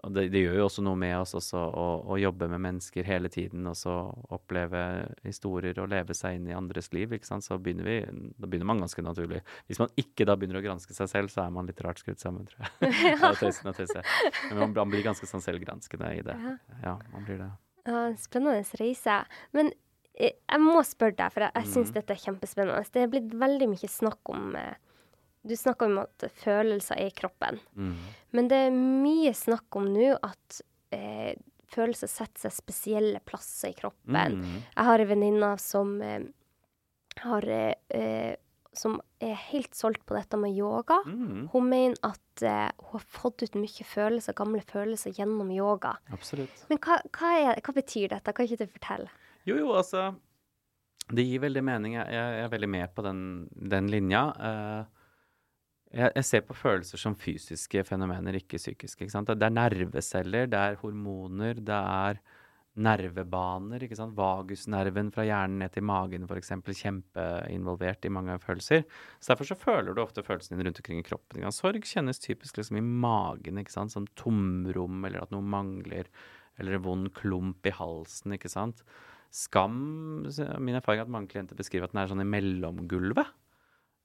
og 0.00 0.14
det, 0.16 0.30
det 0.32 0.40
gjør 0.40 0.54
jo 0.56 0.66
også 0.66 0.82
noe 0.84 0.96
med 0.96 1.12
oss 1.18 1.34
også 1.36 1.60
å, 1.60 1.86
å 2.08 2.16
jobbe 2.20 2.48
med 2.48 2.62
mennesker 2.64 3.04
hele 3.04 3.28
tiden 3.32 3.66
og 3.68 3.76
så 3.76 3.92
oppleve 4.32 4.80
historier 5.26 5.76
og 5.82 5.90
leve 5.92 6.16
seg 6.16 6.38
inn 6.38 6.48
i 6.48 6.56
andres 6.56 6.88
liv. 6.96 7.12
ikke 7.12 7.28
sant? 7.28 7.44
Så 7.44 7.58
begynner 7.60 7.88
vi, 7.88 7.98
da 8.32 8.48
begynner 8.48 8.70
man 8.70 8.80
ganske 8.80 9.04
naturlig. 9.04 9.42
Hvis 9.68 9.80
man 9.82 9.92
ikke 10.00 10.24
da 10.28 10.38
begynner 10.40 10.62
å 10.62 10.64
granske 10.64 10.96
seg 10.96 11.10
selv, 11.12 11.32
så 11.32 11.44
er 11.44 11.52
man 11.52 11.68
litt 11.68 11.82
rart 11.84 12.00
skrudd 12.00 12.20
sammen, 12.22 12.48
tror 12.48 12.64
jeg. 12.64 12.94
ja. 13.12 14.06
Men 14.48 14.62
man, 14.62 14.72
man 14.78 14.94
blir 14.94 15.04
ganske 15.04 15.28
sånn 15.28 15.44
selvgranskende 15.44 16.14
i 16.16 16.24
det. 16.24 16.38
Ja. 16.46 16.56
Ja, 16.86 16.96
man 17.12 17.28
blir 17.28 17.42
det. 17.44 17.50
Ja, 17.90 18.04
en 18.06 18.18
spennende 18.20 18.78
reise. 18.80 19.16
Men 19.56 19.72
eh, 20.14 20.36
jeg 20.38 20.62
må 20.62 20.78
spørre 20.86 21.18
deg, 21.18 21.34
for 21.34 21.46
jeg, 21.46 21.56
jeg 21.58 21.72
syns 21.74 21.90
mm. 21.90 21.98
dette 21.98 22.16
er 22.16 22.24
kjempespennende. 22.24 22.94
Det 22.94 23.04
er 23.04 23.12
blitt 23.12 23.36
veldig 23.42 23.70
mye 23.74 23.90
snakk 23.90 24.32
om 24.32 24.56
eh, 24.60 24.72
Du 25.42 25.56
snakker 25.56 25.90
om 25.90 26.02
at 26.02 26.26
følelser 26.42 27.00
er 27.00 27.10
i 27.10 27.16
kroppen. 27.16 27.60
Mm. 27.74 27.94
Men 28.36 28.50
det 28.50 28.64
er 28.66 28.74
mye 28.76 29.32
snakk 29.34 29.80
om 29.80 29.88
nå 29.90 30.12
at 30.14 30.60
eh, 30.94 31.32
følelser 31.70 32.10
setter 32.10 32.46
seg 32.46 32.56
spesielle 32.56 33.22
plasser 33.26 33.72
i 33.72 33.78
kroppen. 33.78 34.40
Mm. 34.42 34.60
Jeg 34.74 34.88
har 34.90 35.02
en 35.02 35.10
venninne 35.10 35.50
som 35.62 35.96
eh, 36.04 36.22
har 37.24 37.48
eh, 37.48 37.74
eh, 37.88 38.34
Som 38.80 38.96
er 39.20 39.34
helt 39.50 39.76
solgt 39.76 40.06
på 40.08 40.16
dette 40.16 40.38
med 40.40 40.54
yoga. 40.56 41.00
Mm. 41.04 41.48
Hun 41.52 41.66
mener 41.68 41.98
at 42.06 42.44
eh, 42.46 42.70
hun 42.86 42.96
har 42.96 43.04
fått 43.12 43.44
ut 43.44 43.58
mye 43.60 43.86
følelser, 43.86 44.36
gamle 44.38 44.62
følelser 44.64 45.12
gjennom 45.18 45.50
yoga. 45.52 45.96
Absolutt. 46.14 46.64
Men 46.70 46.80
hva, 46.80 47.00
hva, 47.12 47.32
er, 47.36 47.60
hva 47.60 47.74
betyr 47.76 48.14
dette? 48.14 48.34
Kan 48.36 48.48
ikke 48.48 48.62
du 48.62 48.72
fortelle? 48.78 49.12
Jo, 49.48 49.58
jo, 49.58 49.74
altså 49.76 50.10
Det 51.10 51.26
gir 51.26 51.42
veldig 51.44 51.64
mening. 51.66 51.98
Jeg, 51.98 52.16
jeg 52.16 52.40
er 52.46 52.54
veldig 52.54 52.72
med 52.72 52.96
på 52.96 53.04
den, 53.04 53.20
den 53.52 53.92
linja. 53.92 54.24
Uh, 54.38 55.00
jeg, 55.90 56.12
jeg 56.14 56.26
ser 56.28 56.44
på 56.46 56.54
følelser 56.54 57.00
som 57.02 57.16
fysiske 57.18 57.82
fenomener, 57.88 58.38
ikke 58.38 58.60
psykiske. 58.60 59.04
Ikke 59.04 59.12
sant? 59.12 59.32
Det 59.34 59.48
er 59.48 59.56
nerveceller, 59.56 60.46
det 60.50 60.60
er 60.60 60.78
hormoner, 60.80 61.58
det 61.58 61.80
er 61.80 62.20
nervebaner. 62.80 63.84
ikke 63.84 63.98
sant? 63.98 64.16
Vagusnerven 64.18 65.12
fra 65.14 65.26
hjernen 65.28 65.60
ned 65.62 65.74
til 65.74 65.84
magen 65.86 66.26
f.eks. 66.26 66.52
Kjempeinvolvert 66.80 68.06
i 68.08 68.12
mange 68.12 68.38
følelser. 68.42 68.84
Så 69.20 69.32
Derfor 69.32 69.50
så 69.50 69.58
føler 69.58 69.94
du 69.94 70.02
ofte 70.02 70.24
følelsene 70.26 70.58
dine 70.58 70.70
rundt 70.70 70.80
omkring 70.82 71.02
i 71.02 71.06
kroppen. 71.06 71.46
Sorg 71.54 71.86
kjennes 71.86 72.22
typisk 72.22 72.60
liksom 72.60 72.80
i 72.80 72.84
magen, 72.84 73.60
ikke 73.60 73.74
sant? 73.74 73.94
som 73.94 74.08
tomrom, 74.18 75.04
eller 75.04 75.24
at 75.24 75.34
noe 75.34 75.44
mangler. 75.44 76.10
Eller 76.60 76.76
en 76.76 76.84
vond 76.84 77.12
klump 77.16 77.66
i 77.66 77.74
halsen, 77.74 78.36
ikke 78.36 78.50
sant. 78.52 78.82
Skam 79.30 80.26
Min 80.58 80.74
erfaring 80.74 81.04
er 81.04 81.06
at 81.06 81.12
mange 81.12 81.30
klienter 81.30 81.58
beskriver 81.58 81.86
at 81.86 81.94
den 81.94 82.02
er 82.02 82.10
sånn 82.10 82.24
i 82.24 82.28
mellomgulvet. 82.28 83.28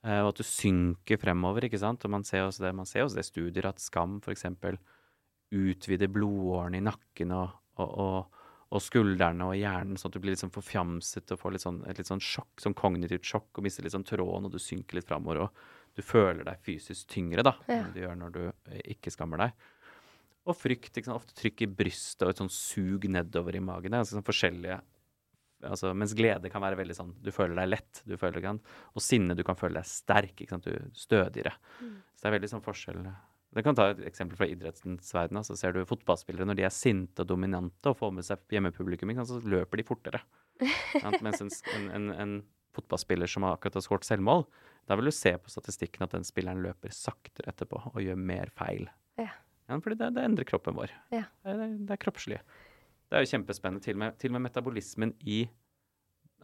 eh, 0.05 0.21
og 0.21 0.34
at 0.34 0.41
du 0.41 0.45
synker 0.45 1.17
fremover, 1.17 1.65
ikke 1.65 1.82
sant. 1.82 2.05
Og 2.05 2.11
man 2.13 2.23
ser 2.23 2.45
også 2.45 2.67
det, 2.67 2.76
man 2.76 2.86
ser 2.86 3.05
også 3.05 3.17
det 3.17 3.26
studier 3.26 3.69
at 3.71 3.82
skam 3.82 4.19
f.eks. 4.21 4.45
utvider 5.55 6.09
blodårene 6.09 6.78
i 6.78 6.86
nakken 6.86 7.32
og, 7.32 7.57
og, 7.82 7.89
og, 7.99 8.34
og 8.74 8.82
skuldrene 8.82 9.45
og 9.45 9.55
hjernen, 9.55 9.95
sånn 9.97 10.09
at 10.09 10.13
du 10.18 10.20
blir 10.24 10.34
litt 10.34 10.41
sånn 10.41 10.51
forfjamset 10.55 11.32
og 11.32 11.39
får 11.39 11.51
litt 11.53 11.61
sånn, 11.66 11.84
et 11.88 11.97
litt 12.01 12.07
sånn 12.09 12.20
sjokk, 12.24 12.55
sånn 12.59 12.74
kognitivt 12.74 13.24
sjokk, 13.24 13.51
og 13.57 13.63
mister 13.63 13.84
litt 13.86 13.93
sånn 13.93 14.03
tråden, 14.07 14.45
og 14.47 14.51
du 14.51 14.57
synker 14.59 14.95
litt 14.99 15.07
framover, 15.07 15.43
og 15.45 15.95
du 15.95 16.01
føler 16.01 16.43
deg 16.43 16.59
fysisk 16.66 17.07
tyngre, 17.13 17.43
da, 17.45 17.53
Ja. 17.70 17.84
enn 17.84 17.93
du 17.93 18.01
gjør 18.01 18.18
når 18.18 18.32
du 18.34 18.41
eh, 18.72 18.82
ikke 18.95 19.11
skammer 19.13 19.38
deg. 19.38 19.53
Og 20.45 20.55
frykt, 20.57 20.91
ikke 20.97 21.05
sant? 21.05 21.16
ofte 21.22 21.34
trykk 21.38 21.61
i 21.61 21.68
brystet 21.68 22.22
og 22.26 22.30
et 22.34 22.38
sånn 22.41 22.51
sug 22.51 23.05
nedover 23.09 23.55
i 23.55 23.59
magen. 23.63 23.91
Det 23.91 23.97
er 23.97 24.03
ganske 24.03 24.18
sånn 24.18 24.28
forskjellige 24.28 24.82
altså, 25.63 25.93
Mens 25.97 26.13
glede 26.13 26.51
kan 26.51 26.61
være 26.61 26.78
veldig 26.78 26.93
sånn 26.95 27.13
Du 27.24 27.32
føler 27.32 27.55
deg 27.55 27.70
lett. 27.70 28.01
du 28.05 28.16
føler 28.18 28.41
sant? 28.43 28.61
Og 28.93 29.01
sinne, 29.01 29.34
du 29.36 29.43
kan 29.43 29.55
føle 29.55 29.80
deg 29.80 29.86
sterk. 29.89 30.36
ikke 30.36 30.49
sant? 30.49 30.63
Du 30.66 30.91
stødigere. 30.93 31.53
Så 31.80 32.22
det 32.22 32.30
er 32.30 32.39
veldig 32.39 32.49
sånn 32.51 32.61
forskjell. 32.66 33.01
Det 33.56 33.64
kan 33.64 33.76
ta 33.78 33.86
et 33.93 34.01
eksempel 34.10 34.36
fra 34.39 34.47
idrettens 34.51 35.14
verden. 35.16 35.39
Så 35.47 35.56
ser 35.60 35.72
du 35.76 35.86
fotballspillere 35.88 36.45
når 36.49 36.58
de 36.60 36.66
er 36.68 36.74
sinte 36.76 37.24
og 37.24 37.30
dominante 37.30 37.91
og 37.93 37.97
får 38.01 38.12
med 38.18 38.28
seg 38.28 38.41
hjemmepublikum, 38.51 39.14
så 39.26 39.39
løper 39.47 39.80
de 39.80 39.86
fortere. 39.88 40.20
Mens 41.24 41.41
en, 41.41 41.51
en, 41.95 42.10
en, 42.12 42.36
fotballspiller 42.76 43.30
som 43.32 43.45
akkurat 43.47 43.78
har 43.80 43.84
skåret 43.86 44.03
selvmål, 44.03 44.41
da 44.89 44.97
vil 44.99 45.08
du 45.08 45.12
se 45.16 45.32
på 45.39 45.47
statistikken 45.53 46.03
at 46.03 46.12
den 46.12 46.26
spilleren 46.28 46.60
løper 46.60 46.91
saktere 46.91 47.47
etterpå 47.53 47.80
og 47.93 48.01
gjør 48.03 48.18
mer 48.20 48.51
feil. 48.51 48.89
Ja. 49.16 49.30
Ja, 49.70 49.78
fordi 49.80 49.95
det, 50.01 50.10
det 50.18 50.26
endrer 50.28 50.45
kroppen 50.49 50.76
vår. 50.76 50.91
Ja. 51.16 51.22
Det, 51.45 51.53
er- 51.56 51.78
det 51.88 51.95
er 51.95 52.01
kroppslig. 52.03 52.41
Det 53.08 53.16
er 53.16 53.24
jo 53.24 53.30
kjempespennende. 53.32 53.82
Til 53.86 53.95
og 53.95 54.01
med, 54.03 54.18
til 54.20 54.34
og 54.34 54.36
med 54.38 54.49
metabolismen 54.49 55.16
i 55.24 55.45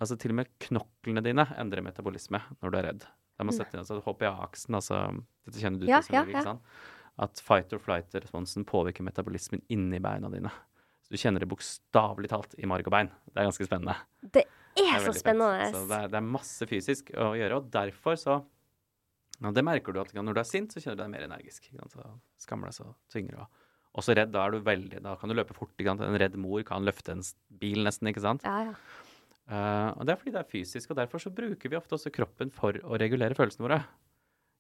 Altså 0.01 0.15
til 0.17 0.31
og 0.33 0.39
med 0.39 0.47
knoklene 0.63 1.21
dine 1.21 1.43
endrer 1.61 1.83
metabolisme 1.85 2.39
når 2.63 2.71
du 2.73 2.77
er 2.79 2.85
redd. 2.87 3.03
Da 3.37 3.43
må 3.45 3.51
Mm. 3.51 3.57
sette 3.59 3.75
inn 3.75 3.81
altså 3.83 3.99
HPA-aksen, 4.01 4.73
altså 4.79 4.97
Dette 5.45 5.59
kjenner 5.61 5.77
du 5.81 5.85
til, 5.85 5.91
ja, 5.91 5.99
selvfølgelig, 6.01 6.33
ja. 6.33 6.39
ikke 6.39 6.47
sant? 6.47 6.61
At 7.19 7.39
fight 7.43 7.73
or 7.75 7.79
flight-responsen 7.83 8.63
påvirker 8.65 9.03
metabolismen 9.03 9.61
inni 9.69 9.99
beina 10.01 10.29
dine. 10.31 10.49
Så 11.03 11.11
du 11.13 11.17
kjenner 11.19 11.43
det 11.43 11.49
bokstavelig 11.51 12.29
talt 12.31 12.55
i 12.57 12.65
marg 12.69 12.87
og 12.87 12.93
bein. 12.95 13.09
Det 13.27 13.41
er 13.41 13.49
ganske 13.49 13.67
spennende. 13.67 13.97
Det 14.21 14.45
Det 14.77 14.85
er 14.87 14.95
er 14.95 14.99
så 15.03 15.11
fett. 15.11 15.19
spennende. 15.19 15.65
Så 15.73 15.87
det 15.89 15.97
er, 15.97 16.07
det 16.07 16.17
er 16.21 16.21
masse 16.31 16.67
fysisk 16.69 17.11
å 17.19 17.33
gjøre, 17.35 17.57
og 17.59 17.69
derfor 17.73 18.15
så 18.17 18.43
Det 19.41 19.63
merker 19.65 19.91
du 19.91 19.99
at 19.99 20.13
når 20.13 20.33
du 20.33 20.39
er 20.39 20.45
sint, 20.45 20.71
så 20.71 20.79
kjenner 20.79 20.97
du 20.97 21.01
deg 21.03 21.09
mer 21.11 21.23
energisk. 21.25 21.67
Så 21.89 22.03
skammer 22.37 22.69
deg 22.69 22.75
så 22.77 22.93
tyngre. 23.09 23.47
Og 23.91 23.99
også 24.03 24.13
redd, 24.15 24.31
da 24.31 24.45
er 24.45 24.51
du 24.51 24.59
veldig 24.61 25.01
Da 25.01 25.15
kan 25.17 25.29
du 25.29 25.35
løpe 25.35 25.53
fort. 25.57 25.73
En 25.81 25.97
redd 26.21 26.35
mor 26.37 26.61
kan 26.63 26.85
løfte 26.85 27.11
en 27.11 27.23
bil 27.59 27.83
nesten, 27.83 28.07
ikke 28.07 28.21
sant? 28.21 28.43
Ja, 28.45 28.69
ja. 28.71 28.75
Uh, 29.51 29.91
og 29.99 30.05
det 30.05 30.13
er 30.13 30.19
fordi 30.21 30.31
det 30.31 30.39
er 30.45 30.51
fysisk, 30.51 30.91
og 30.91 30.97
derfor 31.01 31.19
så 31.19 31.33
bruker 31.33 31.67
vi 31.67 31.75
ofte 31.75 31.97
også 31.97 32.11
kroppen 32.13 32.51
for 32.53 32.71
å 32.85 32.95
regulere 33.01 33.35
følelsene 33.35 33.65
våre. 33.65 33.81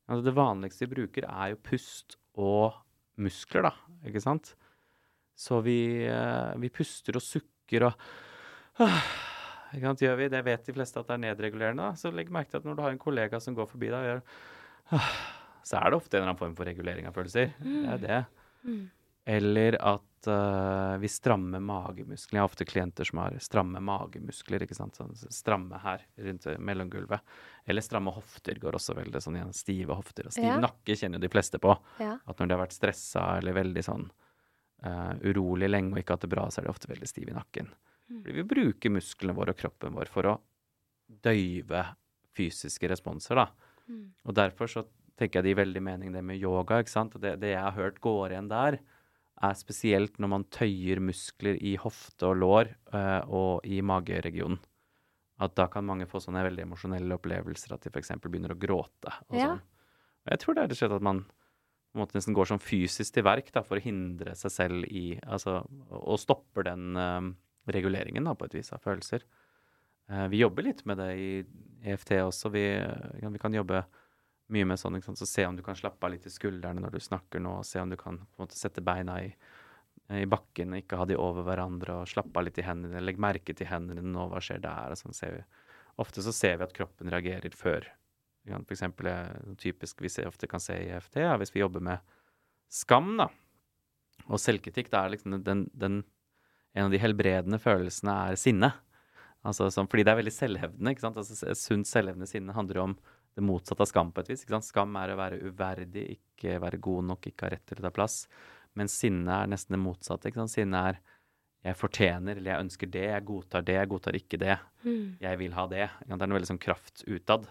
Altså 0.09 0.25
det 0.25 0.33
vanligste 0.35 0.83
vi 0.87 0.95
bruker, 0.97 1.29
er 1.29 1.53
jo 1.53 1.61
pust 1.63 2.17
og 2.39 2.77
muskler, 3.21 3.67
da, 3.69 3.73
ikke 4.07 4.23
sant? 4.23 4.53
Så 5.37 5.59
vi, 5.65 6.05
eh, 6.05 6.53
vi 6.61 6.69
puster 6.73 7.17
og 7.17 7.25
sukker 7.25 7.89
og 7.89 8.07
ikke 9.71 9.85
sant, 9.87 10.01
gjør 10.03 10.17
vi, 10.19 10.31
Det 10.31 10.41
vet 10.45 10.65
de 10.67 10.73
fleste 10.75 10.99
at 10.99 11.07
det 11.07 11.15
er 11.15 11.25
nedregulerende. 11.25 11.91
da. 11.91 11.99
Så 11.99 12.11
legg 12.11 12.31
merke 12.31 12.51
til 12.51 12.59
at 12.59 12.65
når 12.67 12.75
du 12.75 12.81
har 12.83 12.91
en 12.91 13.01
kollega 13.01 13.39
som 13.39 13.55
går 13.55 13.69
forbi 13.71 13.91
deg 13.91 13.99
og 13.99 14.09
gjør 14.09 14.25
så 15.63 15.77
er 15.79 15.91
det 15.91 15.99
ofte 15.99 16.17
en 16.17 16.23
eller 16.23 16.31
annen 16.31 16.41
form 16.41 16.55
for 16.57 16.67
regulering 16.67 17.07
av 17.07 17.15
følelser. 17.15 17.53
Det 17.61 17.93
er 17.93 18.01
det. 18.01 18.19
Mm. 18.65 18.81
Eller 19.25 19.77
at 19.77 20.27
uh, 20.27 20.97
vi 20.97 21.09
strammer 21.11 21.61
magemusklene. 21.61 22.39
Jeg 22.39 22.41
har 22.41 22.49
ofte 22.49 22.65
klienter 22.65 23.05
som 23.05 23.19
har 23.21 23.35
stramme 23.43 23.81
magemuskler. 23.85 24.65
ikke 24.65 24.77
sant? 24.77 24.97
Sånn, 24.97 25.13
stramme 25.29 25.77
her 25.83 26.05
rundt 26.17 26.47
eh, 26.49 26.57
mellomgulvet. 26.57 27.21
Eller 27.69 27.85
stramme 27.85 28.13
hofter 28.15 28.57
går 28.61 28.79
også 28.79 28.95
veldig 28.97 29.21
sånn 29.21 29.37
igjen. 29.37 29.53
Stive 29.53 29.97
hofter. 29.97 30.29
Og 30.29 30.33
stiv 30.33 30.49
Ja. 30.49 30.57
nakke 30.59 30.97
kjenner 30.97 31.21
jo 31.21 31.27
de 31.27 31.33
fleste 31.33 31.61
på. 31.61 31.77
ja. 31.99 32.17
At 32.25 32.39
når 32.39 32.47
de 32.47 32.57
har 32.57 32.65
vært 32.65 32.77
stressa 32.77 33.37
eller 33.37 33.53
veldig 33.53 33.83
sånn 33.85 34.09
uh, 34.85 35.13
urolig 35.21 35.69
lenge 35.69 35.93
og 35.93 36.01
ikke 36.01 36.17
hatt 36.17 36.25
det 36.25 36.33
bra, 36.33 36.49
så 36.49 36.61
er 36.61 36.65
de 36.65 36.73
ofte 36.73 36.89
veldig 36.89 37.09
stive 37.09 37.31
i 37.31 37.37
nakken. 37.37 37.69
Mm. 38.09 38.23
Fordi 38.23 38.33
vi 38.39 38.47
bruker 38.55 38.89
musklene 38.97 39.37
våre 39.37 39.53
og 39.53 39.61
kroppen 39.61 39.93
vår 39.93 40.09
for 40.09 40.25
å 40.25 40.39
døyve 41.21 41.85
fysiske 42.37 42.89
responser, 42.89 43.35
da. 43.35 43.47
Mm. 43.87 44.07
Og 44.25 44.33
derfor 44.33 44.71
så 44.71 44.85
tenker 45.19 45.39
jeg 45.39 45.43
det 45.43 45.53
gir 45.53 45.61
veldig 45.61 45.83
mening 45.83 46.13
det 46.15 46.23
med 46.25 46.39
yoga, 46.41 46.79
ikke 46.81 46.93
sant. 46.93 47.17
Det, 47.21 47.35
det 47.41 47.53
jeg 47.53 47.61
har 47.61 47.75
hørt 47.77 47.99
går 48.01 48.33
igjen 48.33 48.49
der, 48.51 48.79
er 49.41 49.57
spesielt 49.57 50.19
når 50.21 50.31
man 50.35 50.45
tøyer 50.53 51.01
muskler 51.03 51.57
i 51.57 51.75
hofte 51.81 52.29
og 52.29 52.37
lår 52.41 52.71
uh, 52.93 53.21
og 53.27 53.65
i 53.65 53.81
mageregionen. 53.85 54.59
At 55.41 55.55
da 55.57 55.65
kan 55.73 55.87
mange 55.87 56.05
få 56.09 56.21
sånne 56.21 56.43
veldig 56.45 56.67
emosjonelle 56.67 57.17
opplevelser, 57.17 57.73
at 57.73 57.85
de 57.85 57.89
f.eks. 57.89 58.13
begynner 58.21 58.53
å 58.53 58.59
gråte. 58.61 59.13
Og 59.29 59.37
Ja. 59.39 59.53
sånn. 59.55 59.61
Jeg 60.29 60.39
tror 60.43 60.53
det 60.53 60.61
er 60.61 60.67
rett 60.67 60.75
og 60.75 60.81
slett 60.83 60.97
at 60.99 61.05
man 61.07 61.23
på 61.25 61.97
en 61.97 62.01
måte 62.03 62.15
nesten 62.15 62.35
går 62.37 62.45
sånn 62.51 62.61
fysisk 62.61 63.15
til 63.15 63.25
verk 63.25 63.49
da, 63.51 63.63
for 63.65 63.79
å 63.79 63.83
hindre 63.83 64.35
seg 64.37 64.53
selv 64.53 64.85
i 64.87 65.19
Altså, 65.25 65.57
og 65.89 66.19
stopper 66.21 66.63
den 66.69 66.95
uh, 66.95 67.31
reguleringen, 67.67 68.23
da, 68.29 68.35
på 68.37 68.45
et 68.45 68.59
vis, 68.59 68.71
av 68.71 68.83
følelser. 68.85 69.25
Uh, 70.11 70.27
vi 70.31 70.43
jobber 70.43 70.69
litt 70.69 70.85
med 70.85 71.01
det 71.01 71.09
i 71.17 71.31
EFT 71.89 72.13
også. 72.21 72.53
Vi, 72.53 72.63
ja, 72.69 73.33
vi 73.33 73.41
kan 73.41 73.57
jobbe 73.57 73.81
mye 74.53 74.67
med 74.67 74.79
sånn, 74.79 74.97
ikke 74.97 75.11
sant? 75.11 75.21
så 75.21 75.27
se 75.29 75.45
om 75.47 75.57
du 75.57 75.63
kan 75.65 75.77
slappe 75.77 76.05
av 76.07 76.13
litt 76.13 76.27
i 76.27 76.33
skuldrene 76.33 76.83
når 76.83 76.95
du 76.95 77.03
snakker 77.03 77.43
nå, 77.43 77.57
og 77.61 77.67
se 77.67 77.81
om 77.81 77.91
du 77.91 77.97
kan 77.99 78.19
på 78.21 78.39
en 78.39 78.45
måte 78.45 78.59
sette 78.59 78.83
beina 78.85 79.17
i, 79.23 79.31
i 80.21 80.25
bakken, 80.29 80.75
ikke 80.79 80.99
ha 80.99 81.07
de 81.09 81.17
over 81.19 81.45
hverandre, 81.47 82.01
og 82.01 82.11
slappe 82.11 82.39
av 82.39 82.47
litt 82.47 82.59
i 82.61 82.67
hendene, 82.67 83.03
legg 83.03 83.21
merke 83.21 83.55
til 83.57 83.69
hendene 83.71 84.03
nå, 84.05 84.27
hva 84.31 84.41
skjer 84.43 84.63
der, 84.63 84.93
og 84.93 84.99
sånn 84.99 85.17
ser 85.17 85.39
vi. 85.39 85.43
Ofte 86.01 86.23
så 86.25 86.33
ser 86.35 86.59
vi 86.59 86.67
at 86.67 86.75
kroppen 86.75 87.11
reagerer 87.11 87.55
før. 87.55 87.87
For 88.47 88.73
eksempel, 88.73 89.11
eh, 89.11 89.55
typisk 89.61 90.01
vi 90.01 90.09
ser, 90.09 90.27
ofte 90.31 90.49
kan 90.49 90.63
se 90.63 90.77
i 90.79 90.89
EFT, 90.95 91.21
er 91.21 91.37
hvis 91.39 91.53
vi 91.53 91.61
jobber 91.61 91.83
med 91.85 92.13
skam, 92.71 93.13
da, 93.19 93.27
og 94.27 94.39
selvkritikk, 94.41 94.89
da 94.91 95.05
er 95.05 95.15
liksom 95.15 95.41
den, 95.45 95.67
den 95.73 96.01
en 96.73 96.87
av 96.87 96.93
de 96.93 97.01
helbredende 97.01 97.59
følelsene 97.59 98.13
er 98.29 98.39
sinne. 98.39 98.71
Altså, 99.47 99.67
sånn, 99.73 99.89
fordi 99.91 100.05
det 100.05 100.13
er 100.13 100.19
veldig 100.21 100.33
selvhevdende. 100.35 100.93
ikke 100.93 101.03
sant? 101.03 101.17
Altså, 101.19 101.55
sunt 101.57 101.89
selvhevdende 101.89 102.29
sinne 102.29 102.55
handler 102.55 102.83
om 102.83 102.95
det 103.35 103.43
motsatte 103.45 103.85
av 103.85 103.89
skam 103.89 104.11
på 104.11 104.23
et 104.23 104.33
vis. 104.33 104.43
Skam 104.65 104.97
er 104.99 105.13
å 105.13 105.19
være 105.19 105.39
uverdig, 105.47 106.07
ikke 106.17 106.59
være 106.61 106.81
god 106.83 107.07
nok, 107.13 107.29
ikke 107.29 107.47
ha 107.47 107.53
rett 107.55 107.65
til 107.69 107.79
å 107.79 107.87
ta 107.87 107.93
plass. 107.95 108.25
Men 108.79 108.91
sinne 108.91 109.41
er 109.43 109.49
nesten 109.51 109.75
det 109.75 109.83
motsatte. 109.83 110.31
Sinne 110.51 110.83
er 110.91 111.01
jeg 111.61 111.77
fortjener, 111.77 112.39
eller 112.39 112.55
jeg 112.55 112.65
ønsker 112.65 112.89
det, 112.89 113.07
jeg 113.11 113.25
godtar 113.27 113.65
det, 113.65 113.77
jeg 113.77 113.89
godtar 113.91 114.17
ikke 114.17 114.39
det. 114.41 114.55
Mm. 114.81 115.17
Jeg 115.21 115.39
vil 115.43 115.51
ha 115.53 115.65
det. 115.69 115.89
Det 116.01 116.15
er 116.15 116.23
en 116.25 116.37
veldig 116.37 116.49
sånn 116.49 116.61
kraft 116.61 117.03
utad. 117.05 117.45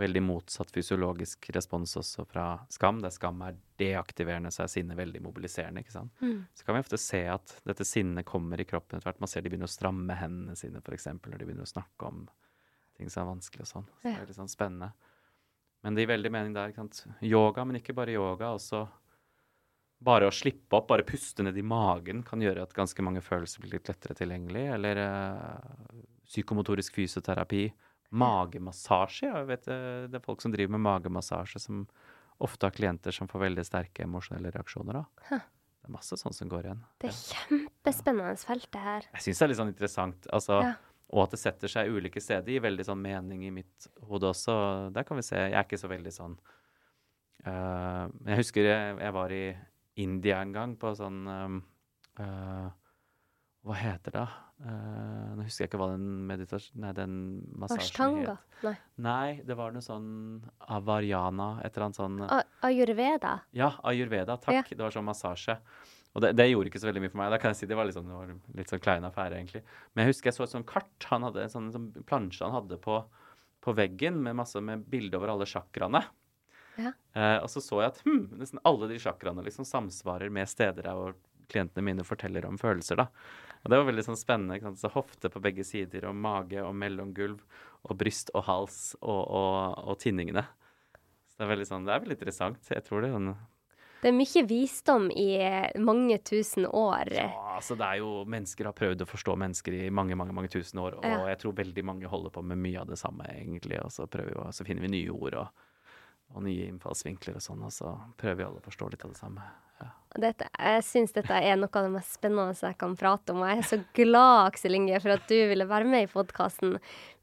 Veldig 0.00 0.22
motsatt 0.24 0.72
fysiologisk 0.72 1.50
respons 1.54 1.92
også 2.00 2.24
fra 2.26 2.46
skam. 2.72 3.02
Der 3.04 3.12
skam 3.14 3.42
er 3.46 3.58
deaktiverende, 3.78 4.50
så 4.50 4.64
er 4.64 4.72
sinne 4.72 4.96
veldig 4.98 5.20
mobiliserende. 5.22 5.84
ikke 5.84 5.94
sant? 5.94 6.14
Mm. 6.24 6.48
Så 6.56 6.66
kan 6.66 6.74
vi 6.74 6.82
ofte 6.82 6.98
se 6.98 7.22
at 7.30 7.54
dette 7.68 7.86
sinnet 7.86 8.26
kommer 8.26 8.60
i 8.60 8.66
kroppen 8.66 8.98
etter 8.98 9.10
hvert. 9.10 9.20
Man 9.22 9.30
ser 9.30 9.44
de 9.44 9.52
begynner 9.52 9.70
å 9.70 9.76
stramme 9.76 10.16
hendene 10.18 10.56
sine, 10.58 10.82
f.eks., 10.82 11.12
når 11.12 11.36
de 11.36 11.46
begynner 11.46 11.68
å 11.68 11.74
snakke 11.76 12.08
om 12.08 12.24
ting 13.02 13.12
som 13.12 13.26
er 13.26 13.32
vanskelig 13.34 13.66
og 13.66 13.70
sånn. 13.74 13.88
Så 14.00 14.08
det 14.08 14.16
er 14.22 14.30
litt 14.30 14.38
sånn 14.38 14.50
spennende. 14.52 14.92
Men 15.82 15.96
det 15.96 16.04
gir 16.04 16.12
veldig 16.14 16.30
mening 16.32 16.54
der. 16.54 16.70
ikke 16.70 16.84
sant? 16.84 17.04
Yoga, 17.26 17.64
men 17.66 17.80
ikke 17.80 17.94
bare 17.98 18.14
yoga. 18.14 18.52
Også 18.54 18.84
bare 20.02 20.28
å 20.30 20.34
slippe 20.34 20.78
opp, 20.78 20.88
bare 20.90 21.06
puste 21.06 21.44
ned 21.46 21.58
i 21.58 21.64
magen, 21.66 22.22
kan 22.26 22.42
gjøre 22.42 22.64
at 22.66 22.74
ganske 22.74 23.04
mange 23.06 23.22
følelser 23.22 23.62
blir 23.62 23.76
litt 23.76 23.90
lettere 23.90 24.16
tilgjengelig. 24.18 24.64
Eller 24.76 25.00
uh, 25.02 26.02
psykomotorisk 26.26 26.98
fysioterapi, 26.98 27.64
magemassasje. 28.12 29.30
Jeg 29.30 29.48
vet, 29.48 29.68
eh, 29.72 30.06
det 30.12 30.18
er 30.18 30.24
folk 30.24 30.42
som 30.44 30.52
driver 30.52 30.74
med 30.74 30.84
magemassasje, 30.84 31.62
som 31.64 31.86
ofte 32.44 32.68
har 32.68 32.74
klienter 32.76 33.14
som 33.14 33.30
får 33.30 33.46
veldig 33.46 33.64
sterke 33.64 34.04
emosjonelle 34.04 34.52
reaksjoner. 34.52 35.00
da. 35.00 35.26
Huh. 35.30 35.46
Det 35.82 35.88
er 35.88 35.94
masse 35.96 36.18
sånt 36.20 36.36
som 36.36 36.50
går 36.50 36.68
igjen. 36.68 36.82
Det 37.02 37.08
er 37.08 37.16
kjempespennende 37.18 38.36
felt, 38.38 38.68
det 38.70 38.82
her. 38.84 39.06
Jeg 39.16 39.24
syns 39.24 39.40
det 39.40 39.46
er 39.46 39.50
litt 39.50 39.60
sånn 39.62 39.72
interessant. 39.72 40.28
Altså, 40.30 40.58
Ja. 40.62 40.74
Og 41.12 41.26
at 41.26 41.34
det 41.34 41.42
setter 41.42 41.68
seg 41.68 41.92
ulike 41.92 42.22
steder, 42.24 42.54
gir 42.54 42.64
veldig 42.64 42.86
sånn 42.88 43.02
mening 43.04 43.44
i 43.44 43.52
mitt 43.52 43.88
hode 44.08 44.30
også. 44.32 44.54
Der 44.94 45.04
kan 45.04 45.18
vi 45.20 45.26
se. 45.26 45.36
Jeg 45.36 45.58
er 45.58 45.66
ikke 45.66 45.80
så 45.80 45.90
veldig 45.92 46.12
sånn 46.14 46.36
uh, 47.44 48.06
Jeg 48.30 48.38
husker 48.40 48.68
jeg, 48.70 48.94
jeg 49.02 49.16
var 49.18 49.34
i 49.36 49.42
India 50.00 50.40
en 50.40 50.54
gang 50.54 50.78
på 50.80 50.94
sånn 50.96 51.18
um, 51.28 51.58
eh, 52.16 52.68
Hva 53.60 53.76
heter 53.76 54.14
det? 54.16 54.24
Uh, 54.62 55.34
nå 55.36 55.44
husker 55.44 55.66
jeg 55.66 55.68
ikke 55.68 55.80
hva 55.82 55.90
den 55.90 56.06
meditasjonen 56.30 56.84
Nei, 56.86 56.92
den 56.96 57.16
massasjen 57.60 57.90
Ashtanga? 57.90 58.36
het. 58.38 58.62
Nei. 58.64 58.74
Nei, 59.04 59.28
det 59.44 59.56
var 59.58 59.74
noe 59.74 59.84
sånn 59.84 60.08
avariana, 60.64 61.56
et 61.60 61.74
eller 61.74 61.90
annet 61.90 62.00
sånn 62.00 62.20
Ayurveda? 62.70 63.34
ja, 63.58 63.74
ayurveda, 63.90 64.38
takk. 64.40 64.62
Ja. 64.62 64.64
Det 64.70 64.86
var 64.86 64.94
sånn 64.94 65.10
massasje. 65.10 65.58
Og 66.12 66.24
det, 66.24 66.32
det 66.36 66.48
gjorde 66.50 66.68
ikke 66.68 66.82
så 66.82 66.90
veldig 66.90 67.02
mye 67.04 67.12
for 67.12 67.20
meg. 67.22 67.32
Da 67.32 67.40
kan 67.40 67.52
jeg 67.52 67.62
si 67.62 67.68
Det 67.70 67.76
var 67.78 67.88
litt 67.88 67.96
sånn, 67.96 68.08
det 68.10 68.18
var 68.18 68.32
litt 68.58 68.72
sånn 68.72 68.84
klein 68.84 69.08
affære, 69.08 69.38
egentlig. 69.40 69.62
Men 69.92 70.04
jeg 70.04 70.12
husker 70.12 70.30
jeg 70.30 70.38
så 70.38 70.46
et 70.46 70.54
sånt 70.54 70.68
kart. 70.68 71.08
Han 71.08 71.26
hadde 71.28 71.46
en 71.46 71.52
sånn, 71.52 71.70
sånn 71.74 71.90
plansje 72.08 72.44
han 72.44 72.56
hadde 72.56 72.78
på, 72.82 72.98
på 73.64 73.76
veggen 73.78 74.20
med 74.24 74.36
masse 74.42 74.60
med 74.60 74.84
bilde 74.92 75.16
over 75.20 75.32
alle 75.32 75.48
sjakraene. 75.48 76.04
Ja. 76.80 76.92
Eh, 77.16 77.38
og 77.42 77.48
så 77.52 77.60
så 77.64 77.82
jeg 77.82 77.92
at 77.92 78.00
hm, 78.04 78.22
nesten 78.40 78.60
alle 78.68 78.88
de 78.92 79.00
sjakraene 79.00 79.44
liksom 79.44 79.66
samsvarer 79.68 80.32
med 80.32 80.48
steder 80.48 80.88
der 80.88 80.96
hvor 80.96 81.16
klientene 81.52 81.84
mine 81.84 82.04
forteller 82.06 82.46
om 82.48 82.58
følelser. 82.60 83.00
da. 83.00 83.08
Og 83.62 83.70
det 83.70 83.78
var 83.78 83.88
veldig 83.88 84.04
sånn 84.08 84.18
spennende. 84.20 84.74
Så 84.78 84.90
hofte 84.92 85.30
på 85.32 85.42
begge 85.42 85.64
sider, 85.66 86.08
og 86.08 86.18
mage 86.18 86.60
og 86.64 86.74
mellomgulv, 86.76 87.40
og 87.82 87.98
bryst 87.98 88.32
og 88.36 88.46
hals 88.48 88.78
og, 89.00 89.22
og, 89.22 89.80
og 89.92 89.98
tinningene. 90.02 90.44
Så 91.30 91.40
det 91.40 91.46
er 91.46 91.52
veldig 91.54 91.68
sånn, 91.68 91.88
det 91.88 91.94
er 91.94 92.04
veldig 92.04 92.18
interessant. 92.18 92.70
Jeg 92.70 92.84
tror 92.86 93.02
det 93.02 93.10
er 93.10 93.16
sånn 93.16 93.32
Det 94.02 94.10
er 94.10 94.16
mye 94.16 94.42
visdom 94.50 95.04
i 95.14 95.28
eh, 95.38 95.68
mange 95.78 96.16
tusen 96.26 96.66
år. 96.66 97.12
Ja, 97.14 97.28
altså 97.54 97.76
det 97.78 97.86
er 97.86 98.00
jo 98.00 98.24
Mennesker 98.26 98.66
har 98.66 98.74
prøvd 98.74 99.04
å 99.04 99.06
forstå 99.06 99.36
mennesker 99.38 99.76
i 99.78 99.90
mange 99.94 100.16
mange, 100.18 100.34
mange 100.34 100.50
tusen 100.50 100.80
år, 100.82 100.96
og 100.98 101.06
Ja. 101.06 101.20
jeg 101.30 101.38
tror 101.44 101.54
veldig 101.60 101.84
mange 101.86 102.10
holder 102.10 102.34
på 102.34 102.42
med 102.42 102.58
mye 102.58 102.80
av 102.82 102.88
det 102.90 102.98
samme, 102.98 103.28
egentlig. 103.30 103.78
Og 103.84 103.92
så, 103.94 104.08
vi, 104.10 104.34
og 104.34 104.50
så 104.54 104.66
finner 104.66 104.82
vi 104.82 104.90
nye 104.96 105.14
ord 105.14 105.38
og, 105.38 105.62
og 106.34 106.42
nye 106.42 106.66
innfallsvinkler 106.72 107.38
og 107.38 107.44
sånn, 107.46 107.62
og 107.62 107.70
så 107.70 107.94
prøver 108.18 108.40
vi 108.42 108.48
alle 108.48 108.58
å 108.58 108.66
forstå 108.66 108.90
litt 108.90 109.04
av 109.06 109.14
det 109.14 109.20
samme. 109.22 109.46
Dette, 110.12 110.44
jeg 110.60 110.84
syns 110.84 111.14
dette 111.16 111.32
er 111.32 111.56
noe 111.56 111.72
av 111.72 111.86
det 111.86 111.92
mest 111.94 112.18
spennende 112.18 112.52
jeg 112.52 112.76
kan 112.80 112.92
prate 113.00 113.32
om. 113.32 113.40
Og 113.40 113.48
jeg 113.48 113.62
er 113.62 113.68
så 113.70 113.78
glad, 113.96 114.50
Aksel 114.50 114.76
Inge, 114.76 115.00
for 115.00 115.14
at 115.14 115.24
du 115.30 115.36
ville 115.48 115.64
være 115.68 115.88
med 115.88 116.04
i 116.04 116.10
podkasten. 116.10 116.74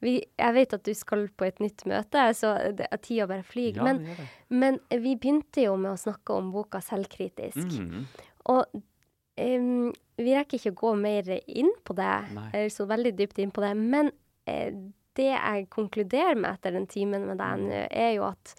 Jeg 0.02 0.56
vet 0.56 0.74
at 0.74 0.88
du 0.88 0.96
skal 0.98 1.28
på 1.38 1.46
et 1.46 1.62
nytt 1.62 1.86
møte, 1.90 2.24
så 2.38 2.56
det, 2.80 2.90
tida 3.06 3.28
bare 3.30 3.46
flyr. 3.46 3.78
Ja, 3.78 3.86
men, 3.86 4.02
men 4.50 4.80
vi 4.90 5.14
begynte 5.14 5.68
jo 5.68 5.76
med 5.78 5.94
å 5.94 6.02
snakke 6.02 6.40
om 6.40 6.50
boka 6.56 6.82
'Selvkritisk'. 6.82 7.78
Mhm. 7.78 8.08
Og 8.50 8.66
um, 8.74 9.92
vi 10.18 10.34
rekker 10.34 10.58
ikke 10.58 10.74
å 10.74 10.80
gå 10.80 10.96
mer 10.98 11.30
inn 11.46 11.70
på 11.86 11.94
det, 11.94 12.16
Nei. 12.34 12.66
så 12.74 12.88
veldig 12.90 13.14
dypt 13.20 13.38
inn 13.44 13.54
på 13.54 13.62
det. 13.62 13.76
Men 13.78 14.10
uh, 14.50 14.72
det 15.20 15.30
jeg 15.30 15.70
konkluderer 15.70 16.40
med 16.40 16.56
etter 16.56 16.74
den 16.74 16.90
timen 16.90 17.28
med 17.30 17.38
deg 17.38 17.64
nå, 17.68 17.86
er 17.92 18.16
jo 18.18 18.26
at 18.32 18.56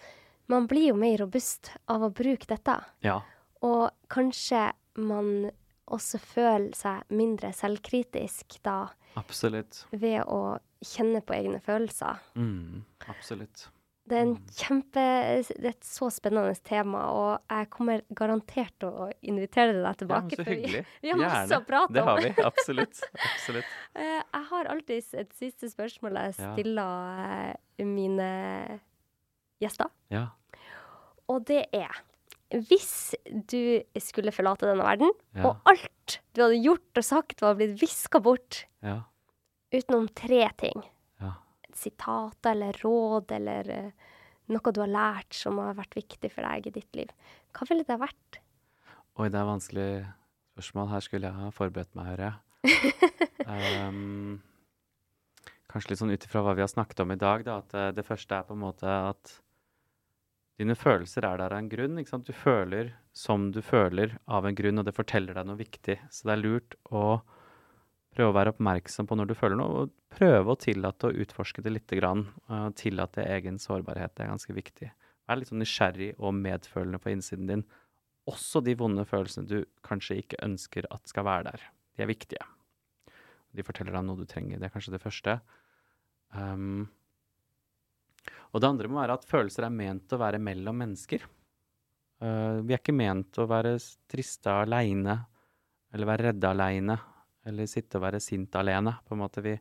man 0.51 0.67
blir 0.71 0.91
jo 0.91 0.97
mer 0.99 1.19
robust 1.19 1.73
av 1.91 2.03
å 2.05 2.11
bruke 2.15 2.47
dette. 2.47 2.79
Ja. 3.03 3.19
Og 3.61 3.89
kanskje 4.09 4.71
man 5.01 5.51
også 5.91 6.19
føler 6.23 6.71
seg 6.77 7.03
mindre 7.13 7.51
selvkritisk 7.53 8.59
da, 8.63 8.87
Absolutt. 9.19 9.83
ved 9.91 10.21
å 10.25 10.57
kjenne 10.81 11.19
på 11.25 11.35
egne 11.35 11.59
følelser. 11.61 12.17
Mm, 12.39 12.81
absolutt. 13.11 13.67
Det 14.11 14.17
er, 14.17 14.23
en 14.25 14.37
kjempe, 14.57 15.01
det 15.45 15.59
er 15.61 15.69
et 15.75 15.85
så 15.85 16.07
spennende 16.11 16.55
tema, 16.65 17.03
og 17.13 17.43
jeg 17.53 17.69
kommer 17.71 18.01
garantert 18.17 18.73
til 18.81 18.89
å 18.89 19.05
invitere 19.29 19.75
deg 19.77 19.99
tilbake. 20.01 20.31
Ja, 20.33 20.39
så 20.39 20.43
for 20.43 20.49
vi- 20.51 20.57
hyggelig. 20.65 20.85
vi 21.03 21.11
har 21.11 21.19
masse 21.21 21.43
Gjerne. 21.45 21.59
å 21.61 21.67
prate 21.69 21.93
Det 21.93 22.03
har 22.07 22.21
vi. 22.25 22.31
Absolutt. 22.49 23.01
Absolutt. 23.29 23.65
Eh, 23.95 24.21
Jeg 24.33 24.43
har 24.49 24.65
alltid 24.71 25.13
et 25.21 25.33
siste 25.37 25.69
spørsmål 25.69 26.17
jeg 26.17 26.33
stiller 26.39 27.55
ja. 27.77 27.85
mine 27.85 28.79
gjester. 29.61 29.91
Ja. 30.09 30.25
Og 31.29 31.45
det 31.47 31.65
er 31.75 32.01
Hvis 32.51 33.13
du 33.47 33.81
skulle 34.03 34.33
forlate 34.35 34.67
denne 34.67 34.83
verden, 34.83 35.11
Ja. 35.35 35.45
og 35.49 35.61
alt 35.71 36.19
du 36.35 36.41
hadde 36.43 36.59
gjort 36.63 36.97
og 36.99 37.03
sagt 37.07 37.41
var 37.41 37.55
blitt 37.55 37.77
viska 37.81 38.19
bort 38.21 38.65
Ja. 38.83 39.03
utenom 39.71 40.09
tre 40.13 40.49
ting 40.57 40.83
Ja. 41.21 41.33
Et 41.69 41.75
sitat 41.75 42.45
eller 42.45 42.73
råd 42.83 43.31
eller 43.31 43.69
eh, 43.69 43.91
noe 44.49 44.71
du 44.73 44.81
har 44.81 44.91
lært 44.91 45.33
som 45.33 45.57
har 45.59 45.73
vært 45.75 45.95
viktig 45.95 46.31
for 46.31 46.41
deg 46.43 46.67
i 46.67 46.71
ditt 46.71 46.93
liv, 46.95 47.09
hva 47.53 47.67
ville 47.69 47.85
det 47.87 47.99
vært? 47.99 48.39
Oi, 49.17 49.29
det 49.29 49.39
er 49.39 49.45
vanskelig 49.47 49.89
spørsmål. 50.55 50.89
Her 50.89 50.99
skulle 50.99 51.27
jeg 51.27 51.33
ha 51.39 51.49
forberedt 51.51 51.95
meg, 51.95 52.05
hører 52.17 52.31
jeg. 52.31 52.37
Um, 53.51 54.41
kanskje 55.71 55.89
litt 55.91 55.99
sånn 55.99 56.11
ut 56.13 56.25
ifra 56.27 56.43
hva 56.45 56.53
vi 56.55 56.61
har 56.61 56.69
snakket 56.69 56.99
om 57.03 57.11
i 57.11 57.17
dag, 57.19 57.43
da, 57.47 57.57
at 57.63 57.73
eh, 57.73 57.91
det 57.95 58.05
første 58.05 58.35
er 58.37 58.43
på 58.47 58.53
en 58.53 58.61
måte 58.61 58.85
at 58.85 59.31
dine 60.61 60.77
følelser 60.77 61.25
er 61.25 61.39
der 61.41 61.55
av 61.55 61.59
en 61.59 61.69
grunn. 61.71 61.99
ikke 61.99 62.13
sant? 62.13 62.27
Du 62.29 62.37
føler 62.37 62.93
som 63.17 63.49
du 63.51 63.61
føler 63.65 64.17
av 64.31 64.45
en 64.47 64.55
grunn, 64.55 64.79
og 64.79 64.87
det 64.87 64.95
forteller 64.95 65.37
deg 65.37 65.47
noe 65.47 65.59
viktig. 65.59 65.97
Så 66.13 66.27
det 66.27 66.35
er 66.35 66.43
lurt 66.43 66.77
å 66.93 67.21
prøve 68.11 68.31
å 68.31 68.35
være 68.35 68.53
oppmerksom 68.53 69.07
på 69.07 69.17
når 69.17 69.31
du 69.31 69.35
føler 69.39 69.59
noe, 69.59 69.83
og 69.85 69.93
prøve 70.11 70.53
å 70.53 70.59
tillate 70.59 71.09
å 71.09 71.15
utforske 71.23 71.63
det 71.63 71.73
litt. 71.73 71.91
grann. 71.97 72.27
og 72.47 72.75
tillate 72.75 73.25
egen 73.25 73.59
sårbarhet. 73.59 74.15
Det 74.15 74.25
er 74.25 74.33
ganske 74.33 74.53
viktig. 74.53 74.91
Vær 75.27 75.39
litt 75.39 75.51
sånn 75.51 75.63
nysgjerrig 75.63 76.13
og 76.19 76.35
medfølende 76.35 76.99
på 76.99 77.11
innsiden 77.11 77.47
din. 77.47 77.65
Også 78.29 78.61
de 78.61 78.75
vonde 78.77 79.05
følelsene 79.05 79.47
du 79.47 79.65
kanskje 79.83 80.21
ikke 80.21 80.43
ønsker 80.45 80.85
at 80.91 81.07
skal 81.07 81.25
være 81.25 81.51
der. 81.51 81.61
De 81.97 82.03
er 82.03 82.11
viktige. 82.11 82.45
De 83.51 83.63
forteller 83.63 83.95
deg 83.95 84.05
noe 84.05 84.19
du 84.19 84.27
trenger. 84.29 84.59
Det 84.59 84.69
er 84.69 84.73
kanskje 84.73 84.93
det 84.93 85.03
første. 85.03 85.39
Um, 86.31 86.89
og 88.51 88.61
det 88.61 88.67
andre 88.67 88.89
må 88.91 88.99
være 88.99 89.15
at 89.19 89.27
følelser 89.27 89.67
er 89.67 89.75
ment 89.75 90.11
å 90.11 90.19
være 90.21 90.41
mellom 90.43 90.81
mennesker. 90.83 91.23
Uh, 92.21 92.59
vi 92.61 92.75
er 92.75 92.81
ikke 92.81 92.95
ment 92.95 93.39
å 93.41 93.47
være 93.49 93.77
triste 94.11 94.51
aleine, 94.51 95.15
eller 95.91 96.09
være 96.09 96.29
redde 96.29 96.51
aleine, 96.51 96.97
eller 97.47 97.69
sitte 97.69 97.97
og 97.97 98.05
være 98.05 98.19
sint 98.23 98.55
alene. 98.59 98.93
På 99.07 99.15
en 99.15 99.23
måte. 99.23 99.43
Vi, 99.45 99.55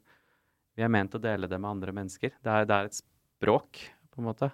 vi 0.77 0.85
er 0.85 0.93
ment 0.93 1.15
å 1.17 1.23
dele 1.23 1.49
det 1.51 1.59
med 1.59 1.71
andre 1.71 1.95
mennesker. 1.97 2.35
Det 2.43 2.57
er, 2.57 2.67
det 2.69 2.77
er 2.77 2.91
et 2.91 2.99
språk, 2.99 3.81
på 4.11 4.23
en 4.23 4.29
måte. 4.29 4.51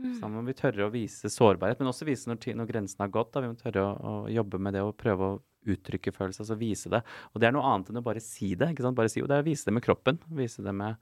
Så 0.00 0.22
da 0.22 0.30
må 0.32 0.40
vi 0.46 0.56
tørre 0.56 0.86
å 0.86 0.92
vise 0.92 1.28
sårbarhet, 1.28 1.80
men 1.80 1.90
også 1.90 2.06
vise 2.08 2.30
når, 2.30 2.40
når 2.56 2.68
grensen 2.70 3.02
har 3.04 3.12
gått. 3.12 3.34
Da. 3.34 3.42
Vi 3.44 3.50
må 3.52 3.58
tørre 3.58 3.84
å, 3.84 3.90
å 3.92 4.12
jobbe 4.32 4.60
med 4.62 4.76
det 4.76 4.84
og 4.86 4.96
prøve 5.00 5.26
å 5.26 5.38
uttrykke 5.68 6.12
følelser, 6.16 6.44
altså 6.46 6.56
vise 6.56 6.92
det. 6.92 7.02
Og 7.34 7.42
det 7.42 7.50
er 7.50 7.54
noe 7.56 7.68
annet 7.68 7.90
enn 7.92 8.00
å 8.00 8.04
bare 8.04 8.22
si 8.24 8.54
det. 8.56 8.70
ikke 8.72 8.86
sant? 8.86 8.96
Bare 8.96 9.12
si, 9.12 9.20
det 9.20 9.36
er 9.36 9.44
å 9.44 9.48
vise 9.48 9.68
det 9.68 9.76
med 9.76 9.84
kroppen. 9.84 10.20
Vise 10.38 10.64
det 10.64 10.72
med, 10.76 10.96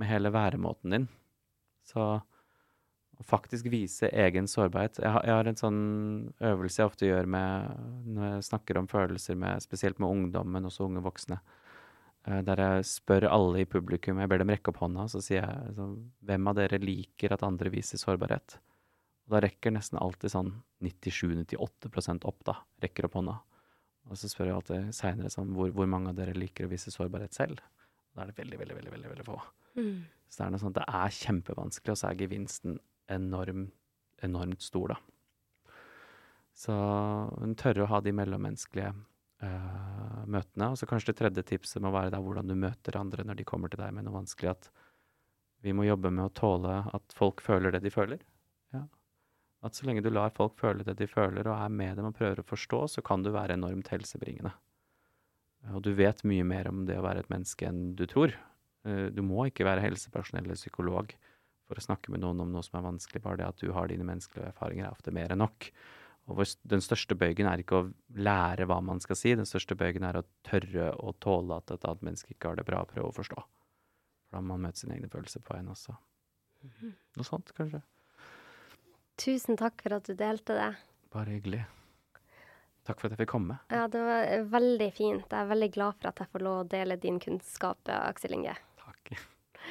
med 0.00 0.10
hele 0.10 0.32
væremåten 0.34 0.96
din. 0.96 1.06
Så 1.84 2.06
faktisk 3.24 3.68
vise 3.70 4.08
egen 4.10 4.48
sårbarhet. 4.50 4.98
Jeg 5.02 5.12
har, 5.14 5.22
jeg 5.26 5.36
har 5.38 5.48
en 5.50 5.58
sånn 5.60 5.82
øvelse 6.42 6.80
jeg 6.82 6.90
ofte 6.90 7.06
gjør 7.08 7.28
med, 7.30 7.84
når 8.16 8.26
jeg 8.32 8.46
snakker 8.48 8.80
om 8.80 8.88
følelser, 8.90 9.38
med, 9.38 9.62
spesielt 9.62 10.00
med 10.02 10.10
ungdom, 10.10 10.50
men 10.50 10.66
også 10.68 10.88
unge 10.88 11.02
voksne. 11.04 11.38
eh, 12.26 12.42
Der 12.42 12.56
jeg 12.64 12.84
spør 12.90 13.28
alle 13.30 13.62
i 13.62 13.68
publikum, 13.70 14.18
jeg 14.18 14.28
ber 14.28 14.38
dem 14.42 14.50
rekke 14.50 14.72
opp 14.72 14.82
hånda, 14.82 15.06
så 15.08 15.22
sier 15.22 15.44
jeg 15.44 15.74
så, 15.78 15.88
hvem 16.26 16.48
av 16.50 16.56
dere 16.58 16.78
liker 16.82 17.32
at 17.36 17.46
andre 17.46 17.70
viser 17.70 17.98
sårbarhet? 18.02 18.58
Og 19.26 19.36
da 19.36 19.40
rekker 19.46 19.72
nesten 19.72 19.98
alltid 20.00 20.34
sånn 20.34 20.50
97-98% 20.84 22.26
opp, 22.28 22.42
da. 22.44 22.58
Rekker 22.82 23.06
opp 23.08 23.14
hånda. 23.20 23.38
Og 24.10 24.18
så 24.20 24.28
spør 24.28 24.50
jeg 24.50 24.56
alltid 24.58 24.90
seinere 24.96 25.30
sånn, 25.32 25.54
hvor, 25.56 25.70
hvor 25.72 25.86
mange 25.88 26.10
av 26.12 26.18
dere 26.18 26.34
liker 26.36 26.66
å 26.66 26.72
vise 26.72 26.92
sårbarhet 26.92 27.32
selv? 27.36 27.62
Da 28.14 28.22
er 28.22 28.30
det 28.30 28.38
veldig, 28.38 28.60
veldig, 28.60 28.76
veldig, 28.78 28.92
veldig, 28.94 29.10
veldig 29.10 29.26
få. 29.26 29.40
Mm. 29.78 30.04
Så 30.28 30.38
det 30.38 30.46
er 30.46 30.54
noe 30.54 30.62
sånt, 30.62 30.78
det 30.78 30.86
er 31.00 31.16
kjempevanskelig, 31.18 31.94
og 31.94 31.98
så 32.00 32.10
er 32.10 32.20
gevinsten 32.20 32.78
enorm, 33.12 33.66
enormt 34.24 34.62
stor, 34.62 34.94
da. 34.94 35.74
Så 36.54 36.74
hun 37.40 37.56
tørre 37.58 37.84
å 37.84 37.90
ha 37.90 37.98
de 38.02 38.12
mellommenneskelige 38.14 38.92
uh, 39.42 40.22
møtene. 40.30 40.70
Og 40.70 40.78
så 40.78 40.86
kanskje 40.86 41.10
det 41.10 41.18
tredje 41.18 41.46
tipset 41.50 41.82
må 41.82 41.90
være 41.94 42.12
da 42.14 42.20
hvordan 42.22 42.50
du 42.50 42.54
møter 42.58 42.98
andre 43.00 43.26
når 43.26 43.40
de 43.40 43.46
kommer 43.48 43.72
til 43.72 43.82
deg 43.82 43.94
med 43.96 44.06
noe 44.06 44.20
vanskelig. 44.20 44.54
At 44.54 44.70
vi 45.66 45.74
må 45.74 45.86
jobbe 45.88 46.12
med 46.14 46.28
å 46.28 46.34
tåle 46.36 46.76
at 46.94 47.16
folk 47.16 47.42
føler 47.42 47.74
det 47.74 47.82
de 47.82 47.92
føler. 47.92 48.22
Ja. 48.76 48.84
At 49.64 49.74
så 49.74 49.88
lenge 49.88 50.04
du 50.04 50.12
lar 50.12 50.30
folk 50.36 50.58
føle 50.60 50.86
det 50.86 50.98
de 51.00 51.08
føler, 51.10 51.48
og 51.48 51.56
er 51.56 51.72
med 51.72 51.98
dem 51.98 52.10
og 52.10 52.18
prøver 52.18 52.42
å 52.42 52.46
forstå, 52.46 52.84
så 52.96 53.04
kan 53.04 53.24
du 53.24 53.32
være 53.34 53.56
enormt 53.58 53.90
helsebringende. 53.90 54.52
Og 55.72 55.80
du 55.82 55.94
vet 55.96 56.20
mye 56.28 56.44
mer 56.44 56.68
om 56.68 56.84
det 56.86 56.98
å 57.00 57.04
være 57.06 57.24
et 57.24 57.30
menneske 57.32 57.66
enn 57.68 57.94
du 57.96 58.04
tror. 58.10 58.34
Eh, 58.84 59.08
Du 59.14 59.22
må 59.22 59.46
ikke 59.48 59.64
være 59.64 59.80
helsepersonell 59.80 60.44
eller 60.44 60.60
psykolog 60.60 61.14
for 61.64 61.80
å 61.80 61.84
snakke 61.84 62.10
med 62.12 62.20
noen 62.20 62.42
om 62.44 62.52
noe 62.52 62.62
som 62.62 62.78
er 62.78 62.84
vanskelig. 62.90 63.22
Bare 63.24 63.40
det 63.40 63.46
at 63.48 63.60
du 63.62 63.72
har 63.72 63.88
dine 63.88 64.04
menneskelige 64.04 64.50
erfaringer, 64.52 64.84
er 64.86 64.92
ofte 64.92 65.14
mer 65.14 65.32
enn 65.32 65.40
nok. 65.40 65.70
Og 66.28 66.40
den 66.64 66.80
største 66.80 67.16
bøygen 67.16 67.48
er 67.48 67.60
ikke 67.60 67.80
å 67.82 67.88
lære 68.16 68.64
hva 68.68 68.78
man 68.84 69.00
skal 69.00 69.16
si, 69.16 69.34
den 69.36 69.48
største 69.48 69.76
bøygen 69.76 70.04
er 70.08 70.20
å 70.20 70.24
tørre 70.44 70.92
å 70.96 71.12
tåle 71.20 71.56
at 71.60 71.70
et 71.74 71.84
annet 71.84 72.02
menneske 72.08 72.32
ikke 72.32 72.48
har 72.48 72.56
det 72.56 72.64
bra, 72.68 72.80
og 72.80 72.92
prøve 72.92 73.10
å 73.10 73.16
forstå. 73.16 73.42
Da 74.32 74.40
må 74.40 74.54
man 74.54 74.64
møte 74.68 74.80
sine 74.80 74.96
egne 74.96 75.10
følelser 75.12 75.44
på 75.44 75.56
en 75.58 75.68
også. 75.72 75.96
Mhm. 76.64 76.94
Noe 77.16 77.28
sånt, 77.28 77.52
kanskje. 77.56 77.82
Tusen 79.20 79.56
takk 79.60 79.82
for 79.84 79.94
at 79.94 80.08
du 80.08 80.14
delte 80.18 80.56
det. 80.56 80.70
Bare 81.12 81.36
hyggelig. 81.36 81.64
Takk 82.84 83.00
for 83.00 83.08
at 83.08 83.14
jeg 83.14 83.22
fikk 83.22 83.32
komme. 83.32 83.56
Ja, 83.72 83.86
det 83.88 84.00
var 84.04 84.26
eh, 84.28 84.44
veldig 84.52 84.90
fint. 84.92 85.24
Jeg 85.24 85.40
er 85.40 85.48
veldig 85.48 85.70
glad 85.72 85.96
for 85.96 86.10
at 86.10 86.20
jeg 86.20 86.30
får 86.34 86.44
lov 86.44 86.58
å 86.60 86.68
dele 86.68 86.98
din 87.00 87.20
kunnskap, 87.22 87.80
Aksel 87.88 88.36
Inge. 88.36 88.56
Takk. 88.82 89.14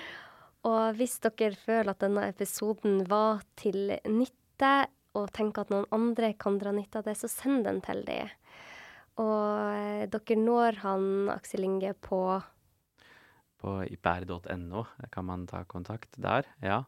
Og 0.69 0.97
hvis 0.97 1.19
dere 1.21 1.51
føler 1.59 1.91
at 1.93 2.01
denne 2.01 2.25
episoden 2.31 3.03
var 3.09 3.43
til 3.59 3.93
nytte, 4.09 4.73
og 5.13 5.29
tenker 5.35 5.61
at 5.61 5.69
noen 5.69 5.85
andre 5.93 6.31
kan 6.41 6.57
dra 6.57 6.71
nytte 6.73 7.03
av 7.03 7.05
det, 7.05 7.13
så 7.19 7.29
send 7.29 7.67
den 7.67 7.83
til 7.85 8.01
dem. 8.07 8.31
Og 9.21 9.45
eh, 9.75 10.05
dere 10.09 10.39
når 10.39 10.81
han 10.81 11.05
Aksel 11.35 11.67
Inge 11.67 11.93
på 11.93 12.23
På 13.61 13.75
ipr.no 13.85 14.87
kan 15.13 15.27
man 15.29 15.45
ta 15.47 15.61
kontakt 15.69 16.17
der, 16.17 16.49
ja. 16.65 16.81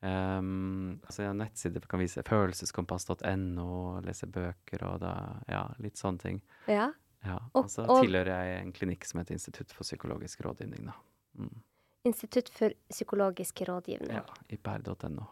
Um, 0.00 1.00
altså 1.04 1.24
har 1.26 1.34
nettsider 1.34 1.80
kan 1.90 1.98
vise 2.00 2.22
følelseskompass.no, 2.22 4.00
lese 4.06 4.26
bøker 4.30 4.84
og 4.86 5.00
da, 5.02 5.12
ja, 5.50 5.64
litt 5.82 5.98
sånne 5.98 6.18
ting. 6.22 6.42
Ja. 6.68 6.90
Ja, 7.24 7.38
Og- 7.54 7.64
og 7.64 7.70
så 7.70 7.84
tilhører 8.00 8.26
jeg 8.46 8.62
en 8.62 8.72
klinikk 8.72 9.04
som 9.04 9.18
heter 9.18 9.32
Institutt 9.34 9.72
for 9.72 9.82
psykologisk 9.82 10.40
rådgivning, 10.46 10.84
da. 10.86 10.92
Mm. 11.36 11.62
Institutt 12.04 12.48
for 12.48 12.70
psykologisk 12.88 13.60
rådgivning. 13.66 14.12
Ja, 14.14 14.22
ipr.no. 14.48 15.26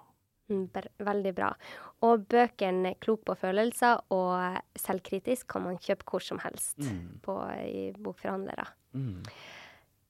Mm, 0.49 0.69
Veldig 1.01 1.35
bra. 1.35 1.53
Og 2.03 2.27
bøkene 2.29 2.95
'Klok 3.01 3.25
på 3.25 3.35
følelser' 3.37 4.01
og 4.11 4.61
'Selvkritisk' 4.79 5.47
kan 5.49 5.63
man 5.63 5.77
kjøpe 5.79 6.05
hvor 6.05 6.21
som 6.23 6.39
helst 6.39 6.79
Mm. 6.79 7.21
på, 7.23 7.33
i 7.67 7.93
bokforhandlere. 7.93 8.67
Mm. 8.95 9.23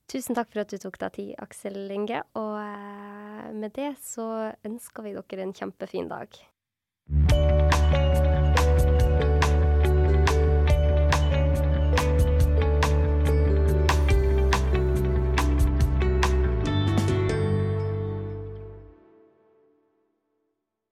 Tusen 0.07 0.37
takk 0.37 0.53
for 0.53 0.63
at 0.63 0.71
du 0.71 0.79
tok 0.79 0.95
deg 1.01 1.15
tid, 1.17 1.31
Aksel 1.43 1.81
Inge. 1.91 2.21
Og 2.39 2.53
eh, 2.61 3.49
med 3.51 3.75
det 3.75 3.91
så 3.99 4.53
ønsker 4.67 5.03
vi 5.03 5.15
dere 5.17 5.43
en 5.43 5.55
kjempefin 5.55 6.07
dag. 6.07 6.39